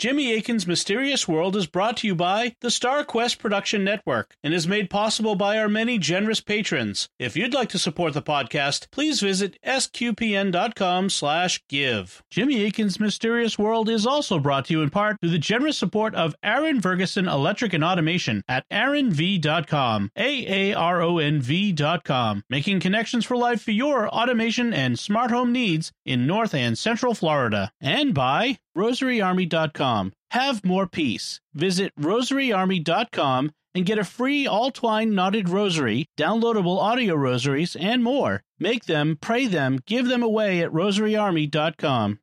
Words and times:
Jimmy 0.00 0.32
Akin's 0.32 0.66
Mysterious 0.66 1.28
World 1.28 1.54
is 1.54 1.66
brought 1.66 1.98
to 1.98 2.06
you 2.06 2.14
by 2.14 2.56
the 2.62 2.70
Star 2.70 3.04
Quest 3.04 3.38
Production 3.38 3.84
Network 3.84 4.34
and 4.42 4.54
is 4.54 4.66
made 4.66 4.88
possible 4.88 5.34
by 5.34 5.58
our 5.58 5.68
many 5.68 5.98
generous 5.98 6.40
patrons. 6.40 7.10
If 7.18 7.36
you'd 7.36 7.52
like 7.52 7.68
to 7.68 7.78
support 7.78 8.14
the 8.14 8.22
podcast, 8.22 8.90
please 8.90 9.20
visit 9.20 9.58
sqpn.com 9.62 11.10
slash 11.10 11.62
give. 11.68 12.22
Jimmy 12.30 12.64
Akin's 12.64 12.98
Mysterious 12.98 13.58
World 13.58 13.90
is 13.90 14.06
also 14.06 14.38
brought 14.38 14.64
to 14.64 14.72
you 14.72 14.80
in 14.80 14.88
part 14.88 15.20
through 15.20 15.32
the 15.32 15.38
generous 15.38 15.76
support 15.76 16.14
of 16.14 16.34
Aaron 16.42 16.80
Ferguson 16.80 17.28
Electric 17.28 17.74
and 17.74 17.84
Automation 17.84 18.42
at 18.48 18.64
aaronv.com, 18.70 20.12
A-A-R-O-N-V 20.16 21.72
dot 21.72 22.04
com, 22.04 22.42
making 22.48 22.80
connections 22.80 23.26
for 23.26 23.36
life 23.36 23.60
for 23.60 23.72
your 23.72 24.08
automation 24.08 24.72
and 24.72 24.98
smart 24.98 25.30
home 25.30 25.52
needs 25.52 25.92
in 26.06 26.26
North 26.26 26.54
and 26.54 26.78
Central 26.78 27.12
Florida. 27.12 27.70
And 27.82 28.14
by 28.14 28.56
rosaryarmy.com. 28.76 30.12
Have 30.30 30.64
more 30.64 30.86
peace. 30.86 31.40
Visit 31.54 31.92
rosaryarmy.com 31.98 33.50
and 33.74 33.86
get 33.86 33.98
a 33.98 34.04
free 34.04 34.46
all 34.46 34.70
twine 34.70 35.14
knotted 35.14 35.48
rosary, 35.48 36.06
downloadable 36.18 36.78
audio 36.78 37.14
rosaries, 37.14 37.76
and 37.76 38.02
more. 38.02 38.42
Make 38.58 38.84
them, 38.86 39.16
pray 39.20 39.46
them, 39.46 39.80
give 39.86 40.06
them 40.06 40.22
away 40.22 40.60
at 40.62 40.72
rosaryarmy.com. 40.72 42.18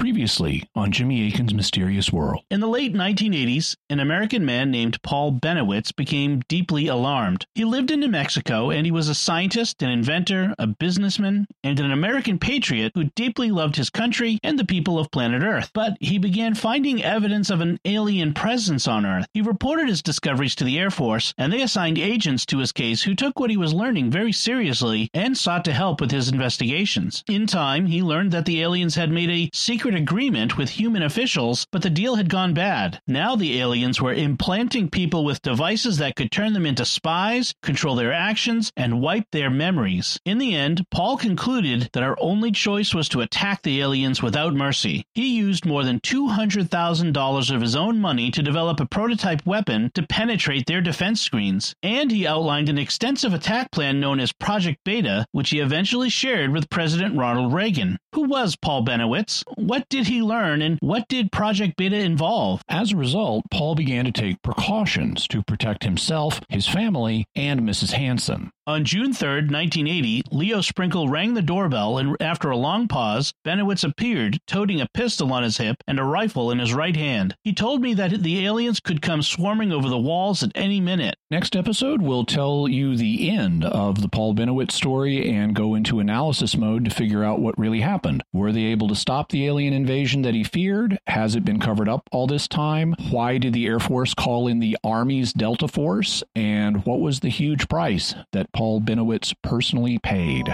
Previously 0.00 0.66
on 0.74 0.92
Jimmy 0.92 1.28
Akin's 1.28 1.52
Mysterious 1.52 2.10
World. 2.10 2.42
In 2.50 2.60
the 2.60 2.66
late 2.66 2.94
1980s, 2.94 3.76
an 3.90 4.00
American 4.00 4.46
man 4.46 4.70
named 4.70 5.02
Paul 5.02 5.30
Bennewitz 5.30 5.94
became 5.94 6.40
deeply 6.48 6.86
alarmed. 6.86 7.44
He 7.54 7.66
lived 7.66 7.90
in 7.90 8.00
New 8.00 8.08
Mexico 8.08 8.70
and 8.70 8.86
he 8.86 8.90
was 8.90 9.10
a 9.10 9.14
scientist, 9.14 9.82
an 9.82 9.90
inventor, 9.90 10.54
a 10.58 10.66
businessman, 10.66 11.46
and 11.62 11.78
an 11.78 11.92
American 11.92 12.38
patriot 12.38 12.92
who 12.94 13.10
deeply 13.14 13.50
loved 13.50 13.76
his 13.76 13.90
country 13.90 14.38
and 14.42 14.58
the 14.58 14.64
people 14.64 14.98
of 14.98 15.10
planet 15.10 15.42
Earth. 15.42 15.70
But 15.74 15.98
he 16.00 16.16
began 16.16 16.54
finding 16.54 17.04
evidence 17.04 17.50
of 17.50 17.60
an 17.60 17.78
alien 17.84 18.32
presence 18.32 18.88
on 18.88 19.04
Earth. 19.04 19.26
He 19.34 19.42
reported 19.42 19.86
his 19.86 20.00
discoveries 20.00 20.54
to 20.54 20.64
the 20.64 20.78
Air 20.78 20.90
Force, 20.90 21.34
and 21.36 21.52
they 21.52 21.60
assigned 21.60 21.98
agents 21.98 22.46
to 22.46 22.58
his 22.58 22.72
case 22.72 23.02
who 23.02 23.14
took 23.14 23.38
what 23.38 23.50
he 23.50 23.58
was 23.58 23.74
learning 23.74 24.10
very 24.10 24.32
seriously 24.32 25.10
and 25.12 25.36
sought 25.36 25.66
to 25.66 25.74
help 25.74 26.00
with 26.00 26.10
his 26.10 26.30
investigations. 26.30 27.22
In 27.28 27.46
time, 27.46 27.84
he 27.84 28.02
learned 28.02 28.32
that 28.32 28.46
the 28.46 28.62
aliens 28.62 28.94
had 28.94 29.10
made 29.10 29.28
a 29.28 29.50
secret 29.52 29.89
agreement 29.94 30.56
with 30.56 30.70
human 30.70 31.02
officials, 31.02 31.66
but 31.72 31.82
the 31.82 31.90
deal 31.90 32.16
had 32.16 32.28
gone 32.28 32.54
bad. 32.54 33.00
Now 33.06 33.36
the 33.36 33.60
aliens 33.60 34.00
were 34.00 34.12
implanting 34.12 34.90
people 34.90 35.24
with 35.24 35.42
devices 35.42 35.98
that 35.98 36.16
could 36.16 36.30
turn 36.30 36.52
them 36.52 36.66
into 36.66 36.84
spies, 36.84 37.54
control 37.62 37.94
their 37.94 38.12
actions, 38.12 38.72
and 38.76 39.00
wipe 39.00 39.26
their 39.32 39.50
memories. 39.50 40.18
In 40.24 40.38
the 40.38 40.54
end, 40.54 40.84
Paul 40.90 41.16
concluded 41.16 41.90
that 41.92 42.02
our 42.02 42.16
only 42.20 42.50
choice 42.52 42.94
was 42.94 43.08
to 43.10 43.20
attack 43.20 43.62
the 43.62 43.80
aliens 43.80 44.22
without 44.22 44.54
mercy. 44.54 45.04
He 45.14 45.36
used 45.36 45.66
more 45.66 45.84
than 45.84 46.00
$200,000 46.00 47.54
of 47.54 47.60
his 47.60 47.76
own 47.76 48.00
money 48.00 48.30
to 48.30 48.42
develop 48.42 48.80
a 48.80 48.86
prototype 48.86 49.44
weapon 49.46 49.90
to 49.94 50.06
penetrate 50.06 50.66
their 50.66 50.80
defense 50.80 51.20
screens, 51.20 51.74
and 51.82 52.10
he 52.10 52.26
outlined 52.26 52.68
an 52.68 52.78
extensive 52.78 53.32
attack 53.32 53.70
plan 53.70 54.00
known 54.00 54.20
as 54.20 54.32
Project 54.32 54.78
Beta, 54.84 55.26
which 55.32 55.50
he 55.50 55.60
eventually 55.60 56.08
shared 56.08 56.52
with 56.52 56.70
President 56.70 57.16
Ronald 57.16 57.52
Reagan. 57.52 57.98
Who 58.14 58.22
was 58.22 58.56
Paul 58.56 58.84
Bennewitz? 58.84 59.44
What 59.56 59.79
did 59.88 60.06
he 60.06 60.22
learn, 60.22 60.62
and 60.62 60.78
what 60.80 61.08
did 61.08 61.32
Project 61.32 61.76
Beta 61.76 61.96
involve? 61.96 62.62
As 62.68 62.92
a 62.92 62.96
result, 62.96 63.44
Paul 63.50 63.74
began 63.74 64.04
to 64.04 64.12
take 64.12 64.42
precautions 64.42 65.26
to 65.28 65.42
protect 65.42 65.84
himself, 65.84 66.40
his 66.48 66.66
family, 66.68 67.26
and 67.34 67.60
Mrs. 67.60 67.92
Hansen. 67.92 68.50
On 68.70 68.84
June 68.84 69.12
3, 69.12 69.48
1980, 69.50 70.22
Leo 70.30 70.60
Sprinkle 70.60 71.08
rang 71.08 71.34
the 71.34 71.42
doorbell, 71.42 71.98
and 71.98 72.16
after 72.20 72.50
a 72.50 72.56
long 72.56 72.86
pause, 72.86 73.34
Bennewitz 73.44 73.82
appeared, 73.82 74.38
toting 74.46 74.80
a 74.80 74.86
pistol 74.94 75.32
on 75.32 75.42
his 75.42 75.56
hip 75.56 75.78
and 75.88 75.98
a 75.98 76.04
rifle 76.04 76.52
in 76.52 76.60
his 76.60 76.72
right 76.72 76.94
hand. 76.94 77.34
He 77.42 77.52
told 77.52 77.82
me 77.82 77.94
that 77.94 78.22
the 78.22 78.46
aliens 78.46 78.78
could 78.78 79.02
come 79.02 79.22
swarming 79.22 79.72
over 79.72 79.88
the 79.88 79.98
walls 79.98 80.44
at 80.44 80.52
any 80.54 80.80
minute. 80.80 81.16
Next 81.32 81.56
episode, 81.56 82.00
we'll 82.00 82.24
tell 82.24 82.68
you 82.68 82.96
the 82.96 83.28
end 83.30 83.64
of 83.64 84.02
the 84.02 84.08
Paul 84.08 84.36
Bennewitz 84.36 84.70
story 84.70 85.28
and 85.28 85.54
go 85.54 85.74
into 85.74 85.98
analysis 85.98 86.56
mode 86.56 86.84
to 86.84 86.92
figure 86.92 87.24
out 87.24 87.40
what 87.40 87.58
really 87.58 87.80
happened. 87.80 88.22
Were 88.32 88.52
they 88.52 88.66
able 88.66 88.86
to 88.86 88.94
stop 88.94 89.30
the 89.30 89.46
alien 89.46 89.72
invasion 89.72 90.22
that 90.22 90.34
he 90.34 90.44
feared? 90.44 90.96
Has 91.08 91.34
it 91.34 91.44
been 91.44 91.58
covered 91.58 91.88
up 91.88 92.08
all 92.12 92.28
this 92.28 92.46
time? 92.46 92.94
Why 93.10 93.38
did 93.38 93.52
the 93.52 93.66
Air 93.66 93.80
Force 93.80 94.14
call 94.14 94.46
in 94.46 94.60
the 94.60 94.78
Army's 94.84 95.32
Delta 95.32 95.66
Force? 95.66 96.22
And 96.36 96.84
what 96.86 97.00
was 97.00 97.18
the 97.18 97.28
huge 97.30 97.68
price 97.68 98.14
that 98.32 98.52
Bennewitz 98.60 99.34
personally 99.42 99.98
paid? 99.98 100.46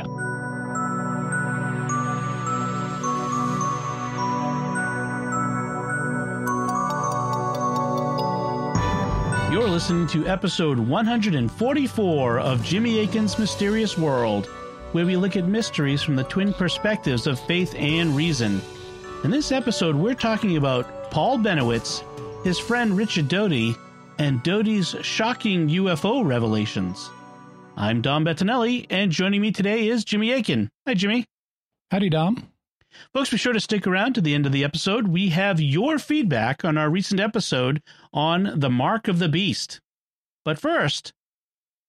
You're 9.52 9.68
listening 9.68 10.06
to 10.08 10.24
episode 10.28 10.78
144 10.78 12.38
of 12.38 12.62
Jimmy 12.62 13.00
Akin's 13.00 13.40
Mysterious 13.40 13.98
World, 13.98 14.46
where 14.92 15.04
we 15.04 15.16
look 15.16 15.34
at 15.34 15.48
mysteries 15.48 16.02
from 16.04 16.14
the 16.14 16.22
twin 16.22 16.52
perspectives 16.52 17.26
of 17.26 17.40
faith 17.40 17.74
and 17.76 18.14
reason. 18.14 18.62
In 19.24 19.32
this 19.32 19.50
episode, 19.50 19.96
we're 19.96 20.14
talking 20.14 20.56
about 20.56 21.10
Paul 21.10 21.38
Bennewitz, 21.38 22.04
his 22.44 22.60
friend 22.60 22.96
Richard 22.96 23.26
Doty, 23.26 23.74
and 24.18 24.40
Doty's 24.44 24.94
shocking 25.02 25.68
UFO 25.68 26.24
revelations. 26.24 27.10
I'm 27.78 28.00
Dom 28.00 28.24
Bettinelli, 28.24 28.86
and 28.88 29.12
joining 29.12 29.42
me 29.42 29.52
today 29.52 29.88
is 29.88 30.02
Jimmy 30.02 30.32
Akin. 30.32 30.70
Hi, 30.86 30.94
Jimmy. 30.94 31.26
Howdy, 31.90 32.08
Dom. 32.08 32.50
Folks, 33.12 33.28
be 33.28 33.36
sure 33.36 33.52
to 33.52 33.60
stick 33.60 33.86
around 33.86 34.14
to 34.14 34.22
the 34.22 34.34
end 34.34 34.46
of 34.46 34.52
the 34.52 34.64
episode. 34.64 35.08
We 35.08 35.28
have 35.28 35.60
your 35.60 35.98
feedback 35.98 36.64
on 36.64 36.78
our 36.78 36.88
recent 36.88 37.20
episode 37.20 37.82
on 38.14 38.58
the 38.58 38.70
mark 38.70 39.08
of 39.08 39.18
the 39.18 39.28
beast. 39.28 39.82
But 40.42 40.58
first, 40.58 41.12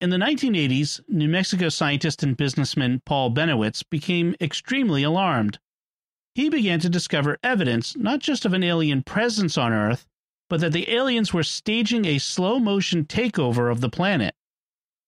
in 0.02 0.10
the 0.10 0.18
1980s, 0.18 1.00
New 1.08 1.30
Mexico 1.30 1.70
scientist 1.70 2.22
and 2.22 2.36
businessman 2.36 3.02
Paul 3.06 3.32
Bennewitz 3.32 3.82
became 3.90 4.36
extremely 4.42 5.04
alarmed. 5.04 5.58
He 6.36 6.50
began 6.50 6.82
to 6.82 6.90
discover 6.90 7.38
evidence 7.44 7.96
not 7.96 8.20
just 8.20 8.44
of 8.44 8.52
an 8.52 8.62
alien 8.62 9.04
presence 9.04 9.58
on 9.58 9.72
Earth, 9.72 10.06
but 10.50 10.60
that 10.60 10.74
the 10.74 10.94
aliens 10.94 11.34
were 11.34 11.44
staging 11.44 12.04
a 12.04 12.18
slow 12.18 12.60
motion 12.60 13.06
takeover 13.06 13.72
of 13.72 13.80
the 13.80 13.90
planet. 13.90 14.36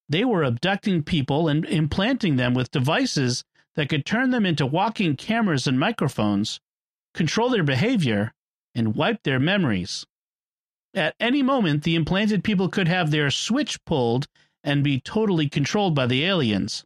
They 0.10 0.26
were 0.26 0.44
abducting 0.44 1.04
people 1.04 1.48
and 1.48 1.64
implanting 1.66 2.36
them 2.36 2.56
with 2.56 2.72
devices 2.72 3.46
that 3.76 3.90
could 3.90 4.06
turn 4.06 4.32
them 4.32 4.46
into 4.46 4.66
walking 4.66 5.16
cameras 5.16 5.68
and 5.68 5.80
microphones, 5.80 6.60
control 7.14 7.50
their 7.50 7.64
behavior, 7.64 8.34
and 8.74 8.96
wipe 8.96 9.22
their 9.22 9.40
memories. 9.40 10.08
At 10.96 11.16
any 11.20 11.44
moment, 11.44 11.84
the 11.84 11.96
implanted 11.96 12.44
people 12.44 12.70
could 12.70 12.88
have 12.88 13.12
their 13.12 13.30
switch 13.30 13.84
pulled 13.86 14.28
and 14.64 14.84
be 14.84 15.00
totally 15.00 15.48
controlled 15.48 15.94
by 15.94 16.08
the 16.08 16.26
aliens. 16.26 16.84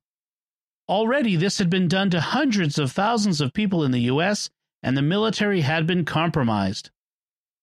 Already, 0.90 1.38
this 1.38 1.59
had 1.59 1.69
been 1.69 1.88
done 1.88 2.09
to 2.09 2.19
hundreds 2.19 2.78
of 2.78 2.91
thousands 2.91 3.40
of 3.40 3.53
people 3.53 3.85
in 3.85 3.91
the 3.91 4.01
U.S., 4.01 4.50
and 4.84 4.97
the 4.97 5.01
military 5.01 5.61
had 5.61 5.88
been 5.88 6.03
compromised. 6.03 6.91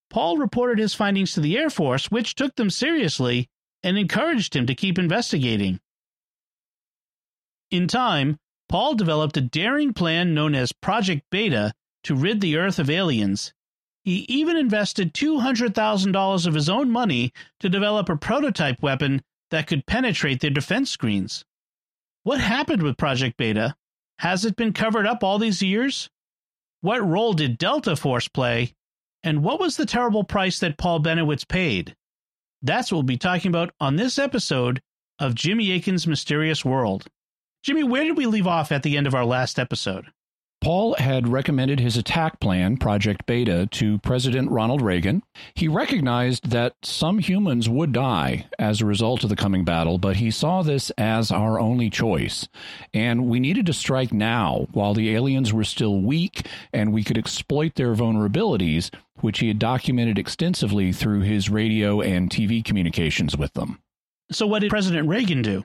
Paul 0.09 0.39
reported 0.39 0.79
his 0.79 0.95
findings 0.95 1.35
to 1.35 1.41
the 1.41 1.59
Air 1.59 1.69
Force, 1.69 2.11
which 2.11 2.35
took 2.35 2.57
them 2.57 2.71
seriously 2.71 3.50
and 3.83 3.99
encouraged 3.99 4.55
him 4.55 4.67
to 4.67 4.75
keep 4.75 4.99
investigating. 4.99 5.81
In 7.71 7.87
time, 7.87 8.39
Paul 8.69 8.95
developed 8.95 9.37
a 9.37 9.41
daring 9.41 9.93
plan 9.93 10.35
known 10.35 10.55
as 10.55 10.73
Project 10.73 11.23
Beta 11.31 11.73
to 12.05 12.15
rid 12.15 12.41
the 12.41 12.57
Earth 12.57 12.79
of 12.79 12.91
aliens. 12.91 13.53
He 14.05 14.25
even 14.29 14.57
invested 14.57 15.13
$200,000 15.13 16.47
of 16.47 16.55
his 16.55 16.69
own 16.69 16.91
money 16.91 17.33
to 17.61 17.69
develop 17.69 18.09
a 18.09 18.17
prototype 18.17 18.83
weapon 18.83 19.23
that 19.51 19.67
could 19.67 19.87
penetrate 19.87 20.41
their 20.41 20.51
defense 20.51 20.91
screens. 20.91 21.45
What 22.23 22.41
happened 22.41 22.83
with 22.83 22.97
Project 22.97 23.37
Beta? 23.37 23.75
Has 24.19 24.45
it 24.45 24.57
been 24.57 24.73
covered 24.73 25.07
up 25.07 25.25
all 25.25 25.39
these 25.39 25.63
years? 25.63 26.09
What 26.81 27.07
role 27.07 27.33
did 27.33 27.59
Delta 27.59 27.97
Force 27.97 28.29
play? 28.29 28.75
And 29.23 29.43
what 29.43 29.61
was 29.61 29.77
the 29.77 29.87
terrible 29.87 30.25
price 30.25 30.59
that 30.61 30.79
Paul 30.79 31.01
Bennewitz 31.01 31.47
paid? 31.47 31.95
That's 32.63 32.93
what 32.93 32.97
we'll 32.97 33.03
be 33.05 33.17
talking 33.17 33.49
about 33.49 33.73
on 33.81 33.97
this 33.97 34.19
episode 34.19 34.83
of 35.19 35.35
Jimmy 35.35 35.73
Akin's 35.73 36.07
Mysterious 36.07 36.65
World. 36.65 37.07
Jimmy, 37.63 37.83
where 37.83 38.05
did 38.05 38.17
we 38.17 38.27
leave 38.27 38.47
off 38.47 38.73
at 38.73 38.83
the 38.83 38.97
end 38.97 39.07
of 39.07 39.15
our 39.15 39.25
last 39.25 39.59
episode? 39.59 40.07
Paul 40.61 40.95
had 40.99 41.27
recommended 41.27 41.81
his 41.81 41.97
attack 41.97 42.39
plan, 42.39 42.77
Project 42.77 43.25
Beta, 43.25 43.67
to 43.71 43.99
President 43.99 44.51
Ronald 44.51 44.83
Reagan. 44.83 45.23
He 45.55 45.69
recognized 45.69 46.51
that 46.51 46.75
some 46.83 47.19
humans 47.19 47.67
would 47.67 47.93
die 47.93 48.47
as 48.59 48.81
a 48.81 48.87
result 48.87 49.25
of 49.25 49.31
the 49.31 49.37
coming 49.37 49.65
battle, 49.65 49.97
but 49.97 50.17
he 50.17 50.31
saw 50.31 50.63
this 50.63 50.91
as 50.99 51.31
our 51.31 51.59
only 51.59 51.89
choice. 51.89 52.47
And 52.93 53.27
we 53.27 53.41
needed 53.41 53.65
to 53.67 53.73
strike 53.73 54.13
now 54.13 54.67
while 54.73 54.93
the 54.93 55.15
aliens 55.15 55.51
were 55.51 55.65
still 55.65 55.99
weak 55.99 56.47
and 56.75 56.93
we 56.93 57.05
could 57.05 57.17
exploit 57.17 57.77
their 57.77 57.95
vulnerabilities, 57.95 58.93
which 59.21 59.39
he 59.39 59.49
had 59.49 59.59
documented 59.59 60.19
extensively 60.19 60.93
through 60.93 61.21
his 61.21 61.49
radio 61.49 62.03
and 62.03 62.29
TV 62.29 62.63
communications 62.63 63.35
with 63.35 63.55
them. 63.55 63.81
So, 64.31 64.47
what 64.47 64.61
did 64.61 64.71
President 64.71 65.09
Reagan 65.09 65.41
do? 65.41 65.65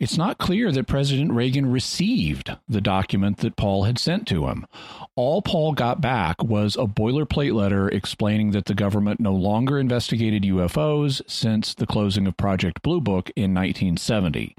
It's 0.00 0.18
not 0.18 0.38
clear 0.38 0.72
that 0.72 0.88
President 0.88 1.32
Reagan 1.32 1.70
received 1.70 2.50
the 2.68 2.80
document 2.80 3.38
that 3.38 3.56
Paul 3.56 3.84
had 3.84 3.98
sent 3.98 4.26
to 4.28 4.48
him. 4.48 4.66
All 5.14 5.40
Paul 5.40 5.72
got 5.72 6.00
back 6.00 6.42
was 6.42 6.74
a 6.74 6.86
boilerplate 6.86 7.54
letter 7.54 7.88
explaining 7.88 8.50
that 8.50 8.64
the 8.64 8.74
government 8.74 9.20
no 9.20 9.32
longer 9.32 9.78
investigated 9.78 10.42
UFOs 10.42 11.22
since 11.28 11.74
the 11.74 11.86
closing 11.86 12.26
of 12.26 12.36
Project 12.36 12.82
Blue 12.82 13.00
Book 13.00 13.30
in 13.36 13.54
1970. 13.54 14.56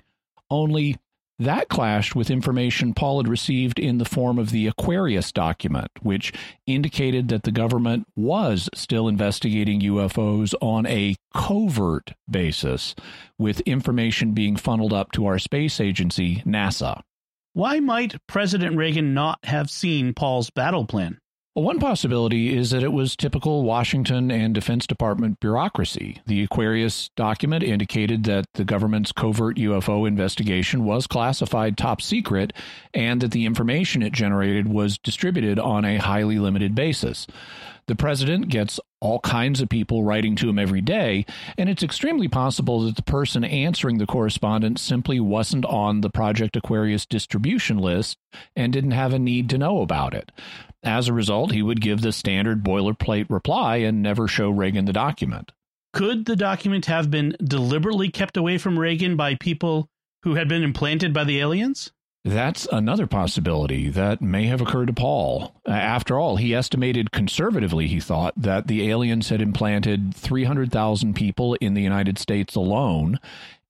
Only 0.49 0.97
that 1.39 1.67
clashed 1.67 2.15
with 2.15 2.29
information 2.29 2.93
Paul 2.93 3.17
had 3.17 3.27
received 3.27 3.79
in 3.79 3.97
the 3.97 4.05
form 4.05 4.39
of 4.39 4.51
the 4.51 4.67
Aquarius 4.67 5.31
document, 5.31 5.89
which 6.01 6.31
indicated 6.65 7.27
that 7.27 7.43
the 7.43 7.51
government 7.51 8.07
was 8.15 8.69
still 8.73 9.07
investigating 9.07 9.81
UFOs 9.81 10.53
on 10.61 10.85
a 10.85 11.15
covert 11.33 12.13
basis, 12.29 12.95
with 13.37 13.59
information 13.61 14.33
being 14.33 14.55
funneled 14.55 14.93
up 14.93 15.11
to 15.11 15.25
our 15.25 15.39
space 15.39 15.81
agency, 15.81 16.37
NASA. 16.45 17.01
Why 17.53 17.79
might 17.79 18.15
President 18.27 18.75
Reagan 18.75 19.13
not 19.13 19.39
have 19.43 19.69
seen 19.69 20.13
Paul's 20.13 20.49
battle 20.49 20.85
plan? 20.85 21.19
Well, 21.55 21.63
one 21.63 21.79
possibility 21.79 22.53
is 22.53 22.71
that 22.71 22.83
it 22.83 22.91
was 22.91 23.15
typical 23.15 23.63
Washington 23.63 24.29
and 24.29 24.53
Defense 24.53 24.85
Department 24.85 25.39
bureaucracy. 25.39 26.21
The 26.25 26.43
Aquarius 26.43 27.11
document 27.15 27.63
indicated 27.63 28.25
that 28.25 28.47
the 28.55 28.65
government's 28.65 29.13
covert 29.13 29.55
UFO 29.55 30.05
investigation 30.05 30.83
was 30.83 31.07
classified 31.07 31.77
top 31.77 32.01
secret 32.01 32.51
and 32.93 33.21
that 33.21 33.31
the 33.31 33.45
information 33.45 34.03
it 34.03 34.11
generated 34.11 34.67
was 34.67 34.97
distributed 34.97 35.57
on 35.57 35.85
a 35.85 35.95
highly 35.95 36.39
limited 36.39 36.75
basis. 36.75 37.25
The 37.87 37.95
president 37.95 38.49
gets 38.49 38.79
all 38.99 39.19
kinds 39.19 39.61
of 39.61 39.69
people 39.69 40.03
writing 40.03 40.35
to 40.37 40.49
him 40.49 40.57
every 40.57 40.81
day, 40.81 41.25
and 41.57 41.69
it's 41.69 41.83
extremely 41.83 42.27
possible 42.27 42.81
that 42.81 42.95
the 42.95 43.03
person 43.03 43.43
answering 43.43 43.99
the 43.99 44.07
correspondence 44.07 44.81
simply 44.81 45.19
wasn't 45.19 45.65
on 45.65 46.01
the 46.01 46.09
Project 46.09 46.55
Aquarius 46.55 47.05
distribution 47.05 47.77
list 47.77 48.17
and 48.55 48.73
didn't 48.73 48.91
have 48.91 49.13
a 49.13 49.19
need 49.19 49.49
to 49.51 49.59
know 49.59 49.81
about 49.81 50.15
it. 50.15 50.31
As 50.85 51.07
a 51.07 51.13
result, 51.13 51.51
he 51.51 51.63
would 51.63 51.81
give 51.81 52.01
the 52.01 52.13
standard 52.13 52.63
boilerplate 52.63 53.25
reply 53.29 53.77
and 53.77 54.03
never 54.03 54.27
show 54.27 54.51
Reagan 54.51 54.85
the 54.85 54.93
document. 54.93 55.51
Could 55.93 56.25
the 56.25 56.35
document 56.35 56.85
have 56.85 57.09
been 57.09 57.35
deliberately 57.43 58.09
kept 58.09 58.37
away 58.37 58.59
from 58.59 58.77
Reagan 58.77 59.15
by 59.15 59.35
people 59.35 59.89
who 60.23 60.35
had 60.35 60.47
been 60.47 60.61
implanted 60.61 61.13
by 61.13 61.23
the 61.23 61.39
aliens? 61.39 61.91
That's 62.23 62.67
another 62.71 63.05
possibility 63.05 63.89
that 63.89 64.19
may 64.19 64.45
have 64.45 64.59
occurred 64.59 64.87
to 64.87 64.93
Paul. 64.93 65.55
After 65.67 66.19
all, 66.19 66.37
he 66.37 66.55
estimated 66.55 67.11
conservatively, 67.11 67.87
he 67.87 67.99
thought, 67.99 68.33
that 68.35 68.65
the 68.65 68.89
aliens 68.89 69.29
had 69.29 69.41
implanted 69.41 70.15
300,000 70.15 71.15
people 71.15 71.53
in 71.55 71.75
the 71.75 71.83
United 71.83 72.17
States 72.17 72.55
alone, 72.55 73.19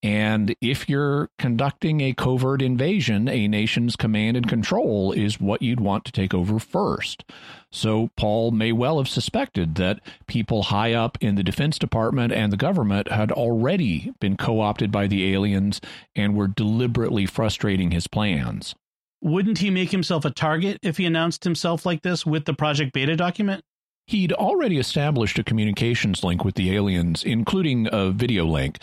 and 0.06 0.56
if 0.62 0.88
you're 0.88 1.32
conducting 1.40 2.00
a 2.00 2.14
covert 2.14 2.62
invasion, 2.62 3.28
a 3.28 3.48
nation's 3.48 3.96
command 3.96 4.38
and 4.38 4.48
control 4.48 5.12
is 5.12 5.42
what 5.42 5.64
you'd 5.64 5.80
want 5.80 6.06
to 6.06 6.12
take 6.12 6.32
over 6.32 6.60
first. 6.60 7.26
So 7.72 8.12
Paul 8.16 8.52
may 8.52 8.72
well 8.72 9.00
have 9.00 9.10
suspected 9.10 9.74
that 9.76 10.02
people 10.28 10.62
high 10.62 10.94
up 10.94 11.18
in 11.22 11.34
the 11.34 11.44
Defense 11.44 11.80
Department 11.80 12.32
and 12.32 12.54
the 12.54 12.58
government 12.58 13.12
had 13.12 13.32
already 13.32 14.14
been 14.20 14.38
co 14.38 14.62
opted 14.62 14.92
by 14.92 15.08
the 15.08 15.34
aliens 15.34 15.82
and 16.16 16.36
were 16.36 16.50
deliberately 16.50 17.26
frustrating 17.26 17.90
his 17.90 18.06
plans. 18.06 18.76
Wouldn't 19.24 19.58
he 19.58 19.72
make 19.72 19.90
himself 19.90 20.24
a 20.24 20.30
target 20.30 20.78
if 20.84 20.98
he 20.98 21.08
announced 21.08 21.46
himself 21.46 21.84
like 21.84 22.04
this 22.04 22.28
with 22.28 22.46
the 22.46 22.54
Project 22.54 22.94
Beta 22.94 23.16
document? 23.16 23.64
He'd 24.08 24.34
already 24.34 24.78
established 24.78 25.40
a 25.40 25.44
communications 25.44 26.24
link 26.24 26.46
with 26.46 26.54
the 26.54 26.76
aliens, 26.76 27.24
including 27.24 27.90
a 27.92 28.12
video 28.12 28.46
link, 28.46 28.78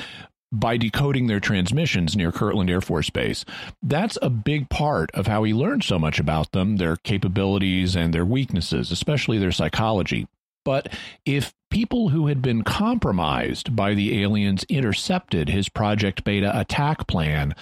by 0.52 0.76
decoding 0.76 1.26
their 1.26 1.40
transmissions 1.40 2.14
near 2.14 2.30
Kirtland 2.30 2.68
Air 2.68 2.82
Force 2.82 3.08
Base. 3.08 3.44
That's 3.82 4.18
a 4.20 4.30
big 4.30 4.68
part 4.68 5.10
of 5.12 5.26
how 5.26 5.42
he 5.44 5.54
learned 5.54 5.82
so 5.82 5.98
much 5.98 6.20
about 6.20 6.52
them, 6.52 6.76
their 6.76 6.96
capabilities 6.96 7.96
and 7.96 8.12
their 8.12 8.26
weaknesses, 8.26 8.92
especially 8.92 9.38
their 9.38 9.50
psychology. 9.50 10.28
But 10.64 10.92
if 11.24 11.54
people 11.70 12.10
who 12.10 12.28
had 12.28 12.42
been 12.42 12.62
compromised 12.62 13.74
by 13.74 13.94
the 13.94 14.22
aliens 14.22 14.64
intercepted 14.68 15.48
his 15.48 15.68
Project 15.68 16.22
Beta 16.22 16.56
attack 16.56 17.06
plan, 17.06 17.54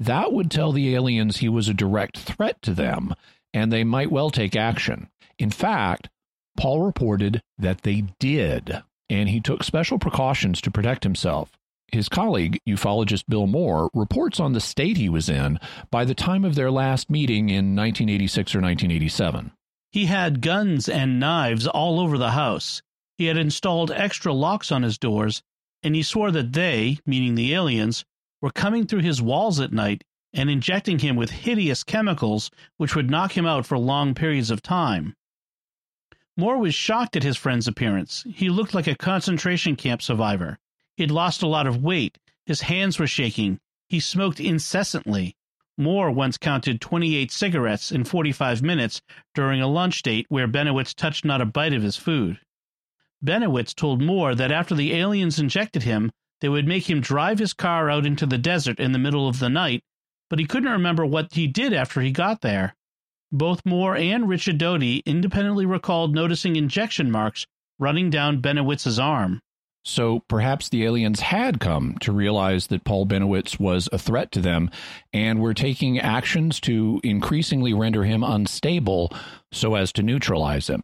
that 0.00 0.32
would 0.32 0.50
tell 0.50 0.72
the 0.72 0.94
aliens 0.94 1.36
he 1.36 1.48
was 1.48 1.68
a 1.68 1.74
direct 1.74 2.18
threat 2.18 2.60
to 2.62 2.72
them, 2.72 3.14
and 3.52 3.72
they 3.72 3.84
might 3.84 4.10
well 4.10 4.30
take 4.30 4.56
action. 4.56 5.08
In 5.38 5.50
fact, 5.50 6.08
Paul 6.56 6.82
reported 6.82 7.42
that 7.58 7.82
they 7.82 8.04
did, 8.18 8.82
and 9.08 9.28
he 9.28 9.40
took 9.40 9.62
special 9.62 9.98
precautions 9.98 10.60
to 10.62 10.70
protect 10.70 11.04
himself. 11.04 11.57
His 11.90 12.08
colleague, 12.08 12.60
ufologist 12.68 13.24
Bill 13.28 13.46
Moore, 13.46 13.90
reports 13.94 14.38
on 14.38 14.52
the 14.52 14.60
state 14.60 14.98
he 14.98 15.08
was 15.08 15.28
in 15.28 15.58
by 15.90 16.04
the 16.04 16.14
time 16.14 16.44
of 16.44 16.54
their 16.54 16.70
last 16.70 17.08
meeting 17.08 17.48
in 17.48 17.74
1986 17.74 18.54
or 18.54 18.60
1987. 18.60 19.52
He 19.90 20.04
had 20.04 20.42
guns 20.42 20.88
and 20.88 21.18
knives 21.18 21.66
all 21.66 21.98
over 21.98 22.18
the 22.18 22.32
house. 22.32 22.82
He 23.16 23.24
had 23.24 23.38
installed 23.38 23.90
extra 23.90 24.34
locks 24.34 24.70
on 24.70 24.82
his 24.82 24.98
doors, 24.98 25.42
and 25.82 25.94
he 25.94 26.02
swore 26.02 26.30
that 26.30 26.52
they, 26.52 26.98
meaning 27.06 27.34
the 27.34 27.54
aliens, 27.54 28.04
were 28.42 28.50
coming 28.50 28.86
through 28.86 29.00
his 29.00 29.22
walls 29.22 29.58
at 29.58 29.72
night 29.72 30.04
and 30.34 30.50
injecting 30.50 30.98
him 30.98 31.16
with 31.16 31.30
hideous 31.30 31.82
chemicals 31.82 32.50
which 32.76 32.94
would 32.94 33.10
knock 33.10 33.36
him 33.36 33.46
out 33.46 33.64
for 33.64 33.78
long 33.78 34.14
periods 34.14 34.50
of 34.50 34.62
time. 34.62 35.14
Moore 36.36 36.58
was 36.58 36.74
shocked 36.74 37.16
at 37.16 37.22
his 37.22 37.36
friend's 37.36 37.66
appearance. 37.66 38.24
He 38.32 38.50
looked 38.50 38.74
like 38.74 38.86
a 38.86 38.94
concentration 38.94 39.74
camp 39.74 40.02
survivor. 40.02 40.58
He'd 40.98 41.12
lost 41.12 41.44
a 41.44 41.46
lot 41.46 41.68
of 41.68 41.80
weight. 41.80 42.18
His 42.44 42.62
hands 42.62 42.98
were 42.98 43.06
shaking. 43.06 43.60
He 43.88 44.00
smoked 44.00 44.40
incessantly. 44.40 45.36
Moore 45.76 46.10
once 46.10 46.36
counted 46.36 46.80
28 46.80 47.30
cigarettes 47.30 47.92
in 47.92 48.02
45 48.02 48.62
minutes 48.62 49.00
during 49.32 49.62
a 49.62 49.68
lunch 49.68 50.02
date 50.02 50.26
where 50.28 50.48
Bennewitz 50.48 50.92
touched 50.92 51.24
not 51.24 51.40
a 51.40 51.46
bite 51.46 51.72
of 51.72 51.84
his 51.84 51.96
food. 51.96 52.40
Bennewitz 53.24 53.76
told 53.76 54.02
Moore 54.02 54.34
that 54.34 54.50
after 54.50 54.74
the 54.74 54.92
aliens 54.92 55.38
injected 55.38 55.84
him, 55.84 56.10
they 56.40 56.48
would 56.48 56.66
make 56.66 56.90
him 56.90 57.00
drive 57.00 57.38
his 57.38 57.52
car 57.52 57.88
out 57.88 58.04
into 58.04 58.26
the 58.26 58.36
desert 58.36 58.80
in 58.80 58.90
the 58.90 58.98
middle 58.98 59.28
of 59.28 59.38
the 59.38 59.48
night, 59.48 59.84
but 60.28 60.40
he 60.40 60.46
couldn't 60.46 60.72
remember 60.72 61.06
what 61.06 61.32
he 61.32 61.46
did 61.46 61.72
after 61.72 62.00
he 62.00 62.10
got 62.10 62.40
there. 62.40 62.74
Both 63.30 63.64
Moore 63.64 63.96
and 63.96 64.28
Richard 64.28 64.58
Doty 64.58 65.04
independently 65.06 65.64
recalled 65.64 66.12
noticing 66.12 66.56
injection 66.56 67.08
marks 67.08 67.46
running 67.78 68.10
down 68.10 68.42
Bennewitz's 68.42 68.98
arm. 68.98 69.40
So 69.88 70.20
perhaps 70.28 70.68
the 70.68 70.84
aliens 70.84 71.20
had 71.20 71.60
come 71.60 71.96
to 72.00 72.12
realize 72.12 72.66
that 72.66 72.84
Paul 72.84 73.06
Bennewitz 73.06 73.58
was 73.58 73.88
a 73.90 73.98
threat 73.98 74.30
to 74.32 74.40
them 74.42 74.70
and 75.14 75.40
were 75.40 75.54
taking 75.54 75.98
actions 75.98 76.60
to 76.60 77.00
increasingly 77.02 77.72
render 77.72 78.04
him 78.04 78.22
unstable 78.22 79.10
so 79.50 79.76
as 79.76 79.90
to 79.92 80.02
neutralize 80.02 80.68
him. 80.68 80.82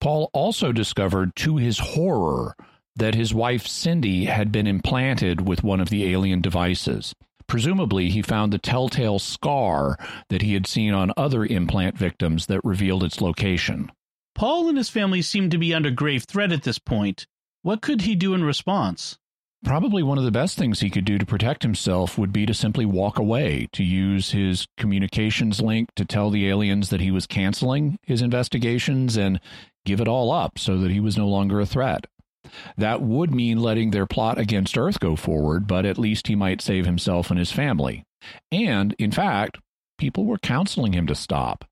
Paul 0.00 0.30
also 0.32 0.72
discovered, 0.72 1.36
to 1.36 1.58
his 1.58 1.80
horror, 1.80 2.56
that 2.96 3.14
his 3.14 3.34
wife 3.34 3.66
Cindy 3.66 4.24
had 4.24 4.50
been 4.50 4.66
implanted 4.66 5.46
with 5.46 5.62
one 5.62 5.78
of 5.78 5.90
the 5.90 6.10
alien 6.10 6.40
devices. 6.40 7.14
Presumably, 7.46 8.08
he 8.08 8.22
found 8.22 8.54
the 8.54 8.58
telltale 8.58 9.18
scar 9.18 9.98
that 10.30 10.40
he 10.40 10.54
had 10.54 10.66
seen 10.66 10.94
on 10.94 11.12
other 11.14 11.44
implant 11.44 11.98
victims 11.98 12.46
that 12.46 12.64
revealed 12.64 13.04
its 13.04 13.20
location. 13.20 13.92
Paul 14.34 14.70
and 14.70 14.78
his 14.78 14.88
family 14.88 15.20
seemed 15.20 15.50
to 15.50 15.58
be 15.58 15.74
under 15.74 15.90
grave 15.90 16.24
threat 16.24 16.52
at 16.52 16.62
this 16.62 16.78
point. 16.78 17.26
What 17.62 17.82
could 17.82 18.02
he 18.02 18.14
do 18.14 18.32
in 18.32 18.42
response? 18.42 19.18
Probably 19.62 20.02
one 20.02 20.16
of 20.16 20.24
the 20.24 20.30
best 20.30 20.56
things 20.56 20.80
he 20.80 20.88
could 20.88 21.04
do 21.04 21.18
to 21.18 21.26
protect 21.26 21.62
himself 21.62 22.16
would 22.16 22.32
be 22.32 22.46
to 22.46 22.54
simply 22.54 22.86
walk 22.86 23.18
away, 23.18 23.68
to 23.74 23.84
use 23.84 24.30
his 24.30 24.66
communications 24.78 25.60
link 25.60 25.90
to 25.96 26.06
tell 26.06 26.30
the 26.30 26.48
aliens 26.48 26.88
that 26.88 27.02
he 27.02 27.10
was 27.10 27.26
canceling 27.26 27.98
his 28.02 28.22
investigations 28.22 29.18
and 29.18 29.40
give 29.84 30.00
it 30.00 30.08
all 30.08 30.32
up 30.32 30.58
so 30.58 30.78
that 30.78 30.90
he 30.90 31.00
was 31.00 31.18
no 31.18 31.28
longer 31.28 31.60
a 31.60 31.66
threat. 31.66 32.06
That 32.78 33.02
would 33.02 33.34
mean 33.34 33.60
letting 33.60 33.90
their 33.90 34.06
plot 34.06 34.38
against 34.38 34.78
Earth 34.78 34.98
go 34.98 35.14
forward, 35.14 35.66
but 35.66 35.84
at 35.84 35.98
least 35.98 36.28
he 36.28 36.34
might 36.34 36.62
save 36.62 36.86
himself 36.86 37.30
and 37.30 37.38
his 37.38 37.52
family. 37.52 38.04
And, 38.50 38.94
in 38.98 39.12
fact, 39.12 39.58
people 39.98 40.24
were 40.24 40.38
counseling 40.38 40.94
him 40.94 41.06
to 41.06 41.14
stop 41.14 41.66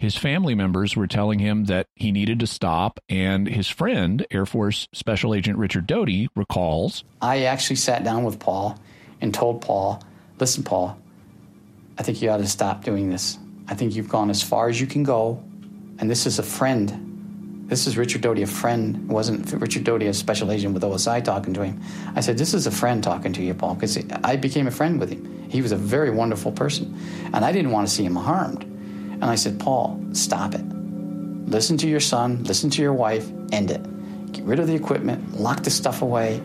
his 0.00 0.16
family 0.16 0.54
members 0.54 0.96
were 0.96 1.06
telling 1.06 1.38
him 1.38 1.66
that 1.66 1.86
he 1.94 2.10
needed 2.10 2.40
to 2.40 2.46
stop, 2.46 3.00
and 3.10 3.46
his 3.46 3.68
friend, 3.68 4.26
Air 4.30 4.46
Force 4.46 4.88
Special 4.94 5.34
Agent 5.34 5.58
Richard 5.58 5.86
Doty, 5.86 6.30
recalls 6.34 7.04
I 7.20 7.42
actually 7.42 7.76
sat 7.76 8.02
down 8.02 8.24
with 8.24 8.40
Paul 8.40 8.78
and 9.20 9.34
told 9.34 9.60
Paul, 9.60 10.02
listen, 10.38 10.64
Paul, 10.64 10.98
I 11.98 12.02
think 12.02 12.22
you 12.22 12.30
ought 12.30 12.38
to 12.38 12.48
stop 12.48 12.82
doing 12.82 13.10
this. 13.10 13.38
I 13.68 13.74
think 13.74 13.94
you've 13.94 14.08
gone 14.08 14.30
as 14.30 14.42
far 14.42 14.70
as 14.70 14.80
you 14.80 14.86
can 14.86 15.02
go, 15.02 15.44
and 15.98 16.10
this 16.10 16.24
is 16.24 16.38
a 16.38 16.42
friend. 16.42 17.66
This 17.68 17.86
is 17.86 17.98
Richard 17.98 18.22
Doty, 18.22 18.40
a 18.40 18.46
friend. 18.46 18.96
It 18.96 19.12
wasn't 19.12 19.52
Richard 19.52 19.84
Doty, 19.84 20.06
a 20.06 20.14
special 20.14 20.50
agent 20.50 20.72
with 20.72 20.82
OSI, 20.82 21.22
talking 21.22 21.52
to 21.52 21.62
him. 21.62 21.78
I 22.16 22.22
said, 22.22 22.38
This 22.38 22.54
is 22.54 22.66
a 22.66 22.70
friend 22.70 23.04
talking 23.04 23.34
to 23.34 23.42
you, 23.42 23.52
Paul, 23.52 23.74
because 23.74 23.98
I 24.24 24.36
became 24.36 24.66
a 24.66 24.70
friend 24.70 24.98
with 24.98 25.10
him. 25.10 25.46
He 25.50 25.60
was 25.60 25.72
a 25.72 25.76
very 25.76 26.08
wonderful 26.08 26.52
person, 26.52 26.98
and 27.34 27.44
I 27.44 27.52
didn't 27.52 27.72
want 27.72 27.86
to 27.86 27.92
see 27.92 28.04
him 28.04 28.16
harmed. 28.16 28.64
And 29.20 29.24
I 29.24 29.34
said, 29.34 29.60
Paul, 29.60 30.02
stop 30.12 30.54
it. 30.54 30.64
Listen 31.46 31.76
to 31.78 31.88
your 31.88 32.00
son, 32.00 32.44
listen 32.44 32.70
to 32.70 32.82
your 32.82 32.92
wife, 32.92 33.28
end 33.52 33.70
it. 33.70 34.32
Get 34.32 34.44
rid 34.44 34.60
of 34.60 34.66
the 34.66 34.74
equipment, 34.74 35.40
lock 35.40 35.62
the 35.62 35.70
stuff 35.70 36.02
away, 36.02 36.40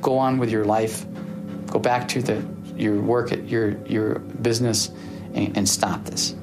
go 0.00 0.18
on 0.18 0.38
with 0.38 0.50
your 0.50 0.64
life, 0.64 1.04
go 1.66 1.78
back 1.78 2.08
to 2.08 2.22
the 2.22 2.44
your 2.76 3.00
work 3.00 3.32
at 3.32 3.48
your 3.48 3.76
your 3.86 4.18
business 4.18 4.90
and, 5.34 5.56
and 5.56 5.68
stop 5.68 6.04
this. 6.04 6.34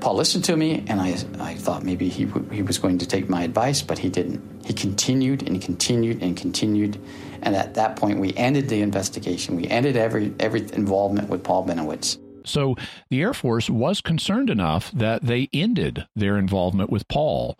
Paul 0.00 0.14
listened 0.14 0.44
to 0.44 0.56
me, 0.56 0.84
and 0.86 1.00
I, 1.00 1.16
I 1.40 1.54
thought 1.54 1.82
maybe 1.82 2.08
he, 2.08 2.28
he 2.52 2.62
was 2.62 2.78
going 2.78 2.98
to 2.98 3.06
take 3.06 3.28
my 3.28 3.42
advice, 3.42 3.82
but 3.82 3.98
he 3.98 4.08
didn't. 4.08 4.64
He 4.64 4.72
continued 4.72 5.48
and 5.48 5.60
continued 5.60 6.22
and 6.22 6.36
continued. 6.36 7.00
And 7.42 7.56
at 7.56 7.74
that 7.74 7.96
point, 7.96 8.20
we 8.20 8.32
ended 8.34 8.68
the 8.68 8.82
investigation. 8.82 9.56
We 9.56 9.66
ended 9.66 9.96
every, 9.96 10.32
every 10.38 10.60
involvement 10.72 11.28
with 11.28 11.42
Paul 11.42 11.66
Bennewitz. 11.66 12.18
So 12.46 12.76
the 13.10 13.20
Air 13.20 13.34
Force 13.34 13.68
was 13.68 14.00
concerned 14.00 14.50
enough 14.50 14.90
that 14.92 15.24
they 15.24 15.48
ended 15.52 16.06
their 16.14 16.38
involvement 16.38 16.90
with 16.90 17.08
Paul, 17.08 17.56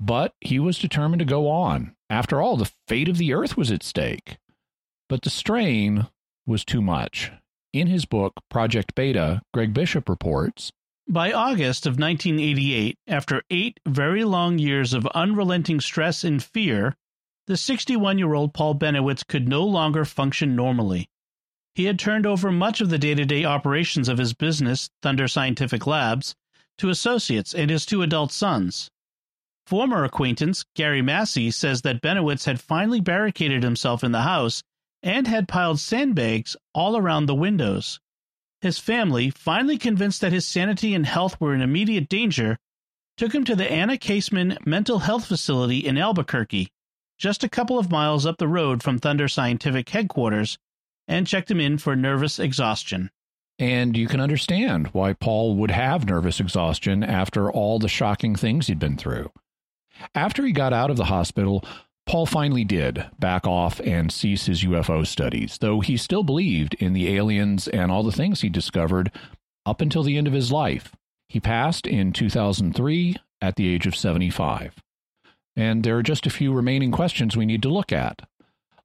but 0.00 0.34
he 0.40 0.58
was 0.58 0.78
determined 0.78 1.20
to 1.20 1.26
go 1.26 1.48
on. 1.48 1.94
After 2.08 2.40
all, 2.40 2.56
the 2.56 2.70
fate 2.86 3.08
of 3.08 3.18
the 3.18 3.34
Earth 3.34 3.56
was 3.56 3.70
at 3.70 3.82
stake. 3.82 4.38
But 5.08 5.22
the 5.22 5.30
strain 5.30 6.06
was 6.46 6.64
too 6.64 6.80
much. 6.80 7.32
In 7.72 7.88
his 7.88 8.04
book, 8.06 8.34
Project 8.48 8.94
Beta, 8.94 9.42
Greg 9.52 9.74
Bishop 9.74 10.08
reports 10.08 10.72
by 11.08 11.32
August 11.32 11.86
of 11.86 11.98
1988, 11.98 12.98
after 13.06 13.42
eight 13.48 13.80
very 13.86 14.24
long 14.24 14.58
years 14.58 14.92
of 14.92 15.06
unrelenting 15.08 15.80
stress 15.80 16.22
and 16.22 16.42
fear, 16.42 16.96
the 17.46 17.56
61 17.56 18.18
year 18.18 18.34
old 18.34 18.52
Paul 18.52 18.74
Bennewitz 18.74 19.26
could 19.26 19.48
no 19.48 19.64
longer 19.64 20.04
function 20.04 20.54
normally. 20.54 21.08
He 21.78 21.84
had 21.84 21.96
turned 21.96 22.26
over 22.26 22.50
much 22.50 22.80
of 22.80 22.90
the 22.90 22.98
day 22.98 23.14
to 23.14 23.24
day 23.24 23.44
operations 23.44 24.08
of 24.08 24.18
his 24.18 24.34
business, 24.34 24.90
Thunder 25.00 25.28
Scientific 25.28 25.86
Labs, 25.86 26.34
to 26.78 26.90
associates 26.90 27.54
and 27.54 27.70
his 27.70 27.86
two 27.86 28.02
adult 28.02 28.32
sons. 28.32 28.90
Former 29.64 30.02
acquaintance 30.02 30.64
Gary 30.74 31.02
Massey 31.02 31.52
says 31.52 31.82
that 31.82 32.02
Bennewitz 32.02 32.46
had 32.46 32.60
finally 32.60 33.00
barricaded 33.00 33.62
himself 33.62 34.02
in 34.02 34.10
the 34.10 34.22
house 34.22 34.64
and 35.04 35.28
had 35.28 35.46
piled 35.46 35.78
sandbags 35.78 36.56
all 36.74 36.96
around 36.96 37.26
the 37.26 37.34
windows. 37.36 38.00
His 38.60 38.80
family, 38.80 39.30
finally 39.30 39.78
convinced 39.78 40.20
that 40.20 40.32
his 40.32 40.48
sanity 40.48 40.96
and 40.96 41.06
health 41.06 41.40
were 41.40 41.54
in 41.54 41.62
immediate 41.62 42.08
danger, 42.08 42.58
took 43.16 43.32
him 43.32 43.44
to 43.44 43.54
the 43.54 43.70
Anna 43.70 43.96
Kaseman 43.96 44.58
Mental 44.66 44.98
Health 44.98 45.26
Facility 45.26 45.86
in 45.86 45.96
Albuquerque, 45.96 46.72
just 47.18 47.44
a 47.44 47.48
couple 47.48 47.78
of 47.78 47.92
miles 47.92 48.26
up 48.26 48.38
the 48.38 48.48
road 48.48 48.82
from 48.82 48.98
Thunder 48.98 49.28
Scientific 49.28 49.88
headquarters, 49.90 50.58
and 51.08 51.26
checked 51.26 51.50
him 51.50 51.58
in 51.58 51.78
for 51.78 51.96
nervous 51.96 52.38
exhaustion. 52.38 53.10
And 53.58 53.96
you 53.96 54.06
can 54.06 54.20
understand 54.20 54.88
why 54.88 55.14
Paul 55.14 55.56
would 55.56 55.72
have 55.72 56.06
nervous 56.06 56.38
exhaustion 56.38 57.02
after 57.02 57.50
all 57.50 57.80
the 57.80 57.88
shocking 57.88 58.36
things 58.36 58.68
he'd 58.68 58.78
been 58.78 58.96
through. 58.96 59.32
After 60.14 60.44
he 60.44 60.52
got 60.52 60.72
out 60.72 60.90
of 60.90 60.96
the 60.96 61.06
hospital, 61.06 61.64
Paul 62.06 62.26
finally 62.26 62.64
did 62.64 63.04
back 63.18 63.46
off 63.46 63.80
and 63.80 64.12
cease 64.12 64.46
his 64.46 64.62
UFO 64.62 65.04
studies, 65.04 65.58
though 65.60 65.80
he 65.80 65.96
still 65.96 66.22
believed 66.22 66.74
in 66.74 66.92
the 66.92 67.16
aliens 67.16 67.66
and 67.66 67.90
all 67.90 68.04
the 68.04 68.12
things 68.12 68.40
he 68.40 68.48
discovered 68.48 69.10
up 69.66 69.80
until 69.80 70.04
the 70.04 70.16
end 70.16 70.26
of 70.26 70.32
his 70.32 70.52
life. 70.52 70.94
He 71.28 71.40
passed 71.40 71.86
in 71.86 72.12
2003 72.12 73.16
at 73.42 73.56
the 73.56 73.68
age 73.68 73.86
of 73.86 73.96
75. 73.96 74.76
And 75.56 75.82
there 75.82 75.98
are 75.98 76.02
just 76.02 76.26
a 76.26 76.30
few 76.30 76.52
remaining 76.52 76.92
questions 76.92 77.36
we 77.36 77.44
need 77.44 77.62
to 77.62 77.68
look 77.68 77.92
at. 77.92 78.22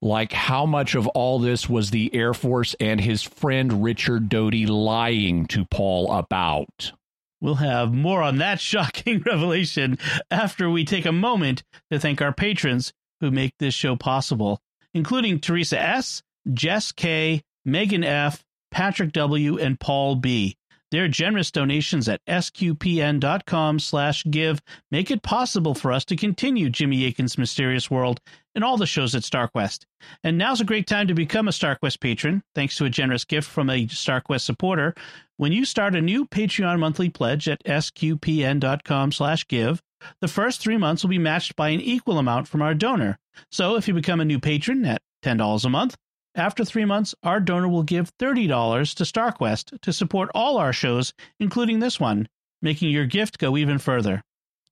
Like, 0.04 0.34
how 0.34 0.66
much 0.66 0.96
of 0.96 1.08
all 1.08 1.40
this 1.40 1.70
was 1.70 1.90
the 1.90 2.14
Air 2.14 2.34
Force 2.34 2.76
and 2.78 3.00
his 3.00 3.24
friend 3.24 3.82
Richard 3.82 4.28
Doty 4.28 4.66
lying 4.66 5.46
to 5.48 5.64
Paul 5.64 6.12
about? 6.12 6.92
We'll 7.40 7.56
have 7.56 7.94
more 7.94 8.22
on 8.22 8.40
that 8.40 8.60
shocking 8.60 9.22
revelation 9.26 9.98
after 10.30 10.70
we 10.70 10.84
take 10.84 11.06
a 11.06 11.14
moment 11.14 11.64
to 11.90 12.00
thank 12.00 12.22
our 12.22 12.34
patrons 12.34 12.92
who 13.22 13.32
make 13.32 13.54
this 13.60 13.74
show 13.74 13.96
possible, 13.96 14.60
including 14.94 15.40
Teresa 15.40 15.80
S., 15.82 16.22
Jess 16.52 16.92
K., 16.92 17.42
Megan 17.64 18.04
F., 18.04 18.44
Patrick 18.72 19.14
W., 19.14 19.58
and 19.58 19.80
Paul 19.80 20.18
B. 20.18 20.58
Their 20.92 21.08
generous 21.08 21.50
donations 21.50 22.10
at 22.10 22.24
sqpn.com 22.28 23.80
slash 23.80 24.26
give 24.30 24.62
make 24.92 25.10
it 25.10 25.24
possible 25.24 25.74
for 25.74 25.94
us 25.94 26.04
to 26.06 26.18
continue 26.18 26.70
Jimmy 26.70 27.06
Akin's 27.06 27.38
Mysterious 27.38 27.90
World 27.90 28.20
and 28.56 28.64
all 28.64 28.78
the 28.78 28.86
shows 28.86 29.16
at 29.16 29.24
StarQuest. 29.24 29.86
And 30.24 30.38
now's 30.38 30.62
a 30.62 30.66
great 30.66 30.88
time 30.88 31.08
to 31.08 31.14
become 31.14 31.48
a 31.48 31.52
StarQuest 31.52 32.00
patron, 32.00 32.44
thanks 32.56 32.76
to 32.78 32.86
a 32.86 32.90
generous 32.90 33.26
gift 33.26 33.50
from 33.50 33.70
a 33.70 33.88
StarQuest 33.88 34.42
supporter. 34.42 34.94
When 35.38 35.52
you 35.52 35.66
start 35.66 35.96
a 35.96 36.02
new 36.02 36.26
Patreon 36.26 36.80
monthly 36.80 37.10
pledge 37.10 37.48
at 37.48 37.64
sqpn.com 37.64 39.12
slash 39.12 39.48
give, 39.48 39.82
the 40.22 40.28
first 40.28 40.62
three 40.62 40.78
months 40.78 41.04
will 41.04 41.10
be 41.10 41.18
matched 41.18 41.56
by 41.56 41.70
an 41.70 41.82
equal 41.82 42.20
amount 42.20 42.48
from 42.48 42.62
our 42.62 42.74
donor. 42.74 43.18
So 43.52 43.76
if 43.76 43.88
you 43.88 43.94
become 43.94 44.20
a 44.20 44.26
new 44.26 44.40
patron 44.40 44.86
at 44.86 45.02
$10 45.24 45.66
a 45.66 45.70
month, 45.70 45.96
after 46.36 46.66
three 46.66 46.86
months, 46.86 47.14
our 47.24 47.40
donor 47.40 47.70
will 47.70 47.84
give 47.84 48.16
$30 48.18 48.96
to 48.96 49.04
StarQuest 49.04 49.82
to 49.82 49.94
support 49.94 50.30
all 50.34 50.58
our 50.58 50.74
shows, 50.74 51.14
including 51.40 51.80
this 51.80 52.00
one, 52.00 52.28
making 52.62 52.90
your 52.90 53.06
gift 53.06 53.38
go 53.38 53.56
even 53.56 53.78
further. 53.78 54.22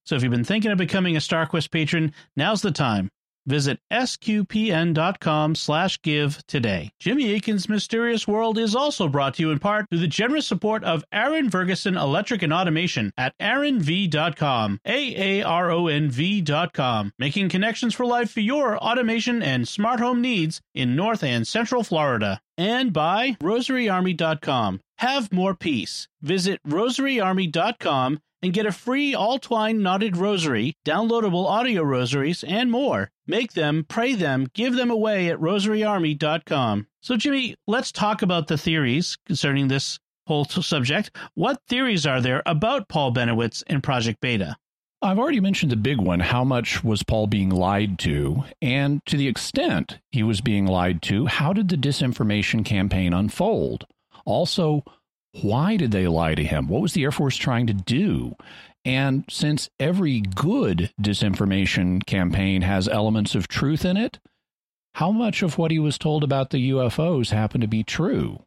So 0.04 0.16
if 0.16 0.22
you've 0.22 0.32
been 0.32 0.44
thinking 0.44 0.72
of 0.72 0.78
becoming 0.78 1.16
a 1.16 1.20
StarQuest 1.20 1.70
patron, 1.70 2.12
now's 2.36 2.62
the 2.62 2.72
time. 2.72 3.10
Visit 3.46 3.78
sqpn.com 3.92 5.54
slash 5.54 6.00
give 6.02 6.44
today. 6.46 6.92
Jimmy 7.00 7.34
Akin's 7.34 7.68
Mysterious 7.68 8.26
World 8.28 8.58
is 8.58 8.74
also 8.74 9.08
brought 9.08 9.34
to 9.34 9.42
you 9.42 9.50
in 9.50 9.58
part 9.58 9.86
through 9.90 9.98
the 10.00 10.06
generous 10.06 10.46
support 10.46 10.84
of 10.84 11.04
Aaron 11.12 11.50
Ferguson 11.50 11.96
Electric 11.96 12.42
and 12.42 12.52
Automation 12.52 13.12
at 13.16 13.36
aaronv.com, 13.38 14.80
A-A-R-O-N-V.com, 14.86 17.12
making 17.18 17.48
connections 17.48 17.94
for 17.94 18.06
life 18.06 18.30
for 18.30 18.40
your 18.40 18.78
automation 18.78 19.42
and 19.42 19.66
smart 19.66 19.98
home 20.00 20.20
needs 20.20 20.60
in 20.74 20.94
North 20.94 21.24
and 21.24 21.46
Central 21.46 21.84
Florida. 21.84 22.40
And 22.58 22.92
by 22.92 23.36
rosaryarmy.com. 23.42 24.80
Have 24.98 25.32
more 25.32 25.54
peace. 25.54 26.06
Visit 26.20 26.60
rosaryarmy.com 26.66 28.20
and 28.42 28.52
get 28.52 28.66
a 28.66 28.72
free 28.72 29.14
all 29.14 29.38
twine 29.38 29.82
knotted 29.82 30.16
rosary, 30.16 30.74
downloadable 30.84 31.46
audio 31.46 31.82
rosaries, 31.82 32.42
and 32.44 32.70
more. 32.70 33.10
Make 33.26 33.52
them, 33.52 33.84
pray 33.88 34.14
them, 34.14 34.48
give 34.52 34.74
them 34.74 34.90
away 34.90 35.28
at 35.28 35.38
rosaryarmy.com. 35.38 36.86
So, 37.00 37.16
Jimmy, 37.16 37.54
let's 37.66 37.92
talk 37.92 38.22
about 38.22 38.48
the 38.48 38.58
theories 38.58 39.16
concerning 39.26 39.68
this 39.68 39.98
whole 40.26 40.44
subject. 40.44 41.16
What 41.34 41.60
theories 41.68 42.06
are 42.06 42.20
there 42.20 42.42
about 42.46 42.88
Paul 42.88 43.12
Bennewitz 43.12 43.62
and 43.66 43.82
Project 43.82 44.20
Beta? 44.20 44.56
I've 45.04 45.18
already 45.18 45.40
mentioned 45.40 45.72
the 45.72 45.76
big 45.76 46.00
one. 46.00 46.20
How 46.20 46.44
much 46.44 46.84
was 46.84 47.02
Paul 47.02 47.26
being 47.26 47.50
lied 47.50 47.98
to? 48.00 48.44
And 48.60 49.04
to 49.06 49.16
the 49.16 49.26
extent 49.26 49.98
he 50.12 50.22
was 50.22 50.40
being 50.40 50.64
lied 50.64 51.02
to, 51.02 51.26
how 51.26 51.52
did 51.52 51.68
the 51.68 51.76
disinformation 51.76 52.64
campaign 52.64 53.12
unfold? 53.12 53.84
Also, 54.24 54.84
why 55.40 55.76
did 55.76 55.92
they 55.92 56.06
lie 56.06 56.34
to 56.34 56.44
him? 56.44 56.68
What 56.68 56.82
was 56.82 56.92
the 56.92 57.04
Air 57.04 57.12
Force 57.12 57.36
trying 57.36 57.66
to 57.68 57.72
do? 57.72 58.34
And 58.84 59.24
since 59.30 59.70
every 59.80 60.20
good 60.20 60.92
disinformation 61.00 62.04
campaign 62.04 62.62
has 62.62 62.88
elements 62.88 63.34
of 63.34 63.48
truth 63.48 63.84
in 63.84 63.96
it, 63.96 64.18
how 64.94 65.10
much 65.10 65.42
of 65.42 65.56
what 65.56 65.70
he 65.70 65.78
was 65.78 65.96
told 65.96 66.22
about 66.22 66.50
the 66.50 66.70
UFOs 66.70 67.30
happened 67.30 67.62
to 67.62 67.68
be 67.68 67.82
true? 67.82 68.44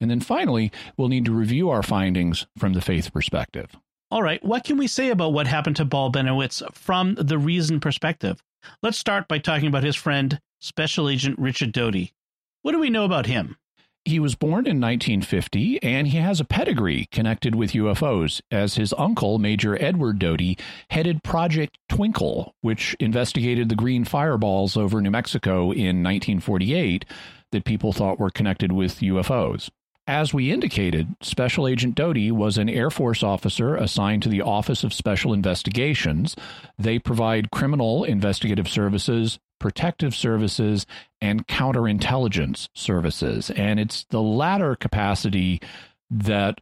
And 0.00 0.10
then 0.10 0.20
finally, 0.20 0.72
we'll 0.96 1.08
need 1.08 1.26
to 1.26 1.32
review 1.32 1.68
our 1.68 1.82
findings 1.82 2.46
from 2.56 2.72
the 2.72 2.80
faith 2.80 3.12
perspective. 3.12 3.76
All 4.10 4.22
right, 4.22 4.44
what 4.44 4.64
can 4.64 4.76
we 4.76 4.86
say 4.86 5.10
about 5.10 5.32
what 5.32 5.46
happened 5.46 5.76
to 5.76 5.86
Paul 5.86 6.12
Bennewitz 6.12 6.62
from 6.74 7.14
the 7.14 7.38
reason 7.38 7.80
perspective? 7.80 8.42
Let's 8.82 8.98
start 8.98 9.28
by 9.28 9.38
talking 9.38 9.68
about 9.68 9.84
his 9.84 9.96
friend, 9.96 10.40
Special 10.60 11.08
Agent 11.08 11.38
Richard 11.38 11.72
Doty. 11.72 12.12
What 12.62 12.72
do 12.72 12.78
we 12.78 12.90
know 12.90 13.04
about 13.04 13.26
him? 13.26 13.56
He 14.04 14.18
was 14.18 14.34
born 14.34 14.66
in 14.66 14.80
1950 14.80 15.80
and 15.80 16.08
he 16.08 16.18
has 16.18 16.40
a 16.40 16.44
pedigree 16.44 17.06
connected 17.12 17.54
with 17.54 17.72
UFOs, 17.72 18.40
as 18.50 18.74
his 18.74 18.92
uncle, 18.98 19.38
Major 19.38 19.80
Edward 19.80 20.18
Doty, 20.18 20.58
headed 20.90 21.22
Project 21.22 21.78
Twinkle, 21.88 22.52
which 22.62 22.96
investigated 22.98 23.68
the 23.68 23.76
green 23.76 24.04
fireballs 24.04 24.76
over 24.76 25.00
New 25.00 25.12
Mexico 25.12 25.70
in 25.70 26.02
1948 26.02 27.04
that 27.52 27.64
people 27.64 27.92
thought 27.92 28.18
were 28.18 28.30
connected 28.30 28.72
with 28.72 28.98
UFOs. 29.00 29.70
As 30.08 30.34
we 30.34 30.50
indicated, 30.50 31.14
Special 31.20 31.68
Agent 31.68 31.94
Doty 31.94 32.32
was 32.32 32.58
an 32.58 32.68
Air 32.68 32.90
Force 32.90 33.22
officer 33.22 33.76
assigned 33.76 34.24
to 34.24 34.28
the 34.28 34.42
Office 34.42 34.82
of 34.82 34.92
Special 34.92 35.32
Investigations. 35.32 36.34
They 36.76 36.98
provide 36.98 37.52
criminal 37.52 38.02
investigative 38.02 38.68
services, 38.68 39.38
protective 39.62 40.14
services, 40.14 40.84
and 41.22 41.46
counterintelligence 41.46 42.68
services. 42.74 43.50
And 43.50 43.80
it's 43.80 44.04
the 44.10 44.20
latter 44.20 44.76
capacity 44.76 45.60
that 46.10 46.60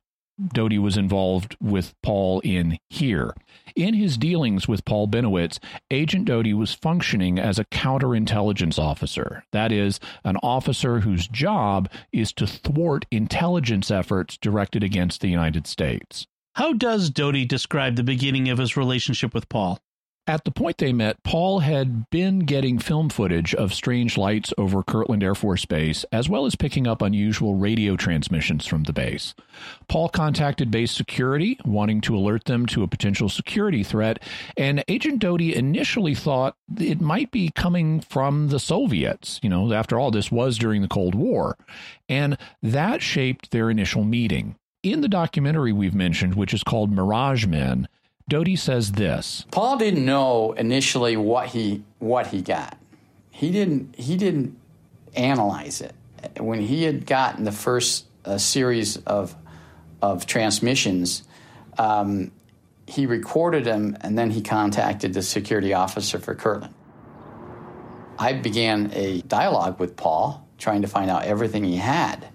Doty 0.54 0.78
was 0.78 0.96
involved 0.96 1.56
with 1.60 1.94
Paul 2.02 2.40
in 2.40 2.78
here. 2.88 3.34
In 3.76 3.94
his 3.94 4.16
dealings 4.16 4.66
with 4.66 4.84
Paul 4.84 5.08
Bennewitz, 5.08 5.58
Agent 5.90 6.26
Doty 6.26 6.54
was 6.54 6.72
functioning 6.72 7.38
as 7.38 7.58
a 7.58 7.64
counterintelligence 7.66 8.78
officer. 8.78 9.44
That 9.52 9.72
is, 9.72 10.00
an 10.24 10.36
officer 10.42 11.00
whose 11.00 11.28
job 11.28 11.90
is 12.12 12.32
to 12.34 12.46
thwart 12.46 13.04
intelligence 13.10 13.90
efforts 13.90 14.38
directed 14.38 14.82
against 14.82 15.20
the 15.20 15.28
United 15.28 15.66
States. 15.66 16.26
How 16.54 16.72
does 16.72 17.10
Doty 17.10 17.44
describe 17.44 17.96
the 17.96 18.02
beginning 18.02 18.48
of 18.48 18.58
his 18.58 18.76
relationship 18.76 19.34
with 19.34 19.48
Paul? 19.48 19.78
At 20.30 20.44
the 20.44 20.52
point 20.52 20.78
they 20.78 20.92
met, 20.92 21.20
Paul 21.24 21.58
had 21.58 22.08
been 22.08 22.38
getting 22.38 22.78
film 22.78 23.08
footage 23.08 23.52
of 23.52 23.74
strange 23.74 24.16
lights 24.16 24.54
over 24.56 24.84
Kirtland 24.84 25.24
Air 25.24 25.34
Force 25.34 25.64
Base, 25.64 26.04
as 26.12 26.28
well 26.28 26.46
as 26.46 26.54
picking 26.54 26.86
up 26.86 27.02
unusual 27.02 27.56
radio 27.56 27.96
transmissions 27.96 28.64
from 28.64 28.84
the 28.84 28.92
base. 28.92 29.34
Paul 29.88 30.08
contacted 30.08 30.70
base 30.70 30.92
security, 30.92 31.58
wanting 31.64 32.00
to 32.02 32.16
alert 32.16 32.44
them 32.44 32.66
to 32.66 32.84
a 32.84 32.86
potential 32.86 33.28
security 33.28 33.82
threat, 33.82 34.22
and 34.56 34.84
Agent 34.86 35.18
Doty 35.18 35.52
initially 35.52 36.14
thought 36.14 36.54
it 36.78 37.00
might 37.00 37.32
be 37.32 37.50
coming 37.50 38.00
from 38.00 38.50
the 38.50 38.60
Soviets. 38.60 39.40
You 39.42 39.50
know, 39.50 39.72
after 39.72 39.98
all, 39.98 40.12
this 40.12 40.30
was 40.30 40.56
during 40.56 40.80
the 40.80 40.86
Cold 40.86 41.16
War. 41.16 41.58
And 42.08 42.38
that 42.62 43.02
shaped 43.02 43.50
their 43.50 43.68
initial 43.68 44.04
meeting. 44.04 44.54
In 44.84 45.00
the 45.00 45.08
documentary 45.08 45.72
we've 45.72 45.92
mentioned, 45.92 46.36
which 46.36 46.54
is 46.54 46.62
called 46.62 46.92
Mirage 46.92 47.46
Men, 47.46 47.88
Doty 48.30 48.54
says 48.54 48.92
this. 48.92 49.44
Paul 49.50 49.76
didn't 49.76 50.04
know 50.04 50.52
initially 50.52 51.16
what 51.16 51.48
he 51.48 51.82
what 51.98 52.28
he 52.28 52.42
got. 52.42 52.78
He 53.28 53.50
didn't 53.50 53.96
he 53.96 54.16
didn't 54.16 54.56
analyze 55.16 55.80
it. 55.80 55.94
When 56.38 56.60
he 56.60 56.84
had 56.84 57.06
gotten 57.06 57.42
the 57.42 57.52
first 57.52 58.06
uh, 58.24 58.38
series 58.38 58.98
of 58.98 59.34
of 60.00 60.26
transmissions, 60.26 61.24
um, 61.76 62.30
he 62.86 63.04
recorded 63.04 63.64
them 63.64 63.98
and 64.00 64.16
then 64.16 64.30
he 64.30 64.42
contacted 64.42 65.12
the 65.12 65.22
security 65.22 65.74
officer 65.74 66.20
for 66.20 66.36
Kirtland. 66.36 66.74
I 68.16 68.34
began 68.34 68.92
a 68.94 69.22
dialogue 69.22 69.80
with 69.80 69.96
Paul, 69.96 70.46
trying 70.56 70.82
to 70.82 70.88
find 70.88 71.10
out 71.10 71.24
everything 71.24 71.64
he 71.64 71.78
had. 71.78 72.28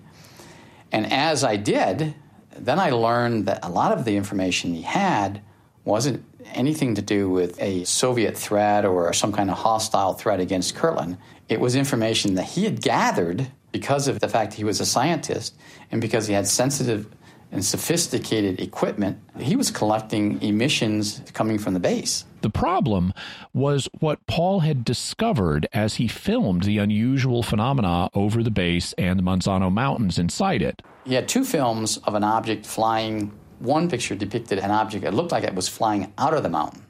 And 0.92 1.10
as 1.14 1.46
I 1.46 1.56
did, 1.56 2.16
then 2.58 2.80
I 2.80 2.90
learned 2.90 3.46
that 3.46 3.64
a 3.64 3.70
lot 3.70 3.94
of 3.94 4.04
the 4.04 4.18
information 4.18 4.74
he 4.74 4.82
had 4.82 5.42
wasn't 5.86 6.26
anything 6.54 6.96
to 6.96 7.02
do 7.02 7.30
with 7.30 7.62
a 7.62 7.84
Soviet 7.86 8.38
threat 8.38 8.86
or 8.86 9.14
some 9.14 9.32
kind 9.32 9.50
of 9.50 9.58
hostile 9.58 10.14
threat 10.14 10.40
against 10.40 10.76
Kirtland. 10.76 11.18
It 11.48 11.60
was 11.60 11.76
information 11.76 12.36
that 12.36 12.46
he 12.46 12.64
had 12.64 12.82
gathered 12.82 13.48
because 13.72 14.08
of 14.08 14.20
the 14.20 14.28
fact 14.28 14.56
he 14.56 14.64
was 14.64 14.80
a 14.80 14.86
scientist 14.86 15.56
and 15.92 16.02
because 16.02 16.28
he 16.28 16.34
had 16.34 16.48
sensitive 16.48 17.08
and 17.52 17.64
sophisticated 17.64 18.60
equipment. 18.60 19.18
He 19.40 19.56
was 19.56 19.70
collecting 19.70 20.42
emissions 20.42 21.22
coming 21.34 21.58
from 21.58 21.74
the 21.74 21.80
base. 21.80 22.26
The 22.42 22.50
problem 22.50 23.14
was 23.54 23.88
what 24.00 24.26
Paul 24.28 24.62
had 24.62 24.84
discovered 24.84 25.68
as 25.72 25.96
he 25.96 26.08
filmed 26.08 26.64
the 26.64 26.80
unusual 26.80 27.44
phenomena 27.44 28.10
over 28.14 28.44
the 28.44 28.52
base 28.52 28.94
and 28.98 29.20
the 29.20 29.24
Manzano 29.24 29.72
Mountains 29.72 30.20
inside 30.20 30.62
it. 30.62 30.82
He 31.06 31.14
had 31.14 31.28
two 31.28 31.46
films 31.46 31.98
of 32.00 32.16
an 32.16 32.24
object 32.24 32.66
flying 32.66 33.32
one 33.60 33.90
picture 33.90 34.16
depicted 34.16 34.60
an 34.60 34.72
object 34.72 35.04
that 35.04 35.14
looked 35.14 35.32
like 35.32 35.44
it 35.44 35.56
was 35.56 35.68
flying 35.68 36.14
out 36.18 36.34
of 36.34 36.44
the 36.44 36.50
mountain, 36.50 36.86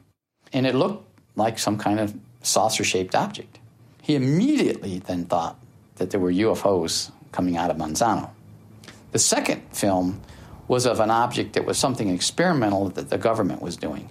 and 0.54 0.66
it 0.66 0.76
looked 0.76 1.08
like 1.36 1.60
some 1.60 1.78
kind 1.78 2.00
of 2.00 2.16
saucer 2.42 2.84
shaped 2.84 3.16
object. 3.16 3.60
He 4.02 4.16
immediately 4.16 5.00
then 5.00 5.26
thought 5.26 5.60
that 5.96 6.12
there 6.12 6.20
were 6.20 6.32
UFOs 6.32 7.12
coming 7.32 7.58
out 7.58 7.72
of 7.72 7.78
Manzano. 7.78 8.30
The 9.12 9.20
second 9.20 9.64
film 9.72 10.22
was 10.68 10.86
of 10.86 11.00
an 11.00 11.12
object 11.12 11.54
that 11.54 11.66
was 11.66 11.78
something 11.78 12.10
experimental 12.10 12.90
that 12.90 13.10
the 13.10 13.18
government 13.18 13.62
was 13.62 13.78
doing. 13.78 14.10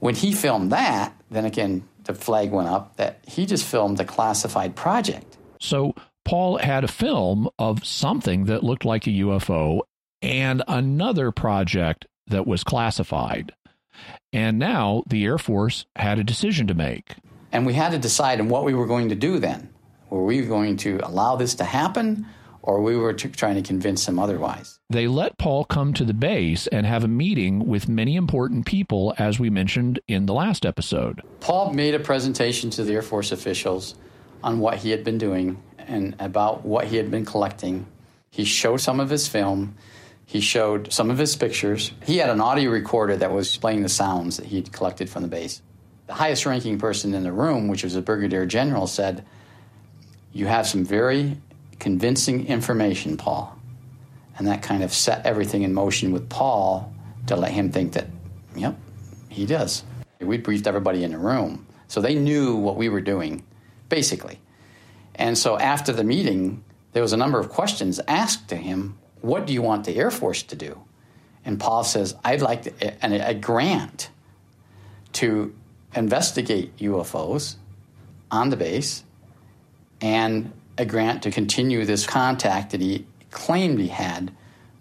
When 0.00 0.14
he 0.14 0.32
filmed 0.32 0.72
that, 0.72 1.14
then 1.30 1.44
again, 1.44 1.84
the 2.04 2.14
flag 2.14 2.50
went 2.50 2.68
up 2.68 2.96
that 2.96 3.20
he 3.26 3.46
just 3.46 3.64
filmed 3.64 4.00
a 4.00 4.04
classified 4.04 4.76
project. 4.76 5.36
So 5.60 5.94
Paul 6.24 6.58
had 6.58 6.84
a 6.84 6.88
film 6.88 7.48
of 7.58 7.84
something 7.86 8.44
that 8.46 8.62
looked 8.62 8.84
like 8.84 9.06
a 9.06 9.10
UFO 9.10 9.80
and 10.24 10.62
another 10.66 11.30
project 11.30 12.06
that 12.26 12.46
was 12.46 12.64
classified. 12.64 13.52
And 14.32 14.58
now 14.58 15.04
the 15.06 15.24
Air 15.24 15.38
Force 15.38 15.84
had 15.96 16.18
a 16.18 16.24
decision 16.24 16.66
to 16.68 16.74
make. 16.74 17.16
And 17.52 17.66
we 17.66 17.74
had 17.74 17.92
to 17.92 17.98
decide 17.98 18.40
on 18.40 18.48
what 18.48 18.64
we 18.64 18.74
were 18.74 18.86
going 18.86 19.10
to 19.10 19.14
do 19.14 19.38
then. 19.38 19.68
Were 20.08 20.24
we 20.24 20.40
going 20.42 20.78
to 20.78 20.98
allow 21.02 21.36
this 21.36 21.54
to 21.56 21.64
happen 21.64 22.26
or 22.62 22.80
we 22.80 22.96
were 22.96 23.12
trying 23.12 23.56
to 23.56 23.62
convince 23.62 24.06
them 24.06 24.18
otherwise? 24.18 24.80
They 24.88 25.06
let 25.06 25.36
Paul 25.36 25.66
come 25.66 25.92
to 25.94 26.04
the 26.04 26.14
base 26.14 26.66
and 26.68 26.86
have 26.86 27.04
a 27.04 27.08
meeting 27.08 27.66
with 27.66 27.88
many 27.88 28.16
important 28.16 28.64
people, 28.64 29.14
as 29.18 29.38
we 29.38 29.50
mentioned 29.50 30.00
in 30.08 30.24
the 30.24 30.34
last 30.34 30.64
episode. 30.64 31.20
Paul 31.40 31.74
made 31.74 31.94
a 31.94 32.00
presentation 32.00 32.70
to 32.70 32.82
the 32.82 32.94
Air 32.94 33.02
Force 33.02 33.30
officials 33.30 33.94
on 34.42 34.58
what 34.58 34.78
he 34.78 34.90
had 34.90 35.04
been 35.04 35.18
doing 35.18 35.62
and 35.78 36.16
about 36.18 36.64
what 36.64 36.86
he 36.86 36.96
had 36.96 37.10
been 37.10 37.26
collecting. 37.26 37.86
He 38.30 38.44
showed 38.44 38.78
some 38.78 39.00
of 39.00 39.10
his 39.10 39.28
film 39.28 39.76
he 40.26 40.40
showed 40.40 40.92
some 40.92 41.10
of 41.10 41.18
his 41.18 41.36
pictures. 41.36 41.92
He 42.04 42.18
had 42.18 42.30
an 42.30 42.40
audio 42.40 42.70
recorder 42.70 43.16
that 43.16 43.32
was 43.32 43.56
playing 43.56 43.82
the 43.82 43.88
sounds 43.88 44.38
that 44.38 44.46
he'd 44.46 44.72
collected 44.72 45.10
from 45.10 45.22
the 45.22 45.28
base. 45.28 45.60
The 46.06 46.14
highest 46.14 46.46
ranking 46.46 46.78
person 46.78 47.14
in 47.14 47.22
the 47.22 47.32
room, 47.32 47.68
which 47.68 47.84
was 47.84 47.96
a 47.96 48.02
brigadier 48.02 48.46
general, 48.46 48.86
said, 48.86 49.24
You 50.32 50.46
have 50.46 50.66
some 50.66 50.84
very 50.84 51.36
convincing 51.78 52.46
information, 52.46 53.16
Paul. 53.16 53.58
And 54.36 54.46
that 54.48 54.62
kind 54.62 54.82
of 54.82 54.92
set 54.92 55.24
everything 55.24 55.62
in 55.62 55.72
motion 55.72 56.12
with 56.12 56.28
Paul 56.28 56.92
to 57.26 57.36
let 57.36 57.52
him 57.52 57.70
think 57.70 57.92
that, 57.92 58.08
yep, 58.56 58.76
he 59.28 59.46
does. 59.46 59.84
We 60.20 60.38
briefed 60.38 60.66
everybody 60.66 61.04
in 61.04 61.12
the 61.12 61.18
room. 61.18 61.66
So 61.88 62.00
they 62.00 62.14
knew 62.14 62.56
what 62.56 62.76
we 62.76 62.88
were 62.88 63.00
doing, 63.00 63.44
basically. 63.88 64.40
And 65.14 65.38
so 65.38 65.58
after 65.58 65.92
the 65.92 66.04
meeting, 66.04 66.64
there 66.92 67.02
was 67.02 67.12
a 67.12 67.16
number 67.16 67.38
of 67.38 67.50
questions 67.50 68.00
asked 68.08 68.48
to 68.48 68.56
him 68.56 68.98
what 69.24 69.46
do 69.46 69.52
you 69.52 69.62
want 69.62 69.84
the 69.84 69.96
Air 69.96 70.10
Force 70.10 70.42
to 70.44 70.56
do? 70.56 70.80
And 71.44 71.58
Paul 71.58 71.84
says, 71.84 72.14
I'd 72.24 72.42
like 72.42 72.66
a, 72.82 73.28
a 73.28 73.34
grant 73.34 74.10
to 75.14 75.54
investigate 75.94 76.76
UFOs 76.78 77.56
on 78.30 78.50
the 78.50 78.56
base 78.56 79.04
and 80.00 80.52
a 80.76 80.84
grant 80.84 81.22
to 81.22 81.30
continue 81.30 81.84
this 81.84 82.06
contact 82.06 82.72
that 82.72 82.80
he 82.80 83.06
claimed 83.30 83.78
he 83.78 83.88
had 83.88 84.32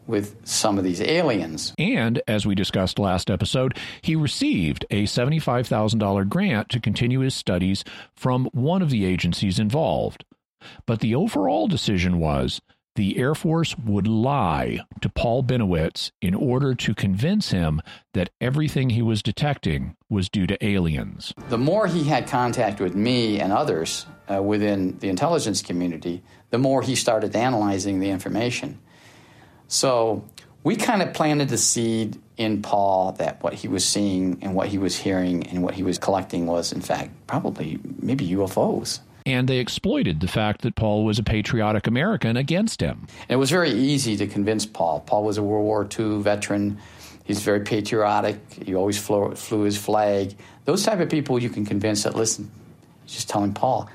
with 0.08 0.36
some 0.46 0.78
of 0.78 0.84
these 0.84 1.00
aliens. 1.02 1.74
And 1.78 2.22
as 2.28 2.46
we 2.46 2.56
discussed 2.56 3.00
last 3.00 3.30
episode, 3.30 3.78
he 4.02 4.16
received 4.16 4.86
a 4.90 5.04
$75,000 5.04 6.28
grant 6.28 6.70
to 6.70 6.80
continue 6.80 7.20
his 7.20 7.36
studies 7.36 7.84
from 8.16 8.50
one 8.52 8.82
of 8.82 8.90
the 8.90 9.06
agencies 9.06 9.60
involved. 9.60 10.26
But 10.86 11.00
the 11.00 11.16
overall 11.16 11.68
decision 11.68 12.20
was 12.20 12.62
the 12.96 13.18
Air 13.18 13.36
Force 13.36 13.76
would 13.78 14.08
lie 14.08 14.80
to 15.02 15.10
Paul 15.10 15.44
Bennewitz 15.44 16.12
in 16.22 16.36
order 16.36 16.76
to 16.76 16.94
convince 16.94 17.52
him 17.52 17.82
that 18.14 18.30
everything 18.40 18.92
he 18.92 19.02
was 19.02 19.24
detecting 19.24 19.96
was 20.10 20.30
due 20.30 20.46
to 20.48 20.64
aliens. 20.66 21.34
The 21.50 21.58
more 21.58 21.88
he 21.88 22.04
had 22.04 22.28
contact 22.28 22.80
with 22.80 22.96
me 22.96 23.40
and 23.40 23.52
others 23.52 24.06
uh, 24.32 24.42
within 24.42 24.98
the 25.00 25.10
intelligence 25.10 25.62
community, 25.62 26.24
the 26.52 26.58
more 26.60 26.82
he 26.82 26.96
started 26.96 27.36
analyzing 27.36 28.00
the 28.00 28.10
information. 28.10 28.80
So 29.68 30.24
we 30.64 30.76
kind 30.76 31.02
of 31.02 31.14
planted 31.14 31.50
the 31.50 31.58
seed 31.58 32.20
in 32.38 32.62
Paul 32.62 33.14
that 33.14 33.42
what 33.44 33.54
he 33.54 33.68
was 33.68 33.86
seeing 33.86 34.40
and 34.42 34.54
what 34.54 34.68
he 34.68 34.78
was 34.78 34.96
hearing 34.96 35.48
and 35.48 35.64
what 35.64 35.74
he 35.74 35.84
was 35.84 35.98
collecting 35.98 36.46
was, 36.46 36.72
in 36.72 36.82
fact, 36.82 37.12
probably 37.28 37.80
maybe 38.00 38.28
UFOs 38.30 39.00
and 39.26 39.48
they 39.48 39.58
exploited 39.58 40.20
the 40.20 40.28
fact 40.28 40.62
that 40.62 40.76
Paul 40.76 41.06
was 41.06 41.20
a 41.20 41.24
patriotic 41.24 41.88
American 41.88 42.38
against 42.38 42.82
him. 42.82 43.08
It 43.30 43.38
was 43.38 43.50
very 43.50 43.72
easy 43.72 44.18
to 44.18 44.28
convince 44.28 44.66
Paul. 44.66 45.02
Paul 45.02 45.24
was 45.24 45.38
a 45.38 45.44
World 45.44 45.66
War 45.66 45.88
II 46.00 46.22
veteran. 46.22 46.78
He's 47.24 47.42
very 47.42 47.62
patriotic. 47.62 48.38
He 48.66 48.76
always 48.76 48.98
flew, 48.98 49.34
flew 49.36 49.64
his 49.64 49.78
flag. 49.78 50.36
Those 50.66 50.84
type 50.84 51.00
of 51.00 51.10
people 51.10 51.40
you 51.40 51.50
can 51.50 51.66
convince 51.66 52.04
that 52.04 52.16
listen, 52.16 52.52
just 53.08 53.30
telling 53.30 53.54
Paul, 53.54 53.90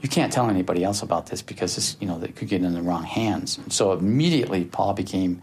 you 0.00 0.08
can't 0.08 0.32
tell 0.32 0.50
anybody 0.50 0.82
else 0.82 1.02
about 1.02 1.26
this 1.26 1.42
because 1.42 1.76
this, 1.76 1.96
you 2.00 2.08
know, 2.08 2.18
they 2.18 2.28
could 2.28 2.48
get 2.48 2.62
in 2.62 2.74
the 2.74 2.82
wrong 2.82 3.04
hands. 3.04 3.58
So 3.68 3.92
immediately 3.92 4.64
Paul 4.64 4.94
became 4.94 5.42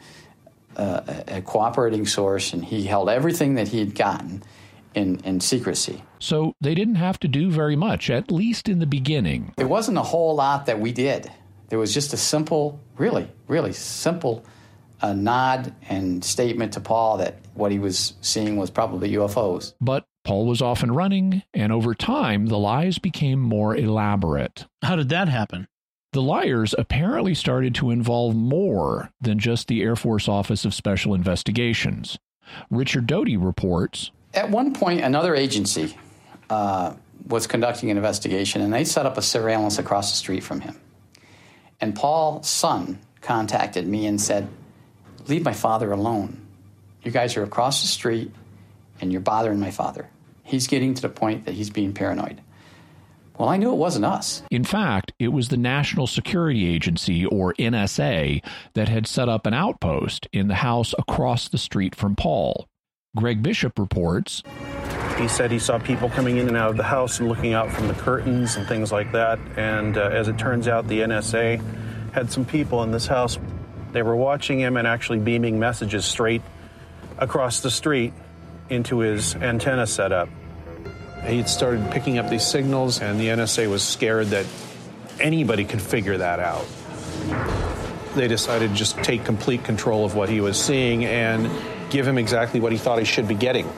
uh, 0.75 1.01
a 1.27 1.41
cooperating 1.41 2.05
source, 2.05 2.53
and 2.53 2.63
he 2.63 2.83
held 2.83 3.09
everything 3.09 3.55
that 3.55 3.69
he 3.69 3.79
had 3.79 3.95
gotten 3.95 4.43
in, 4.93 5.19
in 5.21 5.39
secrecy. 5.39 6.03
So 6.19 6.53
they 6.59 6.75
didn't 6.75 6.95
have 6.95 7.19
to 7.19 7.27
do 7.27 7.51
very 7.51 7.75
much, 7.75 8.09
at 8.09 8.31
least 8.31 8.67
in 8.67 8.79
the 8.79 8.85
beginning. 8.85 9.53
There 9.57 9.67
wasn't 9.67 9.97
a 9.97 10.03
whole 10.03 10.35
lot 10.35 10.65
that 10.65 10.79
we 10.79 10.91
did. 10.91 11.31
There 11.69 11.79
was 11.79 11.93
just 11.93 12.13
a 12.13 12.17
simple, 12.17 12.79
really, 12.97 13.29
really 13.47 13.73
simple 13.73 14.43
uh, 15.01 15.13
nod 15.13 15.73
and 15.87 16.23
statement 16.23 16.73
to 16.73 16.81
Paul 16.81 17.17
that 17.17 17.39
what 17.53 17.71
he 17.71 17.79
was 17.79 18.13
seeing 18.21 18.57
was 18.57 18.69
probably 18.69 19.11
UFOs. 19.11 19.73
But 19.79 20.05
Paul 20.23 20.45
was 20.45 20.61
off 20.61 20.83
and 20.83 20.95
running, 20.95 21.43
and 21.53 21.71
over 21.71 21.95
time, 21.95 22.47
the 22.47 22.57
lies 22.57 22.99
became 22.99 23.39
more 23.39 23.75
elaborate. 23.75 24.65
How 24.81 24.95
did 24.95 25.09
that 25.09 25.29
happen? 25.29 25.67
The 26.11 26.21
liars 26.21 26.73
apparently 26.77 27.35
started 27.35 27.75
to 27.75 27.91
involve 27.91 28.35
more 28.35 29.11
than 29.21 29.37
just 29.37 29.67
the 29.67 29.83
Air 29.83 29.95
Force 29.95 30.27
Office 30.27 30.65
of 30.65 30.73
Special 30.73 31.13
Investigations. 31.13 32.17
Richard 32.71 33.05
Doty 33.05 33.37
reports 33.37 34.11
at 34.33 34.49
one 34.49 34.73
point, 34.73 35.01
another 35.01 35.35
agency 35.35 35.97
uh, 36.49 36.93
was 37.27 37.47
conducting 37.47 37.91
an 37.91 37.97
investigation, 37.97 38.61
and 38.61 38.73
they 38.73 38.83
set 38.83 39.05
up 39.05 39.17
a 39.17 39.21
surveillance 39.21 39.79
across 39.79 40.11
the 40.11 40.17
street 40.17 40.43
from 40.43 40.61
him. 40.61 40.79
And 41.81 41.95
Paul's 41.95 42.47
son 42.49 42.99
contacted 43.21 43.87
me 43.87 44.05
and 44.05 44.19
said, 44.19 44.47
Leave 45.27 45.43
my 45.43 45.53
father 45.53 45.91
alone. 45.91 46.45
You 47.03 47.11
guys 47.11 47.37
are 47.37 47.43
across 47.43 47.81
the 47.81 47.87
street, 47.87 48.31
and 48.99 49.11
you're 49.11 49.21
bothering 49.21 49.59
my 49.59 49.71
father. 49.71 50.09
He's 50.43 50.67
getting 50.67 50.93
to 50.95 51.01
the 51.01 51.09
point 51.09 51.45
that 51.45 51.53
he's 51.53 51.69
being 51.69 51.93
paranoid. 51.93 52.41
Well, 53.37 53.47
I 53.47 53.55
knew 53.55 53.71
it 53.71 53.77
wasn't 53.77 54.03
us. 54.03 54.43
In 54.51 54.65
fact, 54.65 55.13
it 55.17 55.29
was 55.29 55.47
the 55.47 55.55
National 55.55 56.07
Security 56.07 56.67
Agency, 56.67 57.25
or 57.25 57.53
NSA, 57.53 58.43
that 58.73 58.89
had 58.89 59.07
set 59.07 59.29
up 59.29 59.45
an 59.45 59.53
outpost 59.53 60.27
in 60.33 60.49
the 60.49 60.55
house 60.55 60.93
across 60.97 61.47
the 61.47 61.57
street 61.57 61.95
from 61.95 62.17
Paul. 62.17 62.67
Greg 63.15 63.41
Bishop 63.41 63.79
reports 63.79 64.43
He 65.17 65.27
said 65.27 65.51
he 65.51 65.57
saw 65.57 65.79
people 65.79 66.09
coming 66.09 66.37
in 66.37 66.47
and 66.47 66.55
out 66.55 66.69
of 66.69 66.77
the 66.77 66.83
house 66.83 67.19
and 67.19 67.27
looking 67.27 67.53
out 67.53 67.71
from 67.71 67.87
the 67.87 67.95
curtains 67.95 68.55
and 68.55 68.67
things 68.67 68.91
like 68.91 69.11
that. 69.13 69.39
And 69.57 69.97
uh, 69.97 70.09
as 70.11 70.27
it 70.27 70.37
turns 70.37 70.67
out, 70.67 70.87
the 70.87 70.99
NSA 70.99 71.59
had 72.13 72.31
some 72.31 72.45
people 72.45 72.83
in 72.83 72.91
this 72.91 73.07
house. 73.07 73.39
They 73.93 74.03
were 74.03 74.15
watching 74.15 74.59
him 74.59 74.77
and 74.77 74.87
actually 74.87 75.19
beaming 75.19 75.59
messages 75.59 76.05
straight 76.05 76.43
across 77.17 77.61
the 77.61 77.71
street 77.71 78.13
into 78.69 78.99
his 78.99 79.35
antenna 79.35 79.87
setup. 79.87 80.29
He'd 81.25 81.49
started 81.49 81.89
picking 81.91 82.19
up 82.19 82.29
these 82.29 82.47
signals, 82.47 83.01
and 83.01 83.19
the 83.19 83.27
NSA 83.27 83.69
was 83.69 83.83
scared 83.83 84.27
that 84.27 84.45
anybody 85.19 85.65
could 85.65 85.81
figure 85.81 86.17
that 86.17 86.39
out. 86.39 86.65
They 88.15 88.27
decided 88.27 88.69
to 88.69 88.75
just 88.75 88.97
take 88.97 89.25
complete 89.25 89.63
control 89.63 90.05
of 90.05 90.15
what 90.15 90.29
he 90.29 90.41
was 90.41 90.61
seeing 90.61 91.03
and 91.05 91.49
give 91.89 92.07
him 92.07 92.17
exactly 92.17 92.59
what 92.59 92.71
he 92.71 92.77
thought 92.77 92.99
he 92.99 93.05
should 93.05 93.27
be 93.27 93.35
getting. 93.35 93.69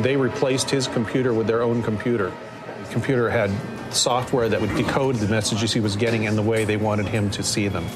They 0.00 0.16
replaced 0.16 0.70
his 0.70 0.86
computer 0.86 1.32
with 1.32 1.46
their 1.46 1.62
own 1.62 1.82
computer. 1.82 2.32
The 2.84 2.92
computer 2.92 3.30
had 3.30 3.50
software 3.94 4.48
that 4.48 4.60
would 4.60 4.74
decode 4.74 5.16
the 5.16 5.28
messages 5.28 5.72
he 5.72 5.80
was 5.80 5.96
getting 5.96 6.26
and 6.26 6.36
the 6.36 6.42
way 6.42 6.64
they 6.64 6.76
wanted 6.76 7.06
him 7.06 7.30
to 7.30 7.42
see 7.42 7.68
them. 7.68 7.86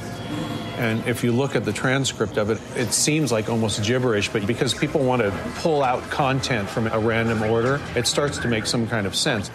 And 0.79 1.05
if 1.09 1.25
you 1.25 1.33
look 1.33 1.57
at 1.57 1.65
the 1.65 1.73
transcript 1.73 2.37
of 2.37 2.51
it, 2.51 2.61
it 2.77 2.93
seems 2.93 3.33
like 3.33 3.49
almost 3.49 3.83
gibberish, 3.83 4.29
but 4.29 4.47
because 4.47 4.75
people 4.75 5.03
want 5.03 5.23
to 5.23 5.33
pull 5.57 5.83
out 5.83 6.09
content 6.09 6.69
from 6.69 6.87
a 6.87 6.99
random 7.01 7.43
order, 7.43 7.81
it 7.97 8.07
starts 8.07 8.39
to 8.39 8.49
make 8.49 8.65
some 8.65 8.87
kind 8.87 9.05
of 9.05 9.17
sense. 9.17 9.51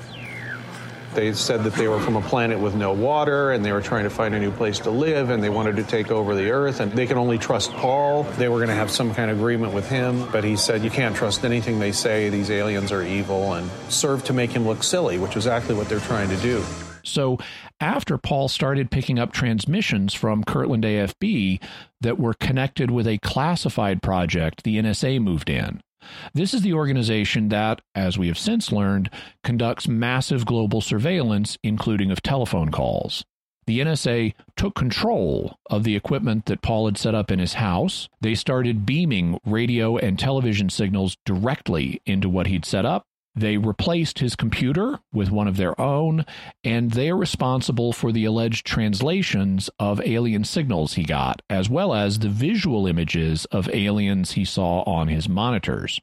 They 1.15 1.33
said 1.33 1.63
that 1.63 1.73
they 1.73 1.87
were 1.87 1.99
from 1.99 2.15
a 2.15 2.21
planet 2.21 2.59
with 2.59 2.75
no 2.75 2.93
water 2.93 3.51
and 3.51 3.63
they 3.63 3.71
were 3.71 3.81
trying 3.81 4.03
to 4.03 4.09
find 4.09 4.33
a 4.35 4.39
new 4.39 4.51
place 4.51 4.79
to 4.79 4.89
live 4.89 5.29
and 5.29 5.43
they 5.43 5.49
wanted 5.49 5.75
to 5.75 5.83
take 5.83 6.11
over 6.11 6.35
the 6.35 6.51
earth 6.51 6.79
and 6.79 6.91
they 6.91 7.05
could 7.07 7.17
only 7.17 7.37
trust 7.37 7.71
Paul. 7.73 8.23
They 8.23 8.49
were 8.49 8.57
going 8.57 8.69
to 8.69 8.75
have 8.75 8.91
some 8.91 9.13
kind 9.13 9.29
of 9.29 9.37
agreement 9.37 9.73
with 9.73 9.87
him, 9.87 10.27
but 10.31 10.43
he 10.43 10.55
said 10.55 10.83
you 10.83 10.89
can't 10.89 11.15
trust 11.15 11.45
anything 11.45 11.79
they 11.79 11.91
say. 11.91 12.29
These 12.29 12.49
aliens 12.49 12.91
are 12.91 13.03
evil 13.03 13.53
and 13.53 13.69
served 13.89 14.25
to 14.25 14.33
make 14.33 14.51
him 14.51 14.65
look 14.65 14.83
silly, 14.83 15.19
which 15.19 15.35
is 15.35 15.45
exactly 15.45 15.75
what 15.75 15.89
they're 15.89 15.99
trying 15.99 16.29
to 16.29 16.37
do. 16.37 16.63
So, 17.03 17.37
after 17.81 18.17
Paul 18.17 18.47
started 18.47 18.89
picking 18.89 19.19
up 19.19 19.33
transmissions 19.33 20.13
from 20.13 20.43
Kirtland 20.45 20.85
AFB 20.85 21.61
that 21.99 22.17
were 22.17 22.33
connected 22.33 22.89
with 22.89 23.07
a 23.07 23.17
classified 23.17 24.01
project, 24.01 24.63
the 24.63 24.77
NSA 24.77 25.21
moved 25.21 25.49
in. 25.49 25.81
This 26.33 26.53
is 26.53 26.61
the 26.61 26.73
organization 26.73 27.49
that, 27.49 27.81
as 27.95 28.17
we 28.17 28.27
have 28.27 28.37
since 28.37 28.71
learned, 28.71 29.09
conducts 29.43 29.87
massive 29.87 30.45
global 30.45 30.81
surveillance, 30.81 31.57
including 31.63 32.11
of 32.11 32.21
telephone 32.21 32.71
calls. 32.71 33.23
The 33.65 33.79
NSA 33.79 34.33
took 34.57 34.75
control 34.75 35.57
of 35.69 35.83
the 35.83 35.95
equipment 35.95 36.47
that 36.47 36.61
Paul 36.61 36.85
had 36.87 36.97
set 36.97 37.15
up 37.15 37.31
in 37.31 37.39
his 37.39 37.53
house. 37.53 38.09
They 38.19 38.35
started 38.35 38.85
beaming 38.85 39.39
radio 39.45 39.97
and 39.97 40.19
television 40.19 40.69
signals 40.69 41.17
directly 41.25 42.01
into 42.05 42.27
what 42.27 42.47
he'd 42.47 42.65
set 42.65 42.85
up. 42.85 43.05
They 43.35 43.57
replaced 43.57 44.19
his 44.19 44.35
computer 44.35 44.99
with 45.11 45.31
one 45.31 45.47
of 45.47 45.57
their 45.57 45.79
own, 45.81 46.25
and 46.63 46.91
they're 46.91 47.17
responsible 47.17 47.91
for 47.91 48.11
the 48.11 48.25
alleged 48.25 48.65
translations 48.65 49.71
of 49.79 50.01
alien 50.01 50.43
signals 50.43 50.93
he 50.93 51.03
got, 51.03 51.41
as 51.49 51.67
well 51.69 51.95
as 51.95 52.19
the 52.19 52.29
visual 52.29 52.85
images 52.85 53.45
of 53.45 53.69
aliens 53.73 54.33
he 54.33 54.45
saw 54.45 54.83
on 54.83 55.07
his 55.07 55.27
monitors. 55.27 55.99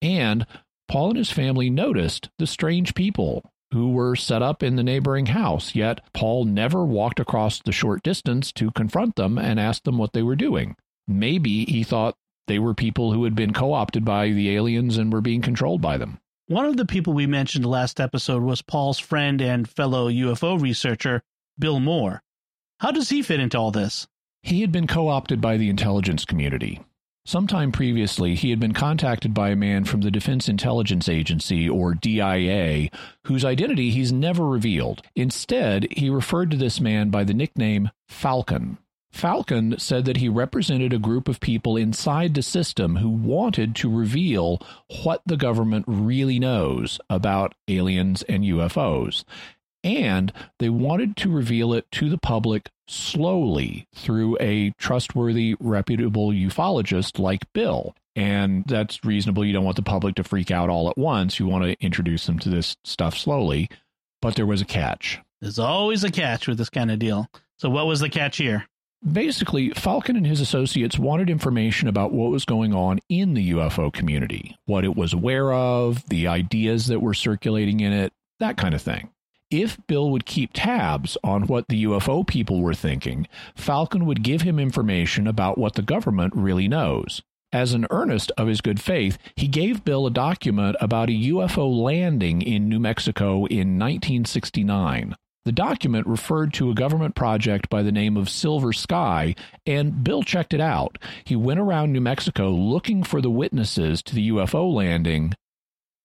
And 0.00 0.44
Paul 0.88 1.10
and 1.10 1.18
his 1.18 1.30
family 1.30 1.70
noticed 1.70 2.30
the 2.38 2.48
strange 2.48 2.94
people 2.94 3.44
who 3.72 3.92
were 3.92 4.16
set 4.16 4.42
up 4.42 4.62
in 4.62 4.76
the 4.76 4.82
neighboring 4.82 5.26
house, 5.26 5.74
yet 5.74 6.00
Paul 6.12 6.44
never 6.44 6.84
walked 6.84 7.20
across 7.20 7.60
the 7.60 7.72
short 7.72 8.02
distance 8.02 8.52
to 8.52 8.72
confront 8.72 9.14
them 9.16 9.38
and 9.38 9.58
ask 9.58 9.84
them 9.84 9.98
what 9.98 10.12
they 10.12 10.22
were 10.22 10.36
doing. 10.36 10.76
Maybe 11.06 11.64
he 11.64 11.84
thought 11.84 12.16
they 12.48 12.58
were 12.58 12.74
people 12.74 13.12
who 13.12 13.24
had 13.24 13.34
been 13.34 13.52
co 13.52 13.72
opted 13.72 14.04
by 14.04 14.30
the 14.30 14.54
aliens 14.54 14.98
and 14.98 15.12
were 15.12 15.20
being 15.20 15.40
controlled 15.40 15.80
by 15.80 15.96
them. 15.96 16.18
One 16.52 16.66
of 16.66 16.76
the 16.76 16.84
people 16.84 17.14
we 17.14 17.26
mentioned 17.26 17.64
last 17.64 17.98
episode 17.98 18.42
was 18.42 18.60
Paul's 18.60 18.98
friend 18.98 19.40
and 19.40 19.66
fellow 19.66 20.10
UFO 20.10 20.60
researcher, 20.60 21.22
Bill 21.58 21.80
Moore. 21.80 22.22
How 22.78 22.90
does 22.90 23.08
he 23.08 23.22
fit 23.22 23.40
into 23.40 23.56
all 23.56 23.70
this? 23.70 24.06
He 24.42 24.60
had 24.60 24.70
been 24.70 24.86
co 24.86 25.08
opted 25.08 25.40
by 25.40 25.56
the 25.56 25.70
intelligence 25.70 26.26
community. 26.26 26.82
Sometime 27.24 27.72
previously, 27.72 28.34
he 28.34 28.50
had 28.50 28.60
been 28.60 28.74
contacted 28.74 29.32
by 29.32 29.48
a 29.48 29.56
man 29.56 29.86
from 29.86 30.02
the 30.02 30.10
Defense 30.10 30.46
Intelligence 30.46 31.08
Agency, 31.08 31.70
or 31.70 31.94
DIA, 31.94 32.90
whose 33.24 33.46
identity 33.46 33.88
he's 33.88 34.12
never 34.12 34.46
revealed. 34.46 35.00
Instead, 35.16 35.86
he 35.92 36.10
referred 36.10 36.50
to 36.50 36.58
this 36.58 36.82
man 36.82 37.08
by 37.08 37.24
the 37.24 37.32
nickname 37.32 37.88
Falcon. 38.10 38.76
Falcon 39.12 39.78
said 39.78 40.06
that 40.06 40.16
he 40.16 40.28
represented 40.28 40.92
a 40.92 40.98
group 40.98 41.28
of 41.28 41.38
people 41.38 41.76
inside 41.76 42.34
the 42.34 42.42
system 42.42 42.96
who 42.96 43.10
wanted 43.10 43.76
to 43.76 43.94
reveal 43.94 44.60
what 45.04 45.22
the 45.26 45.36
government 45.36 45.84
really 45.86 46.38
knows 46.38 46.98
about 47.10 47.54
aliens 47.68 48.22
and 48.22 48.42
UFOs. 48.42 49.24
And 49.84 50.32
they 50.58 50.68
wanted 50.68 51.16
to 51.18 51.30
reveal 51.30 51.72
it 51.74 51.90
to 51.92 52.08
the 52.08 52.18
public 52.18 52.70
slowly 52.88 53.86
through 53.94 54.36
a 54.40 54.70
trustworthy, 54.78 55.56
reputable 55.60 56.28
ufologist 56.28 57.18
like 57.18 57.52
Bill. 57.52 57.94
And 58.14 58.64
that's 58.66 59.04
reasonable. 59.04 59.44
You 59.44 59.52
don't 59.52 59.64
want 59.64 59.76
the 59.76 59.82
public 59.82 60.14
to 60.16 60.24
freak 60.24 60.50
out 60.50 60.70
all 60.70 60.88
at 60.88 60.98
once. 60.98 61.38
You 61.38 61.46
want 61.46 61.64
to 61.64 61.84
introduce 61.84 62.26
them 62.26 62.38
to 62.40 62.48
this 62.48 62.76
stuff 62.84 63.16
slowly. 63.16 63.68
But 64.20 64.36
there 64.36 64.46
was 64.46 64.60
a 64.60 64.66
catch. 64.66 65.18
There's 65.40 65.58
always 65.58 66.04
a 66.04 66.10
catch 66.10 66.46
with 66.46 66.58
this 66.58 66.70
kind 66.70 66.90
of 66.90 66.98
deal. 66.98 67.28
So, 67.58 67.68
what 67.68 67.86
was 67.86 68.00
the 68.00 68.08
catch 68.08 68.36
here? 68.36 68.66
Basically, 69.10 69.70
Falcon 69.70 70.16
and 70.16 70.26
his 70.26 70.40
associates 70.40 70.96
wanted 70.96 71.28
information 71.28 71.88
about 71.88 72.12
what 72.12 72.30
was 72.30 72.44
going 72.44 72.72
on 72.72 73.00
in 73.08 73.34
the 73.34 73.50
UFO 73.50 73.92
community, 73.92 74.56
what 74.66 74.84
it 74.84 74.94
was 74.94 75.12
aware 75.12 75.52
of, 75.52 76.08
the 76.08 76.28
ideas 76.28 76.86
that 76.86 77.00
were 77.00 77.14
circulating 77.14 77.80
in 77.80 77.92
it, 77.92 78.12
that 78.38 78.56
kind 78.56 78.74
of 78.74 78.82
thing. 78.82 79.10
If 79.50 79.76
Bill 79.88 80.08
would 80.10 80.24
keep 80.24 80.50
tabs 80.54 81.18
on 81.24 81.48
what 81.48 81.66
the 81.68 81.84
UFO 81.84 82.24
people 82.24 82.62
were 82.62 82.74
thinking, 82.74 83.26
Falcon 83.56 84.06
would 84.06 84.22
give 84.22 84.42
him 84.42 84.60
information 84.60 85.26
about 85.26 85.58
what 85.58 85.74
the 85.74 85.82
government 85.82 86.32
really 86.36 86.68
knows. 86.68 87.22
As 87.52 87.74
an 87.74 87.88
earnest 87.90 88.30
of 88.38 88.46
his 88.46 88.60
good 88.60 88.80
faith, 88.80 89.18
he 89.34 89.48
gave 89.48 89.84
Bill 89.84 90.06
a 90.06 90.10
document 90.10 90.76
about 90.80 91.10
a 91.10 91.12
UFO 91.12 91.68
landing 91.70 92.40
in 92.40 92.68
New 92.68 92.78
Mexico 92.78 93.46
in 93.46 93.78
1969. 93.78 95.16
The 95.44 95.52
document 95.52 96.06
referred 96.06 96.52
to 96.54 96.70
a 96.70 96.74
government 96.74 97.16
project 97.16 97.68
by 97.68 97.82
the 97.82 97.90
name 97.90 98.16
of 98.16 98.28
Silver 98.28 98.72
Sky, 98.72 99.34
and 99.66 100.04
Bill 100.04 100.22
checked 100.22 100.54
it 100.54 100.60
out. 100.60 100.98
He 101.24 101.34
went 101.34 101.58
around 101.58 101.92
New 101.92 102.00
Mexico 102.00 102.50
looking 102.50 103.02
for 103.02 103.20
the 103.20 103.30
witnesses 103.30 104.02
to 104.04 104.14
the 104.14 104.28
UFO 104.30 104.72
landing, 104.72 105.34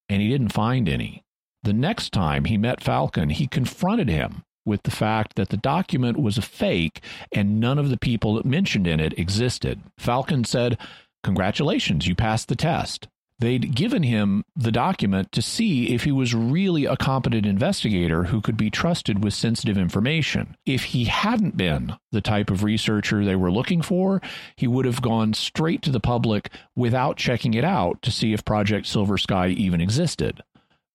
and 0.08 0.20
he 0.20 0.28
didn't 0.28 0.52
find 0.52 0.88
any. 0.88 1.22
The 1.62 1.72
next 1.72 2.12
time 2.12 2.46
he 2.46 2.56
met 2.56 2.82
Falcon, 2.82 3.30
he 3.30 3.46
confronted 3.46 4.08
him 4.08 4.42
with 4.66 4.82
the 4.82 4.90
fact 4.90 5.36
that 5.36 5.50
the 5.50 5.56
document 5.56 6.18
was 6.18 6.36
a 6.36 6.42
fake 6.42 7.02
and 7.32 7.60
none 7.60 7.78
of 7.78 7.90
the 7.90 7.96
people 7.96 8.42
mentioned 8.44 8.86
in 8.86 8.98
it 9.00 9.18
existed. 9.18 9.80
Falcon 9.98 10.44
said, 10.44 10.78
Congratulations, 11.22 12.06
you 12.06 12.14
passed 12.14 12.48
the 12.48 12.56
test 12.56 13.08
they'd 13.38 13.74
given 13.74 14.02
him 14.02 14.44
the 14.56 14.72
document 14.72 15.30
to 15.32 15.42
see 15.42 15.94
if 15.94 16.04
he 16.04 16.12
was 16.12 16.34
really 16.34 16.84
a 16.84 16.96
competent 16.96 17.46
investigator 17.46 18.24
who 18.24 18.40
could 18.40 18.56
be 18.56 18.70
trusted 18.70 19.22
with 19.22 19.34
sensitive 19.34 19.78
information. 19.78 20.56
If 20.66 20.84
he 20.84 21.04
hadn't 21.04 21.56
been 21.56 21.94
the 22.10 22.20
type 22.20 22.50
of 22.50 22.64
researcher 22.64 23.24
they 23.24 23.36
were 23.36 23.52
looking 23.52 23.82
for, 23.82 24.20
he 24.56 24.66
would 24.66 24.84
have 24.84 25.02
gone 25.02 25.34
straight 25.34 25.82
to 25.82 25.90
the 25.90 26.00
public 26.00 26.50
without 26.74 27.16
checking 27.16 27.54
it 27.54 27.64
out 27.64 28.02
to 28.02 28.10
see 28.10 28.32
if 28.32 28.44
Project 28.44 28.86
Silver 28.86 29.18
Sky 29.18 29.48
even 29.48 29.80
existed. 29.80 30.42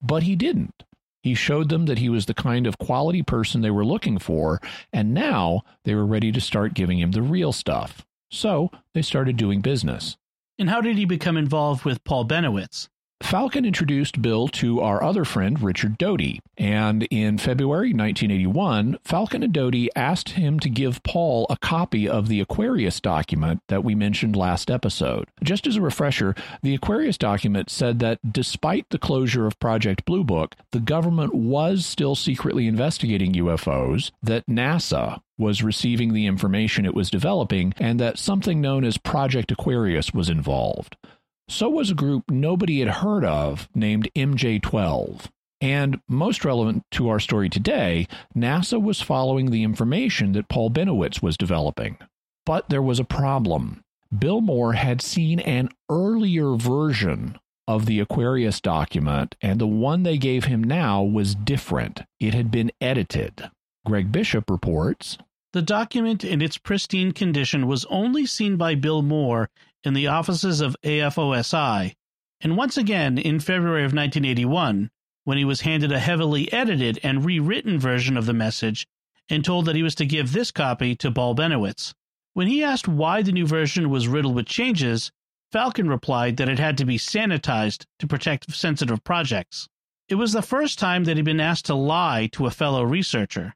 But 0.01 0.23
he 0.23 0.35
didn't. 0.35 0.83
He 1.21 1.35
showed 1.35 1.69
them 1.69 1.85
that 1.85 1.99
he 1.99 2.09
was 2.09 2.25
the 2.25 2.33
kind 2.33 2.67
of 2.67 2.77
quality 2.77 3.23
person 3.23 3.61
they 3.61 3.71
were 3.71 3.85
looking 3.85 4.17
for, 4.17 4.59
and 4.91 5.13
now 5.13 5.61
they 5.85 5.95
were 5.95 6.05
ready 6.05 6.33
to 6.33 6.41
start 6.41 6.73
giving 6.73 6.99
him 6.99 7.11
the 7.11 7.21
real 7.21 7.53
stuff. 7.53 8.05
So 8.29 8.69
they 8.93 9.01
started 9.01 9.37
doing 9.37 9.61
business. 9.61 10.17
And 10.63 10.69
how 10.69 10.79
did 10.79 10.97
he 10.97 11.03
become 11.03 11.35
involved 11.35 11.83
with 11.83 12.01
Paul 12.05 12.25
Bennewitz? 12.25 12.87
Falcon 13.23 13.65
introduced 13.65 14.21
Bill 14.21 14.47
to 14.49 14.81
our 14.81 15.01
other 15.01 15.25
friend, 15.25 15.59
Richard 15.59 15.97
Doty. 15.97 16.39
And 16.57 17.03
in 17.03 17.39
February 17.39 17.87
1981, 17.93 18.99
Falcon 19.03 19.41
and 19.41 19.53
Doty 19.53 19.89
asked 19.95 20.29
him 20.29 20.59
to 20.59 20.69
give 20.69 21.01
Paul 21.01 21.47
a 21.49 21.57
copy 21.57 22.07
of 22.07 22.27
the 22.27 22.41
Aquarius 22.41 22.99
document 22.99 23.61
that 23.69 23.83
we 23.83 23.95
mentioned 23.95 24.35
last 24.35 24.69
episode. 24.69 25.29
Just 25.41 25.65
as 25.65 25.77
a 25.77 25.81
refresher, 25.81 26.35
the 26.61 26.75
Aquarius 26.75 27.17
document 27.17 27.71
said 27.71 27.97
that 27.99 28.19
despite 28.29 28.89
the 28.89 28.99
closure 28.99 29.47
of 29.47 29.57
Project 29.57 30.05
Blue 30.05 30.23
Book, 30.23 30.55
the 30.71 30.79
government 30.79 31.33
was 31.33 31.87
still 31.87 32.15
secretly 32.15 32.67
investigating 32.67 33.33
UFOs, 33.33 34.11
that 34.21 34.45
NASA 34.45 35.21
was 35.39 35.63
receiving 35.63 36.13
the 36.13 36.27
information 36.27 36.85
it 36.85 36.93
was 36.93 37.09
developing, 37.09 37.73
and 37.79 37.99
that 37.99 38.19
something 38.19 38.61
known 38.61 38.83
as 38.83 38.97
Project 38.97 39.51
Aquarius 39.51 40.13
was 40.13 40.29
involved. 40.29 40.97
So 41.49 41.69
was 41.69 41.91
a 41.91 41.95
group 41.95 42.31
nobody 42.31 42.79
had 42.79 42.89
heard 42.89 43.25
of 43.25 43.67
named 43.75 44.09
MJ 44.15 44.61
12. 44.61 45.29
And 45.61 46.01
most 46.09 46.43
relevant 46.43 46.83
to 46.91 47.09
our 47.09 47.19
story 47.19 47.49
today, 47.49 48.07
NASA 48.35 48.81
was 48.81 49.01
following 49.01 49.49
the 49.49 49.63
information 49.63 50.33
that 50.33 50.49
Paul 50.49 50.69
Bennewitz 50.69 51.21
was 51.21 51.37
developing. 51.37 51.97
But 52.45 52.69
there 52.69 52.81
was 52.81 52.99
a 52.99 53.05
problem. 53.05 53.81
Bill 54.17 54.41
Moore 54.41 54.73
had 54.73 55.01
seen 55.01 55.39
an 55.39 55.69
earlier 55.89 56.55
version 56.55 57.39
of 57.67 57.85
the 57.85 57.99
Aquarius 57.99 58.59
document, 58.59 59.35
and 59.41 59.59
the 59.59 59.67
one 59.67 60.03
they 60.03 60.17
gave 60.17 60.45
him 60.45 60.63
now 60.63 61.01
was 61.01 61.35
different. 61.35 62.01
It 62.19 62.33
had 62.33 62.51
been 62.51 62.71
edited. 62.81 63.49
Greg 63.85 64.11
Bishop 64.11 64.49
reports 64.49 65.17
The 65.53 65.61
document 65.61 66.23
in 66.23 66.41
its 66.41 66.57
pristine 66.57 67.11
condition 67.13 67.67
was 67.67 67.85
only 67.85 68.25
seen 68.25 68.57
by 68.57 68.75
Bill 68.75 69.01
Moore 69.01 69.49
in 69.83 69.93
the 69.93 70.07
offices 70.07 70.61
of 70.61 70.75
AFOSI, 70.83 71.93
and 72.41 72.57
once 72.57 72.77
again 72.77 73.17
in 73.17 73.39
February 73.39 73.83
of 73.83 73.93
1981, 73.93 74.89
when 75.23 75.37
he 75.37 75.45
was 75.45 75.61
handed 75.61 75.91
a 75.91 75.99
heavily 75.99 76.51
edited 76.51 76.99
and 77.03 77.25
rewritten 77.25 77.79
version 77.79 78.17
of 78.17 78.25
the 78.25 78.33
message 78.33 78.87
and 79.29 79.45
told 79.45 79.65
that 79.65 79.75
he 79.75 79.83
was 79.83 79.95
to 79.95 80.05
give 80.05 80.33
this 80.33 80.51
copy 80.51 80.95
to 80.95 81.11
Paul 81.11 81.35
Bennewitz. 81.35 81.93
When 82.33 82.47
he 82.47 82.63
asked 82.63 82.87
why 82.87 83.21
the 83.21 83.31
new 83.31 83.45
version 83.45 83.89
was 83.89 84.07
riddled 84.07 84.35
with 84.35 84.45
changes, 84.45 85.11
Falcon 85.51 85.87
replied 85.87 86.37
that 86.37 86.49
it 86.49 86.59
had 86.59 86.77
to 86.79 86.85
be 86.85 86.97
sanitized 86.97 87.85
to 87.99 88.07
protect 88.07 88.51
sensitive 88.53 89.03
projects. 89.03 89.69
It 90.09 90.15
was 90.15 90.33
the 90.33 90.41
first 90.41 90.79
time 90.79 91.05
that 91.05 91.15
he'd 91.15 91.25
been 91.25 91.39
asked 91.39 91.65
to 91.65 91.75
lie 91.75 92.27
to 92.33 92.47
a 92.47 92.51
fellow 92.51 92.83
researcher. 92.83 93.53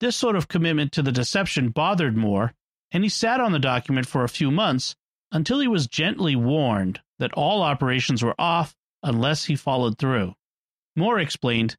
This 0.00 0.16
sort 0.16 0.36
of 0.36 0.48
commitment 0.48 0.92
to 0.92 1.02
the 1.02 1.12
deception 1.12 1.70
bothered 1.70 2.16
Moore, 2.16 2.52
and 2.90 3.04
he 3.04 3.08
sat 3.08 3.40
on 3.40 3.52
the 3.52 3.58
document 3.58 4.06
for 4.06 4.24
a 4.24 4.28
few 4.28 4.50
months 4.50 4.96
until 5.32 5.60
he 5.60 5.68
was 5.68 5.86
gently 5.86 6.36
warned 6.36 7.00
that 7.18 7.32
all 7.34 7.62
operations 7.62 8.22
were 8.22 8.34
off 8.38 8.74
unless 9.02 9.44
he 9.44 9.56
followed 9.56 9.98
through. 9.98 10.34
Moore 10.96 11.18
explained, 11.18 11.76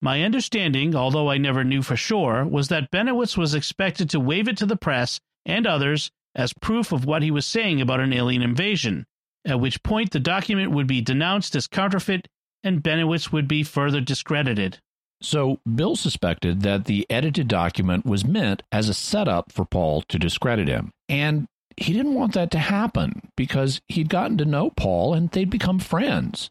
My 0.00 0.22
understanding, 0.22 0.94
although 0.94 1.30
I 1.30 1.38
never 1.38 1.64
knew 1.64 1.82
for 1.82 1.96
sure, 1.96 2.44
was 2.44 2.68
that 2.68 2.90
Bennewitz 2.90 3.36
was 3.36 3.54
expected 3.54 4.10
to 4.10 4.20
wave 4.20 4.48
it 4.48 4.56
to 4.58 4.66
the 4.66 4.76
press 4.76 5.20
and 5.46 5.66
others 5.66 6.10
as 6.34 6.52
proof 6.54 6.92
of 6.92 7.04
what 7.04 7.22
he 7.22 7.30
was 7.30 7.46
saying 7.46 7.80
about 7.80 8.00
an 8.00 8.12
alien 8.12 8.42
invasion, 8.42 9.06
at 9.44 9.60
which 9.60 9.82
point 9.82 10.10
the 10.10 10.20
document 10.20 10.70
would 10.70 10.86
be 10.86 11.00
denounced 11.00 11.54
as 11.56 11.66
counterfeit 11.66 12.28
and 12.64 12.82
Bennewitz 12.82 13.32
would 13.32 13.48
be 13.48 13.62
further 13.62 14.00
discredited. 14.00 14.78
So, 15.20 15.60
Bill 15.72 15.94
suspected 15.94 16.62
that 16.62 16.86
the 16.86 17.06
edited 17.08 17.46
document 17.46 18.04
was 18.04 18.24
meant 18.24 18.62
as 18.72 18.88
a 18.88 18.94
setup 18.94 19.52
for 19.52 19.64
Paul 19.64 20.02
to 20.02 20.18
discredit 20.18 20.68
him. 20.68 20.90
And 21.08 21.46
he 21.76 21.92
didn't 21.92 22.14
want 22.14 22.34
that 22.34 22.50
to 22.52 22.58
happen 22.58 23.30
because 23.36 23.80
he'd 23.88 24.08
gotten 24.08 24.38
to 24.38 24.44
know 24.44 24.70
Paul 24.70 25.14
and 25.14 25.30
they'd 25.30 25.50
become 25.50 25.78
friends. 25.78 26.50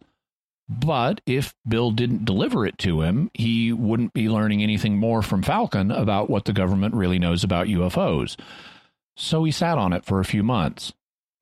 But 0.69 1.19
if 1.25 1.53
Bill 1.67 1.91
didn't 1.91 2.23
deliver 2.23 2.65
it 2.65 2.77
to 2.79 3.01
him, 3.01 3.29
he 3.34 3.73
wouldn't 3.73 4.13
be 4.13 4.29
learning 4.29 4.63
anything 4.63 4.97
more 4.97 5.21
from 5.21 5.43
Falcon 5.43 5.91
about 5.91 6.29
what 6.29 6.45
the 6.45 6.53
government 6.53 6.95
really 6.95 7.19
knows 7.19 7.43
about 7.43 7.67
UFOs. 7.67 8.39
So 9.17 9.43
he 9.43 9.51
sat 9.51 9.77
on 9.77 9.91
it 9.91 10.05
for 10.05 10.19
a 10.19 10.25
few 10.25 10.43
months. 10.43 10.93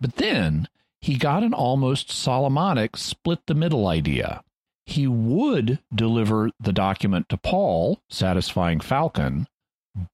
But 0.01 0.15
then 0.15 0.67
he 0.99 1.15
got 1.15 1.43
an 1.43 1.53
almost 1.53 2.11
Solomonic 2.11 2.97
split 2.97 3.39
the 3.45 3.53
middle 3.53 3.87
idea. 3.87 4.43
He 4.85 5.05
would 5.05 5.79
deliver 5.93 6.49
the 6.59 6.73
document 6.73 7.29
to 7.29 7.37
Paul, 7.37 7.99
satisfying 8.09 8.79
Falcon, 8.79 9.47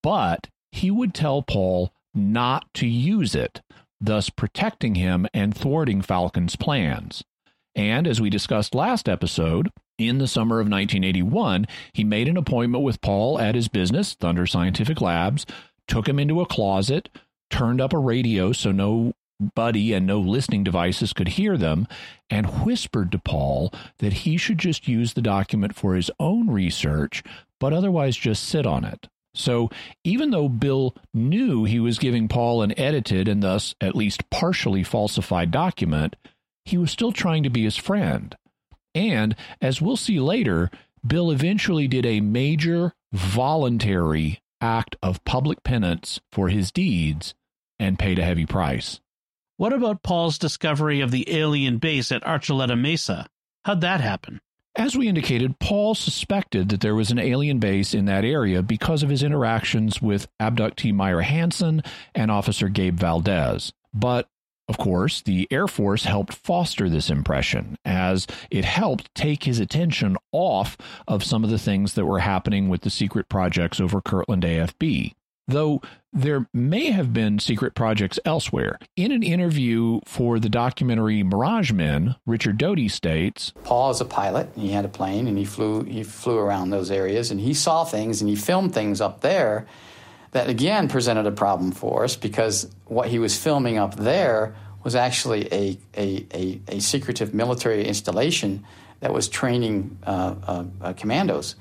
but 0.04 0.50
he 0.74 0.92
would 0.92 1.14
tell 1.14 1.42
Paul 1.42 1.94
not 2.16 2.66
to 2.76 2.88
use 2.88 3.36
it, 3.36 3.62
thus 4.00 4.30
protecting 4.30 4.96
him 4.96 5.28
and 5.34 5.56
thwarting 5.56 6.02
Falcon's 6.02 6.56
plans. 6.56 7.24
And 7.76 8.08
as 8.08 8.22
we 8.22 8.30
discussed 8.30 8.74
last 8.74 9.10
episode, 9.10 9.70
in 9.98 10.18
the 10.18 10.28
summer 10.28 10.60
of 10.60 10.68
1981, 10.68 11.68
he 11.94 12.04
made 12.04 12.28
an 12.28 12.38
appointment 12.38 12.84
with 12.84 13.02
Paul 13.02 13.40
at 13.40 13.56
his 13.56 13.68
business, 13.68 14.14
Thunder 14.14 14.46
Scientific 14.46 15.02
Labs, 15.02 15.46
took 15.88 16.08
him 16.08 16.20
into 16.20 16.42
a 16.42 16.46
closet, 16.46 17.10
turned 17.50 17.80
up 17.80 17.94
a 17.94 17.98
radio 17.98 18.52
so 18.52 18.72
no 18.72 19.14
buddy 19.54 19.94
and 19.94 20.08
no 20.08 20.20
listening 20.20 20.64
devices 20.64 21.14
could 21.14 21.30
hear 21.30 21.58
them, 21.58 21.88
and 22.30 22.64
whispered 22.66 23.12
to 23.12 23.20
Paul 23.20 23.74
that 24.00 24.14
he 24.14 24.38
should 24.38 24.58
just 24.58 24.88
use 24.88 25.14
the 25.14 25.22
document 25.22 25.76
for 25.76 25.96
his 25.96 26.10
own 26.20 26.50
research, 26.50 27.24
but 27.60 27.74
otherwise 27.74 28.16
just 28.16 28.44
sit 28.44 28.66
on 28.66 28.86
it. 28.86 29.08
So 29.38 29.70
even 30.04 30.32
though 30.32 30.50
Bill 30.50 30.96
knew 31.14 31.66
he 31.66 31.80
was 31.80 32.00
giving 32.00 32.28
Paul 32.28 32.62
an 32.62 32.78
edited 32.80 33.28
and 33.28 33.44
thus 33.44 33.76
at 33.82 33.96
least 33.96 34.30
partially 34.30 34.84
falsified 34.84 35.52
document, 35.52 36.16
he 36.64 36.78
was 36.78 36.92
still 36.92 37.12
trying 37.12 37.44
to 37.44 37.50
be 37.50 37.64
his 37.64 37.78
friend. 37.78 38.36
And 38.94 39.36
as 39.62 39.82
we'll 39.82 39.98
see 39.98 40.20
later, 40.20 40.72
Bill 41.06 41.30
eventually 41.32 41.88
did 41.88 42.06
a 42.06 42.22
major 42.22 42.94
voluntary 43.12 44.40
act 44.62 44.96
of 45.04 45.24
public 45.26 45.64
penance 45.64 46.20
for 46.32 46.50
his 46.50 46.72
deeds 46.72 47.36
and 47.78 48.00
paid 48.00 48.18
a 48.18 48.26
heavy 48.26 48.46
price. 48.46 49.00
What 49.58 49.74
about 49.74 50.04
Paul's 50.04 50.38
discovery 50.38 51.02
of 51.02 51.12
the 51.12 51.38
alien 51.38 51.78
base 51.78 52.12
at 52.12 52.24
Archuleta 52.24 52.80
Mesa? 52.80 53.28
How'd 53.64 53.82
that 53.82 54.02
happen? 54.02 54.42
As 54.78 54.96
we 54.98 55.08
indicated, 55.08 55.58
Paul 55.60 55.96
suspected 55.96 56.68
that 56.70 56.82
there 56.82 56.96
was 56.96 57.10
an 57.10 57.20
alien 57.20 57.60
base 57.60 57.94
in 57.94 58.06
that 58.06 58.26
area 58.26 58.62
because 58.62 59.04
of 59.04 59.10
his 59.10 59.24
interactions 59.24 60.02
with 60.02 60.28
abductee 60.42 60.94
Myrna 60.94 61.24
Hansen 61.24 61.82
and 62.14 62.30
Officer 62.30 62.68
Gabe 62.68 62.98
Valdez. 62.98 63.72
But 63.94 64.28
of 64.68 64.78
course, 64.78 65.22
the 65.22 65.48
Air 65.50 65.68
Force 65.68 66.04
helped 66.04 66.34
foster 66.34 66.90
this 66.90 67.10
impression 67.10 67.78
as 67.86 68.28
it 68.50 68.66
helped 68.66 69.14
take 69.16 69.44
his 69.44 69.60
attention 69.60 70.18
off 70.34 70.76
of 71.08 71.24
some 71.24 71.44
of 71.44 71.50
the 71.50 71.60
things 71.60 71.94
that 71.94 72.06
were 72.06 72.20
happening 72.20 72.68
with 72.68 72.82
the 72.82 72.90
secret 72.90 73.30
projects 73.30 73.80
over 73.80 74.02
Kirtland 74.02 74.44
AFB. 74.44 75.14
Though 75.48 75.82
there 76.16 76.48
may 76.54 76.92
have 76.92 77.12
been 77.14 77.38
secret 77.40 77.76
projects 77.76 78.18
elsewhere. 78.24 78.80
In 78.96 79.12
an 79.12 79.22
interview 79.22 80.00
for 80.06 80.40
the 80.40 80.50
documentary 80.50 81.22
Mirage 81.24 81.74
Men, 81.74 82.16
Richard 82.26 82.58
Doty 82.58 82.88
states 82.88 83.54
Paul 83.64 83.92
is 83.92 84.00
a 84.00 84.06
pilot, 84.06 84.50
he 84.56 84.72
had 84.72 84.86
a 84.86 84.90
plane, 84.90 85.28
and 85.28 85.38
he 85.38 85.46
flew, 85.46 85.84
he 85.84 86.04
flew 86.04 86.38
around 86.38 86.70
those 86.70 86.90
areas, 86.90 87.30
and 87.32 87.40
he 87.40 87.54
saw 87.54 87.84
things, 87.84 88.22
and 88.22 88.30
he 88.30 88.36
filmed 88.36 88.74
things 88.74 89.02
up 89.02 89.22
there 89.22 89.68
that 90.32 90.50
again 90.50 90.88
presented 90.88 91.26
a 91.26 91.32
problem 91.32 91.72
for 91.72 92.04
us 92.04 92.16
because 92.16 92.70
what 92.86 93.08
he 93.10 93.20
was 93.20 93.38
filming 93.38 93.78
up 93.78 93.96
there 93.96 94.56
was 94.84 94.96
actually 94.96 95.48
a, 95.52 95.78
a, 95.98 96.26
a, 96.34 96.62
a 96.68 96.80
secretive 96.80 97.34
military 97.34 97.86
installation 97.86 98.64
that 99.00 99.14
was 99.14 99.28
training 99.28 99.98
uh, 100.06 100.36
uh, 100.48 100.64
uh, 100.82 100.94
commandos. 100.94 101.56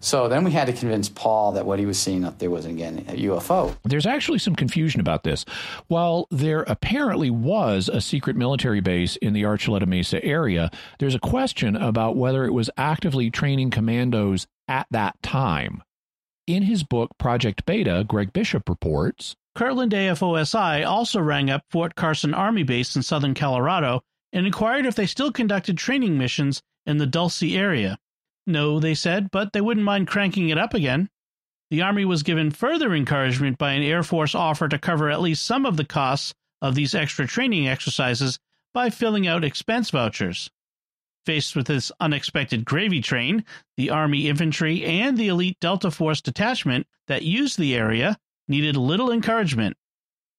So 0.00 0.28
then 0.28 0.44
we 0.44 0.50
had 0.50 0.66
to 0.66 0.72
convince 0.72 1.08
Paul 1.08 1.52
that 1.52 1.66
what 1.66 1.78
he 1.78 1.86
was 1.86 1.98
seeing 1.98 2.24
up 2.24 2.38
there 2.38 2.50
was 2.50 2.64
again 2.64 3.04
a 3.08 3.12
UFO. 3.26 3.76
There's 3.84 4.06
actually 4.06 4.38
some 4.38 4.56
confusion 4.56 5.00
about 5.00 5.24
this. 5.24 5.44
While 5.88 6.26
there 6.30 6.62
apparently 6.62 7.30
was 7.30 7.88
a 7.88 8.00
secret 8.00 8.34
military 8.34 8.80
base 8.80 9.16
in 9.16 9.34
the 9.34 9.42
Archuleta 9.42 9.86
Mesa 9.86 10.24
area, 10.24 10.70
there's 10.98 11.14
a 11.14 11.20
question 11.20 11.76
about 11.76 12.16
whether 12.16 12.46
it 12.46 12.52
was 12.52 12.70
actively 12.78 13.30
training 13.30 13.70
commandos 13.70 14.46
at 14.66 14.86
that 14.90 15.22
time. 15.22 15.82
In 16.46 16.62
his 16.62 16.82
book 16.82 17.10
Project 17.18 17.66
Beta, 17.66 18.04
Greg 18.08 18.32
Bishop 18.32 18.68
reports 18.68 19.36
Kirtland 19.54 19.92
AFOSI 19.92 20.86
also 20.86 21.20
rang 21.20 21.50
up 21.50 21.64
Fort 21.70 21.94
Carson 21.94 22.32
Army 22.32 22.62
Base 22.62 22.96
in 22.96 23.02
southern 23.02 23.34
Colorado 23.34 24.02
and 24.32 24.46
inquired 24.46 24.86
if 24.86 24.94
they 24.94 25.06
still 25.06 25.32
conducted 25.32 25.76
training 25.76 26.16
missions 26.16 26.62
in 26.86 26.98
the 26.98 27.06
Dulce 27.06 27.42
area. 27.42 27.98
No, 28.46 28.80
they 28.80 28.94
said, 28.94 29.30
but 29.30 29.52
they 29.52 29.60
wouldn't 29.60 29.84
mind 29.84 30.08
cranking 30.08 30.48
it 30.48 30.58
up 30.58 30.74
again. 30.74 31.08
The 31.70 31.82
Army 31.82 32.04
was 32.04 32.24
given 32.24 32.50
further 32.50 32.94
encouragement 32.94 33.58
by 33.58 33.72
an 33.72 33.82
Air 33.82 34.02
Force 34.02 34.34
offer 34.34 34.68
to 34.68 34.78
cover 34.78 35.08
at 35.08 35.20
least 35.20 35.46
some 35.46 35.64
of 35.64 35.76
the 35.76 35.84
costs 35.84 36.34
of 36.60 36.74
these 36.74 36.94
extra 36.94 37.26
training 37.26 37.68
exercises 37.68 38.38
by 38.74 38.90
filling 38.90 39.26
out 39.26 39.44
expense 39.44 39.90
vouchers. 39.90 40.50
Faced 41.26 41.54
with 41.54 41.66
this 41.66 41.92
unexpected 42.00 42.64
gravy 42.64 43.00
train, 43.00 43.44
the 43.76 43.90
Army 43.90 44.28
infantry 44.28 44.84
and 44.84 45.16
the 45.16 45.28
elite 45.28 45.58
Delta 45.60 45.90
Force 45.90 46.20
detachment 46.20 46.86
that 47.06 47.22
used 47.22 47.58
the 47.58 47.76
area 47.76 48.18
needed 48.48 48.76
little 48.76 49.12
encouragement. 49.12 49.76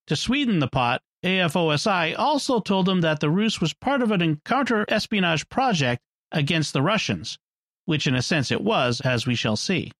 To 0.08 0.16
sweeten 0.16 0.60
the 0.60 0.68
pot, 0.68 1.02
AFOSI 1.24 2.18
also 2.18 2.60
told 2.60 2.88
them 2.88 3.02
that 3.02 3.20
the 3.20 3.30
ruse 3.30 3.62
was 3.62 3.74
part 3.74 4.02
of 4.02 4.12
an 4.12 4.42
counter 4.44 4.86
espionage 4.90 5.48
project 5.50 6.02
against 6.32 6.74
the 6.74 6.82
Russians, 6.82 7.38
which 7.86 8.08
in 8.08 8.15
a 8.15 8.22
sense 8.22 8.52
it 8.52 8.62
was, 8.62 9.02
as 9.02 9.26
we 9.26 9.36
shall 9.36 9.56
see. 9.56 9.91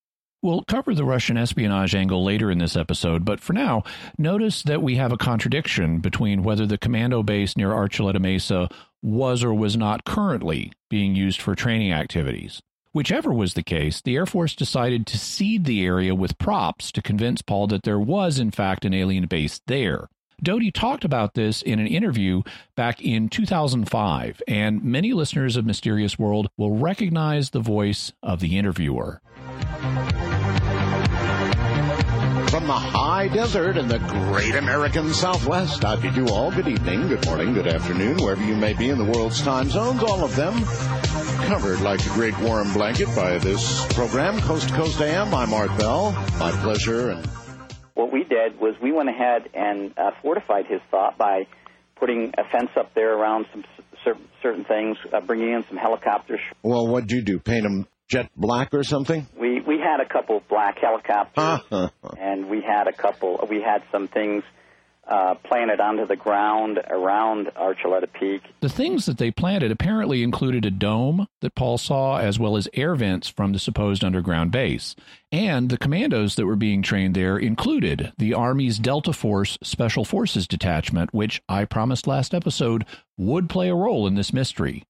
We'll 0.44 0.64
cover 0.64 0.96
the 0.96 1.06
Russian 1.06 1.38
espionage 1.38 1.94
angle 1.94 2.24
later 2.24 2.50
in 2.50 2.58
this 2.58 2.76
episode, 2.76 3.24
but 3.24 3.40
for 3.40 3.54
now, 3.54 3.84
notice 4.18 4.64
that 4.64 4.82
we 4.82 4.96
have 4.96 5.12
a 5.12 5.18
contradiction 5.18 6.00
between 6.00 6.42
whether 6.42 6.66
the 6.66 6.80
commando 6.80 7.22
base 7.22 7.56
near 7.56 7.70
Archuleta 7.70 8.20
Mesa 8.20 8.68
was 9.04 9.44
or 9.44 9.54
was 9.54 9.78
not 9.78 10.04
currently 10.04 10.72
being 10.90 11.16
used 11.16 11.40
for 11.40 11.54
training 11.54 11.92
activities. 11.92 12.60
Whichever 12.92 13.32
was 13.32 13.54
the 13.54 13.64
case, 13.64 14.02
the 14.02 14.16
Air 14.16 14.26
Force 14.26 14.56
decided 14.56 15.06
to 15.08 15.18
seed 15.20 15.66
the 15.66 15.86
area 15.86 16.16
with 16.16 16.38
props 16.40 16.92
to 16.94 17.02
convince 17.04 17.42
Paul 17.42 17.68
that 17.68 17.84
there 17.84 18.00
was, 18.00 18.40
in 18.40 18.50
fact, 18.52 18.84
an 18.84 18.94
alien 18.94 19.28
base 19.28 19.62
there. 19.68 20.10
Doty 20.44 20.72
talked 20.72 21.06
about 21.06 21.36
this 21.36 21.62
in 21.62 21.78
an 21.80 21.86
interview 21.86 22.42
back 22.76 23.00
in 23.00 23.30
2005, 23.30 24.42
and 24.48 24.84
many 24.84 25.14
listeners 25.14 25.56
of 25.56 25.68
Mysterious 25.68 26.18
World 26.18 26.50
will 26.58 26.76
recognize 26.76 27.52
the 27.52 27.60
voice 27.60 28.12
of 28.24 28.40
the 28.40 28.58
interviewer. 28.58 29.22
From 32.50 32.66
the 32.68 32.74
high 32.74 33.28
desert 33.28 33.78
in 33.78 33.88
the 33.88 34.00
great 34.00 34.56
American 34.56 35.14
Southwest, 35.14 35.86
I 35.86 35.96
bid 35.96 36.16
you 36.16 36.28
all 36.30 36.52
good 36.52 36.68
evening, 36.68 37.08
good 37.08 37.24
morning, 37.26 37.54
good 37.54 37.68
afternoon, 37.68 38.18
wherever 38.18 38.44
you 38.44 38.56
may 38.56 38.74
be 38.74 38.90
in 38.90 38.98
the 38.98 39.06
world's 39.06 39.42
time 39.44 39.70
zones, 39.70 40.02
all 40.02 40.24
of 40.24 40.36
them 40.36 40.54
covered 41.46 41.82
like 41.82 42.04
a 42.06 42.10
great 42.10 42.38
warm 42.40 42.74
blanket 42.74 43.08
by 43.16 43.38
this 43.38 43.86
program, 43.94 44.40
Coast 44.42 44.70
to 44.70 44.74
Coast 44.74 45.00
AM. 45.02 45.34
I'm 45.36 45.54
Art 45.54 45.76
Bell. 45.78 46.12
My 46.40 46.52
pleasure. 46.52 47.12
And 47.12 47.26
what 47.94 48.12
we 48.12 48.24
did 48.24 48.60
was 48.60 48.76
we 48.82 48.92
went 48.92 49.10
ahead 49.10 49.50
and 49.54 49.94
uh, 49.98 50.12
fortified 50.22 50.66
his 50.68 50.82
thought 50.90 51.18
by 51.18 51.48
putting 51.96 52.34
a 52.38 52.44
fence 52.52 52.72
up 52.78 52.94
there 52.96 53.14
around 53.16 53.46
some 53.52 53.64
certain 54.42 54.66
things, 54.66 54.98
uh, 55.14 55.22
bringing 55.22 55.52
in 55.52 55.64
some 55.68 55.78
helicopters. 55.78 56.40
Well, 56.64 56.88
what'd 56.88 57.12
you 57.12 57.22
do? 57.22 57.40
Paint 57.40 57.64
them 57.64 57.88
jet 58.08 58.30
black 58.36 58.74
or 58.74 58.84
something? 58.84 59.28
We 59.40 59.62
we 59.62 59.78
had 59.78 60.00
a 60.02 60.08
couple 60.08 60.42
black 60.50 60.78
helicopters, 60.80 61.92
and 62.20 62.50
we 62.50 62.62
had 62.62 62.88
a 62.88 62.94
couple. 62.94 63.46
We 63.50 63.62
had 63.62 63.84
some 63.92 64.08
things 64.08 64.44
uh, 65.12 65.36
planted 65.44 65.82
onto 65.82 66.08
the 66.08 66.16
ground 66.16 66.80
around 66.90 67.48
Archuleta 67.58 68.08
Peak. 68.14 68.42
The 68.62 68.70
things 68.70 69.06
that 69.06 69.18
they 69.18 69.30
planted 69.30 69.70
apparently 69.70 70.24
included 70.24 70.66
a 70.66 70.72
dome 70.72 71.28
that 71.42 71.54
Paul 71.54 71.78
saw, 71.78 72.18
as 72.18 72.40
well 72.40 72.56
as 72.56 72.70
air 72.74 72.96
vents 72.96 73.28
from 73.28 73.52
the 73.52 73.60
supposed 73.60 74.06
underground 74.06 74.52
base. 74.52 74.96
And 75.30 75.70
the 75.70 75.78
commandos 75.78 76.36
that 76.36 76.46
were 76.46 76.56
being 76.56 76.82
trained 76.82 77.14
there 77.14 77.38
included 77.38 78.14
the 78.18 78.34
Army's 78.34 78.80
Delta 78.80 79.12
Force 79.12 79.58
Special 79.62 80.06
Forces 80.06 80.48
Detachment, 80.48 81.14
which 81.14 81.42
I 81.50 81.66
promised 81.66 82.08
last 82.08 82.34
episode 82.34 82.86
would 83.18 83.50
play 83.50 83.68
a 83.68 83.76
role 83.76 84.08
in 84.08 84.16
this 84.16 84.32
mystery. 84.32 84.84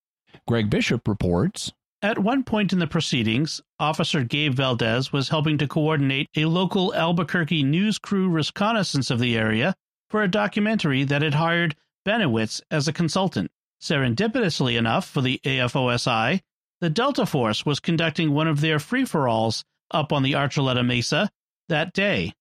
Greg 0.48 0.70
Bishop 0.70 1.08
reports 1.08 1.72
at 2.04 2.18
one 2.18 2.44
point 2.44 2.74
in 2.74 2.80
the 2.80 2.88
proceedings, 2.88 3.62
Officer 3.80 4.24
Gabe 4.24 4.56
Valdez 4.56 5.14
was 5.14 5.30
helping 5.30 5.60
to 5.60 5.68
coordinate 5.68 6.28
a 6.36 6.46
local 6.46 6.96
Albuquerque 6.96 7.62
news 7.62 8.00
crew 8.00 8.28
reconnaissance 8.28 9.12
of 9.12 9.20
the 9.20 9.38
area 9.38 9.76
for 10.12 10.22
a 10.22 10.28
documentary 10.28 11.06
that 11.06 11.22
had 11.22 11.34
hired 11.34 11.76
Bennewitz 12.06 12.62
as 12.70 12.88
a 12.88 12.94
consultant. 12.94 13.50
Serendipitously 13.82 14.78
enough 14.78 15.08
for 15.08 15.22
the 15.22 15.40
AFOSI, 15.44 16.42
the 16.82 16.90
Delta 16.90 17.26
Force 17.26 17.66
was 17.66 17.80
conducting 17.80 18.32
one 18.32 18.48
of 18.48 18.62
their 18.62 18.78
free 18.78 19.06
for 19.06 19.28
alls 19.28 19.64
up 19.90 20.12
on 20.12 20.22
the 20.22 20.34
Archuleta 20.34 20.86
Mesa 20.86 21.30
that 21.70 21.94
day. 21.94 22.34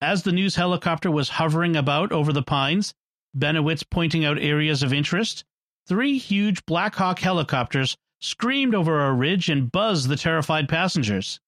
As 0.00 0.22
the 0.22 0.32
news 0.32 0.54
helicopter 0.54 1.10
was 1.10 1.30
hovering 1.30 1.74
about 1.74 2.12
over 2.12 2.32
the 2.32 2.42
pines, 2.42 2.94
Bennewitz 3.36 3.82
pointing 3.90 4.24
out 4.24 4.38
areas 4.38 4.82
of 4.82 4.92
interest, 4.92 5.44
three 5.88 6.18
huge 6.18 6.64
Black 6.66 6.94
Hawk 6.94 7.18
helicopters 7.18 7.96
screamed 8.20 8.74
over 8.74 9.06
a 9.06 9.12
ridge 9.12 9.48
and 9.48 9.72
buzzed 9.72 10.08
the 10.08 10.16
terrified 10.16 10.68
passengers. 10.68 11.40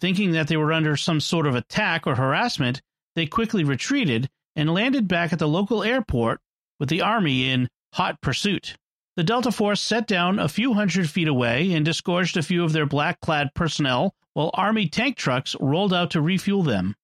Thinking 0.00 0.32
that 0.32 0.48
they 0.48 0.56
were 0.56 0.72
under 0.72 0.96
some 0.96 1.20
sort 1.20 1.46
of 1.46 1.54
attack 1.54 2.06
or 2.06 2.14
harassment, 2.14 2.80
they 3.14 3.26
quickly 3.26 3.64
retreated 3.64 4.30
and 4.56 4.72
landed 4.72 5.08
back 5.08 5.32
at 5.32 5.38
the 5.38 5.48
local 5.48 5.82
airport 5.82 6.40
with 6.78 6.88
the 6.88 7.00
Army 7.00 7.50
in 7.50 7.68
hot 7.94 8.20
pursuit. 8.20 8.76
The 9.16 9.24
Delta 9.24 9.52
Force 9.52 9.80
set 9.80 10.06
down 10.06 10.38
a 10.38 10.48
few 10.48 10.74
hundred 10.74 11.10
feet 11.10 11.28
away 11.28 11.72
and 11.72 11.84
disgorged 11.84 12.36
a 12.36 12.42
few 12.42 12.64
of 12.64 12.72
their 12.72 12.86
black 12.86 13.20
clad 13.20 13.54
personnel 13.54 14.14
while 14.32 14.50
Army 14.54 14.88
tank 14.88 15.16
trucks 15.16 15.54
rolled 15.60 15.92
out 15.92 16.10
to 16.12 16.22
refuel 16.22 16.62
them. 16.62 16.96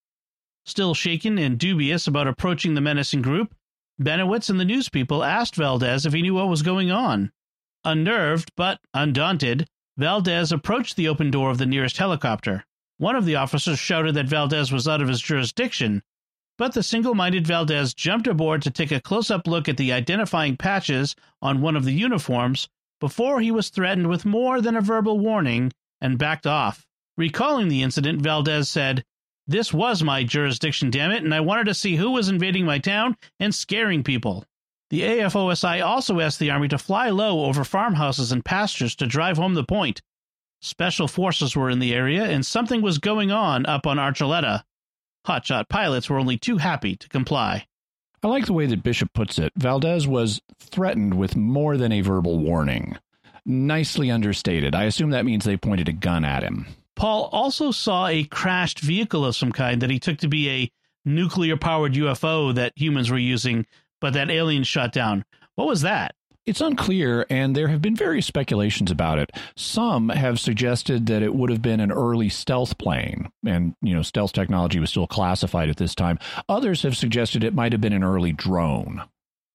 Still 0.65 0.93
shaken 0.93 1.37
and 1.37 1.59
dubious 1.59 2.07
about 2.07 2.27
approaching 2.27 2.73
the 2.73 2.81
menacing 2.81 3.21
group, 3.21 3.53
Bennewitz 4.01 4.49
and 4.49 4.59
the 4.59 4.65
news 4.65 4.89
people 4.89 5.23
asked 5.23 5.55
Valdez 5.55 6.05
if 6.05 6.13
he 6.13 6.21
knew 6.21 6.35
what 6.35 6.47
was 6.47 6.61
going 6.61 6.89
on. 6.89 7.31
Unnerved, 7.83 8.51
but 8.55 8.79
undaunted, 8.93 9.67
Valdez 9.97 10.51
approached 10.51 10.95
the 10.95 11.07
open 11.07 11.29
door 11.29 11.49
of 11.49 11.57
the 11.57 11.65
nearest 11.65 11.97
helicopter. 11.97 12.65
One 12.97 13.15
of 13.15 13.25
the 13.25 13.35
officers 13.35 13.77
shouted 13.77 14.15
that 14.15 14.27
Valdez 14.27 14.71
was 14.71 14.87
out 14.87 15.01
of 15.01 15.07
his 15.07 15.21
jurisdiction, 15.21 16.01
but 16.59 16.73
the 16.73 16.83
single 16.83 17.15
minded 17.15 17.47
Valdez 17.47 17.93
jumped 17.93 18.27
aboard 18.27 18.61
to 18.61 18.69
take 18.69 18.91
a 18.91 18.99
close 18.99 19.31
up 19.31 19.47
look 19.47 19.69
at 19.69 19.77
the 19.77 19.93
identifying 19.93 20.57
patches 20.57 21.15
on 21.41 21.61
one 21.61 21.77
of 21.77 21.85
the 21.85 21.93
uniforms 21.93 22.67
before 22.99 23.39
he 23.39 23.49
was 23.49 23.69
threatened 23.69 24.07
with 24.07 24.25
more 24.25 24.59
than 24.59 24.75
a 24.75 24.81
verbal 24.81 25.17
warning 25.17 25.71
and 26.01 26.19
backed 26.19 26.45
off. 26.45 26.85
Recalling 27.17 27.69
the 27.69 27.81
incident, 27.81 28.21
Valdez 28.21 28.67
said, 28.67 29.05
This 29.47 29.73
was 29.73 30.03
my 30.03 30.25
jurisdiction, 30.25 30.91
damn 30.91 31.11
it, 31.11 31.23
and 31.23 31.33
I 31.33 31.39
wanted 31.39 31.63
to 31.67 31.73
see 31.73 31.95
who 31.95 32.11
was 32.11 32.27
invading 32.27 32.65
my 32.65 32.77
town 32.77 33.15
and 33.39 33.55
scaring 33.55 34.03
people. 34.03 34.43
The 34.89 35.03
AFOSI 35.03 35.81
also 35.85 36.19
asked 36.19 36.39
the 36.39 36.51
Army 36.51 36.67
to 36.67 36.77
fly 36.77 37.09
low 37.09 37.45
over 37.45 37.63
farmhouses 37.63 38.33
and 38.33 38.43
pastures 38.43 38.95
to 38.97 39.07
drive 39.07 39.37
home 39.37 39.53
the 39.53 39.63
point. 39.63 40.01
Special 40.61 41.07
forces 41.07 41.55
were 41.55 41.69
in 41.69 41.79
the 41.79 41.93
area, 41.93 42.25
and 42.25 42.45
something 42.45 42.81
was 42.81 42.97
going 42.97 43.31
on 43.31 43.65
up 43.65 43.87
on 43.87 43.95
Archuleta. 43.95 44.63
Hotshot 45.29 45.69
pilots 45.69 46.09
were 46.09 46.17
only 46.17 46.37
too 46.37 46.57
happy 46.57 46.95
to 46.95 47.07
comply. 47.07 47.67
I 48.23 48.27
like 48.27 48.47
the 48.47 48.53
way 48.53 48.65
that 48.65 48.81
Bishop 48.81 49.13
puts 49.13 49.37
it. 49.37 49.53
Valdez 49.55 50.07
was 50.07 50.41
threatened 50.59 51.13
with 51.13 51.35
more 51.35 51.77
than 51.77 51.91
a 51.91 52.01
verbal 52.01 52.39
warning. 52.39 52.97
Nicely 53.45 54.09
understated. 54.09 54.73
I 54.73 54.85
assume 54.85 55.11
that 55.11 55.25
means 55.25 55.45
they 55.45 55.55
pointed 55.55 55.87
a 55.87 55.93
gun 55.93 56.25
at 56.25 56.41
him. 56.41 56.65
Paul 56.95 57.29
also 57.31 57.69
saw 57.71 58.07
a 58.07 58.23
crashed 58.23 58.79
vehicle 58.79 59.23
of 59.23 59.35
some 59.35 59.51
kind 59.51 59.81
that 59.83 59.91
he 59.91 59.99
took 59.99 60.17
to 60.17 60.27
be 60.27 60.49
a 60.49 60.71
nuclear 61.05 61.57
powered 61.57 61.93
UFO 61.93 62.53
that 62.55 62.73
humans 62.75 63.11
were 63.11 63.17
using 63.19 63.67
but 64.01 64.13
that 64.13 64.31
alien 64.31 64.63
shot 64.63 64.91
down. 64.91 65.23
What 65.55 65.67
was 65.67 65.81
that? 65.81 66.15
It's 66.49 66.61
unclear, 66.61 67.27
and 67.29 67.55
there 67.55 67.67
have 67.67 67.79
been 67.79 67.95
various 67.95 68.25
speculations 68.25 68.89
about 68.89 69.19
it. 69.19 69.29
Some 69.55 70.09
have 70.09 70.39
suggested 70.39 71.05
that 71.05 71.21
it 71.21 71.35
would 71.35 71.51
have 71.51 71.61
been 71.61 71.79
an 71.79 71.91
early 71.91 72.27
stealth 72.27 72.79
plane, 72.79 73.29
and 73.45 73.75
you 73.83 73.93
know, 73.93 74.01
stealth 74.01 74.33
technology 74.33 74.79
was 74.79 74.89
still 74.89 75.05
classified 75.05 75.69
at 75.69 75.77
this 75.77 75.93
time. 75.93 76.17
Others 76.49 76.81
have 76.81 76.97
suggested 76.97 77.43
it 77.43 77.53
might 77.53 77.71
have 77.71 77.81
been 77.81 77.93
an 77.93 78.03
early 78.03 78.31
drone. 78.31 79.03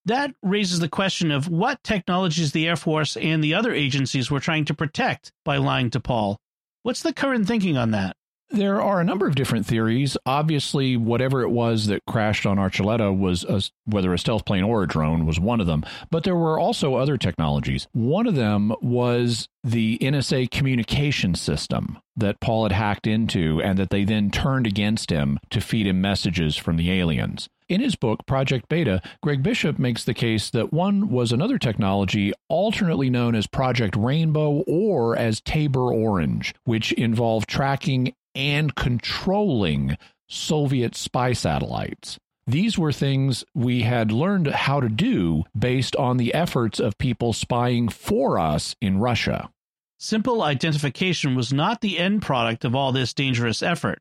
That 0.05 0.37
raises 0.41 0.79
the 0.79 0.89
question 0.89 1.33
of 1.33 1.49
what 1.49 1.83
technologies 1.83 2.53
the 2.53 2.69
Air 2.69 2.77
Force 2.77 3.17
and 3.17 3.43
the 3.43 3.55
other 3.55 3.73
agencies 3.75 4.31
were 4.31 4.39
trying 4.39 4.65
to 4.67 4.75
protect 4.75 5.33
by 5.45 5.57
lying 5.57 5.91
to 5.91 6.01
Paul. 6.01 6.39
What's 6.85 7.03
the 7.03 7.13
current 7.13 7.49
thinking 7.49 7.77
on 7.77 7.91
that? 7.91 8.15
There 8.55 8.81
are 8.81 9.01
a 9.01 9.05
number 9.05 9.27
of 9.27 9.35
different 9.35 9.67
theories. 9.67 10.17
Obviously, 10.27 10.97
whatever 10.97 11.43
it 11.43 11.49
was 11.49 11.89
that 11.89 12.07
crashed 12.07 12.47
on 12.47 12.57
Archuleta 12.57 13.13
was 13.13 13.43
a, 13.43 13.61
whether 13.85 14.15
a 14.15 14.19
stealth 14.19 14.45
plane 14.45 14.63
or 14.63 14.85
a 14.85 14.87
drone 14.87 15.27
was 15.27 15.41
one 15.41 15.61
of 15.61 15.67
them. 15.67 15.85
But 16.09 16.23
there 16.23 16.37
were 16.37 16.57
also 16.57 16.95
other 16.95 17.17
technologies. 17.17 17.89
One 17.91 18.29
of 18.29 18.37
them 18.37 18.73
was 18.81 19.49
the 19.65 19.99
NSA 19.99 20.53
communication 20.53 21.35
system 21.35 21.99
that 22.17 22.39
Paul 22.39 22.63
had 22.63 22.71
hacked 22.71 23.09
into 23.09 23.61
and 23.61 23.77
that 23.77 23.91
they 23.91 24.05
then 24.05 24.31
turned 24.31 24.69
against 24.69 25.11
him 25.11 25.41
to 25.51 25.61
feed 25.61 25.89
him 25.89 26.01
messages 26.01 26.57
from 26.57 26.77
the 26.77 26.93
aliens. 26.93 27.49
In 27.69 27.81
his 27.81 27.97
book, 27.97 28.25
Project 28.25 28.69
Beta, 28.69 29.03
Greg 29.21 29.43
Bishop 29.43 29.81
makes 29.81 30.05
the 30.05 30.15
case 30.15 30.51
that 30.51 30.73
one 30.73 31.09
was 31.09 31.33
another 31.33 31.59
technology 31.59 32.33
alternately 32.49 33.11
known 33.11 33.35
as 33.35 33.49
Project 33.49 33.97
Rainbow 33.97 34.63
or 34.69 35.17
as 35.17 35.41
Tabor 35.41 35.93
Orange, 35.93 36.55
which 36.65 36.93
involved 36.93 37.49
tracking 37.49 38.15
and 38.35 38.75
controlling 38.75 39.97
Soviet 40.29 40.95
spy 40.95 41.33
satellites. 41.33 42.19
These 42.47 42.79
were 42.79 42.93
things 42.93 43.45
we 43.55 43.83
had 43.83 44.13
learned 44.13 44.49
how 44.49 44.81
to 44.81 44.89
do 44.89 45.45
based 45.59 45.97
on 45.97 46.19
the 46.19 46.35
efforts 46.35 46.79
of 46.79 46.99
people 46.99 47.33
spying 47.33 47.89
for 47.89 48.39
us 48.39 48.77
in 48.81 48.99
Russia. 48.99 49.51
Simple 49.99 50.43
identification 50.43 51.35
was 51.35 51.53
not 51.53 51.81
the 51.81 51.99
end 51.99 52.21
product 52.21 52.65
of 52.65 52.75
all 52.75 52.93
this 52.93 53.15
dangerous 53.15 53.63
effort. 53.63 54.01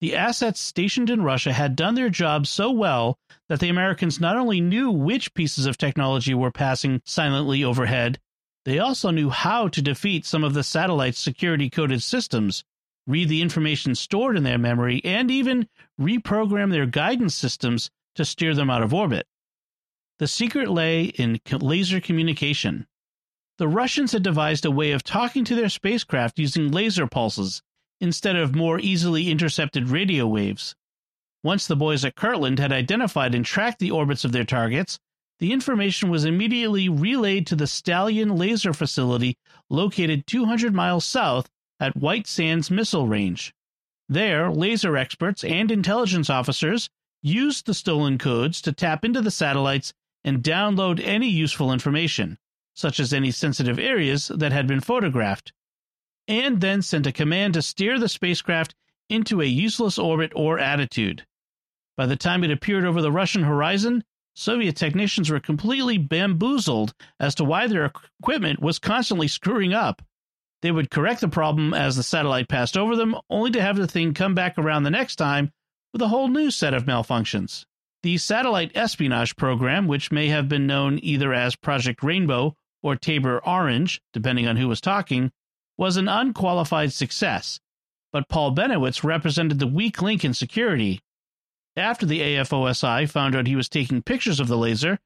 The 0.00 0.14
assets 0.14 0.60
stationed 0.60 1.10
in 1.10 1.22
Russia 1.22 1.52
had 1.52 1.74
done 1.74 1.94
their 1.94 2.10
job 2.10 2.46
so 2.46 2.70
well 2.70 3.18
that 3.48 3.58
the 3.58 3.70
Americans 3.70 4.20
not 4.20 4.36
only 4.36 4.60
knew 4.60 4.90
which 4.90 5.34
pieces 5.34 5.66
of 5.66 5.78
technology 5.78 6.34
were 6.34 6.52
passing 6.52 7.00
silently 7.04 7.64
overhead, 7.64 8.18
they 8.64 8.78
also 8.78 9.10
knew 9.10 9.30
how 9.30 9.68
to 9.68 9.80
defeat 9.80 10.26
some 10.26 10.44
of 10.44 10.52
the 10.52 10.62
satellite's 10.62 11.18
security 11.18 11.70
coded 11.70 12.02
systems 12.02 12.64
read 13.08 13.28
the 13.28 13.42
information 13.42 13.94
stored 13.94 14.36
in 14.36 14.44
their 14.44 14.58
memory, 14.58 15.00
and 15.02 15.30
even 15.30 15.66
reprogram 15.98 16.70
their 16.70 16.86
guidance 16.86 17.34
systems 17.34 17.90
to 18.14 18.24
steer 18.24 18.54
them 18.54 18.68
out 18.68 18.82
of 18.82 18.92
orbit. 18.92 19.26
The 20.18 20.28
secret 20.28 20.68
lay 20.68 21.04
in 21.04 21.40
laser 21.50 22.00
communication. 22.00 22.86
The 23.56 23.66
Russians 23.66 24.12
had 24.12 24.22
devised 24.22 24.64
a 24.66 24.70
way 24.70 24.92
of 24.92 25.02
talking 25.02 25.44
to 25.46 25.54
their 25.54 25.68
spacecraft 25.68 26.38
using 26.38 26.70
laser 26.70 27.06
pulses 27.06 27.62
instead 28.00 28.36
of 28.36 28.54
more 28.54 28.78
easily 28.78 29.30
intercepted 29.30 29.88
radio 29.88 30.26
waves. 30.26 30.76
Once 31.42 31.66
the 31.66 31.76
boys 31.76 32.04
at 32.04 32.14
Kirtland 32.14 32.58
had 32.58 32.72
identified 32.72 33.34
and 33.34 33.44
tracked 33.44 33.78
the 33.78 33.90
orbits 33.90 34.24
of 34.24 34.32
their 34.32 34.44
targets, 34.44 34.98
the 35.38 35.52
information 35.52 36.10
was 36.10 36.24
immediately 36.24 36.88
relayed 36.88 37.46
to 37.46 37.56
the 37.56 37.66
Stallion 37.66 38.36
Laser 38.36 38.72
Facility 38.72 39.38
located 39.70 40.26
200 40.26 40.74
miles 40.74 41.04
south 41.04 41.48
at 41.80 41.96
White 41.96 42.26
Sands 42.26 42.70
Missile 42.70 43.06
Range. 43.06 43.54
There, 44.08 44.50
laser 44.50 44.96
experts 44.96 45.44
and 45.44 45.70
intelligence 45.70 46.30
officers 46.30 46.88
used 47.22 47.66
the 47.66 47.74
stolen 47.74 48.18
codes 48.18 48.62
to 48.62 48.72
tap 48.72 49.04
into 49.04 49.20
the 49.20 49.30
satellites 49.30 49.92
and 50.24 50.42
download 50.42 51.00
any 51.02 51.28
useful 51.28 51.72
information, 51.72 52.38
such 52.74 53.00
as 53.00 53.12
any 53.12 53.30
sensitive 53.30 53.78
areas 53.78 54.28
that 54.28 54.52
had 54.52 54.66
been 54.66 54.80
photographed, 54.80 55.52
and 56.26 56.60
then 56.60 56.82
sent 56.82 57.06
a 57.06 57.12
command 57.12 57.54
to 57.54 57.62
steer 57.62 57.98
the 57.98 58.08
spacecraft 58.08 58.74
into 59.08 59.40
a 59.40 59.46
useless 59.46 59.98
orbit 59.98 60.32
or 60.34 60.58
attitude. 60.58 61.26
By 61.96 62.06
the 62.06 62.16
time 62.16 62.44
it 62.44 62.50
appeared 62.50 62.84
over 62.84 63.02
the 63.02 63.12
Russian 63.12 63.42
horizon, 63.42 64.04
Soviet 64.34 64.76
technicians 64.76 65.30
were 65.30 65.40
completely 65.40 65.98
bamboozled 65.98 66.94
as 67.18 67.34
to 67.34 67.44
why 67.44 67.66
their 67.66 67.90
equipment 68.20 68.60
was 68.60 68.78
constantly 68.78 69.26
screwing 69.26 69.74
up. 69.74 70.00
They 70.62 70.70
would 70.72 70.90
correct 70.90 71.20
the 71.20 71.28
problem 71.28 71.72
as 71.72 71.96
the 71.96 72.02
satellite 72.02 72.48
passed 72.48 72.76
over 72.76 72.96
them, 72.96 73.16
only 73.30 73.50
to 73.52 73.62
have 73.62 73.76
the 73.76 73.86
thing 73.86 74.14
come 74.14 74.34
back 74.34 74.58
around 74.58 74.82
the 74.82 74.90
next 74.90 75.16
time 75.16 75.52
with 75.92 76.02
a 76.02 76.08
whole 76.08 76.28
new 76.28 76.50
set 76.50 76.74
of 76.74 76.84
malfunctions. 76.84 77.64
The 78.02 78.18
satellite 78.18 78.72
espionage 78.76 79.36
program, 79.36 79.86
which 79.86 80.12
may 80.12 80.28
have 80.28 80.48
been 80.48 80.66
known 80.66 80.98
either 81.02 81.32
as 81.32 81.56
Project 81.56 82.02
Rainbow 82.02 82.54
or 82.82 82.96
Tabor 82.96 83.38
Orange, 83.44 84.00
depending 84.12 84.46
on 84.46 84.56
who 84.56 84.68
was 84.68 84.80
talking, 84.80 85.32
was 85.76 85.96
an 85.96 86.08
unqualified 86.08 86.92
success, 86.92 87.60
but 88.12 88.28
Paul 88.28 88.54
Bennewitz 88.54 89.04
represented 89.04 89.58
the 89.58 89.66
weak 89.66 90.02
link 90.02 90.24
in 90.24 90.34
security. 90.34 91.00
After 91.76 92.06
the 92.06 92.20
AFOSI 92.20 93.08
found 93.08 93.36
out 93.36 93.46
he 93.46 93.56
was 93.56 93.68
taking 93.68 94.02
pictures 94.02 94.40
of 94.40 94.48
the 94.48 94.56
laser, 94.56 94.98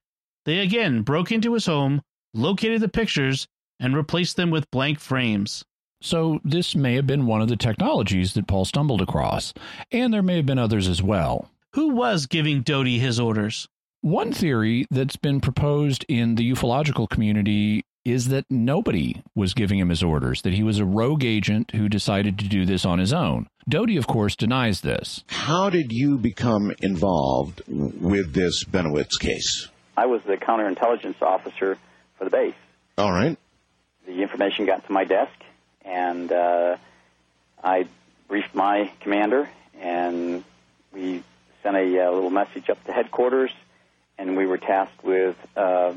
they 0.44 0.58
again 0.58 1.02
broke 1.02 1.30
into 1.30 1.54
his 1.54 1.66
home, 1.66 2.02
located 2.34 2.80
the 2.80 2.88
pictures, 2.88 3.46
and 3.82 3.96
replaced 3.96 4.36
them 4.36 4.50
with 4.50 4.70
blank 4.70 5.00
frames. 5.00 5.64
So, 6.00 6.40
this 6.44 6.74
may 6.74 6.94
have 6.94 7.06
been 7.06 7.26
one 7.26 7.42
of 7.42 7.48
the 7.48 7.56
technologies 7.56 8.34
that 8.34 8.46
Paul 8.46 8.64
stumbled 8.64 9.02
across, 9.02 9.52
and 9.90 10.12
there 10.12 10.22
may 10.22 10.36
have 10.36 10.46
been 10.46 10.58
others 10.58 10.88
as 10.88 11.02
well. 11.02 11.50
Who 11.74 11.88
was 11.88 12.26
giving 12.26 12.62
Doty 12.62 12.98
his 12.98 13.20
orders? 13.20 13.68
One 14.00 14.32
theory 14.32 14.86
that's 14.90 15.16
been 15.16 15.40
proposed 15.40 16.04
in 16.08 16.34
the 16.34 16.50
ufological 16.50 17.08
community 17.08 17.84
is 18.04 18.28
that 18.28 18.44
nobody 18.50 19.22
was 19.36 19.54
giving 19.54 19.78
him 19.78 19.90
his 19.90 20.02
orders, 20.02 20.42
that 20.42 20.54
he 20.54 20.64
was 20.64 20.80
a 20.80 20.84
rogue 20.84 21.24
agent 21.24 21.70
who 21.70 21.88
decided 21.88 22.36
to 22.38 22.48
do 22.48 22.66
this 22.66 22.84
on 22.84 22.98
his 22.98 23.12
own. 23.12 23.46
Doty, 23.68 23.96
of 23.96 24.08
course, 24.08 24.34
denies 24.34 24.80
this. 24.80 25.22
How 25.28 25.70
did 25.70 25.92
you 25.92 26.18
become 26.18 26.74
involved 26.80 27.62
with 27.68 28.32
this 28.32 28.64
Bennewitz 28.64 29.20
case? 29.20 29.68
I 29.96 30.06
was 30.06 30.20
the 30.26 30.36
counterintelligence 30.36 31.22
officer 31.22 31.78
for 32.18 32.24
the 32.24 32.30
base. 32.30 32.54
All 32.98 33.12
right. 33.12 33.38
The 34.06 34.22
information 34.22 34.66
got 34.66 34.84
to 34.86 34.92
my 34.92 35.04
desk, 35.04 35.32
and 35.84 36.30
uh, 36.30 36.76
I 37.62 37.86
briefed 38.28 38.54
my 38.54 38.90
commander, 39.00 39.48
and 39.80 40.44
we 40.92 41.22
sent 41.62 41.76
a, 41.76 42.06
uh, 42.06 42.10
little 42.10 42.30
message 42.30 42.68
up 42.68 42.82
to 42.84 42.92
headquarters, 42.92 43.50
and 44.18 44.36
we 44.36 44.46
were 44.46 44.58
tasked 44.58 45.04
with 45.04 45.36
uh, 45.56 45.92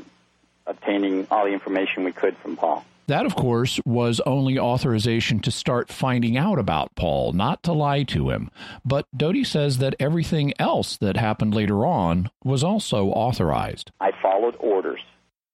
obtaining 0.66 1.26
all 1.30 1.44
the 1.44 1.52
information 1.52 2.04
we 2.04 2.12
could 2.12 2.36
from 2.38 2.56
Paul. 2.56 2.84
That, 3.08 3.24
of 3.24 3.36
course, 3.36 3.78
was 3.84 4.20
only 4.26 4.58
authorization 4.58 5.38
to 5.40 5.52
start 5.52 5.92
finding 5.92 6.36
out 6.36 6.58
about 6.58 6.94
Paul, 6.96 7.32
not 7.32 7.62
to 7.62 7.72
lie 7.72 8.02
to 8.04 8.30
him. 8.30 8.50
But 8.84 9.06
Doty 9.16 9.44
says 9.44 9.78
that 9.78 9.94
everything 10.00 10.52
else 10.58 10.96
that 10.96 11.16
happened 11.16 11.54
later 11.54 11.86
on 11.86 12.30
was 12.42 12.64
also 12.64 13.08
authorized. 13.10 13.92
I 14.00 14.10
followed 14.20 14.56
orders. 14.58 15.00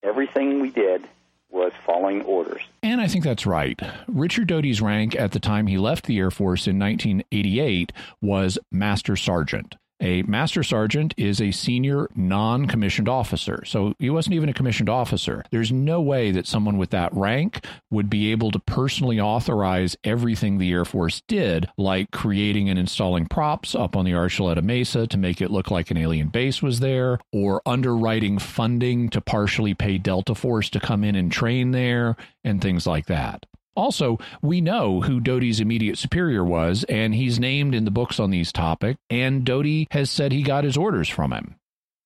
Everything 0.03 0.61
we 0.61 0.71
did 0.71 1.07
was 1.53 1.73
following 1.87 2.23
orders. 2.23 2.63
And 2.83 3.01
I 3.01 3.07
think 3.07 3.25
that's 3.25 3.47
right. 3.47 3.79
Richard 4.09 4.49
Doty's 4.49 4.81
rank 4.81 5.15
at 5.15 5.33
the 5.33 5.39
time 5.39 5.67
he 5.67 5.79
left 5.79 6.07
the 6.07 6.19
Air 6.19 6.31
Force 6.31 6.67
in 6.67 6.79
1988 6.79 7.93
was 8.21 8.59
Master 8.71 9.15
Sergeant. 9.17 9.77
A 10.03 10.23
master 10.23 10.65
sergeant 10.65 11.15
is 11.17 11.41
a 11.41 11.53
senior 11.53 12.09
non 12.17 12.67
commissioned 12.67 13.09
officer. 13.09 13.63
So 13.65 13.95
he 14.01 14.11
wasn't 14.11 14.35
even 14.35 14.49
a 14.49 14.53
commissioned 14.53 14.89
officer. 14.89 15.45
There's 15.53 15.71
no 15.71 16.01
way 16.01 16.33
that 16.33 16.49
someone 16.49 16.77
with 16.77 16.91
that 16.91 17.15
rank 17.15 17.65
would 17.89 18.11
be 18.11 18.33
able 18.33 18.51
to 18.51 18.59
personally 18.59 19.21
authorize 19.21 19.97
everything 20.03 20.59
the 20.59 20.73
Air 20.73 20.85
Force 20.85 21.23
did, 21.29 21.71
like 21.79 22.11
creating 22.11 22.69
and 22.69 22.81
installing 22.81 23.27
props 23.27 23.77
up 23.77 23.95
on 23.95 24.05
the 24.05 24.11
Archuleta 24.11 24.63
Mesa 24.63 25.07
to 25.07 25.17
make 25.17 25.41
it 25.41 25.53
look 25.53 25.71
like 25.71 25.93
an 25.93 25.97
alien 25.97 26.29
base 26.29 26.61
was 26.61 26.81
there, 26.81 27.21
or 27.33 27.63
underwriting 27.65 28.41
funding 28.41 29.09
to 29.11 29.21
partially 29.21 29.73
pay 29.73 29.99
Delta 29.99 30.35
Force 30.35 30.69
to 30.71 30.81
come 30.81 31.05
in 31.05 31.15
and 31.15 31.31
train 31.31 31.71
there, 31.71 32.17
and 32.43 32.61
things 32.61 32.89
like 32.89 33.07
that. 33.07 33.47
Also, 33.75 34.19
we 34.43 34.61
know 34.61 35.01
who 35.01 35.21
Doty's 35.21 35.61
immediate 35.61 35.99
superior 35.99 36.45
was, 36.45 36.85
and 36.85 37.15
he's 37.15 37.41
named 37.41 37.75
in 37.75 37.85
the 37.85 37.91
books 37.91 38.21
on 38.21 38.31
these 38.31 38.53
topics, 38.53 38.99
and 39.09 39.45
Doty 39.45 39.89
has 39.91 40.11
said 40.11 40.33
he 40.33 40.43
got 40.43 40.65
his 40.65 40.77
orders 40.77 41.09
from 41.09 41.33
him. 41.33 41.57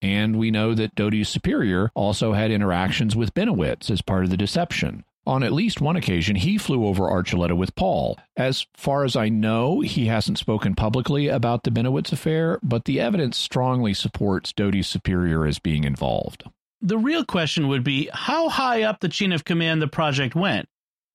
And 0.03 0.37
we 0.37 0.51
know 0.51 0.75
that 0.75 0.95
Doty's 0.95 1.29
superior 1.29 1.91
also 1.95 2.33
had 2.33 2.51
interactions 2.51 3.17
with 3.17 3.35
Bennewitz 3.35 3.91
as 3.91 4.03
part 4.03 4.25
of 4.25 4.31
the 4.31 4.37
deception. 4.37 5.05
On 5.27 5.43
at 5.43 5.53
least 5.53 5.81
one 5.81 5.97
occasion, 5.97 6.37
he 6.37 6.57
flew 6.57 6.87
over 6.87 7.03
Archuleta 7.03 7.57
with 7.57 7.75
Paul. 7.75 8.17
As 8.37 8.65
far 8.77 9.03
as 9.03 9.17
I 9.17 9.29
know, 9.29 9.81
he 9.81 10.07
hasn't 10.07 10.39
spoken 10.39 10.77
publicly 10.77 11.27
about 11.27 11.65
the 11.65 11.73
Bennewitz 11.73 12.13
affair, 12.13 12.61
but 12.63 12.85
the 12.85 13.01
evidence 13.01 13.37
strongly 13.37 13.93
supports 13.93 14.53
Doty's 14.53 14.87
superior 14.87 15.45
as 15.45 15.59
being 15.59 15.83
involved. 15.83 16.45
The 16.81 16.99
real 16.99 17.25
question 17.25 17.67
would 17.67 17.83
be 17.83 18.09
how 18.13 18.49
high 18.49 18.83
up 18.85 19.01
the 19.01 19.09
chain 19.09 19.33
of 19.33 19.45
command 19.45 19.83
the 19.83 19.89
project 19.89 20.37
went. 20.37 20.69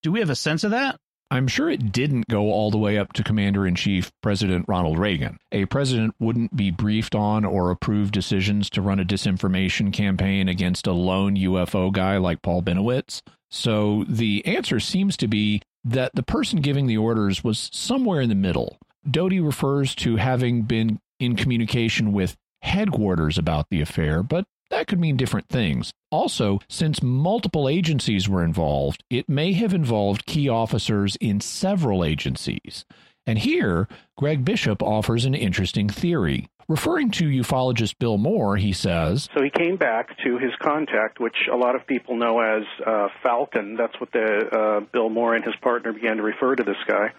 Do 0.04 0.12
we 0.12 0.20
have 0.20 0.30
a 0.30 0.36
sense 0.36 0.64
of 0.64 0.72
that? 0.72 0.97
I'm 1.30 1.47
sure 1.47 1.70
it 1.70 1.91
didn't 1.91 2.28
go 2.28 2.52
all 2.52 2.72
the 2.72 2.78
way 2.78 2.97
up 2.97 3.14
to 3.14 3.24
Commander 3.24 3.66
in 3.66 3.76
Chief 3.76 4.12
President 4.22 4.66
Ronald 4.68 4.99
Reagan. 4.99 5.38
A 5.52 5.66
president 5.66 6.14
wouldn't 6.20 6.58
be 6.58 6.72
briefed 6.72 7.16
on 7.16 7.45
or 7.45 7.72
approve 7.72 8.12
decisions 8.12 8.70
to 8.72 8.82
run 8.82 8.99
a 8.99 9.06
disinformation 9.06 9.93
campaign 9.93 10.49
against 10.49 10.88
a 10.88 10.91
lone 10.91 11.38
UFO 11.38 11.91
guy 11.91 12.18
like 12.18 12.41
Paul 12.41 12.62
Bennewitz. 12.64 13.22
So 13.49 14.04
the 14.10 14.45
answer 14.45 14.80
seems 14.80 15.16
to 15.18 15.28
be 15.28 15.62
that 15.86 16.12
the 16.16 16.24
person 16.24 16.62
giving 16.62 16.88
the 16.88 16.97
orders 16.97 17.43
was 17.43 17.70
somewhere 17.72 18.22
in 18.22 18.30
the 18.30 18.36
middle. 18.36 18.78
Doty 19.10 19.39
refers 19.39 19.95
to 19.95 20.18
having 20.18 20.64
been 20.64 20.99
in 21.20 21.36
communication 21.36 22.12
with 22.12 22.36
headquarters 22.62 23.38
about 23.38 23.68
the 23.70 23.82
affair, 23.82 24.22
but 24.22 24.45
that 24.72 24.88
could 24.88 25.00
mean 25.00 25.18
different 25.18 25.48
things. 25.48 25.94
Also, 26.10 26.60
since 26.68 27.04
multiple 27.04 27.70
agencies 27.70 28.28
were 28.28 28.44
involved, 28.44 29.04
it 29.10 29.30
may 29.30 29.54
have 29.54 29.74
involved 29.74 30.26
key 30.26 30.50
officers 30.50 31.16
in 31.22 31.40
several 31.40 32.04
agencies. 32.04 32.86
And 33.28 33.38
here, 33.38 33.88
Greg 34.18 34.44
Bishop 34.44 34.82
offers 34.82 35.26
an 35.26 35.36
interesting 35.36 35.88
theory. 35.88 36.48
Referring 36.68 37.12
to 37.12 37.26
ufologist 37.26 38.00
Bill 38.00 38.18
Moore, 38.18 38.56
he 38.58 38.72
says 38.72 39.30
So 39.36 39.44
he 39.44 39.50
came 39.50 39.76
back 39.76 40.18
to 40.24 40.38
his 40.38 40.52
contact, 40.62 41.20
which 41.20 41.36
a 41.52 41.56
lot 41.56 41.76
of 41.76 41.86
people 41.86 42.16
know 42.16 42.40
as 42.40 42.64
uh, 42.86 43.10
Falcon. 43.22 43.76
That's 43.76 44.00
what 44.00 44.12
the 44.12 44.48
uh, 44.52 44.80
Bill 44.92 45.10
Moore 45.10 45.36
and 45.36 45.44
his 45.44 45.56
partner 45.62 45.92
began 45.92 46.18
to 46.18 46.24
refer 46.24 46.56
to 46.56 46.64
this 46.64 46.78
guy. 46.88 47.12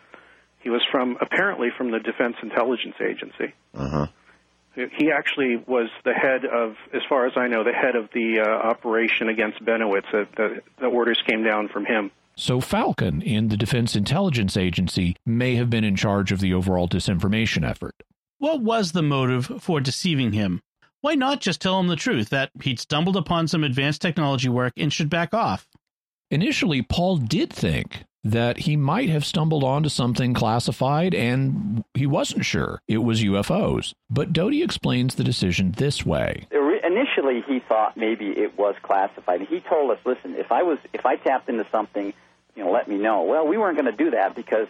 He 0.61 0.71
was 0.71 0.83
from 0.91 1.19
apparently 1.21 1.69
from 1.77 1.91
the 1.91 1.99
Defense 1.99 2.37
Intelligence 2.43 2.95
Agency. 3.01 3.53
Uh-huh. 3.75 4.07
He 4.75 5.11
actually 5.11 5.57
was 5.57 5.89
the 6.05 6.15
head 6.15 6.45
of, 6.45 6.77
as 6.95 7.03
far 7.09 7.27
as 7.27 7.33
I 7.37 7.47
know, 7.47 7.63
the 7.63 7.73
head 7.73 7.95
of 7.95 8.09
the 8.15 8.41
uh, 8.41 8.49
operation 8.49 9.29
against 9.29 9.63
Bennewitz. 9.65 10.11
The, 10.11 10.27
the, 10.37 10.63
the 10.81 10.87
orders 10.87 11.23
came 11.27 11.45
down 11.45 11.69
from 11.69 11.85
him. 11.85 12.11
So 12.37 12.61
Falcon 12.61 13.21
in 13.21 13.49
the 13.49 13.59
Defense 13.59 13.95
Intelligence 13.95 14.57
Agency 14.57 15.17
may 15.27 15.57
have 15.57 15.69
been 15.69 15.85
in 15.85 15.97
charge 15.97 16.33
of 16.33 16.41
the 16.41 16.55
overall 16.55 16.89
disinformation 16.89 17.69
effort. 17.69 17.95
What 18.39 18.63
was 18.63 18.93
the 18.93 19.03
motive 19.03 19.47
for 19.61 19.81
deceiving 19.81 20.33
him? 20.33 20.63
Why 21.03 21.15
not 21.15 21.41
just 21.41 21.61
tell 21.61 21.79
him 21.79 21.89
the 21.89 21.97
truth 21.97 22.31
that 22.31 22.51
he'd 22.63 22.81
stumbled 22.81 23.17
upon 23.17 23.49
some 23.49 23.65
advanced 23.65 24.01
technology 24.01 24.49
work 24.49 24.73
and 24.77 24.93
should 24.93 25.11
back 25.11 25.35
off? 25.35 25.67
Initially, 26.31 26.81
Paul 26.81 27.19
did 27.19 27.53
think 27.53 28.05
that 28.25 28.59
he 28.59 28.77
might 28.77 29.09
have 29.09 29.25
stumbled 29.25 29.65
onto 29.65 29.89
something 29.89 30.33
classified 30.35 31.15
and 31.15 31.85
he 31.95 32.07
wasn't 32.07 32.45
sure 32.45 32.81
it 32.87 32.99
was 32.99 33.23
UFOs. 33.23 33.95
But 34.09 34.33
Doty 34.33 34.63
explains 34.63 35.15
the 35.15 35.25
decision 35.25 35.73
this 35.73 36.07
way. 36.07 36.47
Initially, 36.85 37.43
he 37.49 37.59
thought 37.61 37.97
maybe 37.97 38.27
it 38.27 38.57
was 38.59 38.75
classified. 38.83 39.41
He 39.43 39.61
told 39.61 39.91
us, 39.91 39.99
"Listen, 40.05 40.35
if 40.37 40.53
I 40.53 40.63
was 40.63 40.79
if 40.93 41.07
I 41.07 41.17
tapped 41.17 41.49
into 41.49 41.67
something, 41.73 42.13
you 42.55 42.65
know, 42.65 42.71
let 42.71 42.87
me 42.87 42.97
know." 42.97 43.23
Well, 43.23 43.47
we 43.47 43.57
weren't 43.57 43.77
going 43.77 43.91
to 43.91 43.97
do 43.97 44.11
that 44.11 44.35
because 44.35 44.69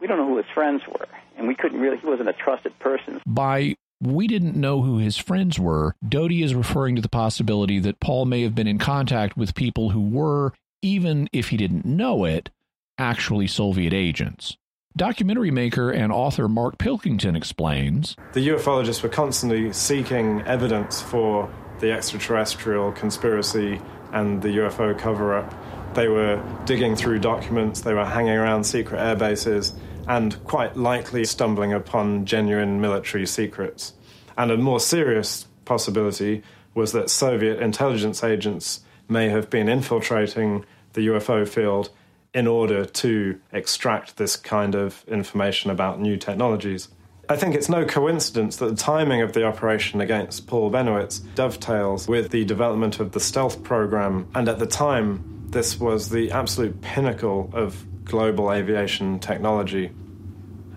we 0.00 0.06
don't 0.08 0.18
know 0.18 0.26
who 0.26 0.36
his 0.36 0.46
friends 0.52 0.82
were, 0.86 1.06
and 1.36 1.46
we 1.46 1.54
couldn't 1.54 1.80
really. 1.80 1.96
He 1.98 2.06
wasn't 2.06 2.28
a 2.28 2.32
trusted 2.32 2.76
person. 2.80 3.20
By 3.24 3.76
we 4.00 4.26
didn't 4.26 4.56
know 4.56 4.82
who 4.82 4.98
his 4.98 5.16
friends 5.16 5.58
were. 5.58 5.94
Doty 6.06 6.42
is 6.42 6.54
referring 6.54 6.96
to 6.96 7.02
the 7.02 7.08
possibility 7.08 7.78
that 7.80 8.00
Paul 8.00 8.24
may 8.24 8.42
have 8.42 8.54
been 8.54 8.68
in 8.68 8.78
contact 8.78 9.36
with 9.36 9.54
people 9.54 9.90
who 9.90 10.00
were, 10.00 10.52
even 10.82 11.28
if 11.32 11.48
he 11.48 11.56
didn't 11.56 11.84
know 11.84 12.24
it, 12.24 12.50
actually 12.98 13.46
Soviet 13.46 13.92
agents. 13.92 14.56
Documentary 14.96 15.50
maker 15.50 15.90
and 15.90 16.12
author 16.12 16.48
Mark 16.48 16.78
Pilkington 16.78 17.36
explains 17.36 18.16
The 18.32 18.48
ufologists 18.48 19.02
were 19.02 19.08
constantly 19.08 19.72
seeking 19.72 20.42
evidence 20.42 21.00
for 21.00 21.48
the 21.78 21.92
extraterrestrial 21.92 22.92
conspiracy 22.92 23.80
and 24.12 24.42
the 24.42 24.48
UFO 24.48 24.98
cover 24.98 25.36
up. 25.36 25.54
They 25.94 26.08
were 26.08 26.42
digging 26.64 26.96
through 26.96 27.20
documents, 27.20 27.82
they 27.82 27.94
were 27.94 28.04
hanging 28.04 28.36
around 28.36 28.64
secret 28.64 28.98
air 29.00 29.16
bases, 29.16 29.72
and 30.08 30.42
quite 30.44 30.76
likely 30.76 31.24
stumbling 31.24 31.72
upon 31.72 32.24
genuine 32.24 32.80
military 32.80 33.26
secrets. 33.26 33.92
And 34.36 34.50
a 34.50 34.56
more 34.56 34.80
serious 34.80 35.46
possibility 35.64 36.42
was 36.74 36.92
that 36.92 37.10
Soviet 37.10 37.60
intelligence 37.60 38.24
agents 38.24 38.80
may 39.08 39.28
have 39.28 39.50
been 39.50 39.68
infiltrating 39.68 40.64
the 40.94 41.06
UFO 41.08 41.46
field 41.46 41.90
in 42.38 42.46
order 42.46 42.84
to 42.84 43.36
extract 43.52 44.16
this 44.16 44.36
kind 44.36 44.76
of 44.76 45.04
information 45.08 45.72
about 45.72 46.00
new 46.00 46.16
technologies. 46.16 46.88
I 47.28 47.34
think 47.36 47.56
it's 47.56 47.68
no 47.68 47.84
coincidence 47.84 48.58
that 48.58 48.66
the 48.70 48.76
timing 48.76 49.22
of 49.22 49.32
the 49.32 49.44
operation 49.44 50.00
against 50.00 50.46
Paul 50.46 50.70
Bennewitz 50.70 51.20
dovetails 51.34 52.06
with 52.06 52.30
the 52.30 52.44
development 52.44 53.00
of 53.00 53.10
the 53.10 53.18
stealth 53.18 53.64
program, 53.64 54.28
and 54.36 54.48
at 54.48 54.60
the 54.60 54.68
time, 54.68 55.48
this 55.50 55.80
was 55.80 56.10
the 56.10 56.30
absolute 56.30 56.80
pinnacle 56.80 57.50
of 57.52 57.84
global 58.04 58.52
aviation 58.52 59.18
technology. 59.18 59.86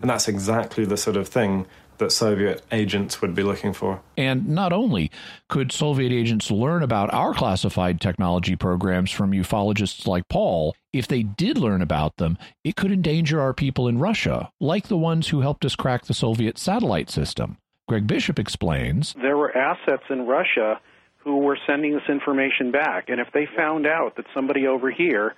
And 0.02 0.10
that's 0.10 0.28
exactly 0.28 0.86
the 0.86 0.98
sort 0.98 1.16
of 1.16 1.28
thing 1.28 1.68
that 2.02 2.12
Soviet 2.12 2.62
agents 2.72 3.22
would 3.22 3.34
be 3.34 3.44
looking 3.44 3.72
for. 3.74 4.02
And 4.18 4.50
not 4.50 4.74
only 4.74 5.10
could 5.48 5.72
Soviet 5.72 6.12
agents 6.12 6.52
learn 6.52 6.84
about 6.84 7.14
our 7.14 7.34
classified 7.34 8.02
technology 8.02 8.56
programs 8.56 9.12
from 9.12 9.32
ufologists 9.32 10.06
like 10.06 10.28
Paul, 10.28 10.76
if 10.92 11.08
they 11.08 11.24
did 11.24 11.58
learn 11.58 11.82
about 11.82 12.18
them, 12.18 12.38
it 12.64 12.76
could 12.76 12.92
endanger 12.92 13.40
our 13.40 13.54
people 13.54 13.88
in 13.88 14.00
Russia, 14.00 14.52
like 14.60 14.88
the 14.88 14.98
ones 14.98 15.30
who 15.30 15.42
helped 15.42 15.64
us 15.64 15.76
crack 15.76 16.06
the 16.06 16.14
Soviet 16.14 16.58
satellite 16.58 17.10
system. 17.10 17.58
Greg 17.88 18.08
Bishop 18.08 18.40
explains 18.40 19.14
There 19.22 19.38
were 19.38 19.56
assets 19.56 20.04
in 20.10 20.26
Russia 20.26 20.80
who 21.18 21.38
were 21.38 21.58
sending 21.68 21.94
this 21.94 22.10
information 22.10 22.72
back, 22.72 23.10
and 23.10 23.20
if 23.20 23.28
they 23.34 23.48
found 23.56 23.86
out 23.86 24.16
that 24.16 24.26
somebody 24.34 24.66
over 24.66 24.90
here 24.90 25.36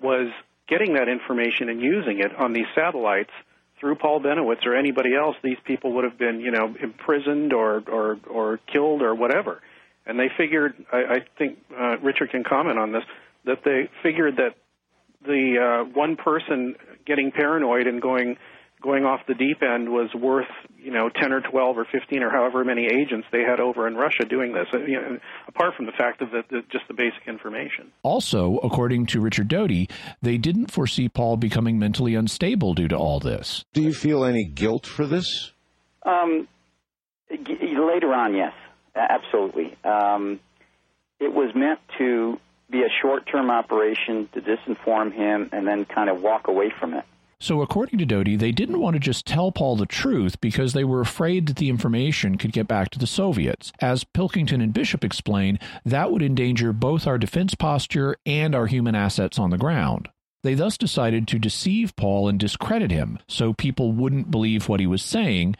was 0.00 0.28
getting 0.66 0.94
that 0.94 1.08
information 1.08 1.68
and 1.68 1.80
using 1.80 2.20
it 2.20 2.34
on 2.34 2.52
these 2.52 2.66
satellites, 2.74 3.30
through 3.80 3.96
Paul 3.96 4.20
Bennewitz 4.20 4.64
or 4.64 4.74
anybody 4.74 5.14
else, 5.14 5.36
these 5.42 5.58
people 5.64 5.92
would 5.94 6.04
have 6.04 6.18
been, 6.18 6.40
you 6.40 6.50
know, 6.50 6.74
imprisoned 6.80 7.52
or 7.52 7.82
or 7.86 8.18
or 8.28 8.58
killed 8.72 9.02
or 9.02 9.14
whatever. 9.14 9.62
And 10.06 10.18
they 10.18 10.28
figured, 10.36 10.74
I, 10.92 10.96
I 10.96 11.18
think 11.36 11.58
uh, 11.76 11.98
Richard 11.98 12.30
can 12.30 12.44
comment 12.44 12.78
on 12.78 12.92
this, 12.92 13.02
that 13.44 13.64
they 13.64 13.88
figured 14.02 14.36
that 14.36 14.54
the 15.26 15.58
uh, 15.58 15.90
one 15.92 16.14
person 16.14 16.76
getting 17.04 17.32
paranoid 17.32 17.88
and 17.88 18.00
going 18.00 18.36
going 18.86 19.04
off 19.04 19.20
the 19.26 19.34
deep 19.34 19.62
end 19.62 19.90
was 19.90 20.14
worth 20.14 20.48
you 20.78 20.92
know 20.92 21.10
10 21.10 21.32
or 21.32 21.40
12 21.40 21.78
or 21.78 21.84
15 21.84 22.22
or 22.22 22.30
however 22.30 22.64
many 22.64 22.86
agents 22.86 23.26
they 23.32 23.42
had 23.42 23.58
over 23.58 23.88
in 23.88 23.96
Russia 23.96 24.24
doing 24.24 24.52
this. 24.52 24.68
Uh, 24.72 24.78
you 24.78 25.00
know, 25.00 25.18
apart 25.48 25.74
from 25.74 25.86
the 25.86 25.92
fact 25.92 26.22
of 26.22 26.30
the, 26.30 26.42
the, 26.48 26.62
just 26.70 26.86
the 26.86 26.94
basic 26.94 27.26
information. 27.26 27.90
Also, 28.02 28.58
according 28.58 29.06
to 29.06 29.20
Richard 29.20 29.48
Doty, 29.48 29.90
they 30.22 30.38
didn't 30.38 30.70
foresee 30.70 31.08
Paul 31.08 31.36
becoming 31.36 31.78
mentally 31.78 32.14
unstable 32.14 32.74
due 32.74 32.88
to 32.88 32.96
all 32.96 33.18
this. 33.18 33.64
Do 33.72 33.82
you 33.82 33.92
feel 33.92 34.24
any 34.24 34.44
guilt 34.44 34.86
for 34.86 35.04
this? 35.04 35.52
Um, 36.04 36.46
later 37.28 38.14
on, 38.14 38.34
yes, 38.34 38.52
absolutely. 38.94 39.76
Um, 39.84 40.38
it 41.18 41.32
was 41.32 41.52
meant 41.56 41.80
to 41.98 42.38
be 42.70 42.82
a 42.82 42.88
short-term 43.02 43.50
operation 43.50 44.28
to 44.34 44.40
disinform 44.40 45.12
him 45.12 45.48
and 45.52 45.66
then 45.66 45.84
kind 45.84 46.08
of 46.08 46.22
walk 46.22 46.46
away 46.46 46.72
from 46.78 46.94
it. 46.94 47.04
So, 47.38 47.60
according 47.60 47.98
to 47.98 48.06
Doty, 48.06 48.36
they 48.36 48.50
didn't 48.50 48.80
want 48.80 48.94
to 48.94 49.00
just 49.00 49.26
tell 49.26 49.52
Paul 49.52 49.76
the 49.76 49.84
truth 49.84 50.40
because 50.40 50.72
they 50.72 50.84
were 50.84 51.02
afraid 51.02 51.46
that 51.46 51.56
the 51.56 51.68
information 51.68 52.38
could 52.38 52.52
get 52.52 52.66
back 52.66 52.90
to 52.90 52.98
the 52.98 53.06
Soviets. 53.06 53.72
As 53.80 54.04
Pilkington 54.04 54.62
and 54.62 54.72
Bishop 54.72 55.04
explain, 55.04 55.58
that 55.84 56.10
would 56.10 56.22
endanger 56.22 56.72
both 56.72 57.06
our 57.06 57.18
defense 57.18 57.54
posture 57.54 58.16
and 58.24 58.54
our 58.54 58.66
human 58.66 58.94
assets 58.94 59.38
on 59.38 59.50
the 59.50 59.58
ground. 59.58 60.08
They 60.42 60.54
thus 60.54 60.78
decided 60.78 61.28
to 61.28 61.38
deceive 61.38 61.94
Paul 61.96 62.28
and 62.28 62.40
discredit 62.40 62.90
him 62.90 63.18
so 63.28 63.52
people 63.52 63.92
wouldn't 63.92 64.30
believe 64.30 64.68
what 64.68 64.80
he 64.80 64.86
was 64.86 65.02
saying. 65.02 65.56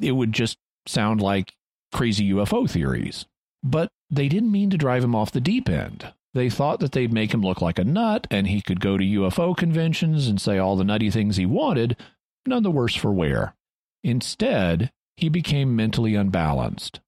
It 0.00 0.12
would 0.12 0.32
just 0.32 0.58
sound 0.86 1.22
like 1.22 1.54
crazy 1.92 2.30
UFO 2.32 2.68
theories. 2.68 3.24
But 3.62 3.90
they 4.10 4.28
didn't 4.28 4.52
mean 4.52 4.70
to 4.70 4.76
drive 4.76 5.04
him 5.04 5.14
off 5.14 5.32
the 5.32 5.40
deep 5.40 5.68
end. 5.70 6.12
They 6.34 6.50
thought 6.50 6.80
that 6.80 6.92
they'd 6.92 7.12
make 7.12 7.32
him 7.32 7.42
look 7.42 7.62
like 7.62 7.78
a 7.78 7.84
nut 7.84 8.26
and 8.30 8.48
he 8.48 8.60
could 8.60 8.80
go 8.80 8.98
to 8.98 9.04
UFO 9.04 9.56
conventions 9.56 10.26
and 10.26 10.40
say 10.40 10.58
all 10.58 10.76
the 10.76 10.84
nutty 10.84 11.10
things 11.10 11.36
he 11.36 11.46
wanted, 11.46 11.96
none 12.44 12.64
the 12.64 12.70
worse 12.70 12.94
for 12.94 13.12
wear. 13.12 13.54
Instead, 14.02 14.90
he 15.16 15.28
became 15.28 15.76
mentally 15.76 16.16
unbalanced. 16.16 17.00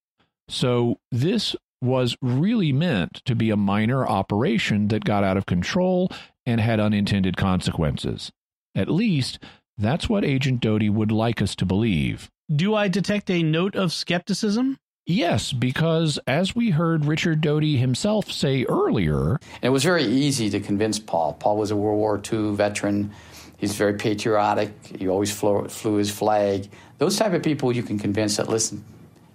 So, 0.48 1.00
this 1.10 1.56
was 1.82 2.16
really 2.22 2.72
meant 2.72 3.20
to 3.24 3.34
be 3.34 3.50
a 3.50 3.56
minor 3.56 4.06
operation 4.06 4.88
that 4.88 5.04
got 5.04 5.24
out 5.24 5.36
of 5.36 5.44
control 5.44 6.10
and 6.46 6.60
had 6.60 6.80
unintended 6.80 7.36
consequences. 7.36 8.30
At 8.74 8.88
least, 8.88 9.40
that's 9.76 10.08
what 10.08 10.24
Agent 10.24 10.60
Doty 10.60 10.88
would 10.88 11.12
like 11.12 11.42
us 11.42 11.54
to 11.56 11.66
believe. 11.66 12.30
Do 12.54 12.74
I 12.74 12.88
detect 12.88 13.28
a 13.30 13.42
note 13.42 13.74
of 13.74 13.92
skepticism? 13.92 14.78
Yes, 15.08 15.52
because 15.52 16.18
as 16.26 16.56
we 16.56 16.70
heard 16.70 17.04
Richard 17.04 17.40
Doty 17.40 17.76
himself 17.76 18.32
say 18.32 18.64
earlier, 18.64 19.38
it 19.62 19.68
was 19.68 19.84
very 19.84 20.02
easy 20.04 20.50
to 20.50 20.58
convince 20.58 20.98
Paul. 20.98 21.34
Paul 21.34 21.58
was 21.58 21.70
a 21.70 21.76
World 21.76 21.98
War 21.98 22.20
II 22.20 22.56
veteran. 22.56 23.12
He's 23.56 23.76
very 23.76 23.94
patriotic. 23.94 24.72
He 24.98 25.06
always 25.06 25.30
flew, 25.30 25.68
flew 25.68 25.94
his 25.94 26.10
flag. 26.10 26.68
Those 26.98 27.16
type 27.16 27.34
of 27.34 27.44
people 27.44 27.72
you 27.72 27.84
can 27.84 28.00
convince 28.00 28.36
that 28.38 28.48
listen, 28.48 28.84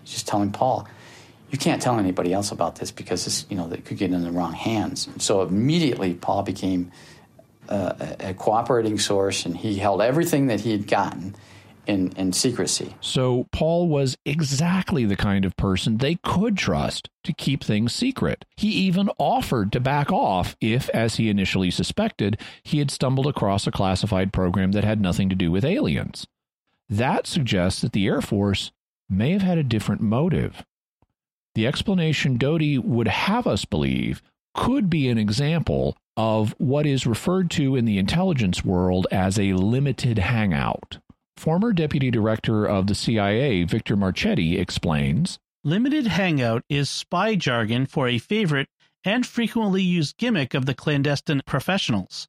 just 0.04 0.28
telling 0.28 0.52
Paul, 0.52 0.90
you 1.52 1.58
can't 1.58 1.82
tell 1.82 1.98
anybody 1.98 2.34
else 2.34 2.52
about 2.52 2.76
this 2.76 2.92
because 2.92 3.24
this, 3.24 3.46
you 3.50 3.56
know, 3.56 3.70
they 3.70 3.78
could 3.78 3.98
get 3.98 4.12
in 4.12 4.24
the 4.24 4.32
wrong 4.32 4.52
hands. 4.52 5.08
So 5.20 5.42
immediately 5.42 6.16
Paul 6.16 6.44
became 6.44 6.92
uh, 7.70 7.94
a 8.20 8.34
cooperating 8.34 9.00
source, 9.00 9.46
and 9.46 9.56
he 9.56 9.78
held 9.78 10.02
everything 10.02 10.48
that 10.48 10.60
he 10.60 10.72
had 10.72 10.86
gotten 10.86 11.34
in, 11.88 12.12
in 12.14 12.34
secrecy. 12.34 12.96
So 13.02 13.48
Paul 13.52 13.88
was 13.88 14.18
exactly 14.26 15.06
the 15.06 15.16
kind 15.16 15.46
of 15.46 15.58
person 15.58 15.98
they 15.98 16.16
could 16.16 16.58
trust 16.58 17.10
to 17.24 17.34
keep 17.34 17.64
things 17.64 17.94
secret. 17.94 18.46
He 18.56 18.70
even 18.70 19.10
offered 19.18 19.72
to 19.72 19.80
back 19.80 20.12
off 20.12 20.56
if, 20.62 20.90
as 20.90 21.16
he 21.16 21.30
initially 21.30 21.72
suspected, 21.72 22.40
he 22.64 22.80
had 22.80 22.92
stumbled 22.92 23.28
across 23.28 23.68
a 23.68 23.72
classified 23.72 24.34
program 24.34 24.72
that 24.74 24.84
had 24.84 25.02
nothing 25.02 25.30
to 25.30 25.36
do 25.36 25.52
with 25.52 25.66
aliens. 25.66 26.28
That 26.90 27.26
suggests 27.28 27.82
that 27.82 27.94
the 27.94 28.08
Air 28.08 28.22
Force 28.22 28.72
may 29.10 29.32
have 29.32 29.42
had 29.42 29.58
a 29.58 29.64
different 29.64 30.02
motive. 30.02 30.66
The 31.56 31.68
explanation 31.68 32.38
Doty 32.38 32.78
would 32.78 33.08
have 33.08 33.46
us 33.46 33.66
believe 33.66 34.22
could 34.54 34.90
be 34.90 35.10
an 35.10 35.18
example 35.18 35.98
of 36.18 36.54
what 36.58 36.86
is 36.86 37.08
referred 37.08 37.50
to 37.52 37.76
in 37.76 37.86
the 37.86 37.98
intelligence 37.98 38.64
world 38.66 39.08
as 39.12 39.40
a 39.40 39.54
limited 39.54 40.18
hangout. 40.18 41.00
Former 41.38 41.74
Deputy 41.74 42.12
Director 42.12 42.66
of 42.66 42.88
the 42.88 42.96
CIA, 42.96 43.64
Victor 43.64 43.96
Marchetti, 43.96 44.60
explains 44.60 45.40
Limited 45.64 46.08
hangout 46.08 46.64
is 46.70 46.90
spy 46.90 47.36
jargon 47.36 47.86
for 47.86 48.08
a 48.08 48.18
favorite 48.18 48.68
and 49.04 49.26
frequently 49.26 49.82
used 49.82 50.18
gimmick 50.18 50.54
of 50.54 50.66
the 50.66 50.76
clandestine 50.76 51.42
professionals. 51.46 52.28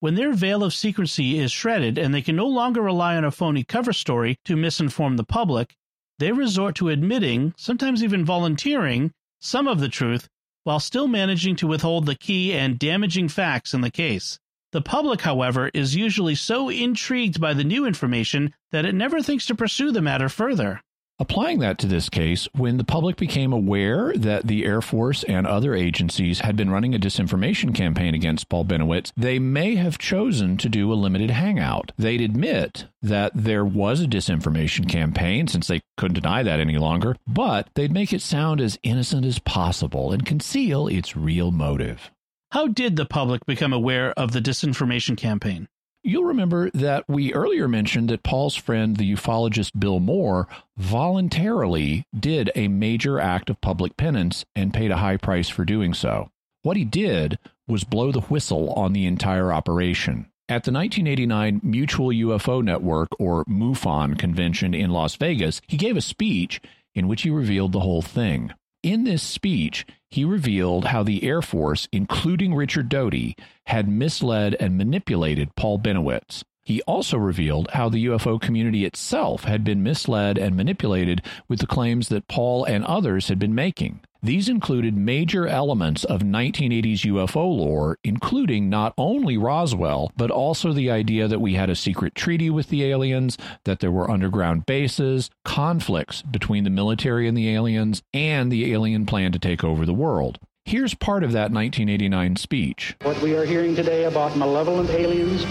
When 0.00 0.14
their 0.14 0.32
veil 0.32 0.64
of 0.64 0.74
secrecy 0.74 1.38
is 1.38 1.52
shredded 1.52 1.98
and 1.98 2.12
they 2.12 2.22
can 2.22 2.34
no 2.34 2.46
longer 2.46 2.80
rely 2.80 3.16
on 3.16 3.24
a 3.24 3.30
phony 3.30 3.62
cover 3.62 3.92
story 3.92 4.38
to 4.46 4.56
misinform 4.56 5.16
the 5.16 5.24
public, 5.24 5.76
they 6.18 6.32
resort 6.32 6.74
to 6.76 6.88
admitting, 6.88 7.54
sometimes 7.56 8.02
even 8.02 8.24
volunteering, 8.24 9.12
some 9.40 9.68
of 9.68 9.78
the 9.78 9.88
truth 9.88 10.28
while 10.64 10.80
still 10.80 11.06
managing 11.06 11.56
to 11.56 11.66
withhold 11.66 12.06
the 12.06 12.14
key 12.14 12.52
and 12.52 12.78
damaging 12.78 13.28
facts 13.28 13.74
in 13.74 13.80
the 13.80 13.90
case. 13.90 14.39
The 14.72 14.80
public, 14.80 15.22
however, 15.22 15.68
is 15.74 15.96
usually 15.96 16.36
so 16.36 16.68
intrigued 16.68 17.40
by 17.40 17.54
the 17.54 17.64
new 17.64 17.86
information 17.86 18.54
that 18.70 18.84
it 18.84 18.94
never 18.94 19.20
thinks 19.20 19.46
to 19.46 19.54
pursue 19.56 19.90
the 19.90 20.00
matter 20.00 20.28
further. 20.28 20.80
Applying 21.18 21.58
that 21.58 21.76
to 21.80 21.86
this 21.86 22.08
case, 22.08 22.48
when 22.54 22.78
the 22.78 22.84
public 22.84 23.16
became 23.16 23.52
aware 23.52 24.14
that 24.14 24.46
the 24.46 24.64
Air 24.64 24.80
Force 24.80 25.22
and 25.24 25.46
other 25.46 25.74
agencies 25.74 26.40
had 26.40 26.56
been 26.56 26.70
running 26.70 26.94
a 26.94 26.98
disinformation 26.98 27.74
campaign 27.74 28.14
against 28.14 28.48
Paul 28.48 28.64
Bennewitz, 28.64 29.12
they 29.16 29.38
may 29.38 29.74
have 29.74 29.98
chosen 29.98 30.56
to 30.58 30.68
do 30.68 30.90
a 30.90 30.94
limited 30.94 31.30
hangout. 31.30 31.92
They'd 31.98 32.22
admit 32.22 32.86
that 33.02 33.32
there 33.34 33.66
was 33.66 34.00
a 34.00 34.06
disinformation 34.06 34.88
campaign, 34.88 35.46
since 35.46 35.66
they 35.66 35.82
couldn't 35.98 36.14
deny 36.14 36.42
that 36.42 36.60
any 36.60 36.78
longer, 36.78 37.16
but 37.26 37.68
they'd 37.74 37.92
make 37.92 38.12
it 38.12 38.22
sound 38.22 38.60
as 38.60 38.78
innocent 38.82 39.26
as 39.26 39.40
possible 39.40 40.12
and 40.12 40.24
conceal 40.24 40.86
its 40.86 41.16
real 41.16 41.50
motive. 41.50 42.10
How 42.52 42.66
did 42.66 42.96
the 42.96 43.06
public 43.06 43.46
become 43.46 43.72
aware 43.72 44.10
of 44.18 44.32
the 44.32 44.40
disinformation 44.40 45.16
campaign? 45.16 45.68
You'll 46.02 46.24
remember 46.24 46.68
that 46.72 47.04
we 47.06 47.32
earlier 47.32 47.68
mentioned 47.68 48.08
that 48.08 48.24
Paul's 48.24 48.56
friend, 48.56 48.96
the 48.96 49.12
ufologist 49.12 49.78
Bill 49.78 50.00
Moore, 50.00 50.48
voluntarily 50.76 52.02
did 52.18 52.50
a 52.56 52.66
major 52.66 53.20
act 53.20 53.50
of 53.50 53.60
public 53.60 53.96
penance 53.96 54.44
and 54.56 54.74
paid 54.74 54.90
a 54.90 54.96
high 54.96 55.16
price 55.16 55.48
for 55.48 55.64
doing 55.64 55.94
so. 55.94 56.28
What 56.62 56.76
he 56.76 56.84
did 56.84 57.38
was 57.68 57.84
blow 57.84 58.10
the 58.10 58.22
whistle 58.22 58.72
on 58.72 58.94
the 58.94 59.06
entire 59.06 59.52
operation. 59.52 60.26
At 60.48 60.64
the 60.64 60.72
1989 60.72 61.60
Mutual 61.62 62.08
UFO 62.08 62.64
Network, 62.64 63.10
or 63.20 63.44
MUFON, 63.44 64.18
convention 64.18 64.74
in 64.74 64.90
Las 64.90 65.14
Vegas, 65.14 65.62
he 65.68 65.76
gave 65.76 65.96
a 65.96 66.00
speech 66.00 66.60
in 66.96 67.06
which 67.06 67.22
he 67.22 67.30
revealed 67.30 67.70
the 67.70 67.78
whole 67.78 68.02
thing. 68.02 68.52
In 68.82 69.04
this 69.04 69.22
speech, 69.22 69.86
he 70.10 70.24
revealed 70.24 70.86
how 70.86 71.02
the 71.02 71.22
Air 71.24 71.40
Force, 71.40 71.88
including 71.92 72.54
Richard 72.54 72.88
Doty, 72.88 73.36
had 73.66 73.88
misled 73.88 74.56
and 74.58 74.76
manipulated 74.76 75.54
Paul 75.56 75.78
Bennewitz. 75.78 76.42
He 76.64 76.82
also 76.82 77.16
revealed 77.16 77.70
how 77.72 77.88
the 77.88 78.04
UFO 78.06 78.40
community 78.40 78.84
itself 78.84 79.44
had 79.44 79.64
been 79.64 79.82
misled 79.82 80.36
and 80.36 80.56
manipulated 80.56 81.22
with 81.48 81.60
the 81.60 81.66
claims 81.66 82.08
that 82.08 82.28
Paul 82.28 82.64
and 82.64 82.84
others 82.84 83.28
had 83.28 83.38
been 83.38 83.54
making. 83.54 84.00
These 84.22 84.50
included 84.50 84.98
major 84.98 85.46
elements 85.46 86.04
of 86.04 86.20
1980s 86.20 87.06
UFO 87.06 87.56
lore, 87.56 87.96
including 88.04 88.68
not 88.68 88.92
only 88.98 89.38
Roswell, 89.38 90.12
but 90.14 90.30
also 90.30 90.74
the 90.74 90.90
idea 90.90 91.26
that 91.26 91.40
we 91.40 91.54
had 91.54 91.70
a 91.70 91.74
secret 91.74 92.14
treaty 92.14 92.50
with 92.50 92.68
the 92.68 92.84
aliens, 92.84 93.38
that 93.64 93.80
there 93.80 93.90
were 93.90 94.10
underground 94.10 94.66
bases, 94.66 95.30
conflicts 95.46 96.20
between 96.20 96.64
the 96.64 96.70
military 96.70 97.28
and 97.28 97.36
the 97.36 97.48
aliens, 97.48 98.02
and 98.12 98.52
the 98.52 98.74
alien 98.74 99.06
plan 99.06 99.32
to 99.32 99.38
take 99.38 99.64
over 99.64 99.86
the 99.86 99.94
world. 99.94 100.38
Here's 100.66 100.92
part 100.92 101.24
of 101.24 101.32
that 101.32 101.50
1989 101.50 102.36
speech. 102.36 102.96
What 103.00 103.20
we 103.22 103.34
are 103.34 103.46
hearing 103.46 103.74
today 103.74 104.04
about 104.04 104.36
malevolent 104.36 104.90
aliens, 104.90 105.46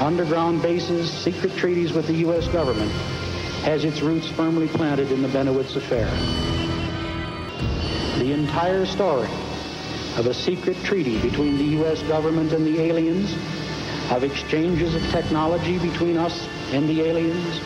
underground 0.00 0.62
bases, 0.62 1.12
secret 1.12 1.56
treaties 1.56 1.92
with 1.92 2.06
the 2.06 2.14
U.S. 2.14 2.46
government 2.46 2.92
has 3.62 3.84
its 3.84 4.00
roots 4.00 4.28
firmly 4.30 4.68
planted 4.68 5.10
in 5.10 5.22
the 5.22 5.28
Bennewitz 5.28 5.74
affair. 5.74 6.61
The 8.18 8.32
entire 8.32 8.86
story 8.86 9.28
of 10.16 10.26
a 10.26 10.34
secret 10.34 10.76
treaty 10.84 11.20
between 11.20 11.56
the 11.58 11.64
U.S. 11.78 12.02
government 12.02 12.52
and 12.52 12.66
the 12.66 12.80
aliens, 12.80 13.34
of 14.10 14.24
exchanges 14.24 14.94
of 14.94 15.02
technology 15.10 15.78
between 15.78 16.16
us 16.16 16.46
and 16.72 16.88
the 16.88 17.00
aliens, 17.02 17.60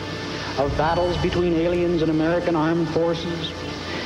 of 0.57 0.75
battles 0.77 1.17
between 1.17 1.53
aliens 1.53 2.01
and 2.01 2.09
American 2.09 2.55
armed 2.55 2.87
forces, 2.89 3.51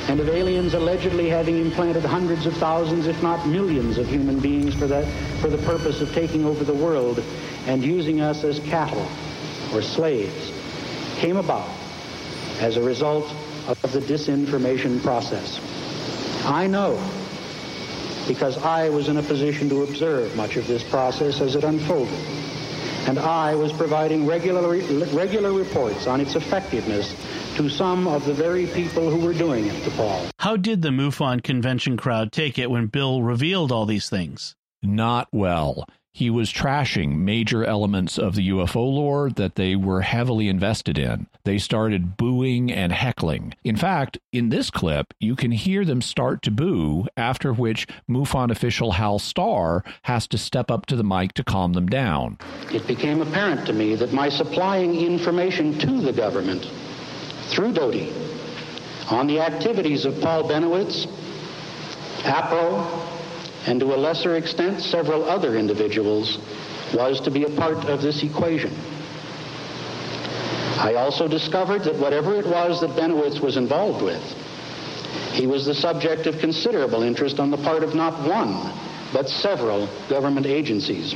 and 0.08 0.18
of 0.18 0.28
aliens 0.28 0.74
allegedly 0.74 1.28
having 1.28 1.58
implanted 1.58 2.04
hundreds 2.04 2.44
of 2.46 2.54
thousands, 2.56 3.06
if 3.06 3.22
not 3.22 3.46
millions, 3.46 3.96
of 3.96 4.08
human 4.08 4.40
beings 4.40 4.74
for, 4.74 4.86
that, 4.88 5.06
for 5.40 5.48
the 5.48 5.58
purpose 5.58 6.00
of 6.00 6.12
taking 6.12 6.44
over 6.44 6.64
the 6.64 6.74
world 6.74 7.22
and 7.66 7.84
using 7.84 8.20
us 8.20 8.42
as 8.42 8.58
cattle 8.60 9.06
or 9.72 9.80
slaves, 9.80 10.52
came 11.18 11.36
about 11.36 11.70
as 12.60 12.76
a 12.76 12.82
result 12.82 13.32
of 13.68 13.92
the 13.92 14.00
disinformation 14.00 15.00
process. 15.02 15.60
I 16.44 16.66
know 16.66 17.00
because 18.28 18.56
I 18.58 18.88
was 18.88 19.08
in 19.08 19.16
a 19.16 19.22
position 19.22 19.68
to 19.70 19.82
observe 19.82 20.34
much 20.36 20.56
of 20.56 20.66
this 20.66 20.82
process 20.82 21.40
as 21.40 21.54
it 21.54 21.64
unfolded. 21.64 22.18
And 23.08 23.18
I 23.18 23.54
was 23.54 23.72
providing 23.72 24.26
regular, 24.26 24.68
regular 25.12 25.52
reports 25.52 26.06
on 26.06 26.20
its 26.20 26.36
effectiveness 26.36 27.16
to 27.56 27.68
some 27.68 28.06
of 28.06 28.24
the 28.24 28.32
very 28.32 28.66
people 28.66 29.10
who 29.10 29.24
were 29.26 29.34
doing 29.34 29.66
it 29.66 29.84
to 29.84 29.90
Paul. 29.90 30.26
How 30.38 30.56
did 30.56 30.82
the 30.82 30.90
MUFON 30.90 31.42
convention 31.42 31.96
crowd 31.96 32.30
take 32.30 32.58
it 32.58 32.70
when 32.70 32.86
Bill 32.86 33.22
revealed 33.22 33.72
all 33.72 33.86
these 33.86 34.08
things? 34.08 34.54
Not 34.82 35.28
well 35.32 35.84
he 36.12 36.28
was 36.28 36.52
trashing 36.52 37.16
major 37.16 37.64
elements 37.64 38.18
of 38.18 38.34
the 38.34 38.50
UFO 38.50 38.76
lore 38.76 39.30
that 39.30 39.54
they 39.54 39.74
were 39.74 40.02
heavily 40.02 40.48
invested 40.48 40.98
in. 40.98 41.26
They 41.44 41.58
started 41.58 42.16
booing 42.18 42.70
and 42.70 42.92
heckling. 42.92 43.54
In 43.64 43.76
fact, 43.76 44.18
in 44.30 44.50
this 44.50 44.70
clip, 44.70 45.14
you 45.18 45.34
can 45.34 45.50
hear 45.52 45.84
them 45.84 46.02
start 46.02 46.42
to 46.42 46.50
boo, 46.50 47.06
after 47.16 47.52
which 47.52 47.86
MUFON 48.08 48.50
official 48.50 48.92
Hal 48.92 49.18
Starr 49.18 49.82
has 50.02 50.26
to 50.28 50.38
step 50.38 50.70
up 50.70 50.84
to 50.86 50.96
the 50.96 51.04
mic 51.04 51.32
to 51.34 51.44
calm 51.44 51.72
them 51.72 51.86
down. 51.86 52.38
It 52.70 52.86
became 52.86 53.22
apparent 53.22 53.66
to 53.66 53.72
me 53.72 53.94
that 53.96 54.12
my 54.12 54.28
supplying 54.28 54.94
information 54.94 55.78
to 55.78 56.00
the 56.02 56.12
government 56.12 56.70
through 57.46 57.72
Doty 57.72 58.12
on 59.10 59.26
the 59.26 59.40
activities 59.40 60.04
of 60.04 60.20
Paul 60.20 60.44
Bennewitz, 60.44 61.06
APRO, 62.24 63.11
and 63.66 63.80
to 63.80 63.94
a 63.94 63.96
lesser 63.96 64.36
extent 64.36 64.80
several 64.80 65.24
other 65.24 65.56
individuals, 65.56 66.38
was 66.94 67.20
to 67.20 67.30
be 67.30 67.44
a 67.44 67.50
part 67.50 67.84
of 67.86 68.02
this 68.02 68.22
equation. 68.22 68.74
I 70.78 70.94
also 70.96 71.28
discovered 71.28 71.84
that 71.84 71.96
whatever 71.98 72.34
it 72.34 72.46
was 72.46 72.80
that 72.80 72.90
Bennewitz 72.90 73.40
was 73.40 73.56
involved 73.56 74.02
with, 74.02 74.22
he 75.32 75.46
was 75.46 75.64
the 75.64 75.74
subject 75.74 76.26
of 76.26 76.38
considerable 76.38 77.02
interest 77.02 77.38
on 77.38 77.50
the 77.50 77.56
part 77.56 77.82
of 77.82 77.94
not 77.94 78.26
one, 78.28 78.72
but 79.12 79.28
several 79.28 79.88
government 80.08 80.46
agencies, 80.46 81.14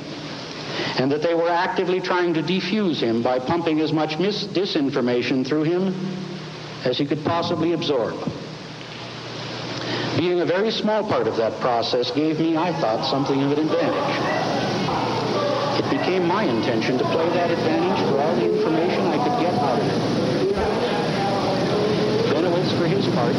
and 0.99 1.11
that 1.11 1.23
they 1.23 1.35
were 1.35 1.49
actively 1.49 2.01
trying 2.01 2.33
to 2.35 2.43
defuse 2.43 3.01
him 3.01 3.23
by 3.23 3.39
pumping 3.39 3.81
as 3.81 3.93
much 3.93 4.19
mis- 4.19 4.45
disinformation 4.45 5.47
through 5.47 5.65
him 5.65 5.95
as 6.85 6.97
he 6.97 7.05
could 7.07 7.25
possibly 7.25 7.73
absorb. 7.73 8.15
Being 10.17 10.41
a 10.41 10.47
very 10.47 10.71
small 10.71 11.05
part 11.07 11.27
of 11.27 11.37
that 11.37 11.61
process 11.61 12.11
gave 12.11 12.41
me, 12.41 12.57
I 12.57 12.73
thought, 12.81 13.05
something 13.11 13.43
of 13.43 13.53
an 13.53 13.59
advantage. 13.59 14.17
It 15.85 15.91
became 15.91 16.27
my 16.27 16.45
intention 16.45 16.97
to 16.99 17.05
play 17.05 17.29
that 17.31 17.51
advantage 17.51 17.99
for 18.09 18.19
all 18.21 18.35
the 18.35 18.57
information 18.57 19.07
I 19.07 19.19
could 19.23 19.41
get 19.41 19.55
out 19.55 19.79
of 19.79 19.87
it. 19.87 20.01
Bennewitz, 22.33 22.73
for 22.79 22.87
his 22.87 23.07
part, 23.15 23.37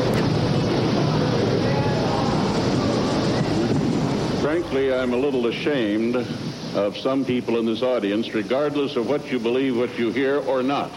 Frankly, 4.41 4.93
I'm 4.93 5.13
a 5.13 5.17
little 5.17 5.47
ashamed 5.47 6.15
of 6.15 6.95
some 6.95 7.25
people 7.25 7.57
in 7.57 7.65
this 7.65 7.81
audience, 7.81 8.33
regardless 8.33 8.95
of 8.95 9.09
what 9.09 9.31
you 9.31 9.39
believe, 9.39 9.75
what 9.75 9.97
you 9.97 10.11
hear, 10.11 10.39
or 10.41 10.61
not. 10.61 10.91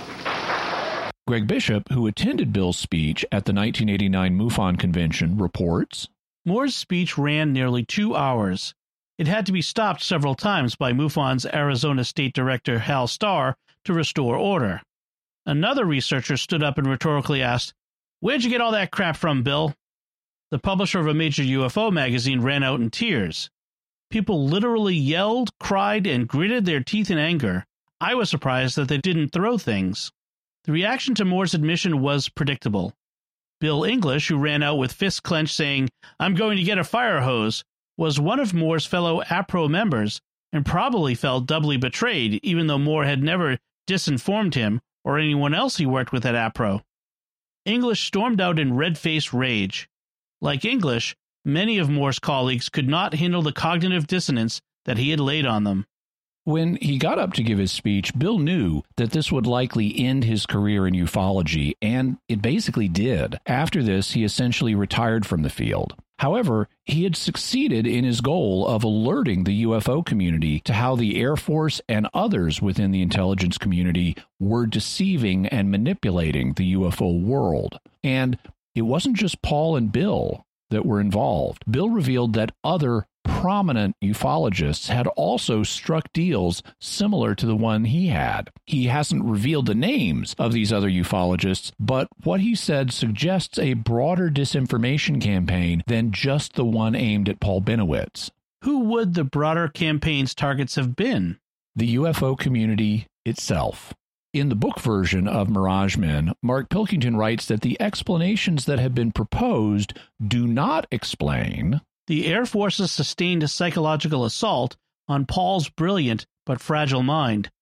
Greg 1.31 1.47
Bishop, 1.47 1.89
who 1.93 2.09
attended 2.09 2.53
Bill's 2.53 2.77
speech 2.77 3.25
at 3.31 3.45
the 3.45 3.53
1989 3.53 4.37
MUFON 4.37 4.77
convention, 4.77 5.39
reports 5.39 6.09
Moore's 6.45 6.75
speech 6.75 7.17
ran 7.17 7.53
nearly 7.53 7.85
two 7.85 8.17
hours. 8.17 8.75
It 9.17 9.29
had 9.29 9.47
to 9.47 9.53
be 9.53 9.63
stopped 9.63 10.03
several 10.03 10.35
times 10.35 10.75
by 10.75 10.93
MUFON's 10.93 11.47
Arizona 11.47 12.03
State 12.03 12.35
Director 12.35 12.81
Hal 12.81 13.07
Starr 13.07 13.55
to 13.85 13.93
restore 13.93 14.35
order. 14.35 14.83
Another 15.47 15.85
researcher 15.85 16.37
stood 16.37 16.65
up 16.65 16.79
and 16.79 16.89
rhetorically 16.89 17.43
asked, 17.43 17.75
Where'd 18.19 18.43
you 18.43 18.51
get 18.51 18.61
all 18.61 18.73
that 18.73 18.91
crap 18.91 19.17
from, 19.17 19.45
Bill? 19.45 19.73
The 20.51 20.59
publisher 20.59 20.99
of 20.99 21.07
a 21.07 21.15
major 21.15 21.45
UFO 21.45 21.93
magazine 21.93 22.41
ran 22.41 22.65
out 22.65 22.81
in 22.81 22.91
tears. 22.91 23.49
People 24.11 24.49
literally 24.49 24.97
yelled, 24.97 25.57
cried, 25.61 26.09
and 26.09 26.27
gritted 26.27 26.65
their 26.65 26.83
teeth 26.83 27.09
in 27.09 27.19
anger. 27.19 27.67
I 28.01 28.17
was 28.17 28.29
surprised 28.29 28.75
that 28.75 28.89
they 28.89 28.99
didn't 28.99 29.29
throw 29.29 29.59
things. 29.59 30.11
The 30.65 30.73
reaction 30.73 31.15
to 31.17 31.25
Moore's 31.25 31.55
admission 31.55 32.01
was 32.01 32.29
predictable. 32.29 32.93
Bill 33.61 33.85
English, 33.85 34.29
who 34.29 34.39
ran 34.39 34.63
out 34.63 34.77
with 34.77 34.93
fists 34.93 35.21
clenched 35.21 35.55
saying, 35.55 35.89
I'm 36.19 36.35
going 36.35 36.57
to 36.57 36.63
get 36.63 36.79
a 36.79 36.85
fire 36.85 37.21
hose, 37.21 37.63
was 37.97 38.21
one 38.21 38.41
of 38.41 38.55
Moore's 38.55 38.87
fellow 38.87 39.23
APRO 39.23 39.69
members 39.69 40.21
and 40.53 40.65
probably 40.65 41.15
felt 41.15 41.47
doubly 41.47 41.77
betrayed, 41.77 42.41
even 42.43 42.67
though 42.67 42.79
Moore 42.79 43.05
had 43.05 43.23
never 43.23 43.59
disinformed 43.87 44.55
him 44.55 44.81
or 45.05 45.19
anyone 45.19 45.55
else 45.55 45.77
he 45.77 45.87
worked 45.87 46.13
with 46.13 46.25
at 46.27 46.35
APRO. 46.35 46.83
English 47.65 48.07
stormed 48.07 48.41
out 48.41 48.59
in 48.59 48.77
red 48.77 48.97
faced 48.99 49.33
rage. 49.33 49.89
Like 50.41 50.65
English, 50.65 51.15
many 51.45 51.79
of 51.79 51.91
Moore's 51.91 52.19
colleagues 52.19 52.69
could 52.69 52.89
not 52.89 53.15
handle 53.15 53.43
the 53.43 53.53
cognitive 53.53 54.07
dissonance 54.07 54.61
that 54.87 54.99
he 54.99 55.11
had 55.11 55.21
laid 55.21 55.47
on 55.47 55.65
them. 55.65 55.87
When 56.45 56.77
he 56.77 56.99
got 56.99 57.19
up 57.19 57.35
to 57.35 57.43
give 57.43 57.59
his 57.59 57.71
speech, 57.71 58.19
Bill 58.19 58.39
knew 58.39 58.83
that 58.97 59.11
this 59.11 59.31
would 59.31 59.47
likely 59.47 59.99
end 59.99 60.25
his 60.25 60.47
career 60.47 60.87
in 60.87 60.95
ufology, 60.95 61.75
and 61.83 62.17
it 62.29 62.41
basically 62.41 62.89
did. 62.89 63.39
After 63.47 63.83
this, 63.83 64.13
he 64.13 64.25
essentially 64.25 64.75
retired 64.75 65.27
from 65.27 65.43
the 65.43 65.51
field. 65.51 65.95
However, 66.19 66.69
he 66.85 67.05
had 67.05 67.17
succeeded 67.17 67.87
in 67.87 68.05
his 68.05 68.21
goal 68.21 68.67
of 68.67 68.85
alerting 68.85 69.45
the 69.45 69.65
UFO 69.65 70.05
community 70.05 70.61
to 70.61 70.75
how 70.75 70.97
the 70.97 71.21
Air 71.21 71.37
Force 71.37 71.81
and 71.89 72.09
others 72.13 72.61
within 72.61 72.91
the 72.91 73.01
intelligence 73.03 73.57
community 73.57 74.17
were 74.39 74.67
deceiving 74.67 75.47
and 75.47 75.71
manipulating 75.71 76.53
the 76.55 76.75
UFO 76.75 77.23
world. 77.23 77.79
And 78.05 78.39
it 78.75 78.83
wasn't 78.83 79.17
just 79.17 79.41
Paul 79.43 79.77
and 79.77 79.91
Bill 79.93 80.45
that 80.71 80.87
were 80.87 81.01
involved. 81.01 81.65
Bill 81.71 81.89
revealed 81.89 82.35
that 82.35 82.53
other 82.63 83.07
prominent 83.41 83.97
ufologists 84.05 84.89
had 84.89 85.07
also 85.17 85.63
struck 85.63 86.13
deals 86.13 86.63
similar 86.79 87.35
to 87.35 87.47
the 87.47 87.57
one 87.57 87.87
he 87.87 88.09
had. 88.09 88.51
He 88.67 88.89
hasn't 88.89 89.25
revealed 89.25 89.65
the 89.65 89.75
names 89.75 90.35
of 90.39 90.53
these 90.53 90.71
other 90.71 90.91
ufologists, 90.91 91.73
but 91.81 92.09
what 92.23 92.41
he 92.41 92.55
said 92.55 92.93
suggests 92.93 93.59
a 93.59 93.73
broader 93.73 94.29
disinformation 94.29 95.23
campaign 95.23 95.83
than 95.87 96.13
just 96.13 96.53
the 96.53 96.67
one 96.67 96.95
aimed 96.95 97.31
at 97.31 97.41
Paul 97.41 97.63
Bennewitz. 97.63 98.31
Who 98.65 98.81
would 98.81 99.15
the 99.15 99.25
broader 99.25 99.69
campaign's 99.69 100.35
targets 100.35 100.75
have 100.75 100.95
been? 100.95 101.39
The 101.75 101.95
UFO 101.95 102.39
community 102.39 103.07
itself. 103.25 103.95
In 104.35 104.51
the 104.51 104.55
book 104.55 104.79
version 104.81 105.27
of 105.27 105.49
Mirage 105.49 105.97
Men, 105.97 106.35
Mark 106.43 106.69
Pilkington 106.69 107.17
writes 107.17 107.47
that 107.47 107.63
the 107.63 107.81
explanations 107.81 108.67
that 108.67 108.79
have 108.79 108.95
been 108.95 109.13
proposed 109.13 109.99
do 110.23 110.47
not 110.47 110.87
explain 110.91 111.81
the 112.11 112.27
Air 112.27 112.45
Force's 112.45 112.91
sustained 112.91 113.45
a 113.45 113.47
psychological 113.47 114.25
assault 114.25 114.77
on 115.07 115.27
Paul's 115.27 115.69
brilliant 115.69 116.27
but 116.45 116.61
fragile 116.61 117.05
mind. 117.05 117.53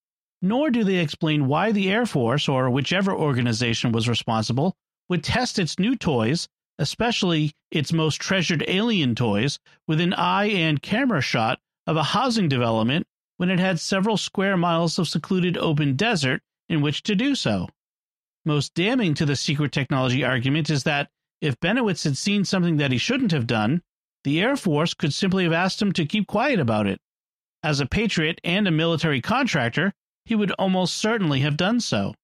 Nor 0.40 0.70
do 0.70 0.84
they 0.84 1.00
explain 1.00 1.48
why 1.48 1.70
the 1.70 1.90
Air 1.90 2.06
Force, 2.06 2.48
or 2.48 2.70
whichever 2.70 3.12
organization 3.12 3.92
was 3.92 4.08
responsible, 4.08 4.74
would 5.10 5.22
test 5.22 5.58
its 5.58 5.78
new 5.78 5.94
toys, 5.94 6.48
especially 6.78 7.52
its 7.70 7.92
most 7.92 8.22
treasured 8.22 8.64
alien 8.66 9.14
toys, 9.14 9.58
with 9.86 10.00
an 10.00 10.14
eye 10.14 10.46
and 10.46 10.80
camera 10.80 11.20
shot 11.20 11.60
of 11.86 11.98
a 11.98 12.02
housing 12.02 12.48
development 12.48 13.06
when 13.36 13.50
it 13.50 13.58
had 13.58 13.78
several 13.78 14.16
square 14.16 14.56
miles 14.56 14.98
of 14.98 15.08
secluded 15.08 15.58
open 15.58 15.94
desert 15.94 16.40
in 16.70 16.80
which 16.80 17.02
to 17.02 17.14
do 17.14 17.34
so. 17.34 17.68
Most 18.46 18.72
damning 18.72 19.12
to 19.12 19.26
the 19.26 19.36
secret 19.36 19.72
technology 19.72 20.24
argument 20.24 20.70
is 20.70 20.84
that 20.84 21.10
if 21.42 21.60
Bennewitz 21.60 22.04
had 22.04 22.16
seen 22.16 22.46
something 22.46 22.78
that 22.78 22.92
he 22.92 22.96
shouldn't 22.96 23.32
have 23.32 23.46
done, 23.46 23.82
the 24.24 24.40
Air 24.40 24.56
Force 24.56 24.94
could 24.94 25.14
simply 25.14 25.44
have 25.44 25.52
asked 25.52 25.80
him 25.80 25.92
to 25.92 26.06
keep 26.06 26.26
quiet 26.26 26.58
about 26.60 26.86
it. 26.86 27.00
As 27.62 27.80
a 27.80 27.86
patriot 27.86 28.40
and 28.44 28.66
a 28.68 28.70
military 28.70 29.20
contractor, 29.20 29.92
he 30.24 30.34
would 30.34 30.52
almost 30.52 30.96
certainly 30.96 31.40
have 31.40 31.56
done 31.56 31.80
so. 31.80 32.14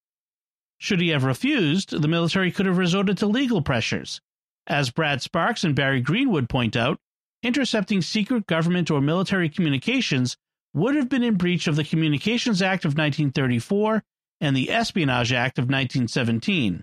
Should 0.78 1.00
he 1.00 1.08
have 1.08 1.24
refused, 1.24 1.90
the 2.02 2.08
military 2.08 2.50
could 2.50 2.66
have 2.66 2.78
resorted 2.78 3.18
to 3.18 3.26
legal 3.26 3.62
pressures. 3.62 4.20
As 4.66 4.90
Brad 4.90 5.22
Sparks 5.22 5.64
and 5.64 5.74
Barry 5.74 6.00
Greenwood 6.00 6.48
point 6.48 6.76
out, 6.76 6.98
intercepting 7.42 8.02
secret 8.02 8.46
government 8.46 8.90
or 8.90 9.00
military 9.00 9.48
communications 9.48 10.36
would 10.72 10.96
have 10.96 11.08
been 11.08 11.22
in 11.22 11.36
breach 11.36 11.66
of 11.66 11.76
the 11.76 11.84
Communications 11.84 12.60
Act 12.60 12.84
of 12.84 12.90
1934 12.90 14.02
and 14.40 14.56
the 14.56 14.70
Espionage 14.70 15.32
Act 15.32 15.58
of 15.58 15.64
1917. 15.64 16.82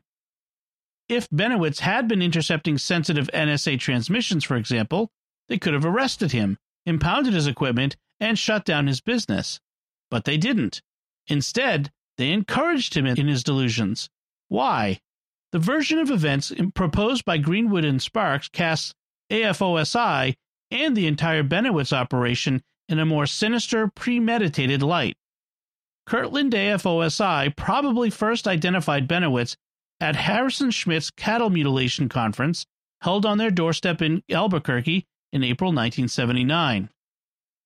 If 1.12 1.30
Bennewitz 1.30 1.80
had 1.80 2.08
been 2.08 2.22
intercepting 2.22 2.78
sensitive 2.78 3.30
NSA 3.34 3.82
transmissions, 3.82 4.46
for 4.46 4.56
example, 4.56 5.12
they 5.50 5.58
could 5.58 5.74
have 5.74 5.84
arrested 5.84 6.32
him, 6.32 6.58
impounded 6.86 7.34
his 7.34 7.48
equipment, 7.48 7.98
and 8.22 8.40
shut 8.40 8.64
down 8.64 8.88
his 8.88 9.02
business. 9.02 9.60
But 10.10 10.24
they 10.24 10.38
didn't. 10.38 10.82
Instead, 11.28 11.92
they 12.18 12.32
encouraged 12.32 12.94
him 12.94 13.06
in 13.06 13.28
his 13.28 13.44
delusions. 13.44 14.10
Why? 14.48 15.02
The 15.52 15.60
version 15.60 16.00
of 16.00 16.10
events 16.10 16.54
proposed 16.76 17.26
by 17.26 17.40
Greenwood 17.40 17.84
and 17.84 18.02
Sparks 18.02 18.48
casts 18.48 18.94
AFOSI 19.30 20.36
and 20.70 20.96
the 20.96 21.08
entire 21.08 21.44
Bennewitz 21.44 21.92
operation 21.92 22.64
in 22.88 23.00
a 23.00 23.06
more 23.06 23.26
sinister, 23.26 23.90
premeditated 23.90 24.82
light. 24.82 25.18
Kirtland 26.06 26.54
AFOSI 26.54 27.54
probably 27.58 28.10
first 28.10 28.48
identified 28.48 29.10
Bennewitz 29.10 29.58
at 30.02 30.16
Harrison 30.16 30.72
Schmitt's 30.72 31.12
cattle 31.12 31.52
mutilation 31.52 32.10
conference 32.10 32.66
held 33.02 33.26
on 33.26 33.38
their 33.38 33.52
doorstep 33.52 34.02
in 34.02 34.24
Albuquerque 34.32 35.06
in 35.32 35.44
April 35.44 35.70
1979. 35.70 36.90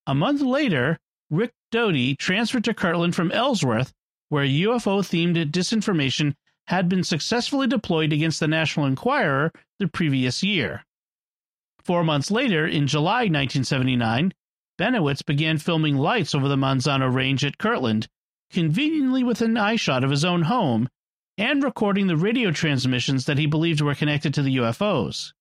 A 0.06 0.14
month 0.14 0.42
later, 0.42 0.98
Rick 1.30 1.52
Doty 1.72 2.14
transferred 2.14 2.64
to 2.64 2.74
Kirtland 2.74 3.16
from 3.16 3.32
Ellsworth, 3.32 3.92
where 4.28 4.44
UFO 4.44 5.00
themed 5.00 5.50
disinformation 5.50 6.34
had 6.66 6.88
been 6.88 7.02
successfully 7.02 7.66
deployed 7.66 8.12
against 8.12 8.38
the 8.38 8.48
National 8.48 8.86
Enquirer 8.86 9.50
the 9.78 9.88
previous 9.88 10.42
year. 10.42 10.84
Four 11.84 12.04
months 12.04 12.30
later, 12.30 12.66
in 12.66 12.86
July 12.86 13.22
1979, 13.22 14.34
Bennewitz 14.78 15.24
began 15.24 15.58
filming 15.58 15.96
lights 15.96 16.34
over 16.34 16.48
the 16.48 16.56
Manzano 16.56 17.12
Range 17.12 17.44
at 17.44 17.58
Kirtland, 17.58 18.08
conveniently 18.50 19.24
within 19.24 19.54
eyeshot 19.54 20.04
of 20.04 20.10
his 20.10 20.24
own 20.24 20.42
home, 20.42 20.88
and 21.38 21.62
recording 21.62 22.06
the 22.06 22.16
radio 22.16 22.50
transmissions 22.50 23.26
that 23.26 23.38
he 23.38 23.46
believed 23.46 23.80
were 23.80 23.94
connected 23.94 24.32
to 24.34 24.42
the 24.42 24.56
UFOs. 24.56 25.32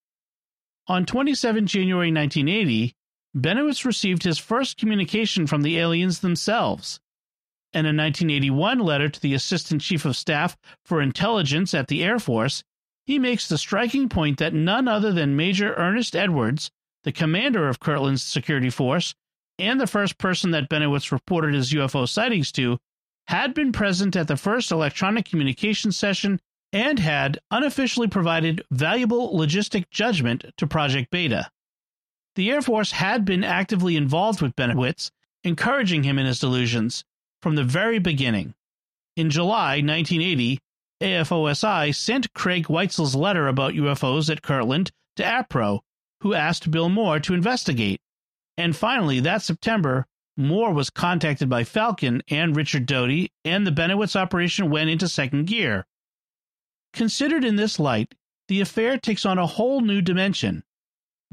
On 0.88 1.06
27 1.06 1.68
January 1.68 2.12
1980, 2.12 2.94
Bennewitz 3.36 3.86
received 3.86 4.24
his 4.24 4.38
first 4.38 4.78
communication 4.78 5.48
from 5.48 5.62
the 5.62 5.78
aliens 5.78 6.20
themselves. 6.20 7.00
In 7.74 7.86
a 7.86 7.90
1981 7.90 8.80
letter 8.80 9.10
to 9.10 9.20
the 9.20 9.34
Assistant 9.34 9.82
Chief 9.82 10.06
of 10.06 10.16
Staff 10.16 10.56
for 10.84 11.02
Intelligence 11.02 11.74
at 11.74 11.88
the 11.88 12.04
Air 12.04 12.20
Force, 12.20 12.64
he 13.06 13.20
makes 13.20 13.48
the 13.48 13.58
striking 13.58 14.10
point 14.10 14.40
that 14.40 14.54
none 14.54 14.88
other 14.88 15.12
than 15.12 15.36
Major 15.36 15.74
Ernest 15.74 16.16
Edwards, 16.16 16.72
the 17.04 17.12
commander 17.12 17.68
of 17.68 17.80
Kirtland's 17.80 18.24
security 18.24 18.70
force, 18.70 19.14
and 19.60 19.80
the 19.80 19.88
first 19.88 20.18
person 20.18 20.52
that 20.52 20.70
Bennewitz 20.70 21.12
reported 21.12 21.54
his 21.54 21.72
UFO 21.74 22.08
sightings 22.08 22.52
to, 22.54 22.78
had 23.28 23.54
been 23.54 23.72
present 23.72 24.16
at 24.16 24.28
the 24.28 24.38
first 24.38 24.72
electronic 24.72 25.26
communication 25.26 25.92
session 25.92 26.40
and 26.72 27.00
had 27.00 27.40
unofficially 27.52 28.08
provided 28.08 28.64
valuable 28.72 29.34
logistic 29.38 29.90
judgment 29.90 30.46
to 30.58 30.68
Project 30.68 31.10
Beta. 31.10 31.50
The 32.36 32.52
Air 32.52 32.62
Force 32.62 32.92
had 32.92 33.24
been 33.24 33.44
actively 33.44 33.96
involved 33.96 34.42
with 34.42 34.56
Bennewitz, 34.56 35.10
encouraging 35.44 36.04
him 36.04 36.20
in 36.20 36.26
his 36.26 36.40
delusions 36.40 37.06
from 37.42 37.56
the 37.56 37.64
very 37.64 38.00
beginning. 38.00 38.54
In 39.16 39.30
July 39.30 39.82
1980, 39.82 40.60
AFOSI 41.02 41.96
sent 41.96 42.34
Craig 42.34 42.68
Weitzel's 42.68 43.16
letter 43.16 43.48
about 43.48 43.74
UFOs 43.74 44.30
at 44.30 44.42
Kirtland 44.42 44.92
to 45.16 45.24
APRO, 45.24 45.82
who 46.22 46.34
asked 46.34 46.72
Bill 46.72 46.90
Moore 46.90 47.20
to 47.22 47.34
investigate. 47.34 48.02
And 48.58 48.76
finally, 48.76 49.20
that 49.22 49.42
September, 49.42 50.08
Moore 50.38 50.74
was 50.74 50.90
contacted 50.90 51.50
by 51.50 51.64
Falcon 51.64 52.22
and 52.28 52.56
Richard 52.56 52.86
Doty, 52.86 53.32
and 53.46 53.66
the 53.66 53.72
Bennewitz 53.72 54.16
operation 54.16 54.70
went 54.70 54.90
into 54.90 55.08
second 55.08 55.46
gear. 55.46 55.86
Considered 56.94 57.46
in 57.46 57.56
this 57.56 57.80
light, 57.80 58.16
the 58.48 58.62
affair 58.62 58.98
takes 58.98 59.26
on 59.26 59.38
a 59.38 59.48
whole 59.48 59.82
new 59.82 60.02
dimension. 60.02 60.64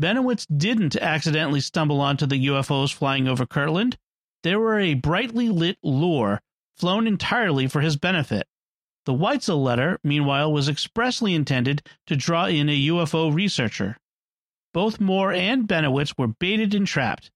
Bennewitz 0.01 0.47
didn't 0.47 0.97
accidentally 0.97 1.61
stumble 1.61 2.01
onto 2.01 2.27
the 2.27 2.47
UFOs 2.47 2.93
flying 2.93 3.29
over 3.29 3.45
Kirtland. 3.45 3.99
They 4.43 4.57
were 4.57 4.79
a 4.79 4.95
brightly 4.95 5.49
lit 5.49 5.79
lure 5.83 6.41
flown 6.77 7.07
entirely 7.07 7.67
for 7.67 7.81
his 7.81 7.97
benefit. 7.97 8.47
The 9.05 9.15
Weitzel 9.15 9.63
letter, 9.63 9.99
meanwhile, 10.05 10.53
was 10.53 10.69
expressly 10.69 11.35
intended 11.35 11.83
to 12.07 12.17
draw 12.17 12.47
in 12.47 12.69
a 12.69 12.87
UFO 12.87 13.35
researcher. 13.35 13.99
Both 14.73 15.01
Moore 15.01 15.33
and 15.33 15.69
Bennewitz 15.69 16.17
were 16.17 16.29
baited 16.29 16.73
and 16.75 16.87
trapped. 16.87 17.31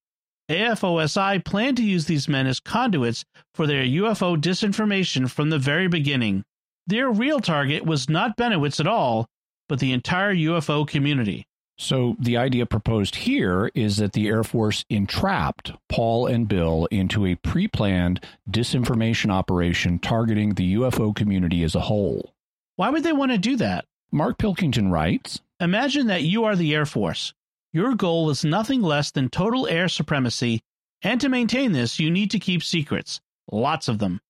AFOSI 0.48 1.44
planned 1.44 1.76
to 1.78 1.82
use 1.82 2.06
these 2.06 2.28
men 2.28 2.46
as 2.46 2.60
conduits 2.60 3.24
for 3.54 3.66
their 3.66 3.82
UFO 3.82 4.36
disinformation 4.40 5.28
from 5.28 5.50
the 5.50 5.58
very 5.58 5.88
beginning. 5.88 6.44
Their 6.86 7.10
real 7.10 7.40
target 7.40 7.84
was 7.84 8.08
not 8.08 8.36
Bennewitz 8.36 8.78
at 8.78 8.86
all, 8.86 9.26
but 9.68 9.80
the 9.80 9.92
entire 9.92 10.34
UFO 10.34 10.86
community. 10.86 11.46
So, 11.78 12.16
the 12.18 12.38
idea 12.38 12.64
proposed 12.64 13.16
here 13.16 13.70
is 13.74 13.98
that 13.98 14.12
the 14.14 14.28
Air 14.28 14.44
Force 14.44 14.84
entrapped 14.88 15.72
Paul 15.90 16.26
and 16.26 16.48
Bill 16.48 16.86
into 16.90 17.26
a 17.26 17.34
pre 17.34 17.68
planned 17.68 18.24
disinformation 18.50 19.30
operation 19.30 19.98
targeting 19.98 20.54
the 20.54 20.74
UFO 20.76 21.14
community 21.14 21.62
as 21.64 21.74
a 21.74 21.80
whole. 21.80 22.32
Why 22.76 22.88
would 22.88 23.02
they 23.02 23.12
want 23.12 23.32
to 23.32 23.38
do 23.38 23.56
that? 23.56 23.84
Mark 24.10 24.38
Pilkington 24.38 24.90
writes 24.90 25.40
Imagine 25.60 26.06
that 26.06 26.22
you 26.22 26.44
are 26.44 26.56
the 26.56 26.74
Air 26.74 26.86
Force. 26.86 27.34
Your 27.72 27.94
goal 27.94 28.30
is 28.30 28.44
nothing 28.44 28.82
less 28.82 29.10
than 29.10 29.28
total 29.28 29.66
air 29.66 29.88
supremacy, 29.88 30.62
and 31.02 31.20
to 31.20 31.28
maintain 31.28 31.72
this, 31.72 31.98
you 31.98 32.10
need 32.10 32.30
to 32.30 32.38
keep 32.38 32.62
secrets. 32.62 33.20
Lots 33.50 33.88
of 33.88 33.98
them. 33.98 34.20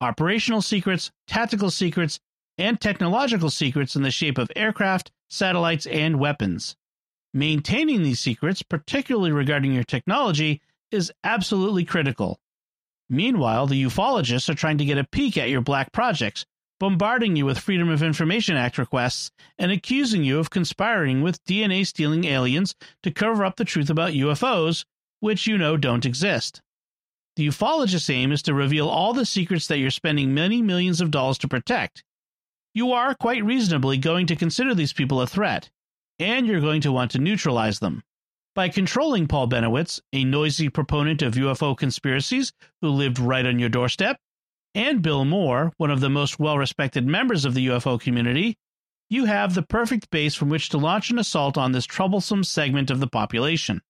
Operational 0.00 0.60
secrets, 0.60 1.10
tactical 1.26 1.70
secrets, 1.70 2.18
and 2.58 2.80
technological 2.80 3.50
secrets 3.50 3.96
in 3.96 4.02
the 4.02 4.10
shape 4.10 4.38
of 4.38 4.50
aircraft, 4.56 5.12
satellites, 5.28 5.86
and 5.86 6.18
weapons. 6.18 6.76
Maintaining 7.32 8.02
these 8.02 8.20
secrets, 8.20 8.62
particularly 8.62 9.30
regarding 9.30 9.72
your 9.72 9.84
technology, 9.84 10.60
is 10.90 11.12
absolutely 11.22 11.84
critical. 11.84 12.38
Meanwhile, 13.08 13.66
the 13.66 13.84
ufologists 13.84 14.48
are 14.48 14.54
trying 14.54 14.78
to 14.78 14.84
get 14.84 14.98
a 14.98 15.04
peek 15.04 15.36
at 15.36 15.50
your 15.50 15.60
black 15.60 15.92
projects, 15.92 16.44
bombarding 16.78 17.36
you 17.36 17.46
with 17.46 17.58
Freedom 17.58 17.88
of 17.88 18.02
Information 18.02 18.56
Act 18.56 18.78
requests 18.78 19.30
and 19.58 19.70
accusing 19.72 20.24
you 20.24 20.38
of 20.38 20.50
conspiring 20.50 21.22
with 21.22 21.44
DNA 21.44 21.86
stealing 21.86 22.24
aliens 22.24 22.74
to 23.02 23.10
cover 23.10 23.44
up 23.44 23.56
the 23.56 23.64
truth 23.64 23.90
about 23.90 24.12
UFOs, 24.12 24.84
which 25.20 25.46
you 25.46 25.56
know 25.56 25.76
don't 25.76 26.04
exist. 26.04 26.60
The 27.36 27.46
ufologist's 27.46 28.10
aim 28.10 28.32
is 28.32 28.42
to 28.42 28.54
reveal 28.54 28.88
all 28.88 29.12
the 29.12 29.26
secrets 29.26 29.66
that 29.66 29.78
you're 29.78 29.90
spending 29.90 30.32
many 30.32 30.62
millions 30.62 31.00
of 31.00 31.10
dollars 31.10 31.38
to 31.38 31.48
protect. 31.48 32.02
You 32.74 32.92
are 32.92 33.14
quite 33.14 33.44
reasonably 33.44 33.98
going 33.98 34.26
to 34.26 34.36
consider 34.36 34.74
these 34.74 34.92
people 34.92 35.20
a 35.20 35.26
threat, 35.26 35.70
and 36.18 36.46
you're 36.46 36.60
going 36.60 36.80
to 36.82 36.92
want 36.92 37.10
to 37.12 37.18
neutralize 37.18 37.78
them. 37.78 38.02
By 38.54 38.70
controlling 38.70 39.26
Paul 39.26 39.48
Bennewitz, 39.48 40.00
a 40.14 40.24
noisy 40.24 40.70
proponent 40.70 41.20
of 41.20 41.34
UFO 41.34 41.76
conspiracies 41.76 42.54
who 42.80 42.88
lived 42.88 43.18
right 43.18 43.44
on 43.44 43.58
your 43.58 43.68
doorstep, 43.68 44.18
and 44.76 45.00
Bill 45.00 45.24
Moore, 45.24 45.72
one 45.78 45.90
of 45.90 46.00
the 46.00 46.10
most 46.10 46.38
well 46.38 46.58
respected 46.58 47.06
members 47.06 47.46
of 47.46 47.54
the 47.54 47.66
UFO 47.68 47.98
community, 47.98 48.58
you 49.08 49.24
have 49.24 49.54
the 49.54 49.62
perfect 49.62 50.10
base 50.10 50.34
from 50.34 50.50
which 50.50 50.68
to 50.68 50.76
launch 50.76 51.08
an 51.08 51.18
assault 51.18 51.56
on 51.56 51.72
this 51.72 51.86
troublesome 51.86 52.44
segment 52.44 52.90
of 52.90 53.00
the 53.00 53.06
population. 53.06 53.80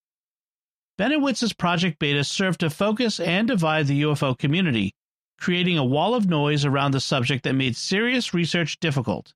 Bennewitz's 0.97 1.51
Project 1.51 1.99
Beta 1.99 2.23
served 2.23 2.61
to 2.61 2.69
focus 2.69 3.19
and 3.19 3.49
divide 3.49 3.87
the 3.87 4.01
UFO 4.03 4.37
community, 4.37 4.93
creating 5.37 5.77
a 5.77 5.83
wall 5.83 6.15
of 6.15 6.29
noise 6.29 6.63
around 6.63 6.91
the 6.91 7.01
subject 7.01 7.43
that 7.43 7.53
made 7.53 7.75
serious 7.75 8.33
research 8.33 8.79
difficult. 8.79 9.33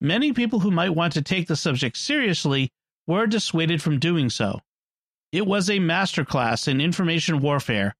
Many 0.00 0.32
people 0.32 0.60
who 0.60 0.70
might 0.70 0.94
want 0.94 1.14
to 1.14 1.22
take 1.22 1.48
the 1.48 1.56
subject 1.56 1.96
seriously 1.96 2.70
were 3.08 3.26
dissuaded 3.26 3.82
from 3.82 3.98
doing 3.98 4.30
so. 4.30 4.60
It 5.32 5.48
was 5.48 5.68
a 5.68 5.80
masterclass 5.80 6.68
in 6.68 6.80
information 6.80 7.40
warfare, 7.40 7.96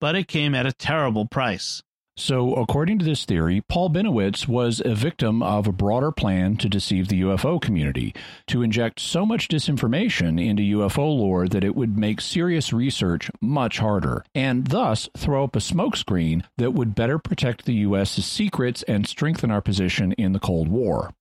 but 0.00 0.14
it 0.14 0.28
came 0.28 0.54
at 0.54 0.66
a 0.66 0.72
terrible 0.72 1.26
price. 1.26 1.82
So, 2.18 2.54
according 2.54 2.98
to 3.00 3.04
this 3.04 3.26
theory, 3.26 3.60
Paul 3.60 3.90
Bennewitz 3.90 4.48
was 4.48 4.80
a 4.82 4.94
victim 4.94 5.42
of 5.42 5.66
a 5.66 5.72
broader 5.72 6.10
plan 6.10 6.56
to 6.56 6.68
deceive 6.68 7.08
the 7.08 7.20
UFO 7.20 7.60
community, 7.60 8.14
to 8.46 8.62
inject 8.62 9.00
so 9.00 9.26
much 9.26 9.48
disinformation 9.48 10.42
into 10.42 10.78
UFO 10.78 11.14
lore 11.14 11.46
that 11.46 11.62
it 11.62 11.76
would 11.76 11.98
make 11.98 12.22
serious 12.22 12.72
research 12.72 13.30
much 13.42 13.80
harder, 13.80 14.24
and 14.34 14.68
thus 14.68 15.10
throw 15.14 15.44
up 15.44 15.56
a 15.56 15.58
smokescreen 15.58 16.42
that 16.56 16.70
would 16.70 16.94
better 16.94 17.18
protect 17.18 17.66
the 17.66 17.74
U.S.'s 17.74 18.24
secrets 18.24 18.82
and 18.84 19.06
strengthen 19.06 19.50
our 19.50 19.60
position 19.60 20.12
in 20.12 20.32
the 20.32 20.40
Cold 20.40 20.68
War. 20.68 21.12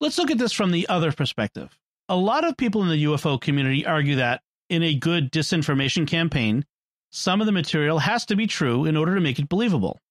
Let's 0.00 0.18
look 0.18 0.30
at 0.30 0.36
this 0.36 0.52
from 0.52 0.70
the 0.70 0.86
other 0.86 1.12
perspective. 1.12 1.78
A 2.10 2.16
lot 2.16 2.44
of 2.44 2.58
people 2.58 2.82
in 2.82 2.90
the 2.90 3.04
UFO 3.04 3.40
community 3.40 3.86
argue 3.86 4.16
that 4.16 4.42
in 4.68 4.82
a 4.82 4.94
good 4.94 5.32
disinformation 5.32 6.06
campaign, 6.06 6.66
some 7.08 7.40
of 7.40 7.46
the 7.46 7.52
material 7.52 8.00
has 8.00 8.26
to 8.26 8.36
be 8.36 8.46
true 8.46 8.84
in 8.84 8.98
order 8.98 9.14
to 9.14 9.20
make 9.22 9.38
it 9.38 9.48
believable. 9.48 10.01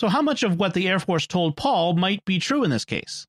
So, 0.00 0.08
how 0.08 0.22
much 0.22 0.42
of 0.42 0.58
what 0.58 0.72
the 0.72 0.88
Air 0.88 0.98
Force 0.98 1.26
told 1.26 1.58
Paul 1.58 1.92
might 1.92 2.24
be 2.24 2.38
true 2.38 2.64
in 2.64 2.70
this 2.70 2.86
case? 2.86 3.26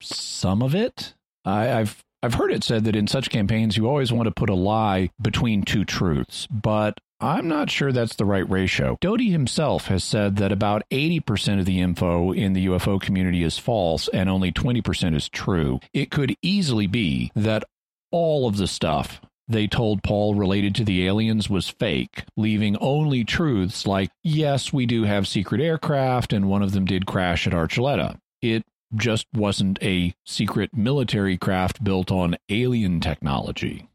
Some 0.00 0.62
of 0.62 0.72
it. 0.72 1.14
I, 1.44 1.64
have 1.64 2.00
I've 2.22 2.34
heard 2.34 2.52
it 2.52 2.62
said 2.62 2.84
that 2.84 2.94
in 2.94 3.08
such 3.08 3.28
campaigns 3.28 3.76
you 3.76 3.88
always 3.88 4.12
want 4.12 4.26
to 4.26 4.30
put 4.30 4.48
a 4.48 4.54
lie 4.54 5.10
between 5.20 5.64
two 5.64 5.84
truths, 5.84 6.46
but 6.46 6.96
I'm 7.18 7.48
not 7.48 7.70
sure 7.70 7.90
that's 7.90 8.14
the 8.14 8.24
right 8.24 8.48
ratio. 8.48 8.98
Doty 9.00 9.32
himself 9.32 9.88
has 9.88 10.04
said 10.04 10.36
that 10.36 10.52
about 10.52 10.84
80% 10.92 11.58
of 11.58 11.64
the 11.64 11.80
info 11.80 12.30
in 12.30 12.52
the 12.52 12.66
UFO 12.66 13.00
community 13.00 13.42
is 13.42 13.58
false 13.58 14.06
and 14.06 14.30
only 14.30 14.52
20% 14.52 15.16
is 15.16 15.28
true. 15.28 15.80
It 15.92 16.12
could 16.12 16.36
easily 16.40 16.86
be 16.86 17.32
that 17.34 17.64
all 18.12 18.46
of 18.46 18.58
the 18.58 18.68
stuff 18.68 19.20
they 19.52 19.66
told 19.66 20.02
Paul 20.02 20.34
related 20.34 20.74
to 20.76 20.84
the 20.84 21.06
aliens 21.06 21.48
was 21.48 21.68
fake, 21.68 22.24
leaving 22.36 22.76
only 22.78 23.24
truths 23.24 23.86
like, 23.86 24.10
yes, 24.22 24.72
we 24.72 24.86
do 24.86 25.04
have 25.04 25.28
secret 25.28 25.60
aircraft 25.60 26.32
and 26.32 26.48
one 26.48 26.62
of 26.62 26.72
them 26.72 26.84
did 26.84 27.06
crash 27.06 27.46
at 27.46 27.52
Archuleta. 27.52 28.18
It 28.40 28.64
just 28.94 29.26
wasn't 29.32 29.82
a 29.82 30.14
secret 30.26 30.76
military 30.76 31.38
craft 31.38 31.82
built 31.82 32.10
on 32.10 32.36
alien 32.48 33.00
technology. 33.00 33.88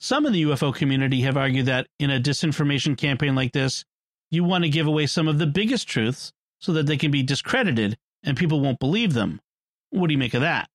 Some 0.00 0.26
in 0.26 0.32
the 0.32 0.44
UFO 0.44 0.74
community 0.74 1.22
have 1.22 1.36
argued 1.36 1.66
that 1.66 1.88
in 1.98 2.10
a 2.10 2.20
disinformation 2.20 2.96
campaign 2.96 3.34
like 3.34 3.52
this, 3.52 3.84
you 4.30 4.44
want 4.44 4.64
to 4.64 4.70
give 4.70 4.86
away 4.86 5.06
some 5.06 5.26
of 5.26 5.38
the 5.38 5.46
biggest 5.46 5.88
truths 5.88 6.32
so 6.60 6.72
that 6.72 6.86
they 6.86 6.96
can 6.96 7.10
be 7.10 7.22
discredited 7.22 7.96
and 8.22 8.36
people 8.36 8.60
won't 8.60 8.78
believe 8.78 9.14
them. 9.14 9.40
What 9.90 10.08
do 10.08 10.12
you 10.12 10.18
make 10.18 10.34
of 10.34 10.42
that? 10.42 10.68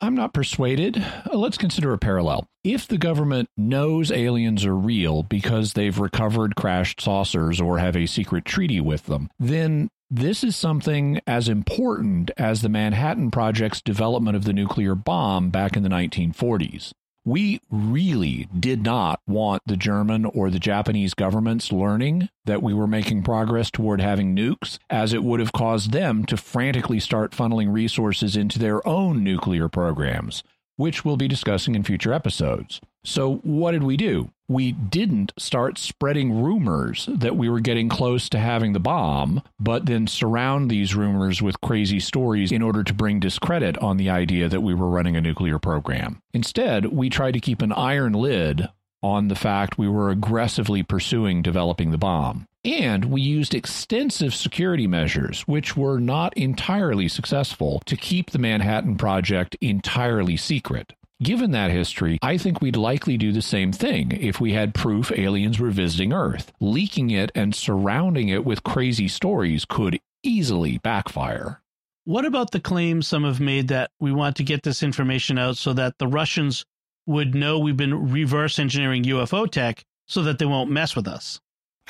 I'm 0.00 0.14
not 0.14 0.32
persuaded. 0.32 0.96
Uh, 0.98 1.36
let's 1.36 1.58
consider 1.58 1.92
a 1.92 1.98
parallel. 1.98 2.46
If 2.62 2.86
the 2.86 2.98
government 2.98 3.48
knows 3.56 4.12
aliens 4.12 4.64
are 4.64 4.76
real 4.76 5.22
because 5.22 5.72
they've 5.72 5.98
recovered 5.98 6.54
crashed 6.54 7.00
saucers 7.00 7.60
or 7.60 7.78
have 7.78 7.96
a 7.96 8.06
secret 8.06 8.44
treaty 8.44 8.80
with 8.80 9.06
them, 9.06 9.28
then 9.38 9.88
this 10.10 10.44
is 10.44 10.56
something 10.56 11.20
as 11.26 11.48
important 11.48 12.30
as 12.36 12.62
the 12.62 12.68
Manhattan 12.68 13.30
Project's 13.30 13.82
development 13.82 14.36
of 14.36 14.44
the 14.44 14.52
nuclear 14.52 14.94
bomb 14.94 15.50
back 15.50 15.76
in 15.76 15.82
the 15.82 15.88
1940s. 15.88 16.92
We 17.28 17.60
really 17.70 18.48
did 18.58 18.82
not 18.82 19.20
want 19.26 19.60
the 19.66 19.76
German 19.76 20.24
or 20.24 20.48
the 20.48 20.58
Japanese 20.58 21.12
governments 21.12 21.70
learning 21.70 22.30
that 22.46 22.62
we 22.62 22.72
were 22.72 22.86
making 22.86 23.22
progress 23.22 23.70
toward 23.70 24.00
having 24.00 24.34
nukes, 24.34 24.78
as 24.88 25.12
it 25.12 25.22
would 25.22 25.38
have 25.38 25.52
caused 25.52 25.92
them 25.92 26.24
to 26.24 26.38
frantically 26.38 26.98
start 26.98 27.32
funneling 27.32 27.70
resources 27.70 28.34
into 28.34 28.58
their 28.58 28.86
own 28.88 29.22
nuclear 29.22 29.68
programs, 29.68 30.42
which 30.76 31.04
we'll 31.04 31.18
be 31.18 31.28
discussing 31.28 31.74
in 31.74 31.82
future 31.82 32.14
episodes. 32.14 32.80
So, 33.08 33.36
what 33.36 33.72
did 33.72 33.84
we 33.84 33.96
do? 33.96 34.30
We 34.48 34.72
didn't 34.72 35.32
start 35.38 35.78
spreading 35.78 36.42
rumors 36.42 37.08
that 37.10 37.38
we 37.38 37.48
were 37.48 37.60
getting 37.60 37.88
close 37.88 38.28
to 38.28 38.38
having 38.38 38.74
the 38.74 38.80
bomb, 38.80 39.40
but 39.58 39.86
then 39.86 40.06
surround 40.06 40.70
these 40.70 40.94
rumors 40.94 41.40
with 41.40 41.62
crazy 41.62 42.00
stories 42.00 42.52
in 42.52 42.60
order 42.60 42.84
to 42.84 42.92
bring 42.92 43.18
discredit 43.18 43.78
on 43.78 43.96
the 43.96 44.10
idea 44.10 44.50
that 44.50 44.60
we 44.60 44.74
were 44.74 44.90
running 44.90 45.16
a 45.16 45.22
nuclear 45.22 45.58
program. 45.58 46.20
Instead, 46.34 46.92
we 46.92 47.08
tried 47.08 47.32
to 47.32 47.40
keep 47.40 47.62
an 47.62 47.72
iron 47.72 48.12
lid 48.12 48.68
on 49.02 49.28
the 49.28 49.34
fact 49.34 49.78
we 49.78 49.88
were 49.88 50.10
aggressively 50.10 50.82
pursuing 50.82 51.40
developing 51.40 51.92
the 51.92 51.96
bomb. 51.96 52.44
And 52.62 53.06
we 53.06 53.22
used 53.22 53.54
extensive 53.54 54.34
security 54.34 54.86
measures, 54.86 55.40
which 55.48 55.78
were 55.78 55.98
not 55.98 56.36
entirely 56.36 57.08
successful, 57.08 57.80
to 57.86 57.96
keep 57.96 58.32
the 58.32 58.38
Manhattan 58.38 58.96
Project 58.96 59.56
entirely 59.62 60.36
secret. 60.36 60.92
Given 61.20 61.50
that 61.50 61.72
history, 61.72 62.16
I 62.22 62.38
think 62.38 62.60
we'd 62.60 62.76
likely 62.76 63.16
do 63.16 63.32
the 63.32 63.42
same 63.42 63.72
thing 63.72 64.12
if 64.12 64.40
we 64.40 64.52
had 64.52 64.72
proof 64.72 65.10
aliens 65.10 65.58
were 65.58 65.72
visiting 65.72 66.12
Earth. 66.12 66.52
Leaking 66.60 67.10
it 67.10 67.32
and 67.34 67.52
surrounding 67.52 68.28
it 68.28 68.44
with 68.44 68.62
crazy 68.62 69.08
stories 69.08 69.64
could 69.64 69.98
easily 70.22 70.78
backfire. 70.78 71.60
What 72.04 72.24
about 72.24 72.52
the 72.52 72.60
claim 72.60 73.02
some 73.02 73.24
have 73.24 73.40
made 73.40 73.66
that 73.68 73.90
we 73.98 74.12
want 74.12 74.36
to 74.36 74.44
get 74.44 74.62
this 74.62 74.84
information 74.84 75.38
out 75.38 75.56
so 75.56 75.72
that 75.72 75.98
the 75.98 76.06
Russians 76.06 76.64
would 77.06 77.34
know 77.34 77.58
we've 77.58 77.76
been 77.76 78.12
reverse 78.12 78.60
engineering 78.60 79.02
UFO 79.02 79.50
tech 79.50 79.84
so 80.06 80.22
that 80.22 80.38
they 80.38 80.46
won't 80.46 80.70
mess 80.70 80.94
with 80.94 81.08
us? 81.08 81.40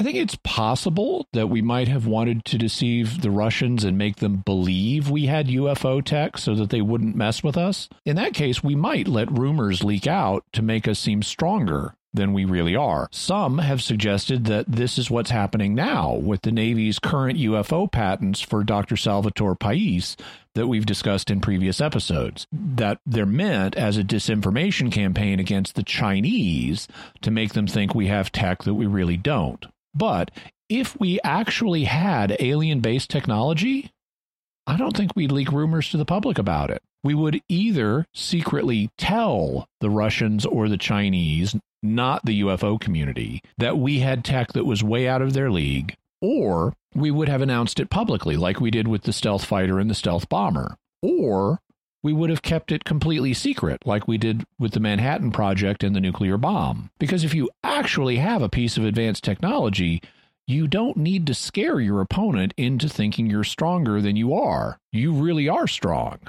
I 0.00 0.04
think 0.04 0.16
it's 0.16 0.38
possible 0.44 1.26
that 1.32 1.48
we 1.48 1.60
might 1.60 1.88
have 1.88 2.06
wanted 2.06 2.44
to 2.44 2.58
deceive 2.58 3.20
the 3.20 3.32
Russians 3.32 3.82
and 3.82 3.98
make 3.98 4.16
them 4.16 4.36
believe 4.36 5.10
we 5.10 5.26
had 5.26 5.48
UFO 5.48 6.04
tech 6.04 6.38
so 6.38 6.54
that 6.54 6.70
they 6.70 6.80
wouldn't 6.80 7.16
mess 7.16 7.42
with 7.42 7.56
us. 7.56 7.88
In 8.04 8.14
that 8.14 8.32
case, 8.32 8.62
we 8.62 8.76
might 8.76 9.08
let 9.08 9.36
rumors 9.36 9.82
leak 9.82 10.06
out 10.06 10.44
to 10.52 10.62
make 10.62 10.86
us 10.86 11.00
seem 11.00 11.24
stronger 11.24 11.94
than 12.14 12.32
we 12.32 12.44
really 12.44 12.76
are. 12.76 13.08
Some 13.10 13.58
have 13.58 13.82
suggested 13.82 14.44
that 14.44 14.70
this 14.70 14.98
is 14.98 15.10
what's 15.10 15.30
happening 15.30 15.74
now 15.74 16.14
with 16.14 16.42
the 16.42 16.52
Navy's 16.52 17.00
current 17.00 17.36
UFO 17.36 17.90
patents 17.90 18.40
for 18.40 18.62
Dr. 18.62 18.96
Salvatore 18.96 19.56
Pais 19.56 20.16
that 20.54 20.68
we've 20.68 20.86
discussed 20.86 21.28
in 21.28 21.40
previous 21.40 21.80
episodes. 21.80 22.46
That 22.52 23.00
they're 23.04 23.26
meant 23.26 23.74
as 23.74 23.98
a 23.98 24.04
disinformation 24.04 24.92
campaign 24.92 25.40
against 25.40 25.74
the 25.74 25.82
Chinese 25.82 26.86
to 27.22 27.32
make 27.32 27.54
them 27.54 27.66
think 27.66 27.96
we 27.96 28.06
have 28.06 28.30
tech 28.30 28.62
that 28.62 28.74
we 28.74 28.86
really 28.86 29.16
don't. 29.16 29.66
But 29.98 30.30
if 30.68 30.98
we 30.98 31.20
actually 31.24 31.84
had 31.84 32.36
alien 32.38 32.80
based 32.80 33.10
technology, 33.10 33.90
I 34.66 34.76
don't 34.76 34.96
think 34.96 35.12
we'd 35.14 35.32
leak 35.32 35.50
rumors 35.50 35.90
to 35.90 35.96
the 35.96 36.04
public 36.04 36.38
about 36.38 36.70
it. 36.70 36.82
We 37.02 37.14
would 37.14 37.40
either 37.48 38.06
secretly 38.14 38.90
tell 38.98 39.66
the 39.80 39.90
Russians 39.90 40.44
or 40.44 40.68
the 40.68 40.76
Chinese, 40.76 41.56
not 41.82 42.24
the 42.24 42.42
UFO 42.42 42.80
community, 42.80 43.42
that 43.56 43.78
we 43.78 44.00
had 44.00 44.24
tech 44.24 44.52
that 44.52 44.66
was 44.66 44.82
way 44.82 45.08
out 45.08 45.22
of 45.22 45.32
their 45.32 45.50
league, 45.50 45.94
or 46.20 46.74
we 46.94 47.10
would 47.10 47.28
have 47.28 47.42
announced 47.42 47.80
it 47.80 47.90
publicly, 47.90 48.36
like 48.36 48.60
we 48.60 48.70
did 48.70 48.88
with 48.88 49.02
the 49.02 49.12
stealth 49.12 49.44
fighter 49.44 49.78
and 49.78 49.88
the 49.88 49.94
stealth 49.94 50.28
bomber, 50.28 50.76
or 51.02 51.60
we 52.02 52.12
would 52.12 52.30
have 52.30 52.42
kept 52.42 52.70
it 52.72 52.84
completely 52.84 53.34
secret, 53.34 53.86
like 53.86 54.06
we 54.06 54.18
did 54.18 54.44
with 54.58 54.72
the 54.72 54.80
Manhattan 54.80 55.30
Project 55.30 55.82
and 55.82 55.94
the 55.94 56.00
nuclear 56.00 56.36
bomb. 56.36 56.90
Because 56.98 57.24
if 57.24 57.34
you 57.34 57.50
actually 57.64 58.16
have 58.16 58.42
a 58.42 58.48
piece 58.48 58.76
of 58.76 58.84
advanced 58.84 59.24
technology, 59.24 60.00
you 60.46 60.66
don't 60.66 60.96
need 60.96 61.26
to 61.26 61.34
scare 61.34 61.80
your 61.80 62.00
opponent 62.00 62.54
into 62.56 62.88
thinking 62.88 63.26
you're 63.26 63.44
stronger 63.44 64.00
than 64.00 64.16
you 64.16 64.32
are. 64.32 64.78
You 64.92 65.12
really 65.12 65.48
are 65.48 65.66
strong. 65.66 66.20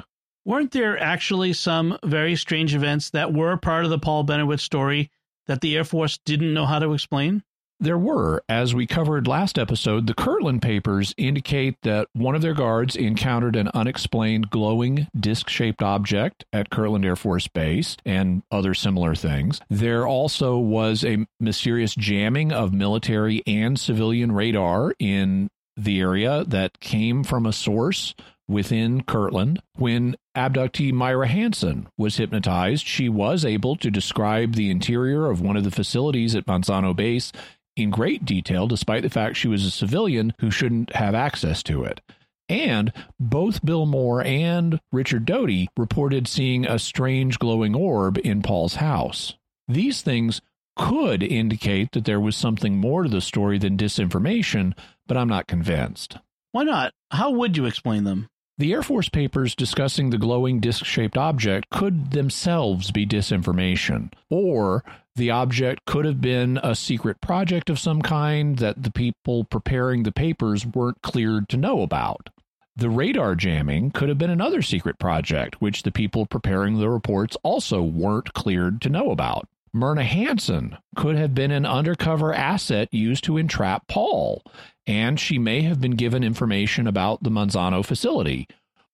Weren't 0.43 0.71
there 0.71 0.97
actually 0.97 1.53
some 1.53 1.97
very 2.03 2.35
strange 2.35 2.73
events 2.73 3.11
that 3.11 3.33
were 3.33 3.55
part 3.57 3.85
of 3.85 3.91
the 3.91 3.99
Paul 3.99 4.25
Bennewitz 4.25 4.61
story 4.61 5.11
that 5.47 5.61
the 5.61 5.77
Air 5.77 5.83
Force 5.83 6.17
didn't 6.25 6.53
know 6.53 6.65
how 6.65 6.79
to 6.79 6.93
explain? 6.93 7.43
There 7.81 7.97
were. 7.97 8.43
As 8.49 8.75
we 8.75 8.85
covered 8.85 9.25
last 9.25 9.57
episode, 9.57 10.05
the 10.05 10.13
Kirtland 10.13 10.61
papers 10.61 11.13
indicate 11.17 11.77
that 11.83 12.09
one 12.11 12.35
of 12.35 12.41
their 12.41 12.53
guards 12.53 12.97
encountered 12.97 13.55
an 13.55 13.69
unexplained 13.73 14.49
glowing 14.49 15.07
disc 15.17 15.47
shaped 15.47 15.81
object 15.81 16.43
at 16.51 16.69
Kirtland 16.69 17.05
Air 17.05 17.15
Force 17.15 17.47
Base 17.47 17.95
and 18.05 18.43
other 18.51 18.73
similar 18.73 19.15
things. 19.15 19.61
There 19.69 20.05
also 20.05 20.57
was 20.57 21.05
a 21.05 21.25
mysterious 21.39 21.95
jamming 21.95 22.51
of 22.51 22.73
military 22.73 23.43
and 23.47 23.79
civilian 23.79 24.33
radar 24.33 24.93
in 24.99 25.49
the 25.77 26.01
area 26.01 26.43
that 26.47 26.81
came 26.81 27.23
from 27.23 27.45
a 27.45 27.53
source 27.53 28.13
within 28.49 29.03
Kirtland. 29.03 29.61
When 29.77 30.17
abductee 30.35 30.91
Myrna 30.91 31.27
Hansen 31.27 31.87
was 31.97 32.17
hypnotized, 32.17 32.85
she 32.85 33.07
was 33.07 33.45
able 33.45 33.75
to 33.77 33.91
describe 33.91 34.55
the 34.55 34.69
interior 34.69 35.27
of 35.27 35.39
one 35.39 35.55
of 35.55 35.63
the 35.63 35.71
facilities 35.71 36.35
at 36.35 36.47
Manzano 36.47 36.93
Base 36.95 37.31
in 37.79 37.89
great 37.89 38.25
detail, 38.25 38.67
despite 38.67 39.03
the 39.03 39.09
fact 39.09 39.37
she 39.37 39.47
was 39.47 39.65
a 39.65 39.71
civilian 39.71 40.33
who 40.39 40.51
shouldn't 40.51 40.95
have 40.95 41.15
access 41.15 41.63
to 41.63 41.83
it. 41.83 42.01
And 42.47 42.91
both 43.19 43.63
Bill 43.63 43.85
Moore 43.85 44.23
and 44.23 44.79
Richard 44.91 45.25
Doty 45.25 45.69
reported 45.77 46.27
seeing 46.27 46.65
a 46.65 46.79
strange 46.79 47.37
glowing 47.37 47.75
orb 47.75 48.17
in 48.17 48.41
Paul's 48.41 48.75
house. 48.75 49.35
These 49.67 50.01
things 50.01 50.41
could 50.75 51.21
indicate 51.21 51.91
that 51.91 52.05
there 52.05 52.19
was 52.19 52.35
something 52.35 52.77
more 52.77 53.03
to 53.03 53.09
the 53.09 53.21
story 53.21 53.59
than 53.59 53.77
disinformation, 53.77 54.73
but 55.07 55.17
I'm 55.17 55.27
not 55.27 55.45
convinced. 55.45 56.17
Why 56.51 56.63
not? 56.63 56.93
How 57.11 57.29
would 57.31 57.55
you 57.55 57.65
explain 57.65 58.03
them? 58.03 58.29
The 58.59 58.73
Air 58.73 58.83
Force 58.83 59.07
papers 59.07 59.55
discussing 59.55 60.09
the 60.09 60.17
glowing 60.17 60.59
disc 60.59 60.83
shaped 60.83 61.17
object 61.17 61.69
could 61.69 62.11
themselves 62.11 62.91
be 62.91 63.05
disinformation, 63.05 64.11
or 64.29 64.83
the 65.15 65.31
object 65.31 65.85
could 65.85 66.03
have 66.03 66.19
been 66.19 66.59
a 66.61 66.75
secret 66.75 67.21
project 67.21 67.69
of 67.69 67.79
some 67.79 68.01
kind 68.01 68.57
that 68.57 68.83
the 68.83 68.91
people 68.91 69.45
preparing 69.45 70.03
the 70.03 70.11
papers 70.11 70.65
weren't 70.65 71.01
cleared 71.01 71.47
to 71.47 71.55
know 71.55 71.83
about. 71.83 72.31
The 72.75 72.89
radar 72.89 73.35
jamming 73.35 73.91
could 73.91 74.09
have 74.09 74.17
been 74.17 74.29
another 74.29 74.61
secret 74.61 74.99
project, 74.99 75.61
which 75.61 75.83
the 75.83 75.91
people 75.91 76.25
preparing 76.25 76.79
the 76.79 76.89
reports 76.89 77.37
also 77.43 77.81
weren't 77.81 78.33
cleared 78.33 78.81
to 78.81 78.89
know 78.89 79.11
about. 79.11 79.47
Myrna 79.73 80.03
Hansen 80.03 80.77
could 80.95 81.15
have 81.15 81.35
been 81.35 81.51
an 81.51 81.65
undercover 81.65 82.33
asset 82.33 82.93
used 82.93 83.23
to 83.25 83.37
entrap 83.37 83.87
Paul, 83.87 84.43
and 84.87 85.19
she 85.19 85.37
may 85.37 85.61
have 85.61 85.79
been 85.79 85.95
given 85.95 86.23
information 86.23 86.87
about 86.87 87.23
the 87.23 87.29
Manzano 87.29 87.85
facility. 87.85 88.47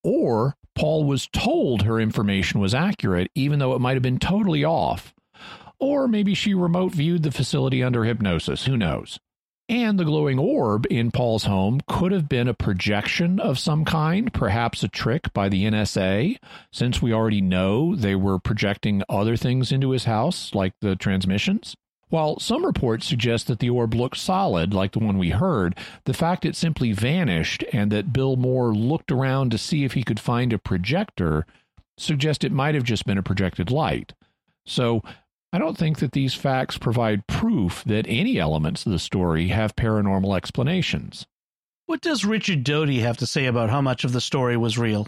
Or 0.03 0.55
Paul 0.75 1.05
was 1.05 1.27
told 1.27 1.83
her 1.83 1.99
information 1.99 2.59
was 2.59 2.73
accurate, 2.73 3.31
even 3.35 3.59
though 3.59 3.73
it 3.73 3.81
might 3.81 3.93
have 3.93 4.03
been 4.03 4.19
totally 4.19 4.63
off. 4.63 5.13
Or 5.79 6.07
maybe 6.07 6.33
she 6.33 6.53
remote 6.53 6.93
viewed 6.93 7.23
the 7.23 7.31
facility 7.31 7.81
under 7.81 8.03
hypnosis. 8.03 8.65
Who 8.65 8.77
knows? 8.77 9.19
And 9.67 9.99
the 9.99 10.05
glowing 10.05 10.37
orb 10.37 10.85
in 10.91 11.09
Paul's 11.09 11.45
home 11.45 11.81
could 11.87 12.11
have 12.11 12.29
been 12.29 12.47
a 12.47 12.53
projection 12.53 13.39
of 13.39 13.57
some 13.57 13.83
kind, 13.83 14.31
perhaps 14.31 14.83
a 14.83 14.87
trick 14.87 15.33
by 15.33 15.49
the 15.49 15.65
NSA, 15.65 16.37
since 16.71 17.01
we 17.01 17.11
already 17.11 17.41
know 17.41 17.95
they 17.95 18.13
were 18.15 18.37
projecting 18.37 19.01
other 19.09 19.35
things 19.35 19.71
into 19.71 19.89
his 19.89 20.03
house, 20.03 20.53
like 20.53 20.73
the 20.81 20.95
transmissions. 20.95 21.75
While 22.09 22.39
some 22.39 22.63
reports 22.63 23.07
suggest 23.07 23.47
that 23.47 23.57
the 23.57 23.71
orb 23.71 23.95
looked 23.95 24.17
solid, 24.17 24.71
like 24.71 24.91
the 24.91 24.99
one 24.99 25.17
we 25.17 25.31
heard, 25.31 25.75
the 26.03 26.13
fact 26.13 26.45
it 26.45 26.55
simply 26.55 26.91
vanished 26.91 27.63
and 27.73 27.91
that 27.91 28.13
Bill 28.13 28.35
Moore 28.35 28.75
looked 28.75 29.11
around 29.11 29.49
to 29.49 29.57
see 29.57 29.83
if 29.83 29.93
he 29.93 30.03
could 30.03 30.19
find 30.19 30.53
a 30.53 30.59
projector 30.59 31.47
suggests 31.97 32.45
it 32.45 32.51
might 32.51 32.75
have 32.75 32.83
just 32.83 33.05
been 33.05 33.17
a 33.17 33.23
projected 33.23 33.71
light. 33.71 34.13
So 34.67 35.01
I 35.55 35.57
don't 35.57 35.77
think 35.77 35.99
that 35.99 36.11
these 36.11 36.33
facts 36.33 36.77
provide 36.77 37.27
proof 37.27 37.81
that 37.85 38.05
any 38.09 38.37
elements 38.37 38.85
of 38.85 38.91
the 38.91 38.99
story 38.99 39.47
have 39.47 39.73
paranormal 39.73 40.35
explanations. 40.35 41.25
What 41.85 42.01
does 42.01 42.25
Richard 42.25 42.65
Doty 42.65 42.99
have 42.99 43.15
to 43.19 43.25
say 43.25 43.45
about 43.45 43.69
how 43.69 43.79
much 43.79 44.03
of 44.03 44.11
the 44.11 44.19
story 44.19 44.57
was 44.57 44.77
real? 44.77 45.07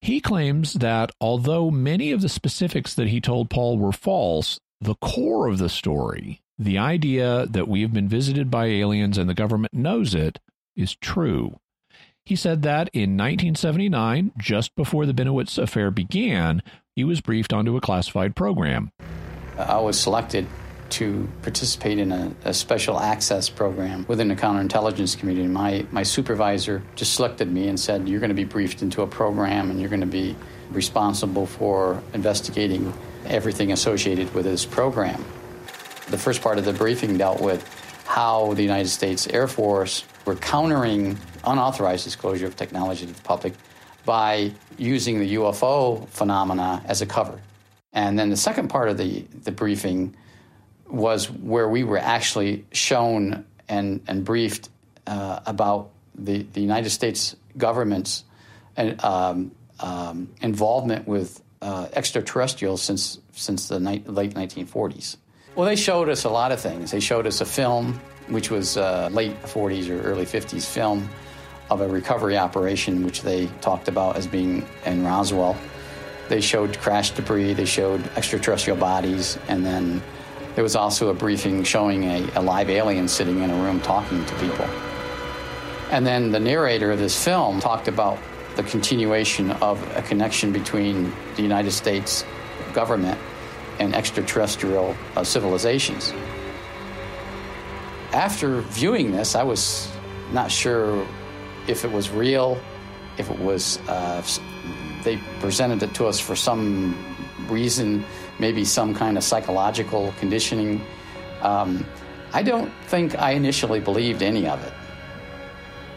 He 0.00 0.20
claims 0.20 0.72
that 0.72 1.12
although 1.20 1.70
many 1.70 2.10
of 2.10 2.22
the 2.22 2.28
specifics 2.28 2.92
that 2.94 3.06
he 3.06 3.20
told 3.20 3.50
Paul 3.50 3.78
were 3.78 3.92
false, 3.92 4.58
the 4.80 4.96
core 4.96 5.46
of 5.46 5.58
the 5.58 5.68
story, 5.68 6.42
the 6.58 6.76
idea 6.76 7.46
that 7.46 7.68
we 7.68 7.82
have 7.82 7.92
been 7.92 8.08
visited 8.08 8.50
by 8.50 8.66
aliens 8.66 9.16
and 9.16 9.30
the 9.30 9.32
government 9.32 9.74
knows 9.74 10.12
it, 10.12 10.40
is 10.74 10.96
true. 10.96 11.60
He 12.24 12.34
said 12.34 12.62
that 12.62 12.88
in 12.92 13.16
1979, 13.16 14.32
just 14.38 14.74
before 14.74 15.06
the 15.06 15.14
Bennewitz 15.14 15.56
affair 15.56 15.92
began, 15.92 16.64
he 16.96 17.04
was 17.04 17.20
briefed 17.20 17.52
onto 17.52 17.76
a 17.76 17.80
classified 17.80 18.34
program. 18.34 18.90
I 19.56 19.78
was 19.78 19.98
selected 19.98 20.46
to 20.90 21.28
participate 21.42 21.98
in 21.98 22.12
a, 22.12 22.32
a, 22.44 22.54
special 22.54 23.00
access 23.00 23.48
program 23.48 24.04
within 24.06 24.28
the 24.28 24.36
counterintelligence 24.36 25.18
community. 25.18 25.48
My, 25.48 25.86
my 25.90 26.02
supervisor 26.02 26.82
just 26.94 27.14
selected 27.14 27.50
me 27.50 27.68
and 27.68 27.78
said, 27.80 28.08
You're 28.08 28.20
going 28.20 28.28
to 28.28 28.34
be 28.34 28.44
briefed 28.44 28.82
into 28.82 29.02
a 29.02 29.06
program 29.06 29.70
and 29.70 29.80
you're 29.80 29.88
going 29.88 30.00
to 30.00 30.06
be 30.06 30.36
responsible 30.70 31.46
for 31.46 32.02
investigating 32.12 32.92
everything 33.26 33.72
associated 33.72 34.32
with 34.34 34.44
this 34.44 34.64
program. 34.64 35.24
The 36.08 36.18
first 36.18 36.42
part 36.42 36.58
of 36.58 36.64
the 36.64 36.72
briefing 36.72 37.16
dealt 37.16 37.40
with 37.40 37.66
how 38.04 38.52
the 38.54 38.62
United 38.62 38.88
States 38.88 39.26
Air 39.28 39.48
Force 39.48 40.04
were 40.26 40.36
countering 40.36 41.18
unauthorized 41.44 42.04
disclosure 42.04 42.46
of 42.46 42.56
technology 42.56 43.06
to 43.06 43.12
the 43.12 43.22
public 43.22 43.54
by 44.04 44.52
using 44.76 45.18
the 45.18 45.34
UFO 45.36 46.06
phenomena 46.08 46.82
as 46.86 47.00
a 47.02 47.06
cover. 47.06 47.40
And 47.94 48.18
then 48.18 48.28
the 48.28 48.36
second 48.36 48.68
part 48.68 48.88
of 48.88 48.98
the, 48.98 49.24
the 49.44 49.52
briefing 49.52 50.16
was 50.88 51.30
where 51.30 51.68
we 51.68 51.84
were 51.84 51.98
actually 51.98 52.66
shown 52.72 53.44
and, 53.68 54.02
and 54.06 54.24
briefed 54.24 54.68
uh, 55.06 55.40
about 55.46 55.90
the, 56.16 56.42
the 56.42 56.60
United 56.60 56.90
States 56.90 57.36
government's 57.56 58.24
um, 58.76 59.52
um, 59.80 60.28
involvement 60.42 61.06
with 61.06 61.40
uh, 61.62 61.88
extraterrestrials 61.92 62.82
since, 62.82 63.18
since 63.32 63.68
the 63.68 63.80
ni- 63.80 64.02
late 64.06 64.34
1940s. 64.34 65.16
Well, 65.54 65.66
they 65.66 65.76
showed 65.76 66.08
us 66.08 66.24
a 66.24 66.30
lot 66.30 66.50
of 66.50 66.60
things. 66.60 66.90
They 66.90 67.00
showed 67.00 67.26
us 67.26 67.40
a 67.40 67.46
film, 67.46 68.00
which 68.28 68.50
was 68.50 68.76
uh, 68.76 69.08
late 69.12 69.40
40s 69.42 69.88
or 69.88 70.02
early 70.02 70.26
50s 70.26 70.66
film 70.66 71.08
of 71.70 71.80
a 71.80 71.88
recovery 71.88 72.36
operation, 72.36 73.04
which 73.04 73.22
they 73.22 73.46
talked 73.60 73.88
about 73.88 74.16
as 74.16 74.26
being 74.26 74.66
in 74.84 75.04
Roswell. 75.04 75.56
They 76.28 76.40
showed 76.40 76.78
crash 76.78 77.10
debris, 77.10 77.52
they 77.52 77.64
showed 77.64 78.06
extraterrestrial 78.16 78.78
bodies, 78.78 79.38
and 79.48 79.64
then 79.64 80.02
there 80.54 80.62
was 80.62 80.76
also 80.76 81.08
a 81.08 81.14
briefing 81.14 81.64
showing 81.64 82.04
a, 82.04 82.30
a 82.36 82.42
live 82.42 82.70
alien 82.70 83.08
sitting 83.08 83.42
in 83.42 83.50
a 83.50 83.56
room 83.62 83.80
talking 83.80 84.24
to 84.24 84.34
people. 84.36 84.64
And 85.90 86.06
then 86.06 86.30
the 86.30 86.40
narrator 86.40 86.92
of 86.92 86.98
this 86.98 87.22
film 87.22 87.60
talked 87.60 87.88
about 87.88 88.18
the 88.56 88.62
continuation 88.62 89.50
of 89.52 89.82
a 89.96 90.02
connection 90.02 90.52
between 90.52 91.12
the 91.36 91.42
United 91.42 91.72
States 91.72 92.24
government 92.72 93.18
and 93.78 93.94
extraterrestrial 93.94 94.96
uh, 95.16 95.24
civilizations. 95.24 96.12
After 98.12 98.60
viewing 98.60 99.10
this, 99.10 99.34
I 99.34 99.42
was 99.42 99.90
not 100.32 100.50
sure 100.50 101.06
if 101.66 101.84
it 101.84 101.90
was 101.90 102.10
real, 102.10 102.60
if 103.18 103.30
it 103.30 103.38
was 103.38 103.78
uh, 103.88 104.22
they 105.04 105.18
presented 105.40 105.82
it 105.82 105.94
to 105.94 106.06
us 106.06 106.18
for 106.18 106.34
some 106.34 106.96
reason, 107.48 108.04
maybe 108.38 108.64
some 108.64 108.94
kind 108.94 109.16
of 109.16 109.24
psychological 109.24 110.12
conditioning. 110.18 110.80
Um, 111.42 111.86
I 112.32 112.42
don't 112.42 112.72
think 112.86 113.18
I 113.18 113.32
initially 113.32 113.80
believed 113.80 114.22
any 114.22 114.48
of 114.48 114.62
it. 114.64 114.72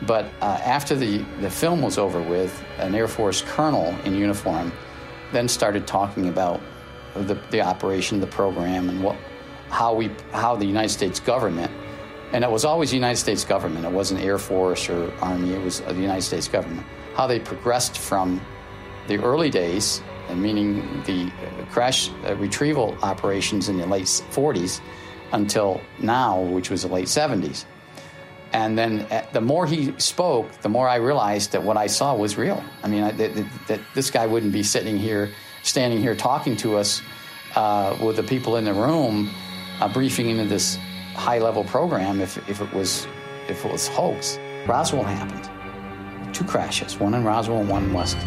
But 0.06 0.26
uh, 0.42 0.60
after 0.64 0.96
the, 0.96 1.26
the 1.42 1.50
film 1.50 1.82
was 1.82 1.98
over 1.98 2.22
with, 2.22 2.64
an 2.78 2.94
Air 2.94 3.08
Force 3.08 3.42
colonel 3.42 3.96
in 4.06 4.14
uniform 4.14 4.72
then 5.32 5.48
started 5.48 5.88
talking 5.88 6.30
about 6.30 6.62
the, 7.14 7.36
the 7.52 7.62
operation, 7.62 8.20
the 8.20 8.28
program, 8.28 8.90
and 8.90 9.04
what, 9.04 9.18
how, 9.70 9.94
we, 9.94 10.10
how 10.32 10.56
the 10.56 10.66
United 10.66 10.90
States 10.90 11.20
government, 11.20 11.72
and 12.32 12.44
it 12.44 12.52
was 12.52 12.66
always 12.66 12.92
the 12.92 12.96
United 12.96 13.18
States 13.18 13.44
government, 13.44 13.86
it 13.86 13.92
wasn't 13.92 14.22
Air 14.22 14.38
Force 14.38 14.90
or 14.90 15.12
Army, 15.20 15.54
it 15.54 15.62
was 15.62 15.82
the 15.82 15.94
United 15.96 16.22
States 16.22 16.48
government, 16.48 16.86
how 17.16 17.28
they 17.28 17.40
progressed 17.40 17.98
from 17.98 18.40
the 19.08 19.18
early 19.18 19.50
days, 19.50 20.02
meaning 20.34 21.04
the 21.04 21.32
crash 21.72 22.10
uh, 22.26 22.36
retrieval 22.36 22.98
operations 23.02 23.70
in 23.70 23.78
the 23.78 23.86
late 23.86 24.06
40s 24.06 24.82
until 25.32 25.82
now, 26.00 26.42
which 26.42 26.70
was 26.70 26.84
the 26.84 26.88
late 26.88 27.08
70s. 27.08 27.66
And 28.54 28.78
then 28.78 29.02
uh, 29.12 29.26
the 29.34 29.42
more 29.42 29.66
he 29.66 29.94
spoke, 29.98 30.52
the 30.62 30.70
more 30.70 30.88
I 30.88 30.96
realized 30.96 31.52
that 31.52 31.64
what 31.64 31.78
I 31.78 31.88
saw 31.88 32.16
was 32.16 32.38
real. 32.38 32.64
I 32.84 32.88
mean, 32.88 33.02
that, 33.18 33.46
that, 33.68 33.80
this 33.94 34.10
guy 34.10 34.26
wouldn't 34.26 34.54
be 34.54 34.64
sitting 34.64 34.98
here, 34.98 35.32
standing 35.64 36.00
here 36.00 36.16
talking 36.16 36.56
to 36.58 36.78
us 36.78 37.02
uh, 37.56 37.98
with 38.02 38.16
the 38.16 38.24
people 38.24 38.56
in 38.56 38.64
the 38.64 38.74
room, 38.74 39.30
uh, 39.82 39.92
briefing 39.92 40.30
into 40.30 40.46
this 40.46 40.78
high 41.16 41.40
level 41.40 41.64
program 41.64 42.22
if, 42.22 42.38
if, 42.50 42.62
it 42.62 42.72
was, 42.74 43.06
if 43.50 43.66
it 43.66 43.72
was 43.72 43.88
hoax. 43.88 44.40
Roswell 44.66 45.04
happened. 45.04 46.34
Two 46.34 46.46
crashes, 46.46 46.98
one 47.00 47.14
in 47.14 47.24
Roswell 47.24 47.60
and 47.60 47.70
one 47.70 47.86
in 47.86 47.94
West. 47.94 48.18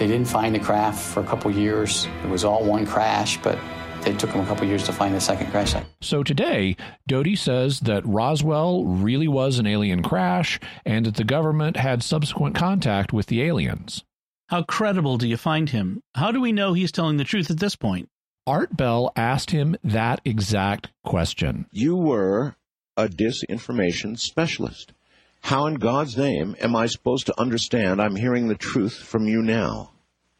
They 0.00 0.06
didn't 0.06 0.28
find 0.28 0.54
the 0.54 0.58
craft 0.60 0.98
for 0.98 1.20
a 1.20 1.24
couple 1.24 1.50
years. 1.50 2.08
It 2.24 2.30
was 2.30 2.42
all 2.42 2.64
one 2.64 2.86
crash, 2.86 3.36
but 3.42 3.58
it 4.06 4.18
took 4.18 4.30
them 4.30 4.40
a 4.40 4.46
couple 4.46 4.66
years 4.66 4.82
to 4.84 4.94
find 4.94 5.14
the 5.14 5.20
second 5.20 5.50
crash 5.50 5.72
site. 5.72 5.84
So 6.00 6.22
today, 6.22 6.74
Doty 7.06 7.36
says 7.36 7.80
that 7.80 8.06
Roswell 8.06 8.86
really 8.86 9.28
was 9.28 9.58
an 9.58 9.66
alien 9.66 10.02
crash 10.02 10.58
and 10.86 11.04
that 11.04 11.16
the 11.16 11.24
government 11.24 11.76
had 11.76 12.02
subsequent 12.02 12.54
contact 12.54 13.12
with 13.12 13.26
the 13.26 13.42
aliens. 13.42 14.02
How 14.48 14.62
credible 14.62 15.18
do 15.18 15.28
you 15.28 15.36
find 15.36 15.68
him? 15.68 16.00
How 16.14 16.32
do 16.32 16.40
we 16.40 16.50
know 16.50 16.72
he's 16.72 16.92
telling 16.92 17.18
the 17.18 17.24
truth 17.24 17.50
at 17.50 17.60
this 17.60 17.76
point? 17.76 18.08
Art 18.46 18.74
Bell 18.74 19.12
asked 19.16 19.50
him 19.50 19.76
that 19.84 20.22
exact 20.24 20.88
question. 21.04 21.66
You 21.72 21.94
were 21.94 22.56
a 22.96 23.06
disinformation 23.06 24.18
specialist. 24.18 24.94
How 25.40 25.66
in 25.66 25.74
God's 25.74 26.16
name 26.16 26.54
am 26.60 26.76
I 26.76 26.86
supposed 26.86 27.26
to 27.26 27.40
understand 27.40 28.00
I'm 28.00 28.16
hearing 28.16 28.48
the 28.48 28.54
truth 28.54 28.94
from 28.94 29.26
you 29.26 29.42
now? 29.42 29.90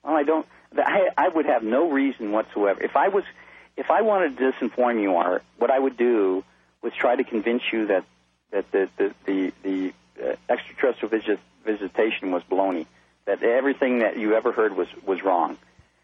Well, 0.05 0.15
I 0.15 0.23
don't. 0.23 0.47
I, 0.77 1.09
I 1.17 1.29
would 1.29 1.47
have 1.47 1.63
no 1.63 1.91
reason 1.91 2.33
whatsoever. 2.33 2.83
If 2.83 2.97
I 2.97 3.09
was, 3.09 3.25
if 3.77 3.91
I 3.91 4.03
wanted 4.03 4.39
to 4.39 4.53
disinform 4.53 5.03
you, 5.03 5.17
Art, 5.17 5.43
what 5.59 5.71
I 5.71 5.79
would 5.79 5.97
do 5.97 6.45
was 6.83 6.93
try 6.95 7.17
to 7.17 7.25
convince 7.25 7.63
you 7.73 7.87
that 7.89 8.05
that 8.53 8.71
the 8.71 8.89
the 8.97 9.15
the, 9.27 9.53
the 9.63 9.93
uh, 10.23 10.37
extraterrestrial 10.49 11.11
visit, 11.11 11.41
visitation 11.65 12.31
was 12.31 12.43
baloney. 12.45 12.87
That 13.27 13.43
everything 13.43 14.01
that 14.01 14.17
you 14.17 14.35
ever 14.35 14.53
heard 14.53 14.77
was 14.77 14.89
was 15.05 15.23
wrong. 15.23 15.59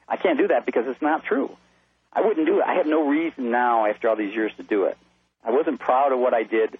I 0.08 0.16
can't 0.16 0.38
do 0.38 0.48
that 0.48 0.66
because 0.66 0.86
it's 0.86 1.02
not 1.02 1.24
true. 1.24 1.56
I 2.12 2.22
wouldn't 2.22 2.46
do 2.46 2.60
it. 2.60 2.64
I 2.66 2.74
have 2.74 2.86
no 2.86 3.08
reason 3.08 3.50
now, 3.50 3.86
after 3.86 4.08
all 4.08 4.16
these 4.16 4.34
years, 4.34 4.52
to 4.56 4.62
do 4.62 4.84
it. 4.84 4.96
I 5.44 5.50
wasn't 5.50 5.78
proud 5.78 6.12
of 6.12 6.18
what 6.18 6.34
I 6.34 6.44
did 6.44 6.78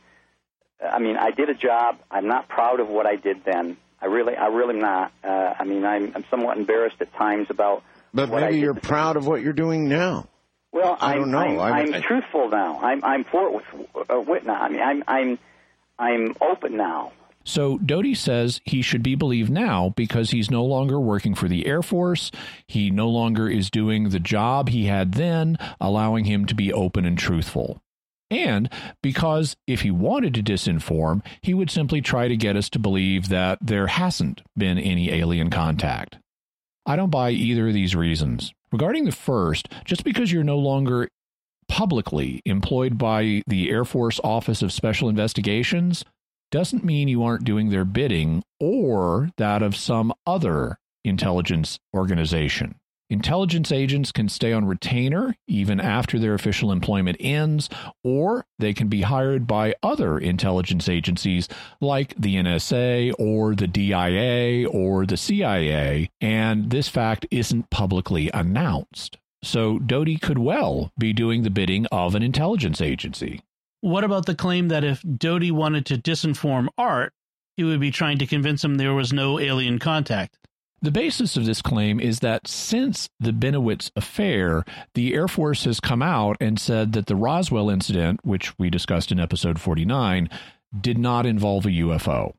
I 0.84 0.98
mean, 0.98 1.16
I 1.16 1.30
did 1.30 1.48
a 1.50 1.54
job. 1.54 1.98
I'm 2.10 2.26
not 2.26 2.48
proud 2.48 2.80
of 2.80 2.88
what 2.88 3.06
I 3.06 3.16
did 3.16 3.44
then, 3.44 3.76
I 4.00 4.06
really, 4.06 4.36
I 4.36 4.46
really 4.48 4.74
am 4.74 4.80
not. 4.80 5.12
Uh, 5.24 5.54
I 5.58 5.64
mean, 5.64 5.84
I'm, 5.84 6.12
I'm 6.14 6.24
somewhat 6.30 6.58
embarrassed 6.58 6.96
at 7.00 7.12
times 7.14 7.46
about. 7.50 7.82
But 8.12 8.28
what 8.28 8.42
maybe 8.42 8.54
did 8.54 8.62
you're 8.62 8.74
to- 8.74 8.80
proud 8.80 9.16
of 9.16 9.26
what 9.26 9.42
you're 9.42 9.52
doing 9.52 9.88
now. 9.88 10.28
Well, 10.72 10.96
I 11.00 11.14
I'm, 11.14 11.18
don't 11.20 11.30
know. 11.30 11.38
I'm, 11.38 11.58
I 11.60 11.82
mean, 11.84 11.94
I'm 11.94 12.02
I- 12.02 12.06
truthful 12.06 12.48
now. 12.50 12.78
I'm, 12.80 13.02
I'm 13.04 13.24
for 13.24 13.50
with 13.56 13.64
uh, 14.10 14.20
wit 14.20 14.44
now. 14.44 14.60
I 14.60 14.68
mean, 14.68 14.82
I'm, 14.82 15.02
I'm, 15.08 15.38
I'm 15.98 16.34
open 16.40 16.76
now. 16.76 17.12
So 17.44 17.78
Doty 17.78 18.14
says 18.14 18.60
he 18.64 18.82
should 18.82 19.02
be 19.04 19.14
believed 19.14 19.50
now 19.50 19.92
because 19.96 20.30
he's 20.30 20.50
no 20.50 20.64
longer 20.64 20.98
working 21.00 21.34
for 21.34 21.48
the 21.48 21.66
Air 21.66 21.80
Force. 21.80 22.32
He 22.66 22.90
no 22.90 23.08
longer 23.08 23.48
is 23.48 23.70
doing 23.70 24.08
the 24.10 24.18
job 24.18 24.68
he 24.68 24.86
had 24.86 25.12
then, 25.12 25.56
allowing 25.80 26.24
him 26.24 26.44
to 26.46 26.54
be 26.56 26.72
open 26.72 27.04
and 27.06 27.16
truthful. 27.16 27.80
And 28.30 28.68
because 29.02 29.56
if 29.66 29.82
he 29.82 29.90
wanted 29.90 30.34
to 30.34 30.42
disinform, 30.42 31.24
he 31.42 31.54
would 31.54 31.70
simply 31.70 32.00
try 32.00 32.28
to 32.28 32.36
get 32.36 32.56
us 32.56 32.68
to 32.70 32.78
believe 32.78 33.28
that 33.28 33.58
there 33.60 33.86
hasn't 33.86 34.42
been 34.56 34.78
any 34.78 35.10
alien 35.12 35.50
contact. 35.50 36.18
I 36.84 36.96
don't 36.96 37.10
buy 37.10 37.30
either 37.30 37.68
of 37.68 37.74
these 37.74 37.94
reasons. 37.94 38.52
Regarding 38.72 39.04
the 39.04 39.12
first, 39.12 39.68
just 39.84 40.04
because 40.04 40.32
you're 40.32 40.44
no 40.44 40.58
longer 40.58 41.08
publicly 41.68 42.42
employed 42.44 42.98
by 42.98 43.42
the 43.46 43.70
Air 43.70 43.84
Force 43.84 44.20
Office 44.22 44.62
of 44.62 44.72
Special 44.72 45.08
Investigations 45.08 46.04
doesn't 46.50 46.84
mean 46.84 47.08
you 47.08 47.24
aren't 47.24 47.44
doing 47.44 47.70
their 47.70 47.84
bidding 47.84 48.42
or 48.60 49.30
that 49.36 49.62
of 49.62 49.76
some 49.76 50.12
other 50.26 50.78
intelligence 51.04 51.78
organization. 51.94 52.76
Intelligence 53.08 53.70
agents 53.70 54.10
can 54.10 54.28
stay 54.28 54.52
on 54.52 54.64
retainer 54.64 55.36
even 55.46 55.78
after 55.78 56.18
their 56.18 56.34
official 56.34 56.72
employment 56.72 57.16
ends, 57.20 57.68
or 58.02 58.44
they 58.58 58.74
can 58.74 58.88
be 58.88 59.02
hired 59.02 59.46
by 59.46 59.76
other 59.80 60.18
intelligence 60.18 60.88
agencies 60.88 61.48
like 61.80 62.14
the 62.18 62.34
NSA 62.34 63.12
or 63.16 63.54
the 63.54 63.68
DIA 63.68 64.68
or 64.68 65.06
the 65.06 65.16
CIA, 65.16 66.10
and 66.20 66.70
this 66.70 66.88
fact 66.88 67.26
isn't 67.30 67.70
publicly 67.70 68.28
announced. 68.34 69.18
So 69.40 69.78
Doty 69.78 70.16
could 70.16 70.38
well 70.38 70.90
be 70.98 71.12
doing 71.12 71.44
the 71.44 71.50
bidding 71.50 71.86
of 71.92 72.16
an 72.16 72.24
intelligence 72.24 72.80
agency. 72.80 73.40
What 73.82 74.02
about 74.02 74.26
the 74.26 74.34
claim 74.34 74.66
that 74.68 74.82
if 74.82 75.00
Doty 75.02 75.52
wanted 75.52 75.86
to 75.86 75.98
disinform 75.98 76.66
Art, 76.76 77.12
he 77.56 77.62
would 77.62 77.78
be 77.78 77.92
trying 77.92 78.18
to 78.18 78.26
convince 78.26 78.64
him 78.64 78.74
there 78.74 78.94
was 78.94 79.12
no 79.12 79.38
alien 79.38 79.78
contact? 79.78 80.36
The 80.82 80.90
basis 80.90 81.36
of 81.36 81.46
this 81.46 81.62
claim 81.62 81.98
is 81.98 82.20
that 82.20 82.46
since 82.46 83.08
the 83.18 83.32
Bennewitz 83.32 83.90
affair, 83.96 84.64
the 84.94 85.14
Air 85.14 85.26
Force 85.26 85.64
has 85.64 85.80
come 85.80 86.02
out 86.02 86.36
and 86.38 86.60
said 86.60 86.92
that 86.92 87.06
the 87.06 87.16
Roswell 87.16 87.70
incident, 87.70 88.20
which 88.24 88.56
we 88.58 88.68
discussed 88.68 89.10
in 89.10 89.18
episode 89.18 89.58
49, 89.58 90.28
did 90.78 90.98
not 90.98 91.24
involve 91.24 91.64
a 91.64 91.70
UFO. 91.70 92.34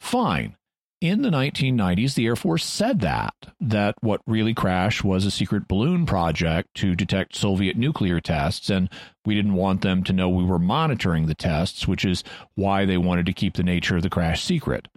Fine. 0.00 0.56
In 1.00 1.22
the 1.22 1.30
1990s, 1.30 2.14
the 2.14 2.26
Air 2.26 2.36
Force 2.36 2.64
said 2.64 3.00
that, 3.00 3.34
that 3.58 3.94
what 4.00 4.20
really 4.26 4.52
crashed 4.52 5.02
was 5.02 5.24
a 5.24 5.30
secret 5.30 5.66
balloon 5.66 6.04
project 6.04 6.74
to 6.74 6.94
detect 6.94 7.34
Soviet 7.34 7.76
nuclear 7.76 8.20
tests, 8.20 8.68
and 8.68 8.90
we 9.24 9.34
didn't 9.34 9.54
want 9.54 9.80
them 9.80 10.04
to 10.04 10.12
know 10.12 10.28
we 10.28 10.44
were 10.44 10.58
monitoring 10.58 11.26
the 11.26 11.34
tests, 11.34 11.88
which 11.88 12.04
is 12.04 12.22
why 12.54 12.84
they 12.84 12.98
wanted 12.98 13.24
to 13.26 13.32
keep 13.32 13.54
the 13.54 13.62
nature 13.62 13.96
of 13.96 14.02
the 14.02 14.10
crash 14.10 14.44
secret. 14.44 14.88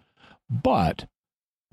But 0.49 1.05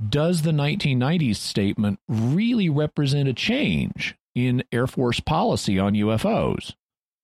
does 0.09 0.43
the 0.43 0.53
1990s 0.53 1.37
statement 1.37 1.99
really 2.09 2.69
represent 2.69 3.29
a 3.29 3.35
change 3.35 4.17
in 4.35 4.65
Air 4.73 4.87
Force 4.87 5.21
policy 5.21 5.79
on 5.79 5.95
UFOs? 5.95 6.75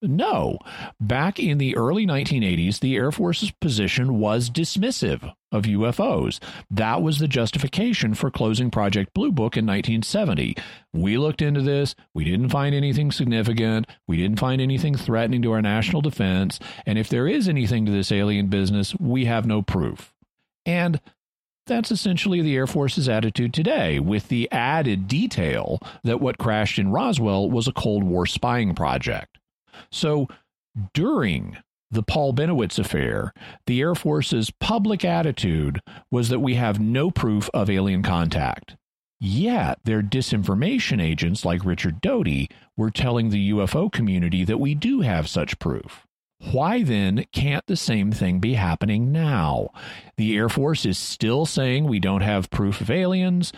No. 0.01 0.59
Back 1.01 1.39
in 1.39 1.57
the 1.57 1.75
early 1.75 2.05
1980s, 2.05 2.79
the 2.79 2.95
Air 2.95 3.11
Force's 3.11 3.49
position 3.49 4.19
was 4.19 4.51
dismissive 4.51 5.33
of 5.51 5.63
UFOs. 5.63 6.39
That 6.69 7.01
was 7.01 7.17
the 7.17 7.27
justification 7.27 8.13
for 8.13 8.29
closing 8.29 8.69
Project 8.69 9.13
Blue 9.15 9.31
Book 9.31 9.57
in 9.57 9.65
1970. 9.65 10.55
We 10.93 11.17
looked 11.17 11.41
into 11.41 11.61
this. 11.61 11.95
We 12.13 12.25
didn't 12.25 12.49
find 12.49 12.75
anything 12.75 13.11
significant. 13.11 13.87
We 14.07 14.17
didn't 14.17 14.39
find 14.39 14.61
anything 14.61 14.95
threatening 14.95 15.41
to 15.43 15.53
our 15.53 15.63
national 15.63 16.01
defense. 16.01 16.59
And 16.85 16.99
if 16.99 17.09
there 17.09 17.27
is 17.27 17.47
anything 17.47 17.87
to 17.87 17.91
this 17.91 18.11
alien 18.11 18.47
business, 18.47 18.93
we 18.99 19.25
have 19.25 19.47
no 19.47 19.63
proof. 19.63 20.13
And 20.63 21.01
that's 21.67 21.91
essentially 21.91 22.41
the 22.41 22.55
Air 22.55 22.67
Force's 22.67 23.07
attitude 23.07 23.53
today, 23.53 23.99
with 23.99 24.29
the 24.29 24.51
added 24.51 25.07
detail 25.07 25.79
that 26.03 26.21
what 26.21 26.37
crashed 26.37 26.79
in 26.79 26.91
Roswell 26.91 27.49
was 27.49 27.67
a 27.67 27.73
Cold 27.73 28.03
War 28.03 28.25
spying 28.25 28.73
project. 28.73 29.37
So 29.91 30.27
during 30.93 31.57
the 31.91 32.03
Paul 32.03 32.33
Bennewitz 32.33 32.79
affair, 32.79 33.33
the 33.65 33.81
Air 33.81 33.95
Force's 33.95 34.51
public 34.59 35.05
attitude 35.05 35.81
was 36.09 36.29
that 36.29 36.39
we 36.39 36.55
have 36.55 36.79
no 36.79 37.11
proof 37.11 37.49
of 37.53 37.69
alien 37.69 38.03
contact. 38.03 38.75
Yet 39.19 39.79
their 39.83 40.01
disinformation 40.01 41.01
agents 41.01 41.43
like 41.43 41.65
Richard 41.65 42.01
Doty 42.01 42.49
were 42.75 42.91
telling 42.91 43.29
the 43.29 43.51
UFO 43.51 43.91
community 43.91 44.43
that 44.45 44.59
we 44.59 44.75
do 44.75 45.01
have 45.01 45.27
such 45.27 45.59
proof. 45.59 46.06
Why 46.39 46.83
then 46.83 47.25
can't 47.31 47.65
the 47.65 47.75
same 47.75 48.11
thing 48.11 48.39
be 48.39 48.53
happening 48.53 49.11
now? 49.11 49.69
The 50.17 50.35
Air 50.37 50.49
Force 50.49 50.85
is 50.85 50.97
still 50.97 51.45
saying 51.45 51.85
we 51.85 51.99
don't 51.99 52.21
have 52.21 52.49
proof 52.49 52.79
of 52.79 52.91
aliens, 52.91 53.51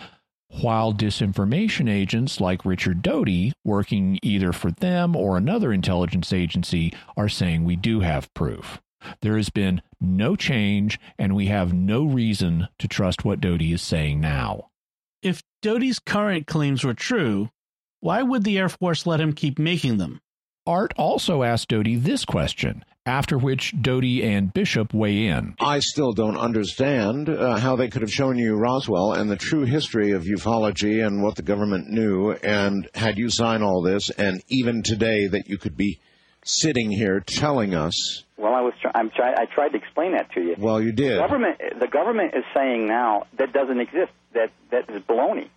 while 0.60 0.92
disinformation 0.92 1.88
agents 1.88 2.40
like 2.40 2.64
Richard 2.64 3.02
Doty, 3.02 3.52
working 3.64 4.18
either 4.22 4.52
for 4.52 4.70
them 4.70 5.14
or 5.14 5.36
another 5.36 5.72
intelligence 5.72 6.32
agency, 6.32 6.92
are 7.16 7.28
saying 7.28 7.64
we 7.64 7.76
do 7.76 8.00
have 8.00 8.32
proof. 8.34 8.80
There 9.22 9.36
has 9.36 9.50
been 9.50 9.82
no 10.00 10.34
change, 10.34 10.98
and 11.18 11.36
we 11.36 11.46
have 11.46 11.72
no 11.72 12.04
reason 12.04 12.68
to 12.78 12.88
trust 12.88 13.24
what 13.24 13.40
Doty 13.40 13.72
is 13.72 13.82
saying 13.82 14.20
now. 14.20 14.70
If 15.22 15.42
Doty's 15.62 15.98
current 15.98 16.46
claims 16.46 16.82
were 16.82 16.94
true, 16.94 17.50
why 18.00 18.22
would 18.22 18.44
the 18.44 18.58
Air 18.58 18.68
Force 18.70 19.06
let 19.06 19.20
him 19.20 19.32
keep 19.32 19.58
making 19.58 19.98
them? 19.98 20.20
Art 20.66 20.92
also 20.98 21.42
asked 21.42 21.68
Doty 21.68 21.96
this 21.96 22.24
question, 22.26 22.84
after 23.06 23.38
which 23.38 23.74
Doty 23.80 24.22
and 24.22 24.52
Bishop 24.52 24.92
weigh 24.92 25.26
in. 25.26 25.54
I 25.58 25.78
still 25.78 26.12
don't 26.12 26.36
understand 26.36 27.30
uh, 27.30 27.56
how 27.56 27.76
they 27.76 27.88
could 27.88 28.02
have 28.02 28.12
shown 28.12 28.36
you 28.36 28.56
Roswell 28.56 29.14
and 29.14 29.30
the 29.30 29.36
true 29.36 29.64
history 29.64 30.10
of 30.12 30.24
ufology 30.24 31.04
and 31.04 31.22
what 31.22 31.36
the 31.36 31.42
government 31.42 31.88
knew, 31.88 32.32
and 32.32 32.88
had 32.94 33.16
you 33.16 33.30
sign 33.30 33.62
all 33.62 33.80
this, 33.82 34.10
and 34.10 34.42
even 34.48 34.82
today 34.82 35.26
that 35.28 35.48
you 35.48 35.56
could 35.56 35.76
be 35.78 35.98
sitting 36.44 36.90
here 36.90 37.20
telling 37.20 37.74
us. 37.74 38.24
Well, 38.36 38.54
I 38.54 38.60
was 38.60 38.74
try- 38.82 38.92
I'm 38.94 39.10
try- 39.10 39.34
I 39.34 39.46
tried 39.46 39.70
to 39.70 39.78
explain 39.78 40.12
that 40.12 40.30
to 40.32 40.40
you. 40.42 40.56
Well, 40.58 40.80
you 40.82 40.92
did. 40.92 41.16
The 41.16 41.22
government 41.22 41.58
the 41.78 41.88
government 41.88 42.34
is 42.34 42.44
saying 42.54 42.86
now 42.86 43.26
that 43.38 43.52
doesn't 43.54 43.80
exist. 43.80 44.12
That 44.34 44.50
that 44.70 44.88
is 44.90 45.02
baloney. 45.02 45.48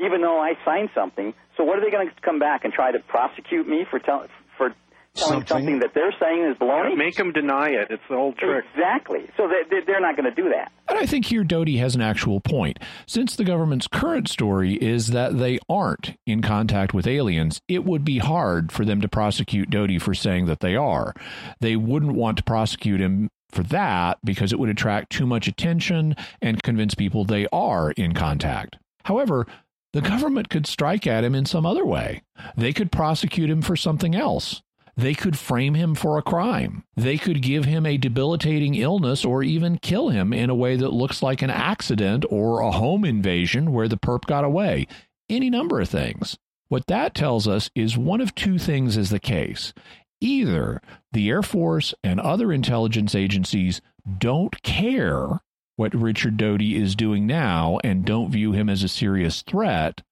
Even 0.00 0.20
though 0.22 0.40
I 0.40 0.54
signed 0.64 0.90
something, 0.94 1.34
so 1.56 1.64
what 1.64 1.78
are 1.78 1.80
they 1.80 1.90
going 1.90 2.08
to 2.08 2.14
come 2.22 2.38
back 2.38 2.64
and 2.64 2.72
try 2.72 2.92
to 2.92 3.00
prosecute 3.00 3.66
me 3.68 3.84
for 3.90 3.98
tell- 3.98 4.26
for 4.56 4.74
telling 5.14 5.40
Something. 5.40 5.46
something 5.48 5.78
that 5.80 5.94
they're 5.94 6.14
saying 6.20 6.44
is 6.44 6.56
baloney? 6.58 6.96
Make 6.96 7.16
them 7.16 7.32
deny 7.32 7.70
it. 7.70 7.88
It's 7.90 8.02
the 8.08 8.14
old 8.14 8.36
trick. 8.38 8.64
Exactly. 8.74 9.28
So 9.36 9.48
they, 9.48 9.62
they- 9.68 9.84
they're 9.84 10.00
not 10.00 10.14
going 10.16 10.32
to 10.32 10.42
do 10.42 10.50
that. 10.50 10.70
And 10.88 10.98
I 10.98 11.06
think 11.06 11.24
here 11.26 11.42
Doty 11.42 11.78
has 11.78 11.96
an 11.96 12.00
actual 12.00 12.40
point. 12.40 12.78
Since 13.06 13.34
the 13.34 13.42
government's 13.44 13.88
current 13.88 14.28
story 14.28 14.74
is 14.74 15.08
that 15.08 15.38
they 15.38 15.58
aren't 15.68 16.16
in 16.26 16.42
contact 16.42 16.94
with 16.94 17.06
aliens, 17.08 17.60
it 17.66 17.84
would 17.84 18.04
be 18.04 18.18
hard 18.18 18.70
for 18.70 18.84
them 18.84 19.00
to 19.00 19.08
prosecute 19.08 19.68
Doty 19.70 19.98
for 19.98 20.14
saying 20.14 20.46
that 20.46 20.60
they 20.60 20.76
are. 20.76 21.12
They 21.60 21.74
wouldn't 21.74 22.12
want 22.14 22.36
to 22.38 22.44
prosecute 22.44 23.00
him 23.00 23.30
for 23.50 23.64
that 23.64 24.18
because 24.22 24.52
it 24.52 24.58
would 24.60 24.68
attract 24.68 25.10
too 25.10 25.26
much 25.26 25.48
attention 25.48 26.14
and 26.40 26.62
convince 26.62 26.94
people 26.94 27.24
they 27.24 27.48
are 27.52 27.90
in 27.92 28.12
contact. 28.14 28.76
However, 29.04 29.46
the 29.92 30.00
government 30.00 30.48
could 30.48 30.66
strike 30.66 31.06
at 31.06 31.24
him 31.24 31.34
in 31.34 31.46
some 31.46 31.64
other 31.64 31.84
way. 31.84 32.22
They 32.56 32.72
could 32.72 32.92
prosecute 32.92 33.50
him 33.50 33.62
for 33.62 33.76
something 33.76 34.14
else. 34.14 34.62
They 34.96 35.14
could 35.14 35.38
frame 35.38 35.74
him 35.74 35.94
for 35.94 36.18
a 36.18 36.22
crime. 36.22 36.82
They 36.96 37.18
could 37.18 37.40
give 37.40 37.66
him 37.66 37.86
a 37.86 37.96
debilitating 37.96 38.74
illness 38.74 39.24
or 39.24 39.44
even 39.44 39.78
kill 39.78 40.08
him 40.08 40.32
in 40.32 40.50
a 40.50 40.56
way 40.56 40.74
that 40.74 40.92
looks 40.92 41.22
like 41.22 41.40
an 41.40 41.50
accident 41.50 42.24
or 42.30 42.60
a 42.60 42.72
home 42.72 43.04
invasion 43.04 43.72
where 43.72 43.86
the 43.86 43.96
perp 43.96 44.26
got 44.26 44.44
away. 44.44 44.88
Any 45.30 45.50
number 45.50 45.80
of 45.80 45.88
things. 45.88 46.36
What 46.68 46.88
that 46.88 47.14
tells 47.14 47.46
us 47.46 47.70
is 47.76 47.96
one 47.96 48.20
of 48.20 48.34
two 48.34 48.58
things 48.58 48.96
is 48.96 49.10
the 49.10 49.20
case. 49.20 49.72
Either 50.20 50.82
the 51.12 51.28
Air 51.28 51.42
Force 51.42 51.94
and 52.02 52.18
other 52.18 52.52
intelligence 52.52 53.14
agencies 53.14 53.80
don't 54.18 54.60
care 54.62 55.40
what 55.78 55.94
Richard 55.94 56.36
Doty 56.36 56.74
is 56.74 56.96
doing 56.96 57.24
now 57.24 57.78
and 57.84 58.04
don't 58.04 58.32
view 58.32 58.50
him 58.50 58.68
as 58.68 58.82
a 58.82 58.88
serious 58.88 59.42
threat, 59.42 60.02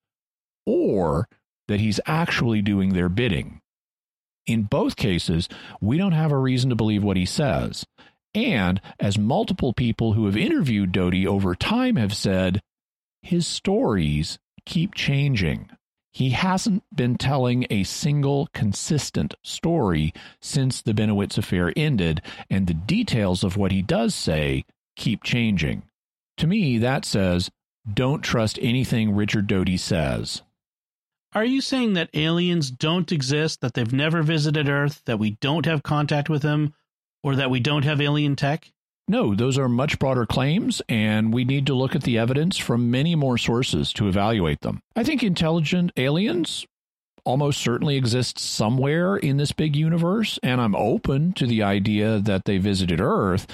or 0.65 1.29
that 1.67 1.81
he's 1.81 1.99
actually 2.07 2.63
doing 2.63 2.95
their 2.95 3.09
bidding. 3.09 3.61
In 4.47 4.63
both 4.63 4.95
cases, 4.95 5.49
we 5.81 5.99
don't 5.99 6.13
have 6.13 6.31
a 6.31 6.39
reason 6.39 6.71
to 6.71 6.77
believe 6.77 7.03
what 7.03 7.17
he 7.17 7.27
says. 7.27 7.85
And 8.33 8.81
as 9.01 9.19
multiple 9.19 9.73
people 9.73 10.13
who 10.13 10.27
have 10.27 10.37
interviewed 10.37 10.93
Doty 10.93 11.27
over 11.27 11.57
time 11.57 11.97
have 11.97 12.15
said, 12.15 12.63
his 13.21 13.45
stories 13.45 14.39
keep 14.67 14.95
changing. 14.95 15.69
He 16.13 16.31
hasn't 16.31 16.85
been 16.95 17.17
telling 17.17 17.67
a 17.71 17.83
single 17.83 18.49
consistent 18.55 19.35
story 19.43 20.15
since 20.41 20.81
the 20.81 20.95
Bennewitz 20.95 21.37
affair 21.37 21.73
ended, 21.77 22.23
and 22.49 22.69
the 22.69 22.75
details 22.75 23.43
of 23.43 23.57
what 23.57 23.73
he 23.73 23.83
does 23.83 24.15
say 24.15 24.65
keep 24.97 25.23
changing. 25.23 25.83
To 26.39 26.47
me, 26.47 26.79
that 26.79 27.05
says 27.05 27.51
don't 27.93 28.23
trust 28.23 28.59
anything 28.61 29.15
Richard 29.15 29.47
Doty 29.47 29.77
says. 29.77 30.43
Are 31.35 31.45
you 31.45 31.61
saying 31.61 31.93
that 31.93 32.11
aliens 32.15 32.71
don't 32.71 33.13
exist, 33.13 33.61
that 33.61 33.75
they've 33.75 33.93
never 33.93 34.23
visited 34.23 34.69
Earth, 34.69 35.03
that 35.05 35.19
we 35.19 35.33
don't 35.41 35.67
have 35.67 35.83
contact 35.83 36.29
with 36.29 36.43
them, 36.43 36.75
or 37.23 37.37
that 37.37 37.51
we 37.51 37.61
don't 37.61 37.85
have 37.85 38.01
alien 38.01 38.37
tech? 38.37 38.73
No, 39.09 39.35
those 39.35 39.57
are 39.57 39.69
much 39.69 39.99
broader 39.99 40.27
claims, 40.27 40.83
and 40.89 41.33
we 41.33 41.45
need 41.45 41.67
to 41.67 41.75
look 41.75 41.95
at 41.95 42.03
the 42.03 42.19
evidence 42.19 42.57
from 42.57 42.91
many 42.91 43.15
more 43.15 43.39
sources 43.39 43.93
to 43.93 44.09
evaluate 44.09 44.63
them. 44.63 44.81
I 44.97 45.05
think 45.05 45.23
intelligent 45.23 45.93
aliens 45.97 46.67
almost 47.25 47.61
certainly 47.61 47.97
exist 47.97 48.39
somewhere 48.39 49.17
in 49.17 49.37
this 49.37 49.53
big 49.53 49.77
universe, 49.77 50.39
and 50.43 50.61
I'm 50.61 50.75
open 50.75 51.33
to 51.35 51.47
the 51.47 51.63
idea 51.63 52.19
that 52.19 52.47
they 52.47 52.59
visited 52.59 53.01
Earth. 53.01 53.47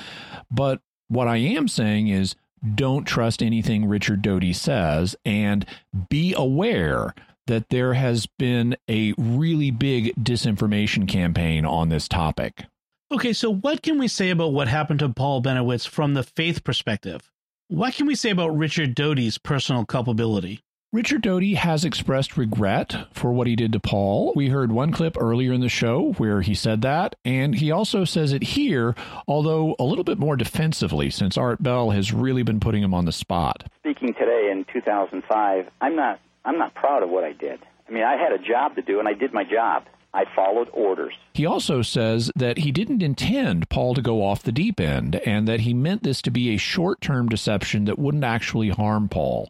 But 0.51 0.81
what 1.13 1.29
I 1.29 1.37
am 1.37 1.69
saying 1.69 2.09
is 2.09 2.35
don't 2.75 3.05
trust 3.05 3.43
anything 3.43 3.87
Richard 3.87 4.23
Doty 4.23 4.53
says, 4.53 5.17
and 5.25 5.67
be 6.09 6.35
aware 6.37 7.15
that 7.47 7.69
there 7.71 7.95
has 7.95 8.27
been 8.27 8.77
a 8.89 9.15
really 9.19 9.71
big 9.71 10.15
disinformation 10.17 11.09
campaign 11.09 11.65
on 11.67 11.89
this 11.89 12.09
topic. 12.09 12.65
Okay, 13.11 13.33
so 13.33 13.53
what 13.53 13.83
can 13.83 13.99
we 13.99 14.09
say 14.09 14.31
about 14.31 14.53
what 14.53 14.69
happened 14.69 15.01
to 15.01 15.09
Paul 15.09 15.43
Bennewitz 15.43 15.87
from 15.87 16.15
the 16.15 16.23
faith 16.23 16.65
perspective? 16.65 17.31
What 17.69 17.95
can 17.95 18.07
we 18.07 18.15
say 18.15 18.31
about 18.31 18.57
Richard 18.57 18.95
Doty's 18.95 19.39
personal 19.39 19.85
culpability? 19.85 20.63
Richard 20.95 21.23
Doty 21.23 21.55
has 21.55 21.87
expressed 21.87 22.37
regret 22.37 23.07
for 23.15 23.33
what 23.33 23.47
he 23.47 23.57
did 23.57 23.73
to 23.73 23.81
Paul. 23.81 24.35
We 24.37 24.51
heard 24.51 24.71
one 24.71 24.93
clip 24.93 25.17
earlier 25.19 25.51
in 25.51 25.63
the 25.63 25.71
show 25.71 26.13
where 26.19 26.43
he 26.43 26.55
said 26.55 26.83
that, 26.83 27.15
and 27.25 27.55
he 27.55 27.71
also 27.71 28.05
says 28.05 28.35
it 28.35 28.43
here, 28.43 28.95
although 29.27 29.75
a 29.79 29.85
little 29.85 30.05
bit 30.05 30.19
more 30.19 30.37
defensively, 30.37 31.09
since 31.09 31.39
Art 31.39 31.63
Bell 31.63 31.93
has 31.93 32.13
really 32.13 32.43
been 32.43 32.61
putting 32.61 32.83
him 32.83 32.93
on 32.93 33.07
the 33.07 33.13
spot. 33.13 33.65
Speaking 33.79 34.13
today 34.13 34.51
in 34.53 34.67
2005, 34.71 35.71
I'm 35.81 35.97
not 35.97 36.21
I'm 36.45 36.59
not 36.59 36.75
proud 36.75 37.03
of 37.03 37.09
what 37.09 37.25
I 37.25 37.33
did. 37.33 37.61
I 37.89 37.91
mean, 37.91 38.05
I 38.05 38.19
had 38.19 38.33
a 38.33 38.39
job 38.39 38.77
to 38.77 38.83
do, 38.83 38.99
and 38.99 39.09
I 39.09 39.15
did 39.15 39.33
my 39.33 39.45
job. 39.45 39.87
I 40.13 40.27
followed 40.37 40.69
orders. 40.75 41.15
He 41.33 41.47
also 41.47 41.81
says 41.81 42.31
that 42.37 42.59
he 42.59 42.71
didn't 42.71 43.03
intend 43.03 43.71
Paul 43.71 43.95
to 43.95 44.03
go 44.03 44.23
off 44.23 44.43
the 44.43 44.53
deep 44.53 44.79
end 44.79 45.15
and 45.25 45.49
that 45.49 45.61
he 45.61 45.73
meant 45.73 46.03
this 46.03 46.21
to 46.21 46.31
be 46.31 46.51
a 46.51 46.59
short 46.59 47.01
term 47.01 47.31
deception 47.31 47.87
that 47.87 47.99
wouldn't 47.99 48.25
actually 48.25 48.69
harm 48.69 49.09
Paul. 49.09 49.49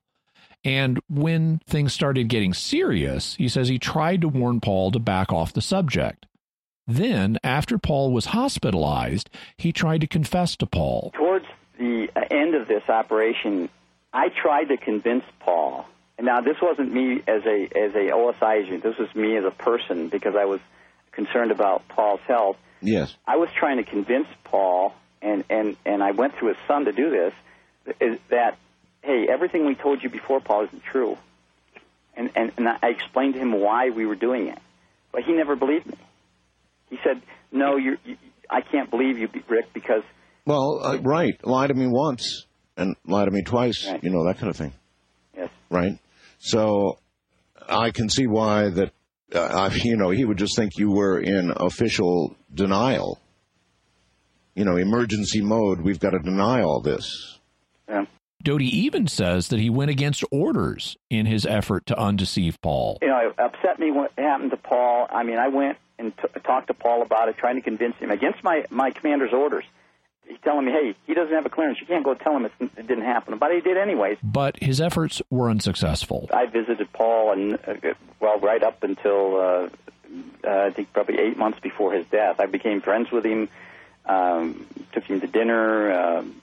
And 0.65 1.01
when 1.09 1.61
things 1.67 1.93
started 1.93 2.29
getting 2.29 2.55
serious, 2.55 3.35
he 3.35 3.49
says 3.49 3.69
he 3.69 3.79
tried 3.79 4.21
to 4.21 4.29
warn 4.29 4.61
Paul 4.61 4.93
to 4.93 4.99
back 4.99 5.33
off 5.33 5.53
the 5.53 5.63
subject. 5.63 6.27
Then, 6.87 7.39
after 7.43 7.79
Paul 7.79 8.13
was 8.13 8.27
hospitalized, 8.27 9.31
he 9.57 9.73
tried 9.73 10.03
to 10.03 10.07
confess 10.07 10.57
to 10.57 10.67
Paul. 10.67 11.13
Towards 11.15 11.47
the 11.79 12.09
uh, 12.15 12.21
end 12.31 12.55
of 12.55 12.69
this 12.69 12.89
operation, 12.89 13.69
I 14.13 14.29
tried 14.29 14.65
to 14.65 14.77
convince 14.77 15.25
Paul 15.41 15.87
now, 16.23 16.41
this 16.41 16.57
wasn't 16.63 16.93
me 16.93 17.23
as 17.27 17.45
a 17.45 17.65
as 17.77 17.95
a 17.95 18.11
OSI 18.13 18.63
agent. 18.63 18.83
This 18.85 18.97
was 18.97 19.13
me 19.15 19.37
as 19.37 19.45
a 19.45 19.51
person 19.51 20.09
because 20.09 20.37
I 20.37 20.45
was 20.45 20.61
concerned 21.11 21.51
about 21.51 21.87
Paul's 21.89 22.21
health. 22.29 22.57
Yes. 22.81 23.17
I 23.27 23.37
was 23.37 23.49
trying 23.51 23.79
to 23.79 23.83
convince 23.83 24.29
Paul, 24.45 24.95
and 25.21 25.45
and 25.51 25.77
and 25.85 26.03
I 26.03 26.13
went 26.13 26.37
through 26.37 26.49
his 26.49 26.59
son 26.69 26.85
to 26.85 26.93
do 26.93 27.11
this. 27.11 27.35
That 28.29 28.57
hey, 29.03 29.27
everything 29.29 29.67
we 29.67 29.75
told 29.75 30.03
you 30.03 30.09
before, 30.09 30.41
Paul, 30.41 30.65
isn't 30.67 30.83
true. 30.85 31.19
And 32.17 32.31
and 32.35 32.53
and 32.57 32.69
I 32.69 32.89
explained 32.89 33.35
to 33.35 33.41
him 33.41 33.53
why 33.53 33.91
we 33.91 34.07
were 34.07 34.15
doing 34.15 34.49
it, 34.49 34.59
but 35.13 35.23
he 35.25 35.33
never 35.33 35.57
believed 35.57 35.87
me. 35.87 35.97
He 36.91 36.99
said, 37.03 37.23
"No, 37.51 37.77
you, 37.77 37.97
I 38.51 38.61
can't 38.61 38.91
believe 38.91 39.19
you, 39.19 39.29
Rick, 39.49 39.73
because." 39.73 40.03
Well, 40.45 40.81
uh, 40.85 40.99
right. 40.99 41.35
Lie 41.47 41.69
to 41.69 41.75
me 41.75 41.87
once 41.87 42.47
and 42.77 42.97
lie 43.07 43.25
to 43.25 43.31
me 43.31 43.43
twice. 43.43 43.87
Right. 43.87 44.03
You 44.05 44.11
know 44.11 44.27
that 44.27 44.39
kind 44.39 44.51
of 44.51 44.57
thing. 44.57 44.73
Yes. 45.37 45.49
Right. 45.71 45.99
So 46.39 46.99
I 47.69 47.93
can 47.93 48.09
see 48.09 48.27
why 48.27 48.69
that, 48.69 48.93
uh, 49.33 49.71
you 49.75 49.97
know, 49.97 50.11
he 50.11 50.25
would 50.25 50.39
just 50.39 50.57
think 50.57 50.73
you 50.77 50.91
were 50.91 51.19
in 51.19 51.53
official 51.57 52.37
denial. 52.53 53.19
You 54.55 54.65
know, 54.67 54.77
emergency 54.77 55.41
mode, 55.41 55.81
we've 55.81 56.01
got 56.01 56.11
to 56.11 56.19
deny 56.19 56.63
all 56.63 56.83
this. 56.83 57.39
Yeah. 57.89 58.05
Doty 58.43 58.67
even 58.67 59.07
says 59.07 59.49
that 59.49 59.61
he 59.61 59.71
went 59.71 59.91
against 59.91 60.25
orders 60.31 60.97
in 61.11 61.27
his 61.27 61.47
effort 61.47 61.87
to 61.87 61.99
undeceive 61.99 62.61
Paul. 62.61 62.99
You 63.03 63.09
know, 63.09 63.29
it 63.29 63.39
upset 63.39 63.79
me 63.79 63.91
what 63.91 64.13
happened 64.19 64.51
to 64.51 64.57
Paul. 64.57 65.07
I 65.11 65.23
mean, 65.23 65.39
I 65.39 65.49
went 65.49 65.79
and 65.99 66.13
t- 66.17 66.41
talked 66.45 66.69
to 66.69 66.75
Paul 66.75 67.03
about 67.03 67.29
it, 67.29 67.37
trying 67.37 67.57
to 67.57 67.63
convince 67.63 67.97
him 67.97 68.11
against 68.11 68.43
my, 68.43 68.65
my 68.71 68.91
commander's 68.91 69.33
orders 69.33 69.65
he's 70.33 70.41
telling 70.43 70.65
me, 70.65 70.73
hey, 70.73 70.95
he 71.07 71.15
doesn't 71.15 71.35
have 71.35 71.47
a 71.47 71.51
clearance. 71.51 71.81
You 71.81 71.87
can't 71.87 72.05
go 72.05 72.15
tell 72.15 72.37
him 72.37 72.47
it 72.47 72.75
didn't 72.77 73.05
happen. 73.05 73.39
But 73.39 73.53
he 73.53 73.61
did 73.61 73.77
anyways. 73.77 74.19
But 74.23 74.57
his 74.61 74.81
efforts 74.81 75.23
were 75.31 75.51
unsuccessful. 75.51 76.29
I 76.33 76.47
visited 76.47 76.93
Paul, 76.93 77.33
and 77.33 77.55
uh, 77.67 77.95
well, 78.21 78.39
right 78.41 78.63
up 78.63 78.83
until 78.83 79.37
uh, 79.37 79.69
uh, 80.45 80.65
I 80.67 80.71
think 80.71 80.93
probably 80.93 81.19
eight 81.19 81.37
months 81.37 81.61
before 81.61 81.93
his 81.93 82.07
death, 82.07 82.41
I 82.41 82.47
became 82.47 82.81
friends 82.81 83.11
with 83.11 83.25
him. 83.25 83.49
Um, 84.05 84.67
took 84.93 85.05
him 85.05 85.21
to 85.21 85.29
dinner, 85.29 85.93
um, 85.93 86.43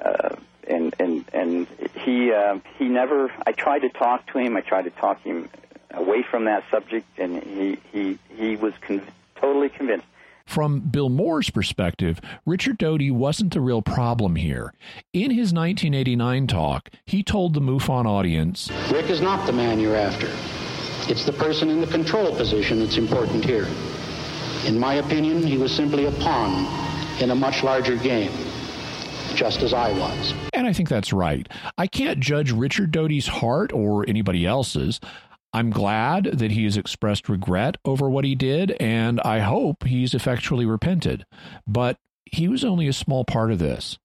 uh, 0.00 0.36
and 0.68 0.94
and 0.98 1.24
and 1.32 1.66
he 2.00 2.32
uh, 2.32 2.58
he 2.78 2.88
never. 2.88 3.32
I 3.46 3.52
tried 3.52 3.80
to 3.80 3.88
talk 3.88 4.26
to 4.32 4.38
him. 4.38 4.56
I 4.56 4.60
tried 4.60 4.82
to 4.82 4.90
talk 4.90 5.22
him 5.22 5.48
away 5.90 6.22
from 6.22 6.44
that 6.46 6.64
subject, 6.70 7.06
and 7.18 7.42
he 7.42 7.78
he 7.92 8.18
he 8.36 8.56
was 8.56 8.74
con- 8.80 9.06
totally 9.36 9.68
convinced 9.68 10.06
from 10.46 10.80
Bill 10.80 11.08
Moore's 11.08 11.50
perspective, 11.50 12.20
Richard 12.44 12.78
Doty 12.78 13.10
wasn't 13.10 13.52
the 13.52 13.60
real 13.60 13.82
problem 13.82 14.36
here. 14.36 14.72
In 15.12 15.30
his 15.30 15.52
1989 15.52 16.46
talk, 16.46 16.90
he 17.06 17.22
told 17.22 17.54
the 17.54 17.60
MUFON 17.60 18.06
audience 18.06 18.70
Rick 18.92 19.06
is 19.10 19.20
not 19.20 19.46
the 19.46 19.52
man 19.52 19.80
you're 19.80 19.96
after. 19.96 20.28
It's 21.10 21.24
the 21.24 21.32
person 21.32 21.70
in 21.70 21.80
the 21.80 21.86
control 21.86 22.34
position 22.36 22.80
that's 22.80 22.96
important 22.96 23.44
here. 23.44 23.68
In 24.66 24.78
my 24.78 24.94
opinion, 24.94 25.42
he 25.42 25.58
was 25.58 25.72
simply 25.72 26.06
a 26.06 26.12
pawn 26.12 26.66
in 27.20 27.30
a 27.30 27.34
much 27.34 27.62
larger 27.62 27.96
game 27.96 28.32
just 29.34 29.62
as 29.62 29.74
I 29.74 29.92
was. 29.98 30.34
And 30.52 30.66
I 30.66 30.72
think 30.72 30.88
that's 30.88 31.12
right. 31.12 31.48
I 31.76 31.86
can't 31.86 32.20
judge 32.20 32.52
Richard 32.52 32.90
Doty's 32.90 33.26
heart 33.26 33.72
or 33.72 34.08
anybody 34.08 34.46
else's. 34.46 35.00
I'm 35.52 35.70
glad 35.70 36.24
that 36.24 36.50
he 36.50 36.64
has 36.64 36.76
expressed 36.76 37.28
regret 37.28 37.76
over 37.84 38.10
what 38.10 38.24
he 38.24 38.34
did, 38.34 38.72
and 38.80 39.20
I 39.20 39.38
hope 39.38 39.84
he's 39.84 40.14
effectually 40.14 40.66
repented. 40.66 41.24
But 41.66 41.98
he 42.24 42.48
was 42.48 42.64
only 42.64 42.88
a 42.88 42.92
small 42.92 43.24
part 43.24 43.52
of 43.52 43.60
this. 43.60 43.98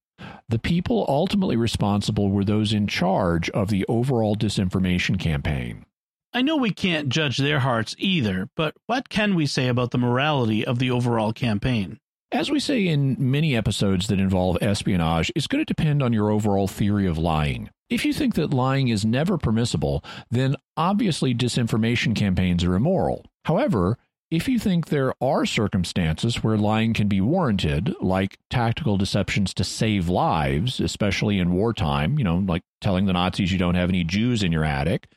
The 0.48 0.58
people 0.58 1.06
ultimately 1.08 1.56
responsible 1.56 2.30
were 2.30 2.44
those 2.44 2.72
in 2.72 2.86
charge 2.86 3.50
of 3.50 3.68
the 3.68 3.84
overall 3.88 4.36
disinformation 4.36 5.18
campaign. 5.18 5.86
I 6.32 6.42
know 6.42 6.56
we 6.56 6.70
can't 6.70 7.08
judge 7.08 7.38
their 7.38 7.58
hearts 7.58 7.96
either, 7.98 8.48
but 8.54 8.74
what 8.86 9.08
can 9.08 9.34
we 9.34 9.46
say 9.46 9.66
about 9.66 9.90
the 9.90 9.98
morality 9.98 10.64
of 10.64 10.78
the 10.78 10.90
overall 10.90 11.32
campaign? 11.32 11.98
As 12.32 12.48
we 12.48 12.60
say 12.60 12.86
in 12.86 13.16
many 13.18 13.56
episodes 13.56 14.06
that 14.06 14.20
involve 14.20 14.56
espionage, 14.60 15.32
it's 15.34 15.48
going 15.48 15.64
to 15.64 15.74
depend 15.74 16.00
on 16.00 16.12
your 16.12 16.30
overall 16.30 16.68
theory 16.68 17.08
of 17.08 17.18
lying. 17.18 17.70
If 17.88 18.04
you 18.04 18.12
think 18.12 18.36
that 18.36 18.54
lying 18.54 18.86
is 18.86 19.04
never 19.04 19.36
permissible, 19.36 20.04
then 20.30 20.54
obviously 20.76 21.34
disinformation 21.34 22.14
campaigns 22.14 22.62
are 22.62 22.76
immoral. 22.76 23.24
However, 23.46 23.98
if 24.30 24.46
you 24.46 24.60
think 24.60 24.86
there 24.86 25.12
are 25.20 25.44
circumstances 25.44 26.44
where 26.44 26.56
lying 26.56 26.94
can 26.94 27.08
be 27.08 27.20
warranted, 27.20 27.96
like 28.00 28.38
tactical 28.48 28.96
deceptions 28.96 29.52
to 29.54 29.64
save 29.64 30.08
lives, 30.08 30.78
especially 30.78 31.40
in 31.40 31.50
wartime, 31.50 32.16
you 32.16 32.22
know, 32.22 32.36
like 32.36 32.62
telling 32.80 33.06
the 33.06 33.12
Nazis 33.12 33.50
you 33.50 33.58
don't 33.58 33.74
have 33.74 33.88
any 33.88 34.04
Jews 34.04 34.44
in 34.44 34.52
your 34.52 34.64
attic, 34.64 35.08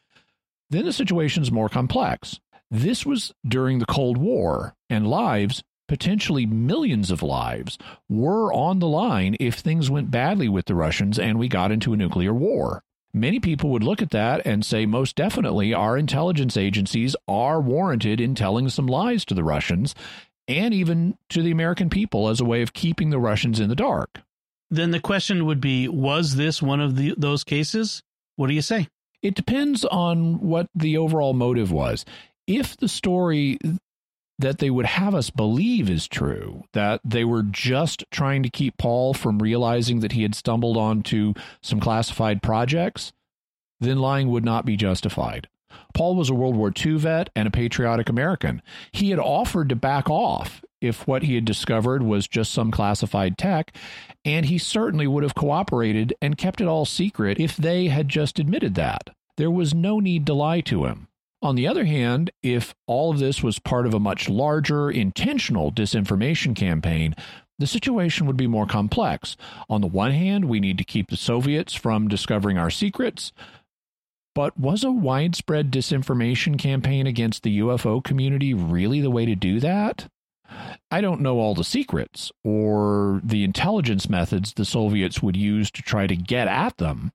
then 0.71 0.85
the 0.85 0.91
situation 0.91 1.43
is 1.43 1.51
more 1.51 1.69
complex. 1.69 2.39
This 2.71 3.05
was 3.05 3.35
during 3.47 3.77
the 3.77 3.85
Cold 3.85 4.17
War, 4.17 4.73
and 4.89 5.07
lives 5.07 5.63
potentially 5.87 6.45
millions 6.45 7.11
of 7.11 7.23
lives 7.23 7.77
were 8.09 8.53
on 8.53 8.79
the 8.79 8.87
line 8.87 9.35
if 9.39 9.55
things 9.55 9.89
went 9.89 10.11
badly 10.11 10.49
with 10.49 10.65
the 10.65 10.75
Russians 10.75 11.19
and 11.19 11.37
we 11.37 11.47
got 11.47 11.71
into 11.71 11.93
a 11.93 11.97
nuclear 11.97 12.33
war. 12.33 12.83
Many 13.13 13.39
people 13.39 13.69
would 13.69 13.83
look 13.83 14.01
at 14.01 14.09
that 14.09 14.45
and 14.45 14.65
say, 14.65 14.85
most 14.87 15.15
definitely, 15.15 15.73
our 15.73 15.97
intelligence 15.97 16.57
agencies 16.57 17.15
are 17.27 17.61
warranted 17.61 18.19
in 18.19 18.33
telling 18.33 18.69
some 18.69 18.87
lies 18.87 19.23
to 19.25 19.35
the 19.35 19.43
Russians 19.43 19.93
and 20.47 20.73
even 20.73 21.17
to 21.29 21.43
the 21.43 21.51
American 21.51 21.89
people 21.89 22.27
as 22.27 22.41
a 22.41 22.45
way 22.45 22.61
of 22.63 22.73
keeping 22.73 23.11
the 23.11 23.19
Russians 23.19 23.59
in 23.59 23.69
the 23.69 23.75
dark. 23.75 24.21
Then 24.71 24.91
the 24.91 24.99
question 24.99 25.45
would 25.45 25.61
be 25.61 25.87
was 25.87 26.35
this 26.35 26.61
one 26.61 26.81
of 26.81 26.95
the, 26.95 27.13
those 27.15 27.43
cases? 27.43 28.01
What 28.35 28.47
do 28.47 28.53
you 28.53 28.63
say? 28.63 28.87
It 29.21 29.35
depends 29.35 29.85
on 29.85 30.39
what 30.39 30.67
the 30.73 30.97
overall 30.97 31.33
motive 31.33 31.71
was. 31.71 32.05
If 32.47 32.75
the 32.75 32.89
story 32.89 33.59
that 34.39 34.59
they 34.59 34.69
would 34.69 34.85
have 34.85 35.13
us 35.13 35.29
believe 35.29 35.89
is 35.89 36.07
true, 36.07 36.63
that 36.73 37.01
they 37.03 37.23
were 37.23 37.43
just 37.43 38.03
trying 38.11 38.43
to 38.43 38.49
keep 38.49 38.77
Paul 38.77 39.13
from 39.13 39.39
realizing 39.39 39.99
that 39.99 40.13
he 40.13 40.23
had 40.23 40.35
stumbled 40.35 40.77
onto 40.77 41.33
some 41.61 41.79
classified 41.79 42.41
projects, 42.41 43.13
then 43.79 43.99
lying 43.99 44.29
would 44.29 44.43
not 44.43 44.65
be 44.65 44.75
justified. 44.75 45.47
Paul 45.93 46.15
was 46.15 46.29
a 46.29 46.33
World 46.33 46.55
War 46.55 46.71
II 46.75 46.97
vet 46.97 47.29
and 47.35 47.47
a 47.47 47.51
patriotic 47.51 48.09
American. 48.09 48.61
He 48.91 49.11
had 49.11 49.19
offered 49.19 49.69
to 49.69 49.75
back 49.75 50.09
off 50.09 50.63
if 50.81 51.07
what 51.07 51.23
he 51.23 51.35
had 51.35 51.45
discovered 51.45 52.03
was 52.03 52.27
just 52.27 52.51
some 52.51 52.71
classified 52.71 53.37
tech, 53.37 53.75
and 54.25 54.47
he 54.47 54.57
certainly 54.57 55.07
would 55.07 55.23
have 55.23 55.35
cooperated 55.35 56.13
and 56.21 56.37
kept 56.37 56.59
it 56.59 56.67
all 56.67 56.85
secret 56.85 57.39
if 57.39 57.55
they 57.55 57.87
had 57.87 58.09
just 58.09 58.39
admitted 58.39 58.75
that. 58.75 59.09
There 59.37 59.51
was 59.51 59.73
no 59.73 59.99
need 59.99 60.25
to 60.27 60.33
lie 60.33 60.61
to 60.61 60.85
him. 60.85 61.07
On 61.43 61.55
the 61.55 61.67
other 61.67 61.83
hand, 61.83 62.31
if 62.41 62.73
all 62.87 63.11
of 63.11 63.19
this 63.19 63.43
was 63.43 63.59
part 63.59 63.85
of 63.85 63.93
a 63.93 63.99
much 63.99 64.29
larger, 64.29 64.89
intentional 64.89 65.73
disinformation 65.73 66.55
campaign, 66.55 67.15
the 67.59 67.67
situation 67.67 68.25
would 68.25 68.37
be 68.37 68.47
more 68.47 68.65
complex. 68.65 69.35
On 69.69 69.81
the 69.81 69.87
one 69.87 70.11
hand, 70.11 70.45
we 70.45 70.61
need 70.61 70.77
to 70.77 70.85
keep 70.85 71.09
the 71.09 71.17
Soviets 71.17 71.73
from 71.73 72.07
discovering 72.07 72.57
our 72.57 72.69
secrets. 72.69 73.33
But 74.33 74.57
was 74.57 74.85
a 74.85 74.91
widespread 74.91 75.69
disinformation 75.69 76.57
campaign 76.57 77.07
against 77.07 77.43
the 77.43 77.59
UFO 77.59 78.01
community 78.01 78.53
really 78.53 79.01
the 79.01 79.11
way 79.11 79.25
to 79.25 79.35
do 79.35 79.59
that? 79.59 80.07
I 80.89 81.01
don't 81.01 81.21
know 81.21 81.39
all 81.39 81.55
the 81.55 81.65
secrets 81.65 82.31
or 82.45 83.19
the 83.21 83.43
intelligence 83.43 84.09
methods 84.09 84.53
the 84.53 84.65
Soviets 84.65 85.21
would 85.21 85.35
use 85.35 85.69
to 85.71 85.81
try 85.81 86.07
to 86.07 86.15
get 86.15 86.47
at 86.47 86.77
them, 86.77 87.11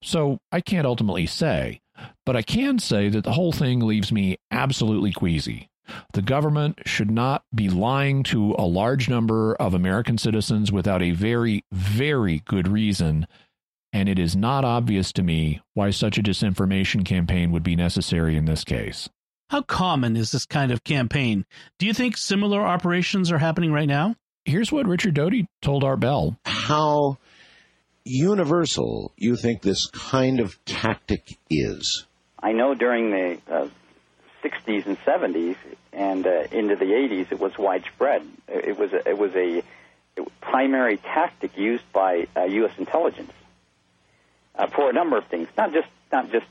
so 0.00 0.38
I 0.52 0.60
can't 0.60 0.86
ultimately 0.86 1.26
say. 1.26 1.81
But 2.24 2.36
I 2.36 2.42
can 2.42 2.78
say 2.78 3.08
that 3.08 3.24
the 3.24 3.32
whole 3.32 3.52
thing 3.52 3.80
leaves 3.80 4.12
me 4.12 4.38
absolutely 4.50 5.12
queasy. 5.12 5.68
The 6.12 6.22
government 6.22 6.80
should 6.86 7.10
not 7.10 7.44
be 7.54 7.68
lying 7.68 8.22
to 8.24 8.54
a 8.58 8.64
large 8.64 9.08
number 9.08 9.54
of 9.56 9.74
American 9.74 10.16
citizens 10.16 10.70
without 10.70 11.02
a 11.02 11.10
very, 11.10 11.64
very 11.72 12.42
good 12.46 12.68
reason 12.68 13.26
and 13.92 14.08
it 14.08 14.18
is 14.18 14.34
not 14.34 14.64
obvious 14.64 15.12
to 15.12 15.22
me 15.22 15.60
why 15.74 15.90
such 15.90 16.16
a 16.16 16.22
disinformation 16.22 17.04
campaign 17.04 17.52
would 17.52 17.62
be 17.62 17.76
necessary 17.76 18.36
in 18.36 18.46
this 18.46 18.64
case. 18.64 19.08
How 19.50 19.62
common 19.62 20.16
is 20.16 20.32
this 20.32 20.46
kind 20.46 20.72
of 20.72 20.82
campaign? 20.82 21.44
Do 21.78 21.86
you 21.86 21.92
think 21.92 22.16
similar 22.16 22.62
operations 22.62 23.30
are 23.30 23.38
happening 23.38 23.70
right 23.72 23.88
now? 23.88 24.16
Here's 24.46 24.72
what 24.72 24.86
Richard 24.86 25.14
Doty 25.14 25.46
told 25.60 25.84
Art 25.84 26.00
Bell. 26.00 26.38
How 26.46 27.18
universal 28.04 29.12
you 29.16 29.36
think 29.36 29.62
this 29.62 29.86
kind 29.86 30.40
of 30.40 30.62
tactic 30.64 31.38
is? 31.50 32.06
I 32.38 32.52
know 32.52 32.74
during 32.74 33.10
the 33.10 33.38
uh, 33.48 33.68
60s 34.42 34.86
and 34.86 34.98
70s 34.98 35.56
and 35.92 36.26
uh, 36.26 36.44
into 36.50 36.76
the 36.76 36.86
80s, 36.86 37.32
it 37.32 37.38
was 37.38 37.56
widespread. 37.58 38.26
It 38.48 38.78
was 38.78 38.92
a, 38.92 39.08
it 39.08 39.18
was 39.18 39.34
a 39.34 39.62
primary 40.40 40.96
tactic 40.98 41.56
used 41.56 41.84
by 41.92 42.26
uh, 42.36 42.44
U.S. 42.44 42.72
intelligence 42.78 43.32
uh, 44.54 44.66
for 44.66 44.90
a 44.90 44.92
number 44.92 45.16
of 45.16 45.26
things. 45.26 45.48
Not 45.56 45.72
just 45.72 45.88
not 46.10 46.30
just 46.30 46.46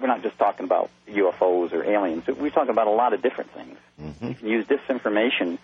we're 0.00 0.08
not 0.08 0.22
just 0.22 0.38
talking 0.38 0.64
about 0.64 0.90
UFOs 1.08 1.72
or 1.72 1.84
aliens. 1.84 2.26
We're 2.26 2.50
talking 2.50 2.70
about 2.70 2.86
a 2.86 2.90
lot 2.90 3.12
of 3.12 3.22
different 3.22 3.52
things. 3.52 3.78
Mm-hmm. 4.00 4.28
You 4.28 4.34
can 4.34 4.48
use 4.48 4.66
disinformation 4.66 5.58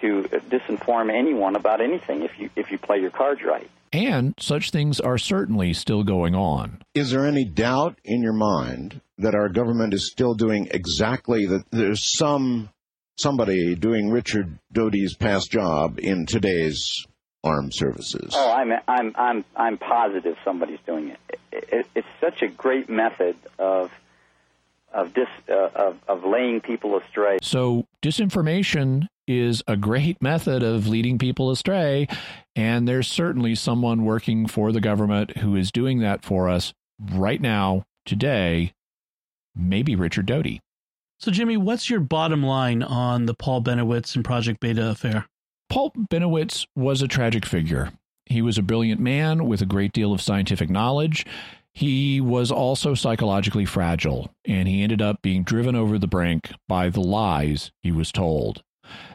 to 0.00 0.22
disinform 0.48 1.12
anyone 1.12 1.56
about 1.56 1.80
anything 1.80 2.22
if 2.22 2.38
you 2.38 2.50
if 2.56 2.70
you 2.70 2.78
play 2.78 2.98
your 2.98 3.10
cards 3.10 3.42
right. 3.42 3.70
And 3.92 4.34
such 4.38 4.70
things 4.70 5.00
are 5.00 5.18
certainly 5.18 5.72
still 5.72 6.04
going 6.04 6.34
on. 6.34 6.82
Is 6.94 7.10
there 7.10 7.26
any 7.26 7.44
doubt 7.44 7.98
in 8.04 8.22
your 8.22 8.32
mind 8.32 9.00
that 9.18 9.34
our 9.34 9.48
government 9.48 9.94
is 9.94 10.10
still 10.10 10.34
doing 10.34 10.68
exactly 10.70 11.46
that? 11.46 11.64
There's 11.70 12.16
some 12.16 12.70
somebody 13.18 13.74
doing 13.74 14.10
Richard 14.10 14.58
Doty's 14.72 15.14
past 15.16 15.50
job 15.50 15.98
in 15.98 16.24
today's 16.26 16.88
armed 17.42 17.74
services. 17.74 18.32
Oh, 18.34 18.52
I'm 18.52 18.72
I'm 18.86 19.12
I'm 19.16 19.44
I'm 19.56 19.78
positive 19.78 20.36
somebody's 20.44 20.80
doing 20.86 21.10
it. 21.10 21.40
it, 21.52 21.68
it 21.72 21.86
it's 21.96 22.08
such 22.20 22.42
a 22.42 22.48
great 22.48 22.88
method 22.88 23.36
of 23.58 23.90
of 24.92 25.14
dis 25.14 25.28
uh, 25.48 25.70
of 25.74 25.98
of 26.08 26.24
laying 26.24 26.60
people 26.60 26.96
astray. 26.96 27.38
So 27.42 27.86
disinformation 28.02 29.06
is 29.26 29.62
a 29.66 29.76
great 29.76 30.20
method 30.22 30.62
of 30.62 30.86
leading 30.86 31.18
people 31.18 31.50
astray, 31.50 32.08
and 32.56 32.86
there's 32.86 33.08
certainly 33.08 33.54
someone 33.54 34.04
working 34.04 34.46
for 34.46 34.72
the 34.72 34.80
government 34.80 35.38
who 35.38 35.56
is 35.56 35.70
doing 35.70 36.00
that 36.00 36.24
for 36.24 36.48
us 36.48 36.72
right 37.12 37.40
now 37.40 37.84
today. 38.04 38.72
Maybe 39.54 39.96
Richard 39.96 40.26
Doty. 40.26 40.60
So, 41.18 41.30
Jimmy, 41.30 41.58
what's 41.58 41.90
your 41.90 42.00
bottom 42.00 42.42
line 42.42 42.82
on 42.82 43.26
the 43.26 43.34
Paul 43.34 43.62
Bennewitz 43.62 44.16
and 44.16 44.24
Project 44.24 44.58
Beta 44.60 44.88
affair? 44.88 45.26
Paul 45.68 45.92
Bennewitz 46.10 46.66
was 46.74 47.02
a 47.02 47.08
tragic 47.08 47.44
figure. 47.44 47.92
He 48.24 48.40
was 48.40 48.56
a 48.56 48.62
brilliant 48.62 49.00
man 49.00 49.46
with 49.46 49.60
a 49.60 49.66
great 49.66 49.92
deal 49.92 50.12
of 50.12 50.22
scientific 50.22 50.70
knowledge. 50.70 51.26
He 51.72 52.20
was 52.20 52.50
also 52.50 52.94
psychologically 52.94 53.64
fragile, 53.64 54.30
and 54.44 54.68
he 54.68 54.82
ended 54.82 55.00
up 55.00 55.22
being 55.22 55.44
driven 55.44 55.74
over 55.74 55.98
the 55.98 56.06
brink 56.06 56.50
by 56.68 56.90
the 56.90 57.00
lies 57.00 57.70
he 57.82 57.92
was 57.92 58.12
told. 58.12 58.62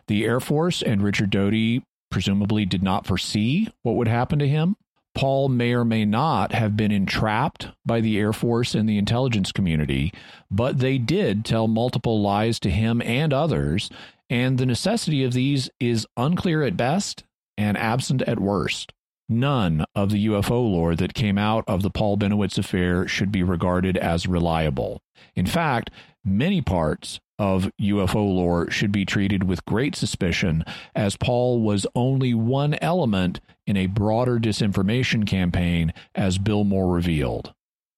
The 0.08 0.24
Air 0.24 0.40
Force 0.40 0.82
and 0.82 1.02
Richard 1.02 1.30
Doty 1.30 1.84
presumably 2.10 2.66
did 2.66 2.82
not 2.82 3.06
foresee 3.06 3.68
what 3.84 3.96
would 3.96 4.08
happen 4.08 4.40
to 4.40 4.48
him. 4.48 4.78
Paul 5.14 5.50
may 5.50 5.74
or 5.74 5.86
may 5.86 6.06
not 6.06 6.52
have 6.52 6.76
been 6.76 6.92
entrapped 6.92 7.70
by 7.86 8.02
the 8.02 8.18
Air 8.18 8.34
Force 8.34 8.76
and 8.76 8.88
the 8.88 8.98
intelligence 8.98 9.52
community, 9.52 10.14
but 10.52 10.80
they 10.80 10.98
did 10.98 11.46
tell 11.46 11.68
multiple 11.68 12.22
lies 12.22 12.60
to 12.62 12.70
him 12.70 13.02
and 13.02 13.34
others, 13.34 13.90
and 14.30 14.58
the 14.58 14.66
necessity 14.66 15.24
of 15.24 15.34
these 15.34 15.70
is 15.80 16.08
unclear 16.18 16.64
at 16.64 16.78
best 16.78 17.24
and 17.58 17.78
absent 17.78 18.22
at 18.24 18.40
worst. 18.40 18.92
None 19.28 19.86
of 19.96 20.12
the 20.12 20.28
UFO 20.28 20.52
lore 20.52 20.96
that 20.96 21.16
came 21.16 21.38
out 21.38 21.64
of 21.68 21.82
the 21.82 21.90
Paul 21.90 22.18
Bennewitz 22.18 22.60
affair 22.60 23.08
should 23.08 23.32
be 23.32 23.42
regarded 23.42 23.98
as 23.98 24.28
reliable. 24.28 25.02
In 25.36 25.48
fact, 25.48 25.90
many 26.24 26.62
parts 26.62 27.20
of 27.40 27.72
UFO 27.82 28.16
lore 28.16 28.70
should 28.70 28.92
be 28.92 29.04
treated 29.04 29.44
with 29.44 29.66
great 29.66 29.96
suspicion, 29.96 30.64
as 30.94 31.18
Paul 31.18 31.62
was 31.62 31.88
only 31.96 32.34
one 32.34 32.76
element 32.82 33.40
in 33.66 33.76
a 33.76 33.88
broader 33.88 34.40
disinformation 34.40 35.28
campaign, 35.28 35.92
as 36.14 36.38
Bill 36.38 36.64
Moore 36.64 36.94
revealed. 36.94 37.54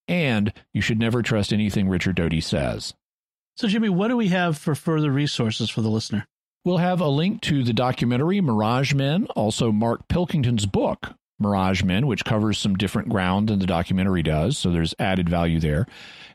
And 0.07 0.53
you 0.73 0.81
should 0.81 0.97
never 0.97 1.21
trust 1.21 1.51
anything 1.51 1.89
Richard 1.89 2.15
Doty 2.15 2.41
says. 2.41 2.93
So, 3.57 3.67
Jimmy, 3.67 3.89
what 3.89 4.07
do 4.07 4.15
we 4.15 4.29
have 4.29 4.57
for 4.57 4.75
further 4.75 5.11
resources 5.11 5.69
for 5.69 5.81
the 5.81 5.89
listener? 5.89 6.25
We'll 6.63 6.77
have 6.77 7.01
a 7.01 7.07
link 7.07 7.41
to 7.43 7.63
the 7.63 7.73
documentary 7.73 8.41
Mirage 8.41 8.93
Men, 8.93 9.25
also 9.35 9.71
Mark 9.71 10.07
Pilkington's 10.07 10.65
book, 10.65 11.13
Mirage 11.39 11.83
Men, 11.83 12.07
which 12.07 12.25
covers 12.25 12.57
some 12.57 12.75
different 12.75 13.09
ground 13.09 13.49
than 13.49 13.59
the 13.59 13.67
documentary 13.67 14.23
does. 14.23 14.57
So 14.57 14.71
there's 14.71 14.95
added 14.99 15.29
value 15.29 15.59
there. 15.59 15.87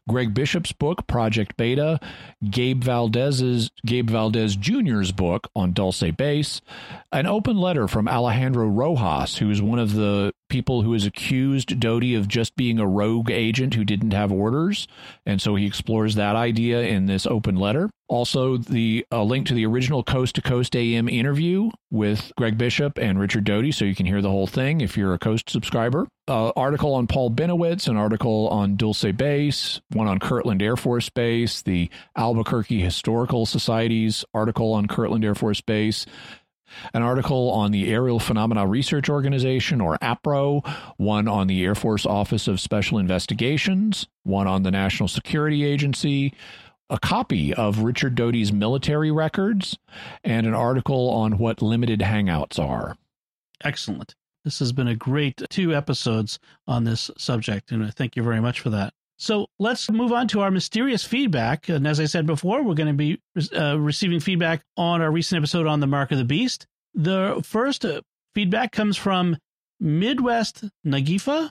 Greg 0.08 0.34
Bishop's 0.34 0.72
book, 0.72 1.06
Project 1.06 1.56
Beta, 1.56 2.00
Gabe 2.48 2.82
Valdez's 2.82 3.70
Gabe 3.86 4.10
Valdez 4.10 4.56
Jr.'s 4.56 5.12
book 5.12 5.48
on 5.54 5.72
Dulce 5.72 6.10
Base, 6.16 6.60
an 7.12 7.26
open 7.26 7.56
letter 7.56 7.86
from 7.86 8.08
Alejandro 8.08 8.66
Rojas, 8.66 9.38
who 9.38 9.50
is 9.50 9.62
one 9.62 9.78
of 9.78 9.94
the 9.94 10.32
people 10.48 10.82
who 10.82 10.92
has 10.92 11.06
accused 11.06 11.80
Doty 11.80 12.14
of 12.14 12.28
just 12.28 12.56
being 12.56 12.78
a 12.78 12.86
rogue 12.86 13.30
agent 13.30 13.74
who 13.74 13.84
didn't 13.84 14.12
have 14.12 14.30
orders. 14.30 14.86
And 15.24 15.40
so 15.40 15.54
he 15.54 15.66
explores 15.66 16.14
that 16.16 16.36
idea 16.36 16.82
in 16.82 17.06
this 17.06 17.26
open 17.26 17.56
letter. 17.56 17.88
Also, 18.08 18.58
the 18.58 19.06
a 19.10 19.24
link 19.24 19.46
to 19.46 19.54
the 19.54 19.64
original 19.64 20.02
Coast 20.02 20.34
to 20.34 20.42
Coast 20.42 20.76
AM 20.76 21.08
interview 21.08 21.70
with 21.90 22.30
Greg 22.36 22.58
Bishop 22.58 22.98
and 22.98 23.18
Richard 23.18 23.44
Doty, 23.44 23.72
so 23.72 23.86
you 23.86 23.94
can 23.94 24.04
hear 24.04 24.20
the 24.20 24.30
whole 24.30 24.46
thing 24.46 24.82
if 24.82 24.98
you're 24.98 25.14
a 25.14 25.18
Coast 25.18 25.48
subscriber. 25.48 26.06
Uh, 26.28 26.52
article 26.54 26.94
on 26.94 27.08
Paul 27.08 27.32
Bennewitz, 27.32 27.88
an 27.88 27.96
article 27.96 28.48
on 28.48 28.76
Dulce 28.76 29.10
Base, 29.16 29.80
one 29.90 30.06
on 30.06 30.20
Kirtland 30.20 30.62
Air 30.62 30.76
Force 30.76 31.08
Base, 31.08 31.62
the 31.62 31.90
Albuquerque 32.16 32.80
Historical 32.80 33.44
Society's 33.44 34.24
article 34.32 34.72
on 34.72 34.86
Kirtland 34.86 35.24
Air 35.24 35.34
Force 35.34 35.60
Base, 35.60 36.06
an 36.94 37.02
article 37.02 37.50
on 37.50 37.72
the 37.72 37.90
Aerial 37.90 38.20
Phenomena 38.20 38.64
Research 38.68 39.08
Organization, 39.08 39.80
or 39.80 39.98
APRO, 39.98 40.64
one 40.96 41.26
on 41.26 41.48
the 41.48 41.64
Air 41.64 41.74
Force 41.74 42.06
Office 42.06 42.46
of 42.46 42.60
Special 42.60 42.98
Investigations, 42.98 44.06
one 44.22 44.46
on 44.46 44.62
the 44.62 44.70
National 44.70 45.08
Security 45.08 45.64
Agency, 45.64 46.32
a 46.88 47.00
copy 47.00 47.52
of 47.52 47.80
Richard 47.80 48.14
Doty's 48.14 48.52
military 48.52 49.10
records, 49.10 49.76
and 50.22 50.46
an 50.46 50.54
article 50.54 51.10
on 51.10 51.38
what 51.38 51.62
limited 51.62 51.98
hangouts 51.98 52.60
are. 52.60 52.96
Excellent. 53.64 54.14
This 54.44 54.58
has 54.58 54.72
been 54.72 54.88
a 54.88 54.96
great 54.96 55.40
two 55.50 55.74
episodes 55.74 56.38
on 56.66 56.84
this 56.84 57.10
subject, 57.16 57.70
and 57.70 57.84
I 57.84 57.90
thank 57.90 58.16
you 58.16 58.22
very 58.22 58.40
much 58.40 58.60
for 58.60 58.70
that. 58.70 58.92
So 59.18 59.46
let's 59.60 59.88
move 59.88 60.12
on 60.12 60.26
to 60.28 60.40
our 60.40 60.50
mysterious 60.50 61.04
feedback. 61.04 61.68
And 61.68 61.86
as 61.86 62.00
I 62.00 62.06
said 62.06 62.26
before, 62.26 62.64
we're 62.64 62.74
going 62.74 62.88
to 62.88 62.92
be 62.92 63.20
uh, 63.56 63.78
receiving 63.78 64.18
feedback 64.18 64.62
on 64.76 65.00
our 65.00 65.12
recent 65.12 65.38
episode 65.38 65.68
on 65.68 65.78
the 65.78 65.86
Mark 65.86 66.10
of 66.10 66.18
the 66.18 66.24
Beast. 66.24 66.66
The 66.94 67.40
first 67.44 67.84
uh, 67.84 68.00
feedback 68.34 68.72
comes 68.72 68.96
from 68.96 69.36
Midwest 69.78 70.64
Nagifa 70.84 71.50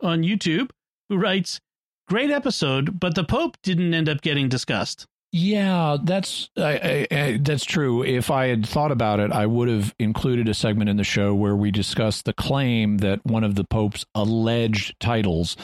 on 0.00 0.22
YouTube, 0.22 0.70
who 1.08 1.16
writes, 1.16 1.60
Great 2.08 2.30
episode, 2.30 2.98
but 2.98 3.14
the 3.14 3.24
Pope 3.24 3.56
didn't 3.62 3.94
end 3.94 4.08
up 4.08 4.20
getting 4.20 4.48
discussed. 4.48 5.06
Yeah, 5.34 5.96
that's 6.02 6.50
I, 6.58 7.06
I, 7.10 7.16
I, 7.16 7.38
that's 7.40 7.64
true. 7.64 8.04
If 8.04 8.30
I 8.30 8.48
had 8.48 8.66
thought 8.66 8.92
about 8.92 9.18
it, 9.18 9.32
I 9.32 9.46
would 9.46 9.68
have 9.68 9.94
included 9.98 10.46
a 10.46 10.54
segment 10.54 10.90
in 10.90 10.98
the 10.98 11.04
show 11.04 11.34
where 11.34 11.56
we 11.56 11.70
discuss 11.70 12.20
the 12.20 12.34
claim 12.34 12.98
that 12.98 13.24
one 13.24 13.42
of 13.42 13.54
the 13.54 13.64
Pope's 13.64 14.04
alleged 14.14 15.00
titles, 15.00 15.56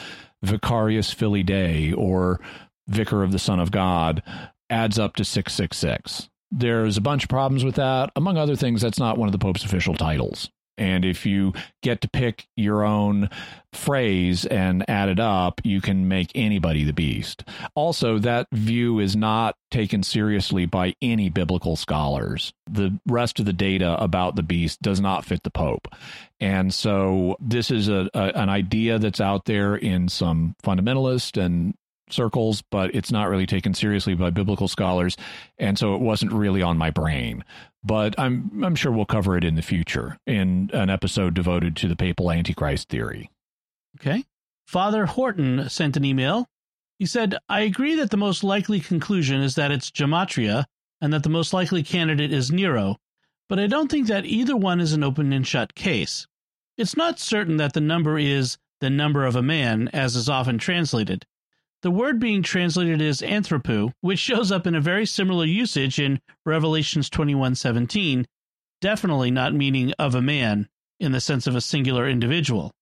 Vicarius 0.43 1.13
Filii 1.13 1.43
Dei 1.43 1.93
or 1.93 2.39
Vicar 2.87 3.21
of 3.21 3.31
the 3.31 3.37
Son 3.37 3.59
of 3.59 3.69
God, 3.69 4.23
adds 4.71 4.97
up 4.97 5.15
to 5.17 5.23
six 5.23 5.53
six 5.53 5.77
six. 5.77 6.29
There's 6.49 6.97
a 6.97 7.01
bunch 7.01 7.23
of 7.23 7.29
problems 7.29 7.63
with 7.63 7.75
that. 7.75 8.09
Among 8.15 8.37
other 8.37 8.55
things, 8.55 8.81
that's 8.81 8.97
not 8.97 9.19
one 9.19 9.27
of 9.27 9.33
the 9.33 9.37
Pope's 9.37 9.63
official 9.63 9.93
titles. 9.93 10.49
And 10.79 11.05
if 11.05 11.25
you 11.25 11.53
get 11.83 12.01
to 12.01 12.09
pick 12.09 12.47
your 12.55 12.83
own 12.83 13.29
phrase 13.73 14.45
and 14.45 14.89
add 14.89 15.09
it 15.09 15.19
up, 15.19 15.61
you 15.63 15.81
can 15.81 16.07
make 16.07 16.31
anybody 16.33 16.83
the 16.83 16.93
beast. 16.93 17.43
Also, 17.75 18.17
that 18.19 18.47
view 18.51 18.99
is 18.99 19.15
not 19.15 19.55
taken 19.69 20.01
seriously 20.01 20.65
by 20.65 20.95
any 21.01 21.29
biblical 21.29 21.75
scholars. 21.75 22.53
The 22.67 22.99
rest 23.05 23.39
of 23.39 23.45
the 23.45 23.53
data 23.53 24.01
about 24.01 24.35
the 24.35 24.43
beast 24.43 24.81
does 24.81 24.99
not 24.99 25.25
fit 25.25 25.43
the 25.43 25.51
Pope. 25.51 25.87
And 26.39 26.73
so 26.73 27.35
this 27.39 27.69
is 27.69 27.89
a, 27.89 28.09
a 28.13 28.39
an 28.39 28.49
idea 28.49 28.97
that's 28.97 29.19
out 29.19 29.45
there 29.45 29.75
in 29.75 30.07
some 30.07 30.55
fundamentalist 30.63 31.39
and 31.39 31.73
circles, 32.09 32.63
but 32.71 32.95
it's 32.95 33.11
not 33.11 33.29
really 33.29 33.45
taken 33.45 33.73
seriously 33.73 34.15
by 34.15 34.29
biblical 34.29 34.67
scholars, 34.67 35.17
and 35.57 35.77
so 35.77 35.95
it 35.95 36.01
wasn't 36.01 36.31
really 36.31 36.61
on 36.61 36.77
my 36.77 36.89
brain. 36.89 37.43
But 37.83 38.19
I'm 38.19 38.63
I'm 38.63 38.75
sure 38.75 38.91
we'll 38.91 39.05
cover 39.05 39.37
it 39.37 39.43
in 39.43 39.55
the 39.55 39.61
future 39.61 40.17
in 40.27 40.69
an 40.73 40.89
episode 40.89 41.33
devoted 41.33 41.75
to 41.77 41.87
the 41.87 41.95
papal 41.95 42.31
antichrist 42.31 42.89
theory. 42.89 43.29
Okay. 43.99 44.25
Father 44.67 45.05
Horton 45.05 45.69
sent 45.69 45.97
an 45.97 46.05
email. 46.05 46.47
He 46.99 47.05
said, 47.05 47.37
I 47.47 47.61
agree 47.61 47.95
that 47.95 48.11
the 48.11 48.17
most 48.17 48.43
likely 48.43 48.81
conclusion 48.81 49.41
is 49.41 49.55
that 49.55 49.71
it's 49.71 49.89
Gematria 49.89 50.65
and 51.01 51.13
that 51.13 51.23
the 51.23 51.29
most 51.29 51.53
likely 51.53 51.81
candidate 51.81 52.33
is 52.33 52.51
Nero, 52.51 52.97
but 53.47 53.57
I 53.57 53.67
don't 53.67 53.89
think 53.89 54.07
that 54.07 54.25
either 54.25 54.55
one 54.55 54.81
is 54.81 54.93
an 54.93 55.03
open 55.03 55.31
and 55.31 55.47
shut 55.47 55.73
case. 55.73 56.27
It's 56.77 56.97
not 56.97 57.19
certain 57.19 57.57
that 57.57 57.73
the 57.73 57.81
number 57.81 58.19
is 58.19 58.57
the 58.81 58.89
number 58.89 59.25
of 59.25 59.35
a 59.35 59.41
man, 59.41 59.87
as 59.89 60.15
is 60.15 60.29
often 60.29 60.57
translated. 60.57 61.25
The 61.81 61.91
word 61.91 62.19
being 62.19 62.43
translated 62.43 63.01
is 63.01 63.21
anthropo, 63.21 63.93
which 64.01 64.19
shows 64.19 64.51
up 64.51 64.67
in 64.67 64.75
a 64.75 64.81
very 64.81 65.05
similar 65.05 65.45
usage 65.45 65.97
in 65.97 66.19
Revelations 66.45 67.09
21:17, 67.09 68.25
definitely 68.81 69.31
not 69.31 69.53
meaning 69.53 69.93
of 69.97 70.13
a 70.13 70.21
man 70.21 70.67
in 70.99 71.13
the 71.13 71.21
sense 71.21 71.47
of 71.47 71.55
a 71.55 71.61
singular 71.61 72.09
individual. 72.09 72.73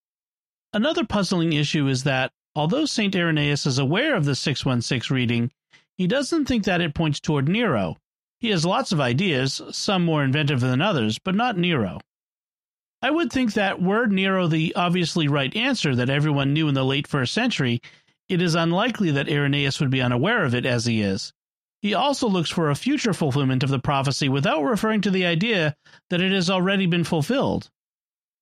Another 0.72 1.04
puzzling 1.04 1.52
issue 1.52 1.86
is 1.86 2.02
that 2.02 2.32
although 2.56 2.86
St. 2.86 3.14
Irenaeus 3.14 3.66
is 3.66 3.78
aware 3.78 4.16
of 4.16 4.24
the 4.24 4.34
616 4.34 5.14
reading, 5.14 5.52
he 5.96 6.08
doesn't 6.08 6.46
think 6.46 6.64
that 6.64 6.80
it 6.80 6.94
points 6.94 7.20
toward 7.20 7.48
Nero. 7.48 7.96
He 8.40 8.48
has 8.50 8.64
lots 8.64 8.90
of 8.90 9.00
ideas, 9.00 9.62
some 9.70 10.04
more 10.04 10.24
inventive 10.24 10.60
than 10.60 10.82
others, 10.82 11.18
but 11.18 11.36
not 11.36 11.56
Nero. 11.56 12.00
I 13.00 13.12
would 13.12 13.32
think 13.32 13.52
that 13.52 13.80
were 13.80 14.06
Nero 14.06 14.48
the 14.48 14.74
obviously 14.74 15.28
right 15.28 15.54
answer 15.54 15.94
that 15.94 16.10
everyone 16.10 16.52
knew 16.52 16.66
in 16.66 16.74
the 16.74 16.84
late 16.84 17.06
first 17.06 17.32
century, 17.32 17.80
it 18.28 18.42
is 18.42 18.54
unlikely 18.54 19.10
that 19.12 19.28
Irenaeus 19.28 19.80
would 19.80 19.90
be 19.90 20.02
unaware 20.02 20.44
of 20.44 20.54
it 20.54 20.66
as 20.66 20.86
he 20.86 21.02
is. 21.02 21.32
He 21.80 21.94
also 21.94 22.28
looks 22.28 22.50
for 22.50 22.70
a 22.70 22.74
future 22.74 23.12
fulfillment 23.12 23.62
of 23.62 23.70
the 23.70 23.78
prophecy 23.78 24.28
without 24.28 24.62
referring 24.62 25.00
to 25.02 25.10
the 25.10 25.26
idea 25.26 25.76
that 26.10 26.20
it 26.20 26.32
has 26.32 26.50
already 26.50 26.86
been 26.86 27.04
fulfilled. 27.04 27.70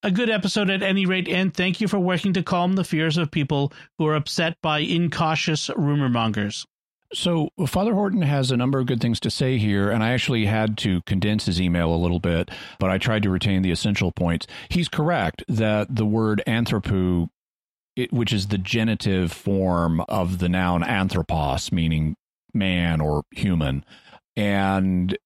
A 0.02 0.10
good 0.10 0.30
episode 0.30 0.70
at 0.70 0.82
any 0.82 1.04
rate, 1.04 1.28
and 1.28 1.52
thank 1.52 1.80
you 1.80 1.88
for 1.88 1.98
working 1.98 2.32
to 2.34 2.42
calm 2.42 2.74
the 2.74 2.84
fears 2.84 3.16
of 3.16 3.30
people 3.30 3.72
who 3.98 4.06
are 4.06 4.14
upset 4.14 4.56
by 4.62 4.78
incautious 4.78 5.70
rumor 5.76 6.08
mongers. 6.08 6.66
So, 7.12 7.50
Father 7.66 7.94
Horton 7.94 8.22
has 8.22 8.50
a 8.50 8.56
number 8.56 8.78
of 8.78 8.86
good 8.86 9.00
things 9.00 9.20
to 9.20 9.30
say 9.30 9.58
here, 9.58 9.90
and 9.90 10.02
I 10.02 10.10
actually 10.10 10.46
had 10.46 10.76
to 10.78 11.02
condense 11.02 11.46
his 11.46 11.60
email 11.60 11.94
a 11.94 11.96
little 11.96 12.18
bit, 12.18 12.50
but 12.78 12.90
I 12.90 12.98
tried 12.98 13.22
to 13.22 13.30
retain 13.30 13.62
the 13.62 13.70
essential 13.70 14.12
points. 14.12 14.46
He's 14.70 14.88
correct 14.88 15.44
that 15.48 15.94
the 15.94 16.06
word 16.06 16.42
anthropo 16.46 17.28
it, 17.96 18.12
which 18.12 18.32
is 18.32 18.48
the 18.48 18.58
genitive 18.58 19.32
form 19.32 20.00
of 20.08 20.38
the 20.38 20.48
noun 20.48 20.84
anthropos, 20.84 21.72
meaning 21.72 22.16
man 22.54 23.00
or 23.00 23.24
human. 23.30 23.84
And 24.36 25.16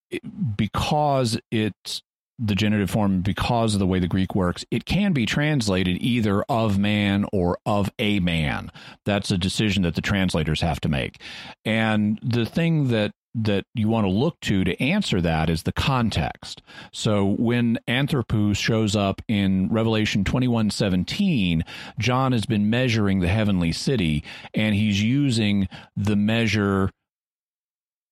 because 0.56 1.38
it's 1.50 2.02
the 2.38 2.54
genitive 2.54 2.90
form, 2.90 3.20
because 3.20 3.74
of 3.74 3.80
the 3.80 3.86
way 3.86 3.98
the 3.98 4.08
Greek 4.08 4.34
works, 4.34 4.64
it 4.70 4.86
can 4.86 5.12
be 5.12 5.26
translated 5.26 5.98
either 6.00 6.42
of 6.48 6.78
man 6.78 7.26
or 7.32 7.58
of 7.66 7.90
a 7.98 8.18
man. 8.20 8.72
That's 9.04 9.30
a 9.30 9.36
decision 9.36 9.82
that 9.82 9.94
the 9.94 10.00
translators 10.00 10.62
have 10.62 10.80
to 10.80 10.88
make. 10.88 11.20
And 11.64 12.18
the 12.22 12.46
thing 12.46 12.88
that 12.88 13.12
that 13.34 13.64
you 13.74 13.88
want 13.88 14.06
to 14.06 14.10
look 14.10 14.40
to 14.40 14.64
to 14.64 14.82
answer 14.82 15.20
that 15.20 15.48
is 15.48 15.62
the 15.62 15.72
context. 15.72 16.62
So 16.92 17.24
when 17.24 17.78
Anthropos 17.86 18.58
shows 18.58 18.96
up 18.96 19.22
in 19.28 19.68
Revelation 19.68 20.24
21:17, 20.24 21.62
John 21.98 22.32
has 22.32 22.46
been 22.46 22.70
measuring 22.70 23.20
the 23.20 23.28
heavenly 23.28 23.72
city 23.72 24.24
and 24.54 24.74
he's 24.74 25.02
using 25.02 25.68
the 25.96 26.16
measure 26.16 26.90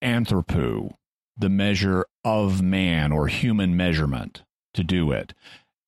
anthropo, 0.03 0.95
the 1.37 1.49
measure 1.49 2.07
of 2.25 2.63
man 2.63 3.11
or 3.11 3.27
human 3.27 3.77
measurement 3.77 4.45
to 4.75 4.85
do 4.85 5.11
it. 5.11 5.35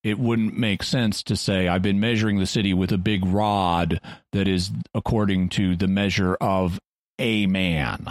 It 0.03 0.19
wouldn't 0.19 0.57
make 0.57 0.83
sense 0.83 1.23
to 1.25 1.37
say 1.37 1.69
I've 1.69 1.83
been 1.83 2.01
measuring 2.01 2.39
the 2.39 2.47
city 2.47 2.73
with 2.73 2.91
a 2.91 2.99
big 2.99 3.25
rod 3.25 4.01
that 4.33 4.49
is 4.49 4.71
according 4.95 5.51
to 5.51 5.77
the 5.77 5.89
measure 5.89 6.35
of 6.37 6.81
a 7.19 7.47
man 7.47 8.11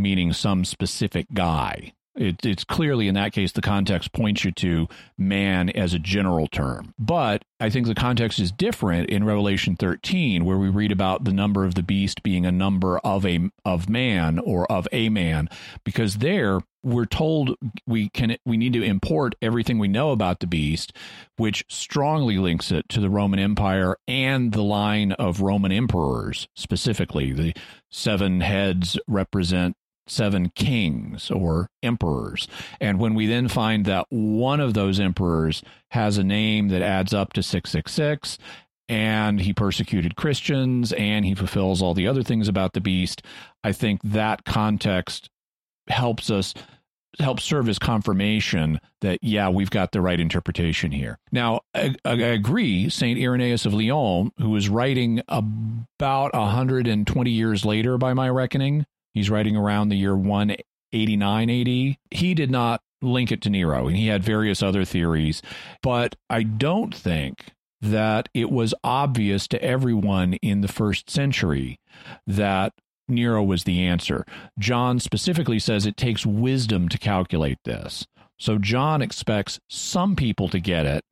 meaning 0.00 0.32
some 0.32 0.64
specific 0.64 1.26
guy. 1.32 1.92
It, 2.16 2.44
it's 2.44 2.64
clearly 2.64 3.06
in 3.06 3.14
that 3.14 3.32
case 3.32 3.52
the 3.52 3.60
context 3.60 4.12
points 4.12 4.44
you 4.44 4.50
to 4.52 4.88
man 5.16 5.70
as 5.70 5.94
a 5.94 5.98
general 5.98 6.48
term. 6.48 6.92
But 6.98 7.44
I 7.60 7.70
think 7.70 7.86
the 7.86 7.94
context 7.94 8.40
is 8.40 8.50
different 8.50 9.08
in 9.10 9.24
Revelation 9.24 9.76
13, 9.76 10.44
where 10.44 10.58
we 10.58 10.68
read 10.68 10.90
about 10.90 11.24
the 11.24 11.32
number 11.32 11.64
of 11.64 11.76
the 11.76 11.84
beast 11.84 12.22
being 12.24 12.44
a 12.44 12.52
number 12.52 12.98
of 12.98 13.24
a 13.24 13.50
of 13.64 13.88
man 13.88 14.40
or 14.40 14.70
of 14.70 14.88
a 14.90 15.08
man, 15.08 15.48
because 15.84 16.16
there 16.16 16.60
we're 16.82 17.06
told 17.06 17.56
we 17.86 18.08
can 18.08 18.36
we 18.44 18.56
need 18.56 18.72
to 18.72 18.82
import 18.82 19.34
everything 19.40 19.78
we 19.78 19.88
know 19.88 20.10
about 20.10 20.40
the 20.40 20.46
beast, 20.46 20.92
which 21.36 21.64
strongly 21.68 22.38
links 22.38 22.72
it 22.72 22.88
to 22.88 23.00
the 23.00 23.10
Roman 23.10 23.38
Empire 23.38 23.96
and 24.08 24.52
the 24.52 24.62
line 24.62 25.12
of 25.12 25.42
Roman 25.42 25.72
emperors 25.72 26.48
specifically. 26.56 27.32
The 27.32 27.54
seven 27.90 28.40
heads 28.40 28.98
represent 29.06 29.76
seven 30.10 30.50
kings 30.54 31.30
or 31.30 31.68
emperors. 31.82 32.48
And 32.80 32.98
when 32.98 33.14
we 33.14 33.26
then 33.26 33.48
find 33.48 33.84
that 33.86 34.06
one 34.10 34.60
of 34.60 34.74
those 34.74 35.00
emperors 35.00 35.62
has 35.92 36.18
a 36.18 36.24
name 36.24 36.68
that 36.68 36.82
adds 36.82 37.14
up 37.14 37.32
to 37.34 37.42
666, 37.42 38.38
and 38.88 39.40
he 39.40 39.52
persecuted 39.52 40.16
Christians 40.16 40.92
and 40.92 41.24
he 41.24 41.34
fulfills 41.34 41.80
all 41.80 41.94
the 41.94 42.08
other 42.08 42.24
things 42.24 42.48
about 42.48 42.72
the 42.72 42.80
beast, 42.80 43.22
I 43.62 43.72
think 43.72 44.00
that 44.02 44.44
context 44.44 45.30
helps 45.88 46.28
us 46.28 46.54
help 47.18 47.40
serve 47.40 47.68
as 47.68 47.78
confirmation 47.78 48.80
that 49.00 49.18
yeah 49.20 49.48
we've 49.48 49.70
got 49.70 49.90
the 49.92 50.00
right 50.00 50.20
interpretation 50.20 50.92
here 50.92 51.18
now 51.32 51.60
i, 51.74 51.94
I 52.04 52.14
agree 52.14 52.88
saint 52.88 53.18
irenaeus 53.18 53.66
of 53.66 53.74
lyon 53.74 54.30
who 54.38 54.50
was 54.50 54.68
writing 54.68 55.20
about 55.28 56.32
120 56.32 57.30
years 57.30 57.64
later 57.64 57.98
by 57.98 58.14
my 58.14 58.28
reckoning 58.28 58.86
He's 59.14 59.30
writing 59.30 59.56
around 59.56 59.88
the 59.88 59.96
year 59.96 60.16
189 60.16 61.50
AD. 61.50 61.96
He 62.10 62.34
did 62.34 62.50
not 62.50 62.80
link 63.02 63.32
it 63.32 63.40
to 63.42 63.50
Nero, 63.50 63.86
and 63.86 63.96
he 63.96 64.08
had 64.08 64.22
various 64.22 64.62
other 64.62 64.84
theories. 64.84 65.42
But 65.82 66.16
I 66.28 66.42
don't 66.42 66.94
think 66.94 67.52
that 67.80 68.28
it 68.34 68.50
was 68.50 68.74
obvious 68.84 69.48
to 69.48 69.62
everyone 69.62 70.34
in 70.34 70.60
the 70.60 70.68
first 70.68 71.08
century 71.08 71.78
that 72.26 72.72
Nero 73.08 73.42
was 73.42 73.64
the 73.64 73.84
answer. 73.84 74.24
John 74.58 75.00
specifically 75.00 75.58
says 75.58 75.86
it 75.86 75.96
takes 75.96 76.26
wisdom 76.26 76.88
to 76.88 76.98
calculate 76.98 77.58
this. 77.64 78.06
So 78.38 78.58
John 78.58 79.02
expects 79.02 79.60
some 79.68 80.14
people 80.14 80.48
to 80.48 80.60
get 80.60 80.86
it, 80.86 81.04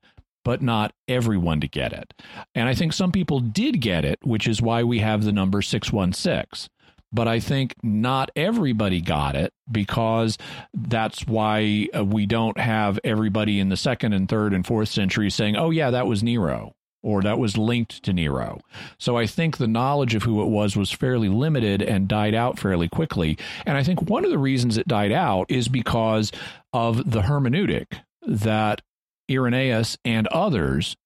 but 0.44 0.62
not 0.62 0.92
everyone 1.08 1.60
to 1.60 1.68
get 1.68 1.92
it. 1.92 2.14
And 2.54 2.68
I 2.68 2.74
think 2.74 2.92
some 2.92 3.12
people 3.12 3.40
did 3.40 3.80
get 3.80 4.04
it, 4.04 4.18
which 4.22 4.46
is 4.46 4.62
why 4.62 4.82
we 4.82 5.00
have 5.00 5.24
the 5.24 5.32
number 5.32 5.60
616 5.60 6.68
but 7.12 7.28
I 7.28 7.40
think 7.40 7.74
not 7.82 8.30
everybody 8.36 9.00
got 9.00 9.34
it 9.34 9.52
because 9.70 10.38
that's 10.74 11.26
why 11.26 11.88
uh, 11.96 12.04
we 12.04 12.26
don't 12.26 12.58
have 12.58 12.98
everybody 13.04 13.60
in 13.60 13.68
the 13.68 13.76
second 13.76 14.12
and 14.12 14.28
third 14.28 14.52
and 14.52 14.66
fourth 14.66 14.88
century 14.88 15.30
saying, 15.30 15.56
oh, 15.56 15.70
yeah, 15.70 15.90
that 15.90 16.06
was 16.06 16.22
Nero 16.22 16.74
or 17.02 17.22
that 17.22 17.38
was 17.38 17.56
linked 17.56 18.02
to 18.02 18.12
Nero. 18.12 18.60
So 18.98 19.16
I 19.16 19.26
think 19.26 19.56
the 19.56 19.68
knowledge 19.68 20.14
of 20.14 20.24
who 20.24 20.42
it 20.42 20.48
was 20.48 20.76
was 20.76 20.90
fairly 20.90 21.28
limited 21.28 21.80
and 21.80 22.08
died 22.08 22.34
out 22.34 22.58
fairly 22.58 22.88
quickly. 22.88 23.38
And 23.64 23.76
I 23.76 23.82
think 23.82 24.10
one 24.10 24.24
of 24.24 24.30
the 24.30 24.38
reasons 24.38 24.76
it 24.76 24.88
died 24.88 25.12
out 25.12 25.50
is 25.50 25.68
because 25.68 26.32
of 26.72 27.10
the 27.10 27.22
hermeneutic 27.22 28.00
that 28.26 28.82
Irenaeus 29.30 29.96
and 30.04 30.26
others 30.28 30.96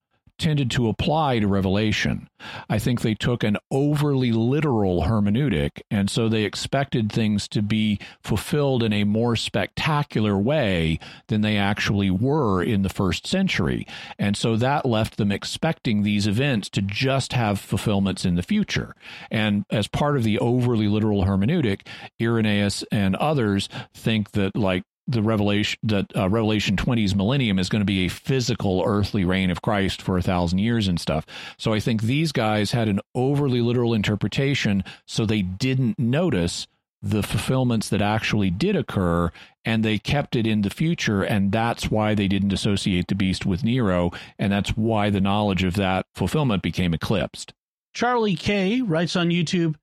tended 0.43 0.73
to 0.73 0.89
apply 0.89 1.39
to 1.39 1.47
Revelation. 1.47 2.28
I 2.69 2.81
think 2.81 3.01
they 3.01 3.14
took 3.14 3.44
an 3.44 3.59
overly 3.70 4.32
literal 4.32 5.05
hermeneutic, 5.05 5.82
and 5.89 6.10
so 6.10 6.28
they 6.28 6.43
expected 6.43 7.12
things 7.12 7.47
to 7.48 7.62
be 7.62 8.01
fulfilled 8.24 8.82
in 8.82 8.93
a 8.93 9.05
more 9.05 9.36
spectacular 9.36 10.36
way 10.36 10.98
than 11.28 11.43
they 11.43 11.56
actually 11.56 12.10
were 12.10 12.60
in 12.60 12.82
the 12.82 12.89
first 12.89 13.24
century. 13.24 13.86
And 14.19 14.36
so 14.36 14.56
that 14.56 14.85
left 14.85 15.16
them 15.16 15.31
expecting 15.31 16.02
these 16.02 16.27
events 16.27 16.69
to 16.70 16.82
just 16.82 17.35
have 17.35 17.60
fulfillments 17.60 18.24
in 18.24 18.35
the 18.35 18.43
future. 18.43 18.97
And 19.31 19.64
as 19.70 19.86
part 19.86 20.16
of 20.16 20.24
the 20.24 20.40
overly 20.40 20.89
literal 20.89 21.24
hermeneutic, 21.24 21.86
Irenaeus 22.20 22.82
and 22.90 23.14
others 23.14 23.69
think 23.94 24.32
that, 24.32 24.56
like, 24.56 24.82
the 25.07 25.23
revelation 25.23 25.79
that 25.83 26.07
uh, 26.16 26.29
revelation 26.29 26.77
20's 26.77 27.15
millennium 27.15 27.59
is 27.59 27.69
going 27.69 27.81
to 27.81 27.87
be 27.87 28.07
a 28.07 28.09
physical 28.09 28.83
earthly 28.87 29.24
reign 29.24 29.51
of 29.51 29.62
christ 29.62 30.01
for 30.01 30.16
a 30.16 30.23
thousand 30.23 30.59
years 30.59 30.89
and 30.89 31.01
stuff. 31.01 31.27
So 31.59 31.73
i 31.73 31.81
think 31.81 32.03
these 32.03 32.33
guys 32.33 32.73
had 32.73 32.89
an 32.89 33.01
overly 33.15 33.61
literal 33.61 33.95
interpretation 33.95 34.85
so 35.07 35.27
they 35.27 35.43
didn't 35.43 35.99
notice 35.99 36.66
the 37.03 37.23
fulfillments 37.23 37.89
that 37.89 38.01
actually 38.01 38.49
did 38.49 38.77
occur 38.77 39.33
and 39.65 39.85
they 39.85 39.99
kept 39.99 40.37
it 40.37 40.47
in 40.47 40.62
the 40.62 40.70
future 40.70 41.23
and 41.23 41.51
that's 41.51 41.91
why 41.91 42.15
they 42.15 42.29
didn't 42.29 42.53
associate 42.53 43.09
the 43.09 43.15
beast 43.15 43.45
with 43.45 43.65
nero 43.65 44.12
and 44.39 44.53
that's 44.53 44.70
why 44.70 45.11
the 45.11 45.20
knowledge 45.20 45.65
of 45.65 45.74
that 45.74 46.07
fulfillment 46.15 46.62
became 46.62 46.95
eclipsed. 46.95 47.53
Charlie 47.93 48.37
k 48.37 48.81
writes 48.83 49.16
on 49.16 49.31
youtube 49.31 49.74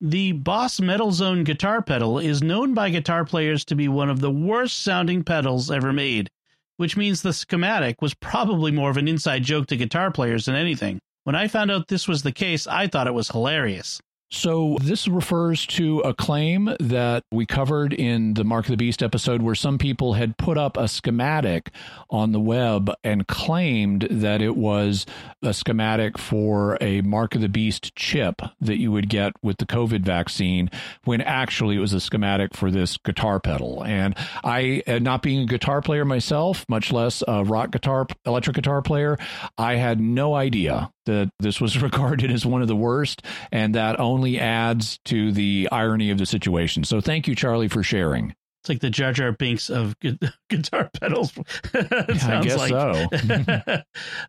the 0.00 0.32
Boss 0.32 0.80
Metal 0.80 1.12
Zone 1.12 1.44
guitar 1.44 1.82
pedal 1.82 2.18
is 2.18 2.42
known 2.42 2.72
by 2.72 2.88
guitar 2.88 3.22
players 3.22 3.66
to 3.66 3.74
be 3.74 3.86
one 3.86 4.08
of 4.08 4.20
the 4.20 4.30
worst 4.30 4.82
sounding 4.82 5.22
pedals 5.22 5.70
ever 5.70 5.92
made, 5.92 6.30
which 6.78 6.96
means 6.96 7.20
the 7.20 7.34
schematic 7.34 8.00
was 8.00 8.14
probably 8.14 8.72
more 8.72 8.88
of 8.88 8.96
an 8.96 9.08
inside 9.08 9.42
joke 9.42 9.66
to 9.66 9.76
guitar 9.76 10.10
players 10.10 10.46
than 10.46 10.54
anything. 10.54 11.00
When 11.24 11.36
I 11.36 11.48
found 11.48 11.70
out 11.70 11.88
this 11.88 12.08
was 12.08 12.22
the 12.22 12.32
case, 12.32 12.66
I 12.66 12.86
thought 12.86 13.08
it 13.08 13.14
was 13.14 13.28
hilarious. 13.28 14.00
So, 14.32 14.78
this 14.80 15.08
refers 15.08 15.66
to 15.68 15.98
a 16.00 16.14
claim 16.14 16.72
that 16.78 17.24
we 17.32 17.46
covered 17.46 17.92
in 17.92 18.34
the 18.34 18.44
Mark 18.44 18.66
of 18.66 18.70
the 18.70 18.76
Beast 18.76 19.02
episode 19.02 19.42
where 19.42 19.56
some 19.56 19.76
people 19.76 20.12
had 20.12 20.38
put 20.38 20.56
up 20.56 20.76
a 20.76 20.86
schematic 20.86 21.72
on 22.10 22.30
the 22.30 22.38
web 22.38 22.92
and 23.02 23.26
claimed 23.26 24.06
that 24.08 24.40
it 24.40 24.56
was 24.56 25.04
a 25.42 25.52
schematic 25.52 26.16
for 26.16 26.78
a 26.80 27.00
Mark 27.00 27.34
of 27.34 27.40
the 27.40 27.48
Beast 27.48 27.96
chip 27.96 28.40
that 28.60 28.78
you 28.78 28.92
would 28.92 29.08
get 29.08 29.32
with 29.42 29.58
the 29.58 29.66
COVID 29.66 30.02
vaccine, 30.02 30.70
when 31.02 31.20
actually 31.22 31.74
it 31.74 31.80
was 31.80 31.92
a 31.92 32.00
schematic 32.00 32.54
for 32.54 32.70
this 32.70 32.98
guitar 32.98 33.40
pedal. 33.40 33.82
And 33.82 34.16
I, 34.44 34.84
uh, 34.86 35.00
not 35.00 35.22
being 35.22 35.42
a 35.42 35.46
guitar 35.46 35.82
player 35.82 36.04
myself, 36.04 36.64
much 36.68 36.92
less 36.92 37.24
a 37.26 37.42
rock 37.42 37.72
guitar, 37.72 38.06
electric 38.24 38.54
guitar 38.54 38.80
player, 38.80 39.18
I 39.58 39.74
had 39.74 40.00
no 40.00 40.34
idea 40.34 40.92
that 41.06 41.30
this 41.40 41.60
was 41.60 41.80
regarded 41.82 42.30
as 42.30 42.44
one 42.46 42.62
of 42.62 42.68
the 42.68 42.76
worst, 42.76 43.22
and 43.52 43.74
that 43.74 43.98
only 44.00 44.38
adds 44.38 44.98
to 45.06 45.32
the 45.32 45.68
irony 45.72 46.10
of 46.10 46.18
the 46.18 46.26
situation. 46.26 46.84
So 46.84 47.00
thank 47.00 47.26
you, 47.28 47.34
Charlie, 47.34 47.68
for 47.68 47.82
sharing. 47.82 48.34
It's 48.62 48.68
like 48.68 48.80
the 48.80 48.90
Jar 48.90 49.12
Jar 49.14 49.32
Binks 49.32 49.70
of 49.70 49.98
gu- 50.00 50.18
guitar 50.50 50.90
pedals. 51.00 51.32
I 51.74 52.42
guess 52.44 52.58
like. 52.58 52.70
so. 52.70 53.82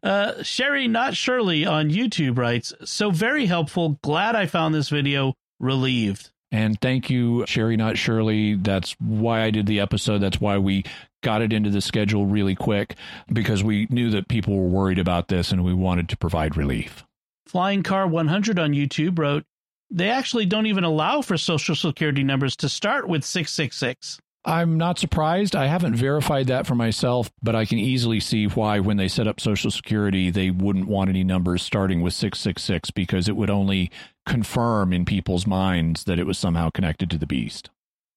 uh, 0.03 0.41
Sherry, 0.43 0.87
not 0.87 1.15
Shirley, 1.17 1.65
on 1.65 1.89
YouTube 1.89 2.37
writes, 2.37 2.73
"So 2.85 3.11
very 3.11 3.45
helpful. 3.45 3.99
Glad 4.01 4.35
I 4.37 4.45
found 4.45 4.73
this 4.73 4.87
video. 4.87 5.33
Relieved." 5.59 6.31
And 6.51 6.79
thank 6.81 7.09
you, 7.09 7.45
Sherry, 7.47 7.77
not 7.77 7.97
Shirley. 7.97 8.55
That's 8.55 8.95
why 8.99 9.43
I 9.43 9.51
did 9.51 9.67
the 9.67 9.79
episode. 9.79 10.19
That's 10.19 10.41
why 10.41 10.57
we 10.57 10.83
got 11.23 11.41
it 11.41 11.53
into 11.53 11.69
the 11.69 11.81
schedule 11.81 12.25
really 12.25 12.55
quick 12.55 12.95
because 13.31 13.63
we 13.63 13.87
knew 13.89 14.09
that 14.09 14.27
people 14.27 14.57
were 14.57 14.67
worried 14.67 14.99
about 14.99 15.27
this 15.29 15.51
and 15.51 15.63
we 15.63 15.73
wanted 15.73 16.09
to 16.09 16.17
provide 16.17 16.57
relief. 16.57 17.05
Flying 17.45 17.83
Car 17.83 18.07
100 18.07 18.59
on 18.59 18.71
YouTube 18.71 19.17
wrote, 19.17 19.45
they 19.89 20.09
actually 20.09 20.45
don't 20.45 20.67
even 20.67 20.83
allow 20.83 21.21
for 21.21 21.37
social 21.37 21.75
security 21.75 22.23
numbers 22.23 22.55
to 22.57 22.69
start 22.69 23.07
with 23.07 23.23
666. 23.23 24.19
I'm 24.43 24.77
not 24.77 24.97
surprised. 24.97 25.55
I 25.55 25.67
haven't 25.67 25.95
verified 25.95 26.47
that 26.47 26.65
for 26.65 26.73
myself, 26.73 27.31
but 27.43 27.55
I 27.55 27.65
can 27.65 27.77
easily 27.77 28.19
see 28.19 28.45
why, 28.47 28.79
when 28.79 28.97
they 28.97 29.07
set 29.07 29.27
up 29.27 29.39
Social 29.39 29.69
Security, 29.69 30.31
they 30.31 30.49
wouldn't 30.49 30.87
want 30.87 31.09
any 31.09 31.23
numbers 31.23 31.61
starting 31.61 32.01
with 32.01 32.13
666 32.13 32.89
because 32.91 33.29
it 33.29 33.35
would 33.35 33.51
only 33.51 33.91
confirm 34.25 34.93
in 34.93 35.05
people's 35.05 35.45
minds 35.45 36.05
that 36.05 36.17
it 36.17 36.25
was 36.25 36.39
somehow 36.39 36.71
connected 36.71 37.09
to 37.11 37.19
the 37.19 37.27
beast. 37.27 37.69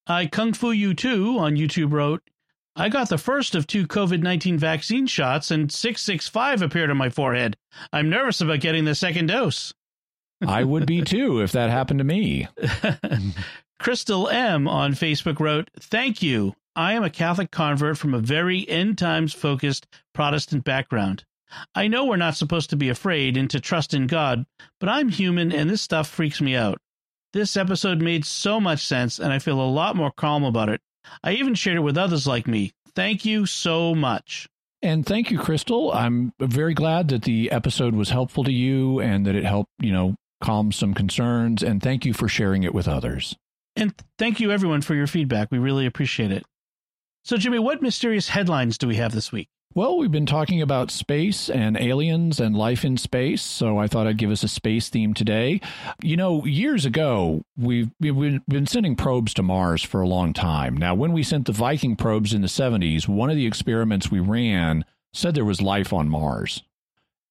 I 0.07 0.27
Kung 0.27 0.55
Fu 0.55 0.71
You 0.71 0.95
Too 0.95 1.39
on 1.39 1.57
YouTube 1.57 1.93
wrote, 1.93 2.23
I 2.77 2.89
got 2.89 3.09
the 3.09 3.19
first 3.19 3.55
of 3.55 3.67
two 3.67 3.87
COVID 3.87 4.23
19 4.23 4.59
vaccine 4.59 5.07
shots 5.07 5.51
and 5.51 5.71
665 5.71 6.63
appeared 6.63 6.91
on 6.91 6.97
my 6.97 7.11
forehead. 7.11 7.57
I'm 7.93 8.09
nervous 8.09 8.41
about 8.41 8.61
getting 8.61 8.85
the 8.85 8.95
second 8.95 9.27
dose. 9.27 9.73
I 10.45 10.65
would 10.65 10.87
be 10.87 11.03
too 11.05 11.41
if 11.41 11.53
that 11.53 11.71
happened 11.71 11.99
to 11.99 12.05
me. 12.05 12.49
Crystal 13.85 14.31
M 14.31 14.67
on 14.67 14.95
Facebook 14.95 15.39
wrote, 15.39 15.69
Thank 15.79 16.23
you. 16.23 16.55
I 16.75 16.95
am 16.95 17.05
a 17.05 17.11
Catholic 17.11 17.51
convert 17.51 17.99
from 17.99 18.15
a 18.15 18.19
very 18.19 18.67
end 18.67 18.97
times 18.97 19.35
focused 19.35 19.87
Protestant 20.15 20.65
background. 20.65 21.27
I 21.75 21.89
know 21.89 22.07
we're 22.07 22.17
not 22.17 22.35
supposed 22.35 22.71
to 22.71 22.77
be 22.77 22.89
afraid 22.89 23.37
and 23.37 23.51
to 23.51 23.61
trust 23.61 23.93
in 23.93 24.07
God, 24.07 24.47
but 24.81 24.89
I'm 24.89 25.11
human 25.11 25.53
and 25.53 25.69
this 25.69 25.83
stuff 25.83 26.09
freaks 26.09 26.41
me 26.41 26.57
out. 26.57 26.79
This 27.35 27.59
episode 27.59 28.01
made 28.01 28.25
so 28.25 28.59
much 28.59 28.87
sense 28.87 29.19
and 29.19 29.31
I 29.31 29.39
feel 29.39 29.61
a 29.61 29.69
lot 29.69 29.97
more 29.97 30.11
calm 30.11 30.45
about 30.45 30.71
it. 30.71 30.81
I 31.23 31.33
even 31.33 31.55
shared 31.55 31.77
it 31.77 31.81
with 31.81 31.99
others 31.99 32.27
like 32.27 32.47
me. 32.47 32.73
Thank 32.97 33.27
you 33.27 33.45
so 33.45 33.95
much. 33.95 34.49
And 34.81 35.05
thank 35.05 35.31
you, 35.31 35.39
Crystal. 35.39 35.93
I'm 35.93 36.33
very 36.41 36.73
glad 36.73 37.09
that 37.09 37.25
the 37.25 37.51
episode 37.51 37.95
was 37.95 38.09
helpful 38.09 38.45
to 38.45 38.53
you 38.53 39.01
and 39.01 39.27
that 39.27 39.35
it 39.35 39.45
helped, 39.45 39.73
you 39.79 39.93
know, 39.93 40.15
calm 40.43 40.73
some 40.73 40.95
concerns. 40.95 41.63
And 41.63 41.83
thank 41.83 42.07
you 42.07 42.15
for 42.15 42.29
sharing 42.29 42.63
it 42.63 42.73
with 42.73 42.89
others. 42.89 43.37
And 43.77 43.95
thank 44.19 44.41
you, 44.41 44.51
everyone, 44.51 44.83
for 44.83 44.95
your 44.95 45.07
feedback. 45.07 45.51
We 45.51 45.59
really 45.59 45.87
appreciate 45.87 46.31
it. 46.31 46.45
So, 47.25 47.37
Jimmy, 47.37 47.59
what 47.59 47.83
mysterious 47.83 48.29
headlines 48.29 48.79
do 48.79 48.87
we 48.87 48.97
have 48.97 49.13
this 49.13 49.33
week? 49.33 49.49
Well, 49.77 49.99
we've 49.99 50.13
been 50.13 50.27
talking 50.27 50.63
about 50.63 50.93
space 50.93 51.51
and 51.51 51.77
aliens 51.77 52.39
and 52.39 52.57
life 52.57 52.85
in 52.85 52.97
space, 52.97 53.43
so 53.43 53.77
I 53.77 53.89
thought 53.89 54.07
I'd 54.07 54.19
give 54.19 54.31
us 54.31 54.45
a 54.45 54.49
space 54.49 54.89
theme 54.89 55.15
today. 55.15 55.61
You 56.01 56.17
know, 56.17 56.45
years 56.45 56.85
ago, 56.85 57.43
we've, 57.57 57.91
we've 57.99 58.41
been 58.47 58.69
sending 58.69 58.95
probes 58.95 59.35
to 59.35 59.43
Mars 59.43 59.83
for 59.83 60.01
a 60.01 60.07
long 60.07 60.33
time. 60.33 60.77
Now, 60.77 60.95
when 60.95 61.13
we 61.13 61.25
sent 61.25 61.47
the 61.47 61.53
Viking 61.53 61.97
probes 61.97 62.33
in 62.33 62.41
the 62.41 62.47
70s, 62.47 63.09
one 63.09 63.31
of 63.31 63.37
the 63.37 63.47
experiments 63.47 64.13
we 64.13 64.21
ran 64.21 64.85
said 65.13 65.35
there 65.35 65.45
was 65.45 65.61
life 65.61 65.93
on 65.93 66.09
Mars. 66.09 66.63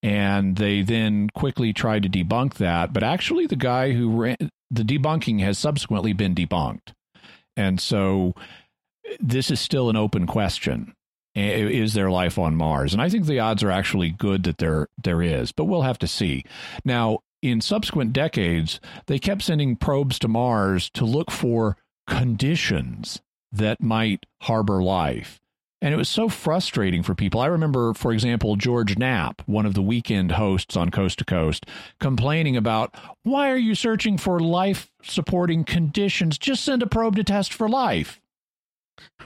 And 0.03 0.57
they 0.57 0.81
then 0.81 1.29
quickly 1.33 1.73
tried 1.73 2.03
to 2.03 2.09
debunk 2.09 2.55
that, 2.55 2.91
but 2.91 3.03
actually, 3.03 3.47
the 3.47 3.55
guy 3.55 3.93
who 3.93 4.09
ran 4.11 4.51
the 4.69 4.83
debunking 4.83 5.39
has 5.39 5.57
subsequently 5.57 6.13
been 6.13 6.35
debunked. 6.35 6.93
And 7.55 7.79
so 7.79 8.35
this 9.19 9.49
is 9.49 9.59
still 9.59 9.89
an 9.89 9.95
open 9.95 10.27
question 10.27 10.93
is 11.35 11.93
there 11.93 12.11
life 12.11 12.37
on 12.37 12.55
Mars? 12.55 12.93
And 12.93 13.01
I 13.01 13.09
think 13.09 13.25
the 13.25 13.39
odds 13.39 13.63
are 13.63 13.71
actually 13.71 14.11
good 14.11 14.43
that 14.43 14.59
there 14.59 14.87
there 15.01 15.21
is, 15.21 15.51
but 15.51 15.65
we'll 15.65 15.81
have 15.81 15.99
to 15.99 16.07
see. 16.07 16.43
Now, 16.85 17.19
in 17.41 17.59
subsequent 17.59 18.13
decades, 18.13 18.79
they 19.07 19.19
kept 19.19 19.41
sending 19.41 19.75
probes 19.75 20.19
to 20.19 20.27
Mars 20.27 20.89
to 20.91 21.05
look 21.05 21.31
for 21.31 21.77
conditions 22.07 23.21
that 23.51 23.81
might 23.81 24.25
harbor 24.41 24.83
life. 24.83 25.39
And 25.83 25.93
it 25.93 25.97
was 25.97 26.07
so 26.07 26.29
frustrating 26.29 27.03
for 27.03 27.13
people. 27.13 27.41
I 27.41 27.47
remember, 27.47 27.93
for 27.93 28.13
example, 28.13 28.55
George 28.55 28.97
Knapp, 28.97 29.41
one 29.47 29.65
of 29.65 29.73
the 29.73 29.81
weekend 29.81 30.31
hosts 30.31 30.77
on 30.77 30.91
Coast 30.91 31.19
to 31.19 31.25
Coast, 31.25 31.65
complaining 31.99 32.55
about 32.55 32.95
why 33.23 33.51
are 33.51 33.57
you 33.57 33.75
searching 33.75 34.17
for 34.17 34.39
life 34.39 34.89
supporting 35.03 35.65
conditions? 35.65 36.37
Just 36.37 36.63
send 36.63 36.83
a 36.83 36.87
probe 36.87 37.17
to 37.17 37.23
test 37.25 37.53
for 37.53 37.67
life. 37.67 38.21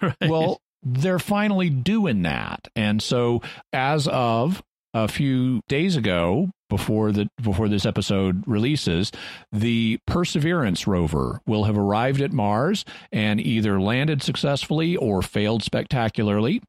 Right. 0.01 0.15
Well, 0.21 0.61
they're 0.81 1.19
finally 1.19 1.69
doing 1.69 2.21
that. 2.23 2.67
And 2.75 3.01
so 3.01 3.41
as 3.73 4.07
of 4.07 4.63
a 4.93 5.07
few 5.07 5.61
days 5.67 5.95
ago 5.95 6.51
before 6.69 7.11
the 7.11 7.29
before 7.41 7.69
this 7.69 7.85
episode 7.85 8.43
releases 8.47 9.11
the 9.51 9.99
perseverance 10.05 10.87
rover 10.87 11.41
will 11.45 11.65
have 11.65 11.77
arrived 11.77 12.21
at 12.21 12.33
mars 12.33 12.83
and 13.11 13.39
either 13.39 13.79
landed 13.79 14.21
successfully 14.21 14.95
or 14.95 15.21
failed 15.21 15.63
spectacularly 15.63 16.61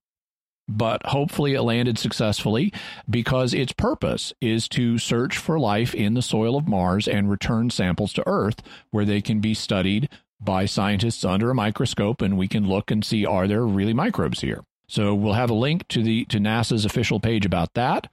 but 0.69 1.05
hopefully 1.07 1.55
it 1.55 1.63
landed 1.63 1.99
successfully 1.99 2.73
because 3.09 3.55
its 3.55 3.73
purpose 3.73 4.35
is 4.41 4.69
to 4.69 4.99
search 4.99 5.39
for 5.39 5.59
life 5.59 5.95
in 5.95 6.13
the 6.13 6.23
soil 6.23 6.57
of 6.57 6.69
Mars 6.69 7.09
and 7.09 7.31
return 7.31 7.71
samples 7.71 8.13
to 8.13 8.29
Earth 8.29 8.61
where 8.91 9.07
they 9.07 9.23
can 9.23 9.41
be 9.41 9.55
studied 9.55 10.11
by 10.41 10.67
scientists 10.67 11.25
under 11.25 11.51
a 11.51 11.55
microscope 11.55 12.21
and 12.21 12.37
we 12.37 12.47
can 12.47 12.69
look 12.69 12.91
and 12.91 13.05
see 13.05 13.25
are 13.25 13.49
there 13.49 13.67
really 13.67 13.95
microbes 13.95 14.43
here. 14.43 14.63
So 14.89 15.15
we'll 15.15 15.35
have 15.35 15.51
a 15.51 15.55
link 15.55 15.87
to 15.89 16.03
the 16.03 16.25
to 16.27 16.39
NASA's 16.39 16.85
official 16.85 17.21
page 17.21 17.45
about 17.45 17.75
that. 17.75 18.13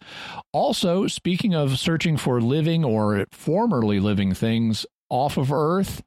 Also, 0.51 1.07
speaking 1.07 1.55
of 1.55 1.79
searching 1.79 2.17
for 2.17 2.41
living 2.41 2.83
or 2.83 3.25
formerly 3.31 3.99
living 3.99 4.33
things 4.33 4.85
off 5.09 5.37
of 5.37 5.51
Earth, 5.51 6.03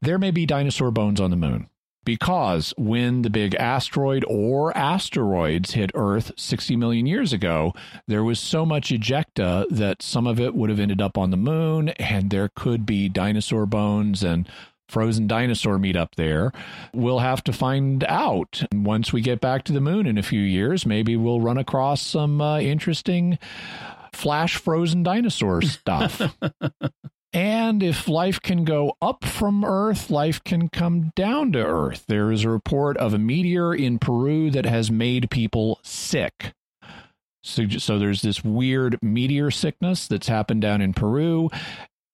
there 0.00 0.18
may 0.18 0.30
be 0.30 0.46
dinosaur 0.46 0.90
bones 0.90 1.20
on 1.20 1.30
the 1.30 1.36
moon. 1.36 1.68
because 2.04 2.74
when 2.76 3.22
the 3.22 3.30
big 3.30 3.54
asteroid 3.54 4.24
or 4.28 4.76
asteroids 4.76 5.72
hit 5.72 5.90
Earth 5.94 6.32
60 6.36 6.76
million 6.76 7.06
years 7.06 7.32
ago, 7.32 7.72
there 8.06 8.22
was 8.24 8.38
so 8.38 8.66
much 8.66 8.90
ejecta 8.90 9.66
that 9.70 10.02
some 10.02 10.26
of 10.26 10.38
it 10.38 10.54
would 10.54 10.70
have 10.70 10.80
ended 10.80 11.00
up 11.00 11.16
on 11.16 11.30
the 11.30 11.36
moon, 11.36 11.88
and 11.90 12.30
there 12.30 12.50
could 12.54 12.84
be 12.84 13.08
dinosaur 13.08 13.66
bones 13.66 14.22
and 14.22 14.48
frozen 14.88 15.26
dinosaur 15.26 15.78
meat 15.78 15.96
up 15.96 16.14
there. 16.16 16.52
We'll 16.92 17.20
have 17.20 17.42
to 17.44 17.52
find 17.52 18.04
out. 18.04 18.62
Once 18.72 19.12
we 19.12 19.20
get 19.20 19.40
back 19.40 19.64
to 19.64 19.72
the 19.72 19.80
moon 19.80 20.06
in 20.06 20.18
a 20.18 20.22
few 20.22 20.40
years, 20.40 20.86
maybe 20.86 21.16
we'll 21.16 21.40
run 21.40 21.58
across 21.58 22.02
some 22.02 22.40
uh, 22.40 22.58
interesting 22.58 23.38
flash 24.12 24.56
frozen 24.56 25.02
dinosaur 25.02 25.62
stuff. 25.62 26.22
And 27.34 27.82
if 27.82 28.06
life 28.06 28.40
can 28.40 28.64
go 28.64 28.96
up 29.02 29.24
from 29.24 29.64
Earth, 29.64 30.08
life 30.08 30.42
can 30.44 30.68
come 30.68 31.10
down 31.16 31.50
to 31.52 31.58
Earth. 31.58 32.04
There 32.06 32.30
is 32.30 32.44
a 32.44 32.48
report 32.48 32.96
of 32.98 33.12
a 33.12 33.18
meteor 33.18 33.74
in 33.74 33.98
Peru 33.98 34.52
that 34.52 34.66
has 34.66 34.88
made 34.88 35.30
people 35.30 35.80
sick. 35.82 36.52
So, 37.42 37.68
so 37.68 37.98
there's 37.98 38.22
this 38.22 38.44
weird 38.44 38.98
meteor 39.02 39.50
sickness 39.50 40.06
that's 40.06 40.28
happened 40.28 40.62
down 40.62 40.80
in 40.80 40.94
Peru. 40.94 41.50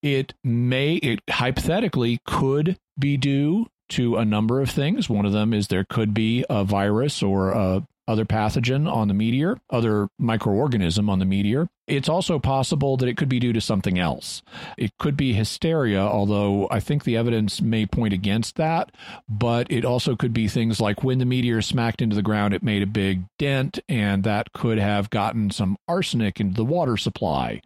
It 0.02 0.35
may, 0.43 0.94
it 0.97 1.20
hypothetically 1.28 2.20
could 2.24 2.78
be 2.98 3.16
due 3.16 3.66
to 3.90 4.16
a 4.16 4.24
number 4.24 4.60
of 4.60 4.70
things. 4.70 5.10
One 5.10 5.27
of 5.27 5.32
them 5.32 5.52
is 5.52 5.68
there 5.68 5.85
could 5.85 6.14
be 6.14 6.44
a 6.48 6.64
virus 6.64 7.22
or 7.22 7.51
a 7.51 7.86
other 8.10 8.24
pathogen 8.24 8.93
on 8.93 9.06
the 9.06 9.14
meteor, 9.14 9.60
other 9.70 10.09
microorganism 10.20 11.09
on 11.09 11.20
the 11.20 11.24
meteor. 11.24 11.68
It's 11.86 12.09
also 12.09 12.40
possible 12.40 12.97
that 12.97 13.09
it 13.09 13.16
could 13.16 13.28
be 13.28 13.39
due 13.39 13.52
to 13.52 13.60
something 13.60 14.01
else. 14.01 14.43
It 14.77 14.90
could 14.98 15.16
be 15.16 15.32
hysteria, 15.32 16.01
although 16.01 16.66
I 16.72 16.81
think 16.81 17.05
the 17.05 17.16
evidence 17.16 17.60
may 17.60 17.86
point 17.86 18.12
against 18.12 18.56
that. 18.56 18.90
But 19.28 19.70
it 19.70 19.85
also 19.85 20.16
could 20.16 20.32
be 20.32 20.48
things 20.48 20.81
like 20.81 21.05
when 21.05 21.18
the 21.18 21.24
meteor 21.24 21.62
smacked 21.62 22.02
into 22.02 22.16
the 22.16 22.22
ground, 22.22 22.52
it 22.52 22.64
made 22.64 22.82
a 22.82 22.86
big 22.86 23.24
dent, 23.39 23.78
and 23.89 24.24
that 24.24 24.52
could 24.52 24.78
have 24.78 25.10
gotten 25.10 25.51
some 25.51 25.77
arsenic 25.86 26.40
into 26.40 26.56
the 26.56 26.64
water 26.64 26.97
supply 26.97 27.62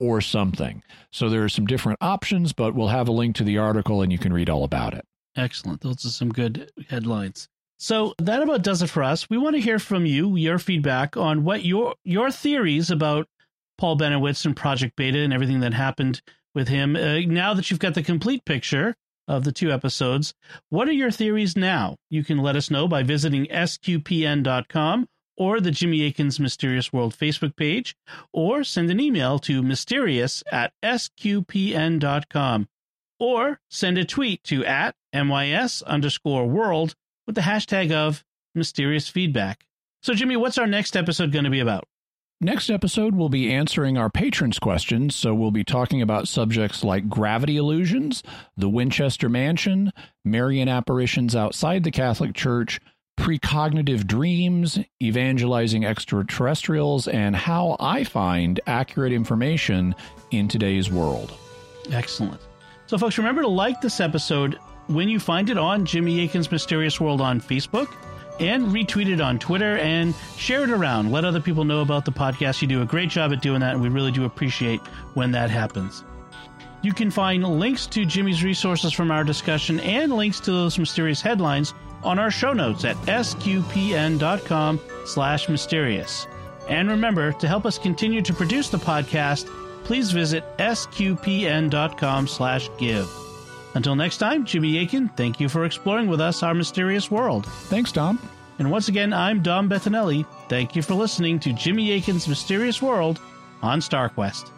or 0.00 0.20
something. 0.20 0.82
So 1.12 1.28
there 1.28 1.44
are 1.44 1.48
some 1.48 1.66
different 1.66 1.98
options, 2.00 2.52
but 2.52 2.74
we'll 2.74 2.88
have 2.88 3.08
a 3.08 3.12
link 3.12 3.36
to 3.36 3.44
the 3.44 3.58
article 3.58 4.02
and 4.02 4.10
you 4.10 4.18
can 4.18 4.32
read 4.32 4.50
all 4.50 4.64
about 4.64 4.94
it. 4.94 5.04
Excellent. 5.36 5.82
Those 5.82 6.04
are 6.04 6.10
some 6.10 6.30
good 6.30 6.70
headlines. 6.88 7.48
So 7.78 8.14
that 8.18 8.42
about 8.42 8.62
does 8.62 8.82
it 8.82 8.90
for 8.90 9.02
us. 9.02 9.30
We 9.30 9.38
want 9.38 9.56
to 9.56 9.62
hear 9.62 9.78
from 9.78 10.04
you, 10.04 10.36
your 10.36 10.58
feedback 10.58 11.16
on 11.16 11.44
what 11.44 11.64
your 11.64 11.94
your 12.04 12.30
theories 12.30 12.90
about 12.90 13.26
Paul 13.78 13.96
Bennewitz 13.96 14.44
and 14.44 14.54
Project 14.54 14.96
Beta 14.96 15.18
and 15.18 15.32
everything 15.32 15.60
that 15.60 15.72
happened 15.72 16.20
with 16.54 16.68
him. 16.68 16.96
Uh, 16.96 17.20
now 17.20 17.54
that 17.54 17.70
you've 17.70 17.80
got 17.80 17.94
the 17.94 18.02
complete 18.02 18.44
picture 18.44 18.94
of 19.28 19.44
the 19.44 19.52
two 19.52 19.72
episodes, 19.72 20.34
what 20.68 20.88
are 20.88 20.92
your 20.92 21.10
theories 21.10 21.56
now? 21.56 21.96
You 22.10 22.22
can 22.22 22.38
let 22.38 22.56
us 22.56 22.70
know 22.70 22.86
by 22.86 23.02
visiting 23.02 23.46
sqpn.com 23.46 25.06
or 25.36 25.60
the 25.60 25.70
Jimmy 25.70 26.02
Akin's 26.02 26.38
Mysterious 26.38 26.92
World 26.92 27.16
Facebook 27.16 27.56
page, 27.56 27.96
or 28.32 28.62
send 28.64 28.90
an 28.90 29.00
email 29.00 29.38
to 29.40 29.62
mysterious 29.62 30.42
at 30.52 30.72
sqpn.com, 30.82 32.68
or 33.18 33.60
send 33.68 33.98
a 33.98 34.04
tweet 34.04 34.44
to 34.44 34.64
at 34.64 34.94
mys 35.12 35.82
underscore 35.82 36.46
world 36.46 36.94
with 37.26 37.34
the 37.34 37.42
hashtag 37.42 37.92
of 37.92 38.24
mysterious 38.54 39.08
feedback. 39.08 39.64
So, 40.02 40.14
Jimmy, 40.14 40.36
what's 40.36 40.58
our 40.58 40.66
next 40.66 40.96
episode 40.96 41.32
going 41.32 41.44
to 41.44 41.50
be 41.50 41.60
about? 41.60 41.84
Next 42.42 42.70
episode, 42.70 43.14
we'll 43.14 43.28
be 43.28 43.52
answering 43.52 43.98
our 43.98 44.08
patrons' 44.08 44.58
questions. 44.58 45.14
So, 45.14 45.34
we'll 45.34 45.50
be 45.50 45.64
talking 45.64 46.00
about 46.00 46.26
subjects 46.26 46.82
like 46.82 47.08
gravity 47.08 47.58
illusions, 47.58 48.22
the 48.56 48.70
Winchester 48.70 49.28
Mansion, 49.28 49.92
Marian 50.24 50.68
apparitions 50.68 51.36
outside 51.36 51.84
the 51.84 51.90
Catholic 51.90 52.34
Church, 52.34 52.80
precognitive 53.20 54.06
dreams, 54.06 54.78
evangelizing 55.02 55.84
extraterrestrials, 55.84 57.06
and 57.06 57.36
how 57.36 57.76
I 57.78 58.02
find 58.02 58.58
accurate 58.66 59.12
information 59.12 59.94
in 60.30 60.48
today's 60.48 60.90
world. 60.90 61.36
Excellent. 61.92 62.40
So, 62.86 62.96
folks, 62.96 63.18
remember 63.18 63.42
to 63.42 63.48
like 63.48 63.82
this 63.82 64.00
episode 64.00 64.58
when 64.86 65.10
you 65.10 65.20
find 65.20 65.50
it 65.50 65.58
on 65.58 65.84
Jimmy 65.84 66.20
Akin's 66.24 66.50
Mysterious 66.50 66.98
World 66.98 67.20
on 67.20 67.42
Facebook 67.42 67.94
and 68.40 68.68
retweet 68.68 69.12
it 69.12 69.20
on 69.20 69.38
Twitter 69.38 69.76
and 69.76 70.14
share 70.38 70.64
it 70.64 70.70
around. 70.70 71.12
Let 71.12 71.26
other 71.26 71.40
people 71.40 71.64
know 71.64 71.82
about 71.82 72.06
the 72.06 72.12
podcast. 72.12 72.62
You 72.62 72.68
do 72.68 72.80
a 72.80 72.86
great 72.86 73.10
job 73.10 73.32
at 73.32 73.42
doing 73.42 73.60
that, 73.60 73.74
and 73.74 73.82
we 73.82 73.90
really 73.90 74.12
do 74.12 74.24
appreciate 74.24 74.80
when 75.12 75.30
that 75.32 75.50
happens. 75.50 76.04
You 76.80 76.94
can 76.94 77.10
find 77.10 77.44
links 77.60 77.86
to 77.88 78.06
Jimmy's 78.06 78.42
resources 78.42 78.94
from 78.94 79.10
our 79.10 79.24
discussion 79.24 79.78
and 79.80 80.10
links 80.10 80.40
to 80.40 80.52
those 80.52 80.78
mysterious 80.78 81.20
headlines 81.20 81.74
on 82.02 82.18
our 82.18 82.30
show 82.30 82.52
notes 82.52 82.84
at 82.84 82.96
sqpn.com 82.96 84.80
slash 85.04 85.48
mysterious. 85.48 86.26
And 86.68 86.88
remember, 86.88 87.32
to 87.32 87.48
help 87.48 87.66
us 87.66 87.78
continue 87.78 88.22
to 88.22 88.32
produce 88.32 88.68
the 88.68 88.78
podcast, 88.78 89.46
please 89.84 90.12
visit 90.12 90.44
sqpn.com 90.58 92.28
slash 92.28 92.70
give. 92.78 93.10
Until 93.74 93.94
next 93.94 94.18
time, 94.18 94.44
Jimmy 94.44 94.78
Akin, 94.78 95.08
thank 95.10 95.40
you 95.40 95.48
for 95.48 95.64
exploring 95.64 96.08
with 96.08 96.20
us 96.20 96.42
our 96.42 96.54
mysterious 96.54 97.10
world. 97.10 97.46
Thanks, 97.46 97.92
Dom. 97.92 98.20
And 98.58 98.70
once 98.70 98.88
again, 98.88 99.12
I'm 99.12 99.42
Dom 99.42 99.70
Bettinelli. 99.70 100.26
Thank 100.48 100.76
you 100.76 100.82
for 100.82 100.94
listening 100.94 101.40
to 101.40 101.52
Jimmy 101.52 101.92
Akin's 101.92 102.28
Mysterious 102.28 102.82
World 102.82 103.20
on 103.62 103.80
StarQuest. 103.80 104.50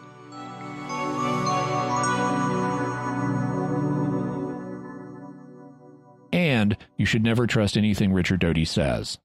And 6.33 6.75
you 6.97 7.05
should 7.05 7.23
never 7.23 7.45
trust 7.45 7.77
anything 7.77 8.11
Richard 8.11 8.39
Doty 8.39 8.65
says. 8.65 9.19